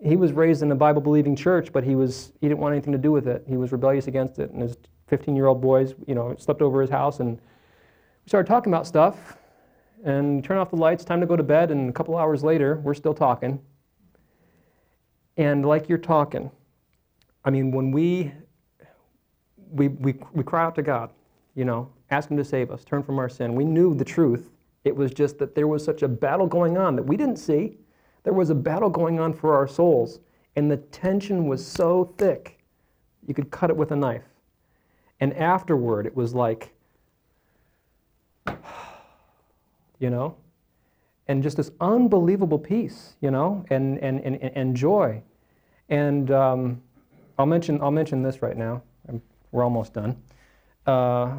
He 0.03 0.15
was 0.15 0.31
raised 0.31 0.63
in 0.63 0.71
a 0.71 0.75
Bible 0.75 1.01
believing 1.01 1.35
church, 1.35 1.71
but 1.71 1.83
he, 1.83 1.95
was, 1.95 2.31
he 2.41 2.47
didn't 2.47 2.59
want 2.59 2.73
anything 2.73 2.93
to 2.93 2.97
do 2.97 3.11
with 3.11 3.27
it. 3.27 3.43
He 3.47 3.57
was 3.57 3.71
rebellious 3.71 4.07
against 4.07 4.39
it. 4.39 4.49
And 4.49 4.61
his 4.63 4.77
15 5.07 5.35
year 5.35 5.45
old 5.45 5.61
boys, 5.61 5.93
you 6.07 6.15
know, 6.15 6.35
slept 6.39 6.63
over 6.63 6.81
his 6.81 6.89
house. 6.89 7.19
And 7.19 7.37
we 7.37 8.27
started 8.27 8.47
talking 8.47 8.73
about 8.73 8.87
stuff. 8.87 9.37
And 10.03 10.43
turn 10.43 10.57
off 10.57 10.71
the 10.71 10.77
lights, 10.77 11.05
time 11.05 11.21
to 11.21 11.27
go 11.27 11.35
to 11.35 11.43
bed. 11.43 11.69
And 11.69 11.87
a 11.87 11.93
couple 11.93 12.17
hours 12.17 12.43
later, 12.43 12.81
we're 12.83 12.95
still 12.95 13.13
talking. 13.13 13.61
And 15.37 15.65
like 15.65 15.89
you're 15.89 15.97
talking, 15.97 16.51
I 17.43 17.49
mean, 17.49 17.71
when 17.71 17.91
we, 17.91 18.31
we, 19.71 19.87
we, 19.87 20.15
we 20.33 20.43
cry 20.43 20.63
out 20.63 20.75
to 20.75 20.81
God, 20.81 21.09
you 21.55 21.65
know, 21.65 21.89
ask 22.09 22.29
Him 22.29 22.37
to 22.37 22.43
save 22.43 22.71
us, 22.71 22.83
turn 22.83 23.03
from 23.03 23.17
our 23.19 23.29
sin. 23.29 23.55
We 23.55 23.65
knew 23.65 23.95
the 23.95 24.05
truth. 24.05 24.49
It 24.83 24.95
was 24.95 25.11
just 25.11 25.37
that 25.39 25.55
there 25.55 25.67
was 25.67 25.83
such 25.83 26.01
a 26.01 26.07
battle 26.07 26.47
going 26.47 26.77
on 26.77 26.95
that 26.95 27.03
we 27.03 27.17
didn't 27.17 27.37
see. 27.37 27.77
There 28.23 28.33
was 28.33 28.49
a 28.49 28.55
battle 28.55 28.89
going 28.89 29.19
on 29.19 29.33
for 29.33 29.55
our 29.55 29.67
souls, 29.67 30.19
and 30.55 30.69
the 30.69 30.77
tension 30.77 31.47
was 31.47 31.65
so 31.65 32.13
thick, 32.17 32.59
you 33.27 33.33
could 33.33 33.51
cut 33.51 33.69
it 33.69 33.77
with 33.77 33.91
a 33.91 33.95
knife. 33.95 34.23
And 35.19 35.33
afterward, 35.35 36.05
it 36.05 36.15
was 36.15 36.33
like, 36.33 36.73
you 39.99 40.09
know, 40.09 40.35
and 41.31 41.41
just 41.41 41.55
this 41.55 41.71
unbelievable 41.79 42.59
peace, 42.59 43.15
you 43.21 43.31
know, 43.31 43.63
and, 43.69 43.97
and, 43.99 44.19
and, 44.19 44.35
and 44.35 44.75
joy. 44.75 45.23
And 45.87 46.29
um, 46.29 46.81
I'll, 47.39 47.45
mention, 47.45 47.81
I'll 47.81 47.89
mention 47.89 48.21
this 48.21 48.41
right 48.41 48.57
now. 48.57 48.83
We're 49.53 49.63
almost 49.63 49.93
done. 49.93 50.21
Uh, 50.85 51.35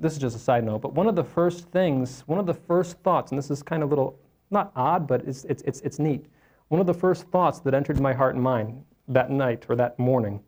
this 0.00 0.12
is 0.12 0.18
just 0.18 0.34
a 0.34 0.40
side 0.40 0.64
note, 0.64 0.80
but 0.82 0.94
one 0.94 1.06
of 1.06 1.14
the 1.14 1.22
first 1.22 1.68
things, 1.68 2.24
one 2.26 2.40
of 2.40 2.46
the 2.46 2.54
first 2.54 2.98
thoughts, 3.04 3.30
and 3.30 3.38
this 3.38 3.48
is 3.52 3.62
kind 3.62 3.84
of 3.84 3.88
little, 3.88 4.18
not 4.50 4.72
odd, 4.74 5.06
but 5.06 5.22
it's, 5.24 5.44
it's, 5.44 5.62
it's, 5.62 5.80
it's 5.82 6.00
neat. 6.00 6.26
One 6.66 6.80
of 6.80 6.88
the 6.88 6.94
first 6.94 7.28
thoughts 7.28 7.60
that 7.60 7.72
entered 7.72 8.00
my 8.00 8.12
heart 8.12 8.34
and 8.34 8.42
mind 8.42 8.84
that 9.06 9.30
night 9.30 9.64
or 9.68 9.76
that 9.76 9.96
morning 9.96 10.42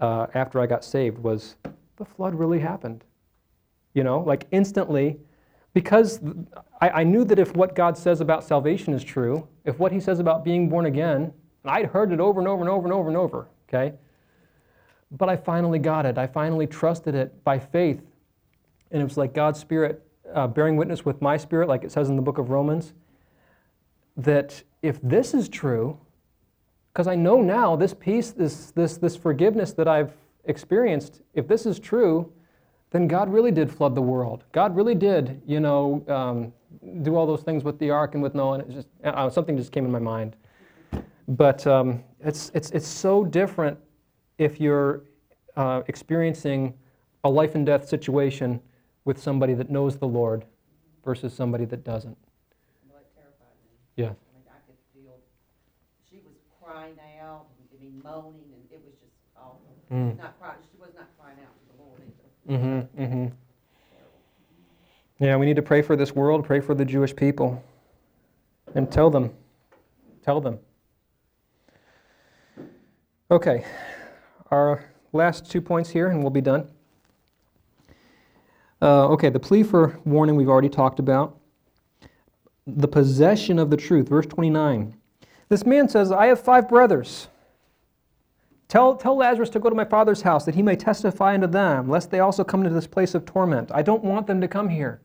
uh, 0.00 0.26
after 0.34 0.58
I 0.58 0.66
got 0.66 0.84
saved 0.84 1.18
was 1.18 1.54
the 1.96 2.04
flood 2.04 2.34
really 2.34 2.58
happened. 2.58 3.04
You 3.94 4.02
know, 4.02 4.18
like 4.18 4.48
instantly, 4.50 5.20
because 5.74 6.20
I, 6.80 6.90
I 6.90 7.04
knew 7.04 7.24
that 7.24 7.38
if 7.38 7.54
what 7.56 7.74
God 7.74 7.96
says 7.96 8.20
about 8.20 8.44
salvation 8.44 8.92
is 8.92 9.02
true, 9.02 9.48
if 9.64 9.78
what 9.78 9.92
He 9.92 10.00
says 10.00 10.18
about 10.18 10.44
being 10.44 10.68
born 10.68 10.86
again, 10.86 11.32
and 11.62 11.70
I'd 11.70 11.86
heard 11.86 12.12
it 12.12 12.20
over 12.20 12.40
and 12.40 12.48
over 12.48 12.62
and 12.62 12.70
over 12.70 12.84
and 12.84 12.92
over 12.92 13.08
and 13.08 13.16
over, 13.16 13.48
okay? 13.68 13.96
But 15.10 15.28
I 15.28 15.36
finally 15.36 15.78
got 15.78 16.06
it. 16.06 16.18
I 16.18 16.26
finally 16.26 16.66
trusted 16.66 17.14
it 17.14 17.44
by 17.44 17.58
faith. 17.58 18.02
And 18.90 19.00
it 19.00 19.04
was 19.04 19.16
like 19.16 19.32
God's 19.32 19.60
Spirit 19.60 20.02
uh, 20.34 20.46
bearing 20.46 20.76
witness 20.76 21.04
with 21.04 21.20
my 21.22 21.36
spirit, 21.36 21.68
like 21.68 21.84
it 21.84 21.92
says 21.92 22.08
in 22.08 22.16
the 22.16 22.22
book 22.22 22.38
of 22.38 22.50
Romans, 22.50 22.92
that 24.16 24.62
if 24.82 25.00
this 25.02 25.34
is 25.34 25.48
true, 25.48 25.98
because 26.92 27.06
I 27.06 27.14
know 27.14 27.40
now 27.40 27.76
this 27.76 27.94
peace, 27.94 28.30
this, 28.30 28.70
this, 28.72 28.98
this 28.98 29.16
forgiveness 29.16 29.72
that 29.74 29.88
I've 29.88 30.12
experienced, 30.44 31.22
if 31.34 31.48
this 31.48 31.64
is 31.64 31.78
true, 31.78 32.30
then 32.92 33.08
God 33.08 33.32
really 33.32 33.50
did 33.50 33.70
flood 33.70 33.94
the 33.94 34.02
world. 34.02 34.44
God 34.52 34.76
really 34.76 34.94
did, 34.94 35.40
you 35.46 35.60
know, 35.60 36.04
um, 36.08 36.52
do 37.02 37.16
all 37.16 37.26
those 37.26 37.42
things 37.42 37.64
with 37.64 37.78
the 37.78 37.90
ark 37.90 38.14
and 38.14 38.22
with 38.22 38.34
Noah. 38.34 38.58
And 38.58 38.70
it 38.70 38.74
just 38.74 38.88
uh, 39.02 39.30
something 39.30 39.56
just 39.56 39.72
came 39.72 39.86
in 39.86 39.90
my 39.90 39.98
mind. 39.98 40.36
But 41.26 41.66
um, 41.66 42.04
it's, 42.20 42.50
it's, 42.54 42.70
it's 42.70 42.86
so 42.86 43.24
different 43.24 43.78
if 44.36 44.60
you're 44.60 45.04
uh, 45.56 45.82
experiencing 45.86 46.74
a 47.24 47.30
life 47.30 47.54
and 47.54 47.64
death 47.64 47.88
situation 47.88 48.60
with 49.04 49.20
somebody 49.20 49.54
that 49.54 49.70
knows 49.70 49.96
the 49.96 50.06
Lord 50.06 50.44
versus 51.04 51.32
somebody 51.32 51.64
that 51.64 51.84
doesn't. 51.84 52.18
Well, 52.88 52.98
it 53.00 53.08
terrified 53.14 53.56
me. 53.64 53.70
Yeah. 53.96 54.04
I 54.04 54.08
mean, 54.08 54.46
I 54.50 54.60
could 54.66 54.76
feel, 54.92 55.14
she 56.10 56.16
was 56.16 56.34
crying 56.62 56.98
out 57.22 57.46
and, 57.56 57.80
I 57.80 57.82
mean, 57.82 58.00
moaning, 58.04 58.52
and 58.52 58.62
it 58.70 58.82
was 58.84 58.94
just 59.00 59.16
awful. 59.36 59.60
Mm. 59.90 60.18
Not 60.18 60.38
crying 60.38 61.38
out 61.40 61.54
to 61.54 61.76
the 61.76 61.82
Lord 61.82 62.00
either. 62.00 62.28
Mm-hmm, 62.52 63.02
mm-hmm. 63.02 63.26
Yeah, 65.24 65.36
we 65.36 65.46
need 65.46 65.56
to 65.56 65.62
pray 65.62 65.80
for 65.80 65.96
this 65.96 66.14
world, 66.14 66.44
pray 66.44 66.60
for 66.60 66.74
the 66.74 66.84
Jewish 66.84 67.16
people, 67.16 67.64
and 68.74 68.92
tell 68.92 69.08
them. 69.08 69.32
Tell 70.22 70.38
them. 70.38 70.58
Okay, 73.30 73.64
our 74.50 74.84
last 75.14 75.50
two 75.50 75.62
points 75.62 75.88
here, 75.88 76.08
and 76.08 76.20
we'll 76.20 76.28
be 76.28 76.42
done. 76.42 76.68
Uh, 78.82 79.08
okay, 79.08 79.30
the 79.30 79.40
plea 79.40 79.62
for 79.62 79.98
warning 80.04 80.36
we've 80.36 80.50
already 80.50 80.68
talked 80.68 80.98
about. 80.98 81.38
The 82.66 82.88
possession 82.88 83.58
of 83.58 83.70
the 83.70 83.78
truth, 83.78 84.10
verse 84.10 84.26
29. 84.26 84.94
This 85.48 85.64
man 85.64 85.88
says, 85.88 86.12
I 86.12 86.26
have 86.26 86.40
five 86.40 86.68
brothers. 86.68 87.28
Tell, 88.72 88.96
tell 88.96 89.18
Lazarus 89.18 89.50
to 89.50 89.58
go 89.58 89.68
to 89.68 89.76
my 89.76 89.84
father's 89.84 90.22
house 90.22 90.46
that 90.46 90.54
he 90.54 90.62
may 90.62 90.76
testify 90.76 91.34
unto 91.34 91.46
them, 91.46 91.90
lest 91.90 92.10
they 92.10 92.20
also 92.20 92.42
come 92.42 92.62
into 92.62 92.74
this 92.74 92.86
place 92.86 93.14
of 93.14 93.26
torment. 93.26 93.70
I 93.70 93.82
don't 93.82 94.02
want 94.02 94.26
them 94.26 94.40
to 94.40 94.48
come 94.48 94.70
here. 94.70 95.02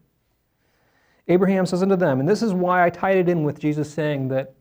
Abraham 1.27 1.65
says 1.65 1.81
unto 1.81 1.97
them, 1.97 2.21
and 2.21 2.29
this 2.29 2.41
is 2.41 2.53
why 2.53 2.85
I 2.85 2.89
tied 2.89 3.17
it 3.17 3.27
in 3.27 3.43
with 3.43 3.59
Jesus 3.59 3.93
saying 3.93 4.29
that 4.29 4.53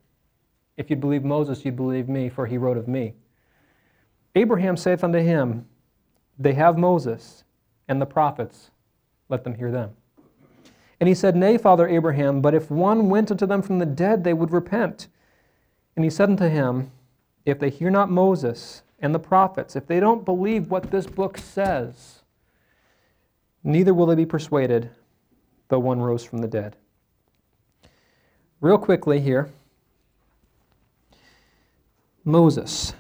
if 0.76 0.90
you'd 0.90 1.00
believe 1.00 1.22
Moses, 1.22 1.64
you'd 1.64 1.76
believe 1.76 2.08
me, 2.08 2.28
for 2.28 2.46
he 2.46 2.58
wrote 2.58 2.76
of 2.76 2.88
me. 2.88 3.14
Abraham 4.34 4.76
saith 4.76 5.04
unto 5.04 5.20
him, 5.20 5.66
They 6.36 6.54
have 6.54 6.76
Moses 6.76 7.44
and 7.86 8.02
the 8.02 8.06
prophets, 8.06 8.72
let 9.28 9.44
them 9.44 9.54
hear 9.54 9.70
them. 9.70 9.90
And 10.98 11.08
he 11.08 11.14
said, 11.14 11.36
Nay, 11.36 11.58
Father 11.58 11.86
Abraham, 11.86 12.40
but 12.40 12.54
if 12.54 12.72
one 12.72 13.08
went 13.08 13.30
unto 13.30 13.46
them 13.46 13.62
from 13.62 13.78
the 13.78 13.86
dead, 13.86 14.24
they 14.24 14.34
would 14.34 14.50
repent. 14.50 15.06
And 15.94 16.04
he 16.04 16.10
said 16.10 16.28
unto 16.28 16.48
him, 16.48 16.90
If 17.44 17.60
they 17.60 17.70
hear 17.70 17.90
not 17.90 18.10
Moses 18.10 18.82
and 19.00 19.14
the 19.14 19.18
prophets, 19.18 19.76
if 19.76 19.86
they 19.86 20.00
don't 20.00 20.24
believe 20.24 20.70
what 20.70 20.90
this 20.90 21.06
book 21.06 21.38
says, 21.38 22.22
neither 23.62 23.92
will 23.92 24.06
they 24.06 24.14
be 24.14 24.26
persuaded, 24.26 24.90
though 25.68 25.78
one 25.78 26.00
rose 26.00 26.24
from 26.24 26.38
the 26.38 26.48
dead. 26.48 26.76
Real 28.60 28.78
quickly 28.78 29.20
here 29.20 29.50
Moses. 32.26 32.92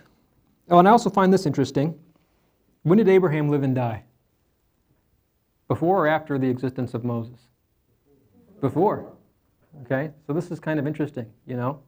Oh, 0.70 0.78
and 0.78 0.86
I 0.86 0.92
also 0.92 1.10
find 1.10 1.32
this 1.32 1.46
interesting. 1.46 1.98
When 2.84 2.96
did 2.96 3.08
Abraham 3.08 3.50
live 3.50 3.64
and 3.64 3.74
die? 3.74 4.04
Before 5.66 6.04
or 6.04 6.06
after 6.06 6.38
the 6.38 6.48
existence 6.48 6.94
of 6.94 7.04
Moses? 7.04 7.40
Before. 8.60 9.12
Okay, 9.82 10.12
so 10.26 10.32
this 10.32 10.50
is 10.52 10.60
kind 10.60 10.78
of 10.78 10.86
interesting, 10.86 11.26
you 11.44 11.56
know. 11.56 11.80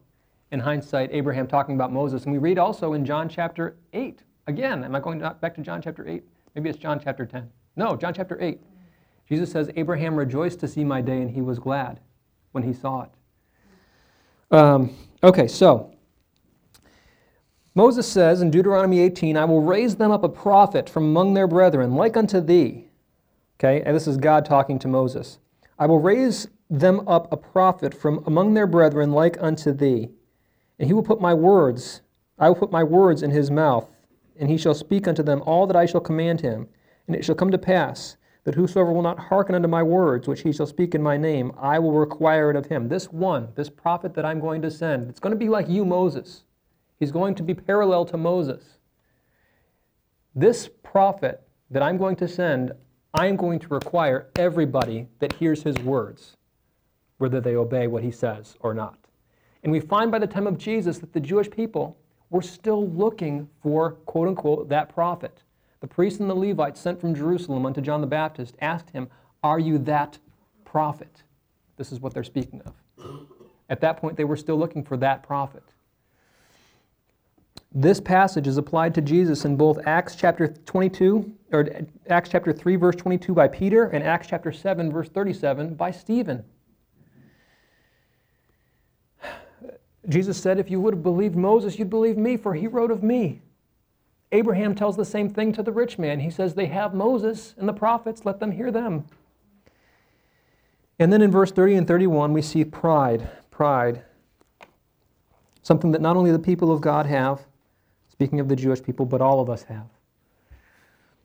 In 0.51 0.59
hindsight, 0.59 1.09
Abraham 1.13 1.47
talking 1.47 1.75
about 1.75 1.91
Moses. 1.91 2.23
And 2.23 2.31
we 2.31 2.39
read 2.39 2.57
also 2.57 2.93
in 2.93 3.05
John 3.05 3.29
chapter 3.29 3.77
8. 3.93 4.23
Again, 4.47 4.83
am 4.83 4.95
I 4.95 4.99
going 4.99 5.19
back 5.19 5.53
to 5.55 5.61
John 5.61 5.81
chapter 5.81 6.07
8? 6.07 6.23
Maybe 6.55 6.69
it's 6.69 6.79
John 6.79 6.99
chapter 7.03 7.25
10. 7.25 7.49
No, 7.75 7.95
John 7.95 8.13
chapter 8.13 8.37
8. 8.41 8.59
Jesus 9.27 9.51
says, 9.51 9.69
Abraham 9.75 10.15
rejoiced 10.15 10.59
to 10.61 10.67
see 10.67 10.83
my 10.83 11.01
day, 11.01 11.21
and 11.21 11.29
he 11.29 11.41
was 11.41 11.59
glad 11.59 11.99
when 12.51 12.63
he 12.63 12.73
saw 12.73 13.03
it. 13.03 13.11
Um, 14.51 14.95
okay, 15.21 15.47
so 15.47 15.93
Moses 17.75 18.07
says 18.07 18.41
in 18.41 18.49
Deuteronomy 18.49 18.99
18, 19.01 19.37
I 19.37 19.45
will 19.45 19.61
raise 19.61 19.95
them 19.97 20.11
up 20.11 20.23
a 20.23 20.29
prophet 20.29 20.89
from 20.89 21.03
among 21.03 21.35
their 21.35 21.47
brethren, 21.47 21.93
like 21.95 22.17
unto 22.17 22.41
thee. 22.41 22.87
Okay, 23.59 23.83
and 23.85 23.95
this 23.95 24.07
is 24.07 24.17
God 24.17 24.45
talking 24.45 24.79
to 24.79 24.87
Moses. 24.87 25.37
I 25.77 25.85
will 25.85 25.99
raise 25.99 26.47
them 26.69 27.07
up 27.07 27.31
a 27.31 27.37
prophet 27.37 27.93
from 27.93 28.23
among 28.25 28.55
their 28.55 28.67
brethren, 28.67 29.11
like 29.11 29.37
unto 29.39 29.71
thee. 29.71 30.09
And 30.79 30.87
he 30.87 30.93
will 30.93 31.03
put 31.03 31.21
my 31.21 31.33
words, 31.33 32.01
I 32.37 32.47
will 32.47 32.55
put 32.55 32.71
my 32.71 32.83
words 32.83 33.21
in 33.21 33.31
his 33.31 33.51
mouth, 33.51 33.87
and 34.39 34.49
he 34.49 34.57
shall 34.57 34.73
speak 34.73 35.07
unto 35.07 35.21
them 35.21 35.43
all 35.45 35.67
that 35.67 35.75
I 35.75 35.85
shall 35.85 36.01
command 36.01 36.41
him. 36.41 36.69
And 37.07 37.15
it 37.15 37.25
shall 37.25 37.35
come 37.35 37.51
to 37.51 37.57
pass 37.57 38.15
that 38.45 38.55
whosoever 38.55 38.91
will 38.91 39.01
not 39.01 39.19
hearken 39.19 39.55
unto 39.55 39.67
my 39.67 39.83
words, 39.83 40.27
which 40.27 40.41
he 40.41 40.53
shall 40.53 40.65
speak 40.65 40.95
in 40.95 41.03
my 41.03 41.17
name, 41.17 41.51
I 41.57 41.79
will 41.79 41.91
require 41.91 42.49
it 42.49 42.55
of 42.55 42.67
him. 42.67 42.87
This 42.87 43.11
one, 43.11 43.49
this 43.55 43.69
prophet 43.69 44.13
that 44.13 44.25
I'm 44.25 44.39
going 44.39 44.61
to 44.61 44.71
send, 44.71 45.09
it's 45.09 45.19
going 45.19 45.33
to 45.33 45.37
be 45.37 45.49
like 45.49 45.67
you, 45.67 45.83
Moses. 45.83 46.43
He's 46.99 47.11
going 47.11 47.35
to 47.35 47.43
be 47.43 47.53
parallel 47.53 48.05
to 48.05 48.17
Moses. 48.17 48.77
This 50.35 50.69
prophet 50.83 51.41
that 51.69 51.83
I'm 51.83 51.97
going 51.97 52.15
to 52.17 52.27
send, 52.27 52.71
I 53.13 53.27
am 53.27 53.35
going 53.35 53.59
to 53.59 53.67
require 53.67 54.29
everybody 54.37 55.07
that 55.19 55.33
hears 55.33 55.63
his 55.63 55.77
words, 55.79 56.37
whether 57.17 57.41
they 57.41 57.55
obey 57.55 57.87
what 57.87 58.03
he 58.03 58.11
says 58.11 58.55
or 58.59 58.73
not. 58.73 58.98
And 59.63 59.71
we 59.71 59.79
find 59.79 60.11
by 60.11 60.19
the 60.19 60.27
time 60.27 60.47
of 60.47 60.57
Jesus 60.57 60.99
that 60.99 61.13
the 61.13 61.19
Jewish 61.19 61.49
people 61.49 61.97
were 62.29 62.41
still 62.41 62.87
looking 62.87 63.49
for, 63.61 63.91
quote 64.05 64.27
unquote, 64.27 64.69
that 64.69 64.93
prophet. 64.93 65.43
The 65.81 65.87
priests 65.87 66.19
and 66.19 66.29
the 66.29 66.35
Levites 66.35 66.79
sent 66.79 66.99
from 66.99 67.15
Jerusalem 67.15 67.65
unto 67.65 67.81
John 67.81 68.01
the 68.01 68.07
Baptist 68.07 68.55
asked 68.61 68.91
him, 68.91 69.09
Are 69.43 69.59
you 69.59 69.77
that 69.79 70.19
prophet? 70.65 71.23
This 71.77 71.91
is 71.91 71.99
what 71.99 72.13
they're 72.13 72.23
speaking 72.23 72.61
of. 72.65 72.73
At 73.69 73.81
that 73.81 73.97
point, 73.97 74.17
they 74.17 74.25
were 74.25 74.37
still 74.37 74.57
looking 74.57 74.83
for 74.83 74.97
that 74.97 75.23
prophet. 75.23 75.63
This 77.71 78.01
passage 78.01 78.47
is 78.47 78.57
applied 78.57 78.95
to 78.95 79.01
Jesus 79.01 79.45
in 79.45 79.55
both 79.55 79.79
Acts 79.85 80.15
chapter 80.15 80.47
22, 80.47 81.31
or 81.51 81.69
Acts 82.09 82.29
chapter 82.29 82.51
3, 82.51 82.75
verse 82.75 82.95
22 82.95 83.33
by 83.33 83.47
Peter, 83.47 83.85
and 83.85 84.03
Acts 84.03 84.27
chapter 84.27 84.51
7, 84.51 84.91
verse 84.91 85.07
37 85.09 85.75
by 85.75 85.91
Stephen. 85.91 86.43
Jesus 90.07 90.41
said, 90.41 90.59
If 90.59 90.71
you 90.71 90.79
would 90.79 90.93
have 90.93 91.03
believed 91.03 91.35
Moses, 91.35 91.77
you'd 91.77 91.89
believe 91.89 92.17
me, 92.17 92.37
for 92.37 92.53
he 92.53 92.67
wrote 92.67 92.91
of 92.91 93.03
me. 93.03 93.41
Abraham 94.31 94.75
tells 94.75 94.95
the 94.95 95.05
same 95.05 95.29
thing 95.29 95.51
to 95.53 95.63
the 95.63 95.71
rich 95.71 95.97
man. 95.97 96.19
He 96.19 96.29
says, 96.29 96.53
They 96.53 96.67
have 96.67 96.93
Moses 96.93 97.55
and 97.57 97.67
the 97.67 97.73
prophets, 97.73 98.25
let 98.25 98.39
them 98.39 98.51
hear 98.51 98.71
them. 98.71 99.05
And 100.99 101.11
then 101.11 101.21
in 101.21 101.31
verse 101.31 101.51
30 101.51 101.75
and 101.75 101.87
31, 101.87 102.33
we 102.33 102.41
see 102.41 102.63
pride. 102.63 103.29
Pride. 103.49 104.03
Something 105.63 105.91
that 105.91 106.01
not 106.01 106.17
only 106.17 106.31
the 106.31 106.39
people 106.39 106.71
of 106.71 106.81
God 106.81 107.05
have, 107.05 107.45
speaking 108.09 108.39
of 108.39 108.49
the 108.49 108.55
Jewish 108.55 108.83
people, 108.83 109.05
but 109.05 109.21
all 109.21 109.39
of 109.39 109.49
us 109.49 109.63
have. 109.63 109.87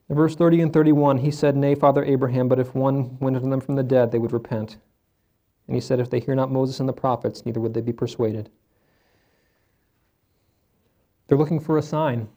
In 0.09 0.17
verse 0.17 0.37
30 0.37 0.61
and 0.61 0.73
31, 0.73 1.19
he 1.19 1.31
said, 1.31 1.57
Nay, 1.57 1.75
Father 1.75 2.05
Abraham, 2.05 2.49
but 2.49 2.61
if 2.61 2.75
one 2.75 3.19
went 3.21 3.37
unto 3.37 3.49
them 3.49 3.61
from 3.61 3.75
the 3.75 3.83
dead, 3.83 4.13
they 4.13 4.19
would 4.19 4.33
repent. 4.33 4.77
And 5.67 5.75
he 5.75 5.81
said, 5.81 5.99
If 5.99 6.11
they 6.11 6.21
hear 6.21 6.35
not 6.35 6.53
Moses 6.53 6.79
and 6.81 6.89
the 6.89 6.93
prophets, 6.93 7.45
neither 7.45 7.61
would 7.61 7.75
they 7.75 7.81
be 7.81 7.93
persuaded. 7.93 8.51
They're 11.27 11.39
looking 11.39 11.61
for 11.61 11.79
a 11.79 11.83
sign. 11.83 12.29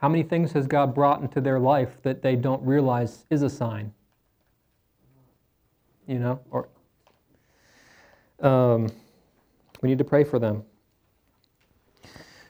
How 0.00 0.08
many 0.08 0.22
things 0.22 0.52
has 0.52 0.66
God 0.66 0.94
brought 0.94 1.20
into 1.22 1.40
their 1.40 1.58
life 1.58 2.02
that 2.02 2.22
they 2.22 2.36
don't 2.36 2.62
realize 2.64 3.24
is 3.30 3.42
a 3.42 3.50
sign? 3.50 3.92
You 6.06 6.18
know, 6.18 6.40
or 6.50 6.68
um, 8.40 8.90
we 9.82 9.88
need 9.88 9.98
to 9.98 10.04
pray 10.04 10.24
for 10.24 10.38
them. 10.38 10.62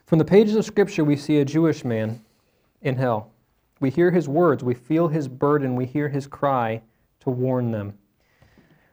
From 0.07 0.19
the 0.19 0.25
pages 0.25 0.55
of 0.55 0.65
Scripture, 0.65 1.05
we 1.05 1.17
see 1.17 1.39
a 1.39 1.45
Jewish 1.45 1.85
man 1.85 2.25
in 2.83 2.97
hell. 2.97 3.33
We 3.81 3.91
hear 3.91 4.11
his 4.11 4.29
words, 4.29 4.63
we 4.63 4.75
feel 4.75 5.09
his 5.09 5.29
burden, 5.29 5.75
we 5.75 5.85
hear 5.85 6.09
his 6.09 6.27
cry 6.27 6.81
to 7.21 7.31
warn 7.31 7.71
them. 7.71 7.95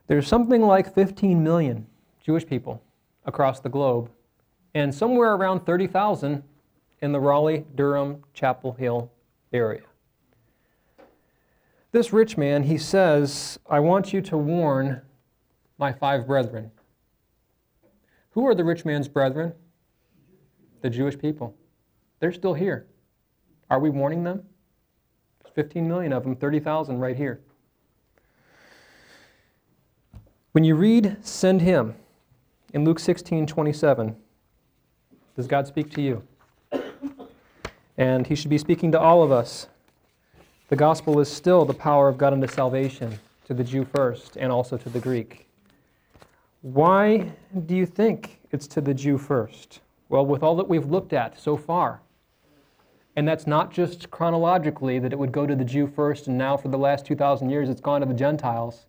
There's 0.08 0.28
something 0.28 0.62
like 0.62 0.94
15 0.94 1.42
million 1.42 1.88
Jewish 2.24 2.46
people 2.46 2.82
across 3.26 3.60
the 3.60 3.70
globe, 3.70 4.10
and 4.74 4.94
somewhere 4.94 5.34
around 5.34 5.66
30,000 5.66 6.44
in 7.02 7.12
the 7.12 7.20
Raleigh, 7.20 7.66
Durham, 7.76 8.24
Chapel 8.34 8.74
Hill 8.74 9.12
area. 9.52 9.82
This 11.92 12.12
rich 12.12 12.38
man, 12.38 12.64
he 12.64 12.78
says, 12.78 13.60
I 13.70 13.80
want 13.80 14.14
you 14.14 14.22
to 14.22 14.38
warn 14.38 15.02
my 15.78 15.94
five 15.94 16.26
brethren. 16.26 16.72
Who 18.32 18.48
are 18.48 18.56
the 18.56 18.64
rich 18.64 18.84
man's 18.84 19.08
brethren? 19.08 19.54
the 20.84 20.90
Jewish 20.90 21.18
people. 21.18 21.56
They're 22.20 22.32
still 22.32 22.54
here. 22.54 22.86
Are 23.72 23.80
we 23.80 23.90
warning 23.90 24.24
them? 24.24 24.44
There's 25.42 25.56
15 25.56 25.88
million 25.88 26.14
of 26.14 26.24
them, 26.24 26.36
30,000 26.36 27.00
right 27.00 27.16
here. 27.16 27.42
When 30.52 30.64
you 30.64 30.76
read 30.76 31.18
send 31.22 31.62
him 31.62 31.96
in 32.74 32.86
Luke 32.86 33.00
16 33.00 33.48
27, 33.48 34.16
does 35.36 35.48
God 35.48 35.68
speak 35.68 35.90
to 35.92 36.02
you? 36.02 36.24
And 37.98 38.26
he 38.26 38.36
should 38.36 38.50
be 38.50 38.58
speaking 38.58 38.92
to 38.92 39.00
all 39.00 39.22
of 39.24 39.32
us. 39.32 39.68
The 40.70 40.76
gospel 40.76 41.20
is 41.20 41.30
still 41.30 41.66
the 41.66 41.74
power 41.74 42.08
of 42.08 42.18
God 42.18 42.34
unto 42.34 42.48
salvation 42.48 43.20
to 43.46 43.54
the 43.54 43.64
Jew 43.64 43.86
first 43.86 44.38
and 44.38 44.52
also 44.52 44.78
to 44.78 44.90
the 44.90 45.00
Greek. 45.00 45.48
Why 46.62 47.32
do 47.66 47.76
you 47.76 47.86
think 47.86 48.40
it's 48.52 48.68
to 48.68 48.82
the 48.82 48.94
Jew 48.94 49.18
first? 49.18 49.82
Well, 50.10 50.26
with 50.26 50.44
all 50.44 50.56
that 50.56 50.68
we've 50.68 50.86
looked 50.86 51.14
at 51.14 51.40
so 51.40 51.58
far, 51.58 52.02
and 53.16 53.28
that's 53.28 53.46
not 53.46 53.72
just 53.72 54.10
chronologically 54.10 54.98
that 54.98 55.12
it 55.14 55.20
would 55.20 55.32
go 55.32 55.46
to 55.46 55.56
the 55.56 55.66
Jew 55.66 55.86
first, 55.86 56.28
and 56.28 56.38
now 56.38 56.58
for 56.58 56.70
the 56.70 56.78
last 56.78 57.06
2,000 57.06 57.50
years 57.50 57.70
it's 57.70 57.82
gone 57.82 58.02
to 58.02 58.08
the 58.08 58.14
Gentiles. 58.14 58.86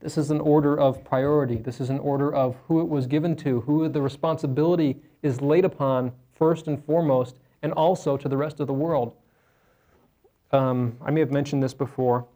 This 0.00 0.16
is 0.16 0.30
an 0.30 0.40
order 0.40 0.78
of 0.78 1.04
priority. 1.04 1.56
This 1.56 1.80
is 1.80 1.90
an 1.90 1.98
order 1.98 2.34
of 2.34 2.56
who 2.66 2.80
it 2.80 2.88
was 2.88 3.06
given 3.06 3.36
to, 3.36 3.60
who 3.60 3.88
the 3.88 4.00
responsibility 4.00 4.96
is 5.22 5.42
laid 5.42 5.64
upon 5.64 6.12
first 6.34 6.66
and 6.66 6.82
foremost, 6.84 7.36
and 7.62 7.72
also 7.72 8.16
to 8.16 8.28
the 8.28 8.36
rest 8.36 8.60
of 8.60 8.66
the 8.66 8.72
world. 8.72 9.14
Um, 10.52 10.96
I 11.02 11.10
may 11.10 11.20
have 11.20 11.30
mentioned 11.30 11.62
this 11.62 11.74
before. 11.74 12.26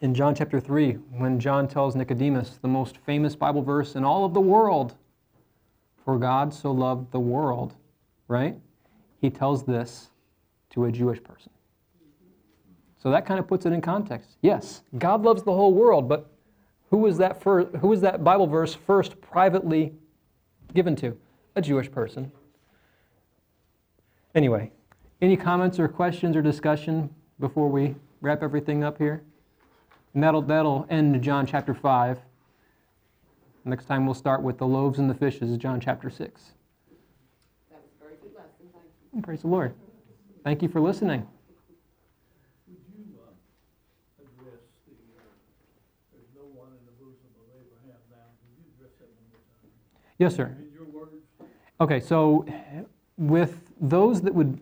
In 0.00 0.14
John 0.14 0.34
chapter 0.34 0.60
3, 0.60 0.92
when 1.18 1.40
John 1.40 1.66
tells 1.66 1.96
Nicodemus, 1.96 2.58
the 2.62 2.68
most 2.68 2.98
famous 2.98 3.34
Bible 3.34 3.62
verse 3.62 3.96
in 3.96 4.04
all 4.04 4.24
of 4.24 4.32
the 4.32 4.40
world, 4.40 4.94
for 6.04 6.18
God 6.18 6.54
so 6.54 6.70
loved 6.70 7.10
the 7.10 7.18
world, 7.18 7.74
right? 8.28 8.56
He 9.20 9.28
tells 9.28 9.64
this 9.64 10.10
to 10.70 10.84
a 10.84 10.92
Jewish 10.92 11.22
person. 11.22 11.50
So 13.02 13.10
that 13.10 13.26
kind 13.26 13.40
of 13.40 13.48
puts 13.48 13.66
it 13.66 13.72
in 13.72 13.80
context. 13.80 14.36
Yes, 14.42 14.82
God 14.98 15.22
loves 15.22 15.42
the 15.42 15.52
whole 15.52 15.74
world, 15.74 16.08
but 16.08 16.30
who 16.90 16.98
was 16.98 17.18
that 17.18 17.42
first, 17.42 17.76
who 17.76 17.88
was 17.88 18.00
that 18.02 18.22
Bible 18.22 18.46
verse 18.46 18.74
first 18.74 19.20
privately 19.20 19.92
given 20.74 20.96
to? 20.96 21.16
A 21.56 21.62
Jewish 21.62 21.90
person. 21.90 22.30
Anyway, 24.34 24.70
any 25.22 25.36
comments 25.36 25.78
or 25.78 25.88
questions 25.88 26.36
or 26.36 26.42
discussion 26.42 27.08
before 27.40 27.68
we 27.68 27.94
wrap 28.20 28.42
everything 28.42 28.84
up 28.84 28.98
here? 28.98 29.22
And 30.12 30.22
that'll, 30.22 30.42
that'll 30.42 30.86
end 30.90 31.22
John 31.22 31.46
chapter 31.46 31.74
5. 31.74 32.18
Next 33.64 33.86
time 33.86 34.04
we'll 34.06 34.14
start 34.14 34.42
with 34.42 34.58
the 34.58 34.66
loaves 34.66 34.98
and 34.98 35.10
the 35.10 35.14
fishes, 35.14 35.56
John 35.56 35.80
chapter 35.80 36.08
6. 36.08 36.20
That 37.70 37.82
was 37.82 37.90
a 37.98 38.04
very 38.04 38.16
good 38.22 38.34
lesson, 38.34 38.70
thank 38.72 38.86
you. 39.12 39.22
Praise 39.22 39.40
the 39.40 39.48
Lord. 39.48 39.74
Thank 40.44 40.62
you 40.62 40.68
for 40.68 40.80
listening. 40.80 41.26
Would 42.68 42.78
you 42.94 43.18
uh, 43.18 43.34
address 44.22 44.62
the, 44.86 44.94
uh, 45.18 45.26
there's 46.14 46.30
no 46.36 46.46
one 46.54 46.70
in 46.78 46.84
the 46.86 46.94
bosom 47.02 47.26
of 47.42 47.50
Abraham 47.58 47.98
now? 48.06 48.30
Could 48.38 48.54
you 48.54 48.64
address 48.78 48.94
that 49.02 49.10
one 49.10 49.26
more 49.34 49.42
time? 49.50 49.66
Yes, 50.18 50.34
sir. 50.34 50.56
In 50.58 50.72
your 50.74 50.84
words? 50.84 51.12
Okay, 51.80 52.00
so 52.00 52.46
with 53.18 53.72
those 53.80 54.22
that 54.22 54.34
would 54.34 54.58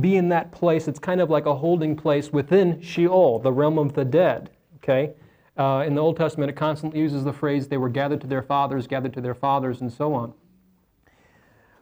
be 0.00 0.16
in 0.16 0.28
that 0.28 0.52
place, 0.52 0.88
it's 0.88 0.98
kind 0.98 1.20
of 1.20 1.30
like 1.30 1.46
a 1.46 1.54
holding 1.54 1.96
place 1.96 2.32
within 2.32 2.80
Sheol, 2.80 3.38
the 3.38 3.52
realm 3.52 3.78
of 3.78 3.94
the 3.94 4.04
dead. 4.04 4.50
Okay? 4.76 5.14
Uh, 5.56 5.84
in 5.86 5.94
the 5.94 6.00
Old 6.00 6.16
Testament, 6.16 6.50
it 6.50 6.54
constantly 6.54 7.00
uses 7.00 7.24
the 7.24 7.32
phrase, 7.32 7.66
they 7.66 7.78
were 7.78 7.88
gathered 7.88 8.20
to 8.20 8.26
their 8.26 8.42
fathers, 8.42 8.86
gathered 8.86 9.12
to 9.14 9.20
their 9.20 9.34
fathers, 9.34 9.80
and 9.80 9.92
so 9.92 10.14
on. 10.14 10.32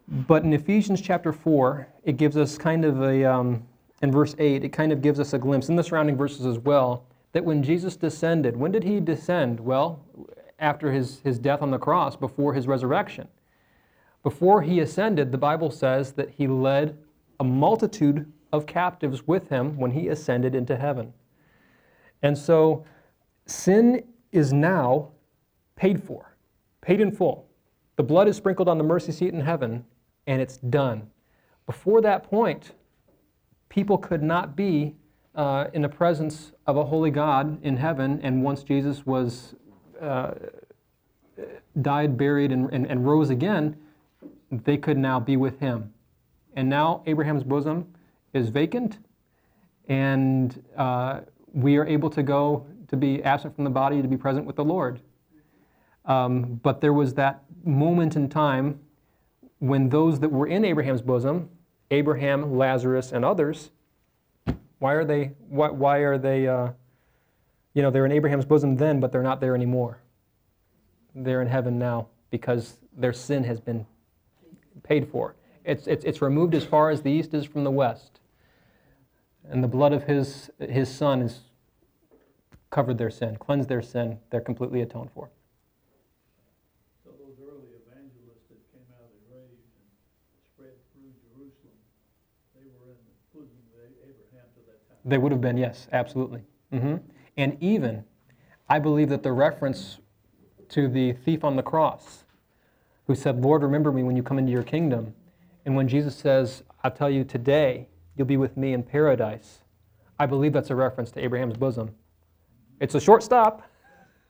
But 0.08 0.44
in 0.44 0.52
Ephesians 0.52 1.00
chapter 1.02 1.32
4, 1.32 1.88
it 2.04 2.16
gives 2.16 2.36
us 2.36 2.56
kind 2.56 2.84
of 2.84 3.02
a, 3.02 3.24
um, 3.24 3.66
in 4.00 4.12
verse 4.12 4.34
8, 4.38 4.64
it 4.64 4.70
kind 4.70 4.92
of 4.92 5.02
gives 5.02 5.20
us 5.20 5.34
a 5.34 5.38
glimpse, 5.38 5.68
in 5.68 5.76
the 5.76 5.82
surrounding 5.82 6.16
verses 6.16 6.46
as 6.46 6.58
well, 6.58 7.04
that 7.32 7.44
when 7.44 7.62
Jesus 7.62 7.96
descended, 7.96 8.56
when 8.56 8.72
did 8.72 8.84
he 8.84 8.98
descend? 8.98 9.60
Well, 9.60 10.00
after 10.59 10.93
his, 10.93 11.20
his 11.24 11.39
death 11.39 11.62
on 11.62 11.70
the 11.70 11.78
cross, 11.78 12.16
before 12.16 12.55
his 12.55 12.66
resurrection. 12.66 13.28
Before 14.23 14.62
he 14.62 14.81
ascended, 14.81 15.31
the 15.31 15.39
Bible 15.39 15.70
says 15.70 16.12
that 16.12 16.31
he 16.31 16.47
led 16.47 16.99
a 17.39 17.45
multitude 17.45 18.33
of 18.53 18.66
captives 18.66 19.27
with 19.27 19.49
him 19.49 19.77
when 19.77 19.91
he 19.91 20.09
ascended 20.09 20.55
into 20.55 20.77
heaven. 20.77 21.12
And 22.23 22.37
so, 22.37 22.85
Sin 23.47 24.03
is 24.33 24.53
now 24.53 25.12
paid 25.77 26.03
for, 26.03 26.37
paid 26.81 27.01
in 27.01 27.12
full. 27.12 27.49
The 27.95 28.03
blood 28.03 28.28
is 28.28 28.37
sprinkled 28.37 28.69
on 28.69 28.77
the 28.77 28.85
mercy 28.85 29.12
seat 29.12 29.33
in 29.33 29.41
heaven, 29.41 29.85
and 30.27 30.43
it's 30.43 30.57
done. 30.57 31.09
Before 31.65 32.01
that 32.03 32.24
point, 32.24 32.73
people 33.69 33.99
could 33.99 34.23
not 34.23 34.57
be 34.57 34.97
uh, 35.35 35.66
in 35.73 35.83
the 35.83 35.89
presence 35.89 36.53
of 36.66 36.77
a 36.77 36.85
holy 36.85 37.11
God 37.11 37.62
in 37.62 37.77
heaven, 37.77 38.20
and 38.23 38.43
once 38.43 38.65
Jesus 38.65 39.07
was 39.07 39.55
uh, 40.01 40.35
died, 41.81 42.16
buried, 42.16 42.52
and, 42.52 42.73
and, 42.73 42.86
and 42.86 43.06
rose 43.06 43.31
again, 43.31 43.77
they 44.51 44.77
could 44.77 44.97
now 44.98 45.20
be 45.20 45.36
with 45.36 45.60
him. 45.60 45.93
And 46.55 46.68
now 46.68 47.02
Abraham's 47.06 47.44
bosom 47.44 47.93
is 48.32 48.48
vacant, 48.48 48.98
and 49.89 50.62
uh, 50.77 51.20
we 51.52 51.77
are 51.77 51.86
able 51.86 52.10
to 52.10 52.23
go 52.23 52.66
to 52.89 52.97
be 52.97 53.23
absent 53.23 53.55
from 53.55 53.64
the 53.64 53.70
body 53.70 54.01
to 54.01 54.09
be 54.09 54.16
present 54.16 54.47
with 54.47 54.56
the 54.56 54.64
Lord. 54.64 55.01
Um, 56.05 56.60
but 56.62 56.81
there 56.81 56.93
was 56.93 57.14
that 57.14 57.43
moment 57.64 58.16
in 58.16 58.28
time 58.28 58.78
when 59.59 59.89
those 59.89 60.20
that 60.20 60.31
were 60.31 60.47
in 60.47 60.64
Abraham's 60.64 61.02
bosom, 61.02 61.48
Abraham, 61.90 62.56
Lazarus, 62.56 63.12
and 63.12 63.24
others, 63.24 63.70
Why 64.78 64.93
are 64.93 65.05
they? 65.05 65.32
Why, 65.48 65.70
why 65.70 65.98
are 65.98 66.18
they? 66.18 66.47
Uh, 66.47 66.70
you 67.77 67.82
know, 67.82 67.90
they're 67.90 68.07
in 68.07 68.12
Abraham's 68.12 68.47
bosom 68.47 68.78
then, 68.78 69.01
but 69.01 69.12
they're 69.12 69.23
not 69.23 69.39
there 69.39 69.55
anymore. 69.55 69.98
They're 71.15 71.43
in 71.43 71.47
heaven 71.47 71.78
now 71.78 72.07
because 72.31 72.78
their 72.97 73.12
sin 73.12 73.44
has 73.44 73.61
been 73.61 73.85
paid 74.82 75.07
for. 75.11 75.36
It's, 75.62 75.86
it's, 75.86 76.03
it's 76.03 76.23
removed 76.23 76.55
as 76.55 76.65
far 76.65 76.89
as 76.89 77.03
the 77.03 77.11
east 77.11 77.35
is 77.35 77.44
from 77.44 77.65
the 77.65 77.70
west. 77.70 78.20
And 79.51 79.62
the 79.62 79.69
blood 79.69 79.93
of 79.93 80.05
his, 80.05 80.51
his 80.59 80.89
son 80.89 81.20
has 81.20 81.40
covered 82.70 82.97
their 82.97 83.11
sin, 83.11 83.36
cleansed 83.36 83.69
their 83.69 83.82
sin. 83.82 84.20
They're 84.31 84.40
completely 84.40 84.81
atoned 84.81 85.11
for. 85.12 85.28
So 87.05 87.11
those 87.11 87.36
early 87.43 87.69
evangelists 87.85 88.48
that 88.48 88.73
came 88.73 88.89
out 88.97 89.05
of 89.05 89.12
the 89.12 89.35
graves 89.35 89.61
and 89.77 90.40
spread 90.48 90.73
through 90.94 91.12
Jerusalem, 91.28 91.77
they 92.55 92.70
were 92.81 92.89
in 92.89 92.97
the 93.05 93.39
bosom 93.39 93.59
of 93.69 93.85
Abraham 94.03 94.48
to 94.55 94.61
that 94.65 94.89
time. 94.89 94.97
They 95.05 95.19
would 95.19 95.31
have 95.31 95.43
been, 95.43 95.59
yes, 95.59 95.89
absolutely. 95.93 96.40
hmm 96.73 96.97
And 97.36 97.56
even, 97.60 98.04
I 98.68 98.78
believe 98.78 99.08
that 99.10 99.22
the 99.22 99.32
reference 99.32 99.98
to 100.70 100.88
the 100.88 101.12
thief 101.12 101.44
on 101.44 101.56
the 101.56 101.62
cross 101.62 102.24
who 103.06 103.14
said, 103.14 103.40
Lord, 103.42 103.62
remember 103.62 103.92
me 103.92 104.02
when 104.02 104.16
you 104.16 104.22
come 104.22 104.38
into 104.38 104.52
your 104.52 104.62
kingdom. 104.62 105.14
And 105.64 105.76
when 105.76 105.88
Jesus 105.88 106.16
says, 106.16 106.62
I'll 106.82 106.90
tell 106.90 107.10
you 107.10 107.24
today, 107.24 107.88
you'll 108.16 108.26
be 108.26 108.36
with 108.36 108.56
me 108.56 108.72
in 108.72 108.82
paradise, 108.82 109.60
I 110.18 110.26
believe 110.26 110.52
that's 110.52 110.70
a 110.70 110.74
reference 110.74 111.10
to 111.12 111.20
Abraham's 111.22 111.56
bosom. 111.56 111.94
It's 112.80 112.94
a 112.94 113.00
short 113.00 113.22
stop, 113.22 113.62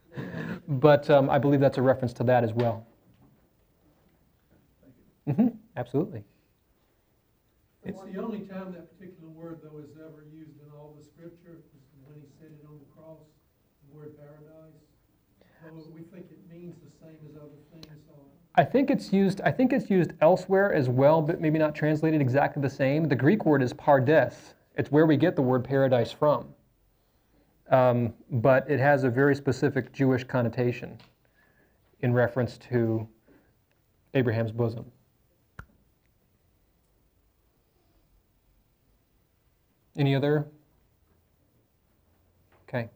but 0.68 1.08
um, 1.10 1.30
I 1.30 1.38
believe 1.38 1.60
that's 1.60 1.78
a 1.78 1.82
reference 1.82 2.12
to 2.14 2.24
that 2.24 2.42
as 2.42 2.52
well. 2.52 2.86
hmm 5.26 5.48
absolutely. 5.76 6.24
It's 7.84 8.02
the 8.02 8.18
only 8.18 8.40
time 8.40 8.72
that 8.72 8.90
particular 8.90 9.30
word, 9.30 9.60
though, 9.62 9.78
is 9.78 9.94
ever 9.94 10.26
used 10.34 10.58
in 10.58 10.66
all 10.74 10.98
the 10.98 11.04
scripture, 11.06 11.62
is 11.62 11.70
when 12.02 12.18
he 12.18 12.26
said 12.34 12.50
it 12.50 12.66
on 12.66 12.82
the 12.82 12.90
cross, 12.90 13.22
the 13.85 13.85
word 13.96 14.16
paradise. 14.18 15.86
We 15.94 16.02
think 16.02 16.26
it 16.30 16.38
means 16.52 16.76
the 16.82 16.90
same 17.04 17.16
as 17.28 17.36
other 17.36 17.48
things, 17.72 17.86
I 18.58 18.64
think 18.64 18.90
it's 18.90 19.12
used. 19.12 19.40
I 19.42 19.50
think 19.50 19.72
it's 19.72 19.90
used 19.90 20.12
elsewhere 20.20 20.72
as 20.72 20.88
well, 20.88 21.20
but 21.20 21.40
maybe 21.40 21.58
not 21.58 21.74
translated 21.74 22.20
exactly 22.20 22.62
the 22.62 22.70
same. 22.70 23.08
The 23.08 23.16
Greek 23.16 23.44
word 23.44 23.62
is 23.62 23.72
pardes. 23.72 24.54
It's 24.76 24.90
where 24.90 25.06
we 25.06 25.16
get 25.16 25.36
the 25.36 25.42
word 25.42 25.64
paradise 25.64 26.12
from, 26.12 26.46
um, 27.70 28.14
but 28.30 28.70
it 28.70 28.78
has 28.78 29.04
a 29.04 29.10
very 29.10 29.34
specific 29.34 29.92
Jewish 29.92 30.24
connotation 30.24 30.98
in 32.00 32.12
reference 32.12 32.58
to 32.58 33.06
Abraham's 34.14 34.52
bosom. 34.52 34.84
Any 39.96 40.14
other? 40.14 40.46
Okay. 42.68 42.90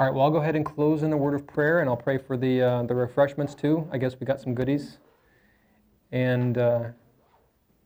All 0.00 0.06
right, 0.06 0.14
well, 0.14 0.24
I'll 0.24 0.30
go 0.30 0.38
ahead 0.38 0.56
and 0.56 0.64
close 0.64 1.02
in 1.02 1.12
a 1.12 1.16
word 1.18 1.34
of 1.34 1.46
prayer, 1.46 1.80
and 1.80 1.90
I'll 1.90 1.94
pray 1.94 2.16
for 2.16 2.38
the, 2.38 2.62
uh, 2.62 2.82
the 2.84 2.94
refreshments 2.94 3.54
too. 3.54 3.86
I 3.92 3.98
guess 3.98 4.18
we 4.18 4.24
got 4.24 4.40
some 4.40 4.54
goodies. 4.54 4.96
And 6.10 6.56
uh, 6.56 6.84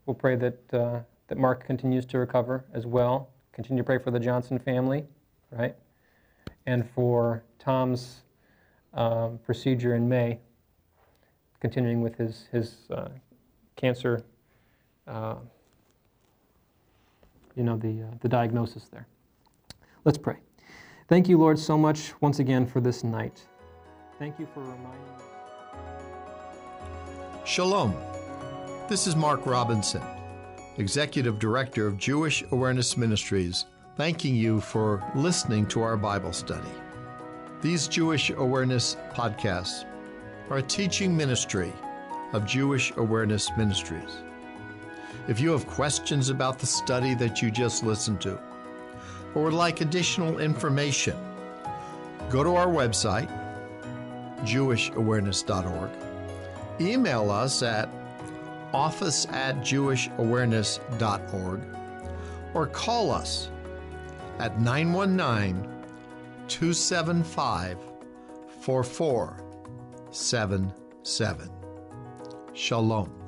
we'll 0.06 0.14
pray 0.14 0.36
that, 0.36 0.60
uh, 0.72 1.00
that 1.26 1.38
Mark 1.38 1.66
continues 1.66 2.06
to 2.06 2.18
recover 2.18 2.66
as 2.72 2.86
well. 2.86 3.30
Continue 3.52 3.82
to 3.82 3.84
pray 3.84 3.98
for 3.98 4.12
the 4.12 4.20
Johnson 4.20 4.60
family, 4.60 5.02
right? 5.50 5.74
And 6.66 6.88
for 6.88 7.42
Tom's 7.58 8.22
um, 8.92 9.40
procedure 9.44 9.96
in 9.96 10.08
May, 10.08 10.38
continuing 11.58 12.00
with 12.00 12.16
his, 12.16 12.46
his 12.52 12.76
uh, 12.92 13.08
cancer, 13.74 14.22
uh, 15.08 15.34
you 17.56 17.64
know, 17.64 17.76
the, 17.76 18.02
uh, 18.02 18.14
the 18.20 18.28
diagnosis 18.28 18.84
there. 18.84 19.08
Let's 20.04 20.16
pray. 20.16 20.36
Thank 21.06 21.28
you, 21.28 21.36
Lord, 21.36 21.58
so 21.58 21.76
much 21.76 22.14
once 22.22 22.38
again 22.38 22.66
for 22.66 22.80
this 22.80 23.04
night. 23.04 23.46
Thank 24.18 24.38
you 24.38 24.48
for 24.54 24.60
reminding 24.60 25.02
us. 25.16 25.22
Shalom. 27.44 27.94
This 28.88 29.06
is 29.06 29.14
Mark 29.14 29.44
Robinson, 29.44 30.00
Executive 30.78 31.38
Director 31.38 31.86
of 31.86 31.98
Jewish 31.98 32.42
Awareness 32.52 32.96
Ministries, 32.96 33.66
thanking 33.96 34.34
you 34.34 34.60
for 34.60 35.02
listening 35.14 35.66
to 35.66 35.82
our 35.82 35.98
Bible 35.98 36.32
study. 36.32 36.70
These 37.60 37.86
Jewish 37.86 38.30
Awareness 38.30 38.96
podcasts 39.12 39.84
are 40.48 40.58
a 40.58 40.62
teaching 40.62 41.14
ministry 41.14 41.72
of 42.32 42.46
Jewish 42.46 42.92
Awareness 42.96 43.50
Ministries. 43.58 44.22
If 45.28 45.38
you 45.38 45.50
have 45.52 45.66
questions 45.66 46.30
about 46.30 46.58
the 46.58 46.66
study 46.66 47.14
that 47.16 47.42
you 47.42 47.50
just 47.50 47.84
listened 47.84 48.22
to, 48.22 48.38
or 49.34 49.44
would 49.44 49.52
like 49.52 49.80
additional 49.80 50.38
information, 50.38 51.16
go 52.30 52.44
to 52.44 52.54
our 52.54 52.68
website, 52.68 53.28
jewishawareness.org, 54.40 55.90
email 56.80 57.30
us 57.30 57.62
at 57.62 57.88
office 58.72 59.26
at 59.30 59.56
jewishawareness.org, 59.56 61.60
or 62.54 62.66
call 62.68 63.10
us 63.10 63.50
at 64.38 64.58
919 64.60 65.68
275 66.48 67.78
4477. 68.60 71.50
Shalom. 72.52 73.23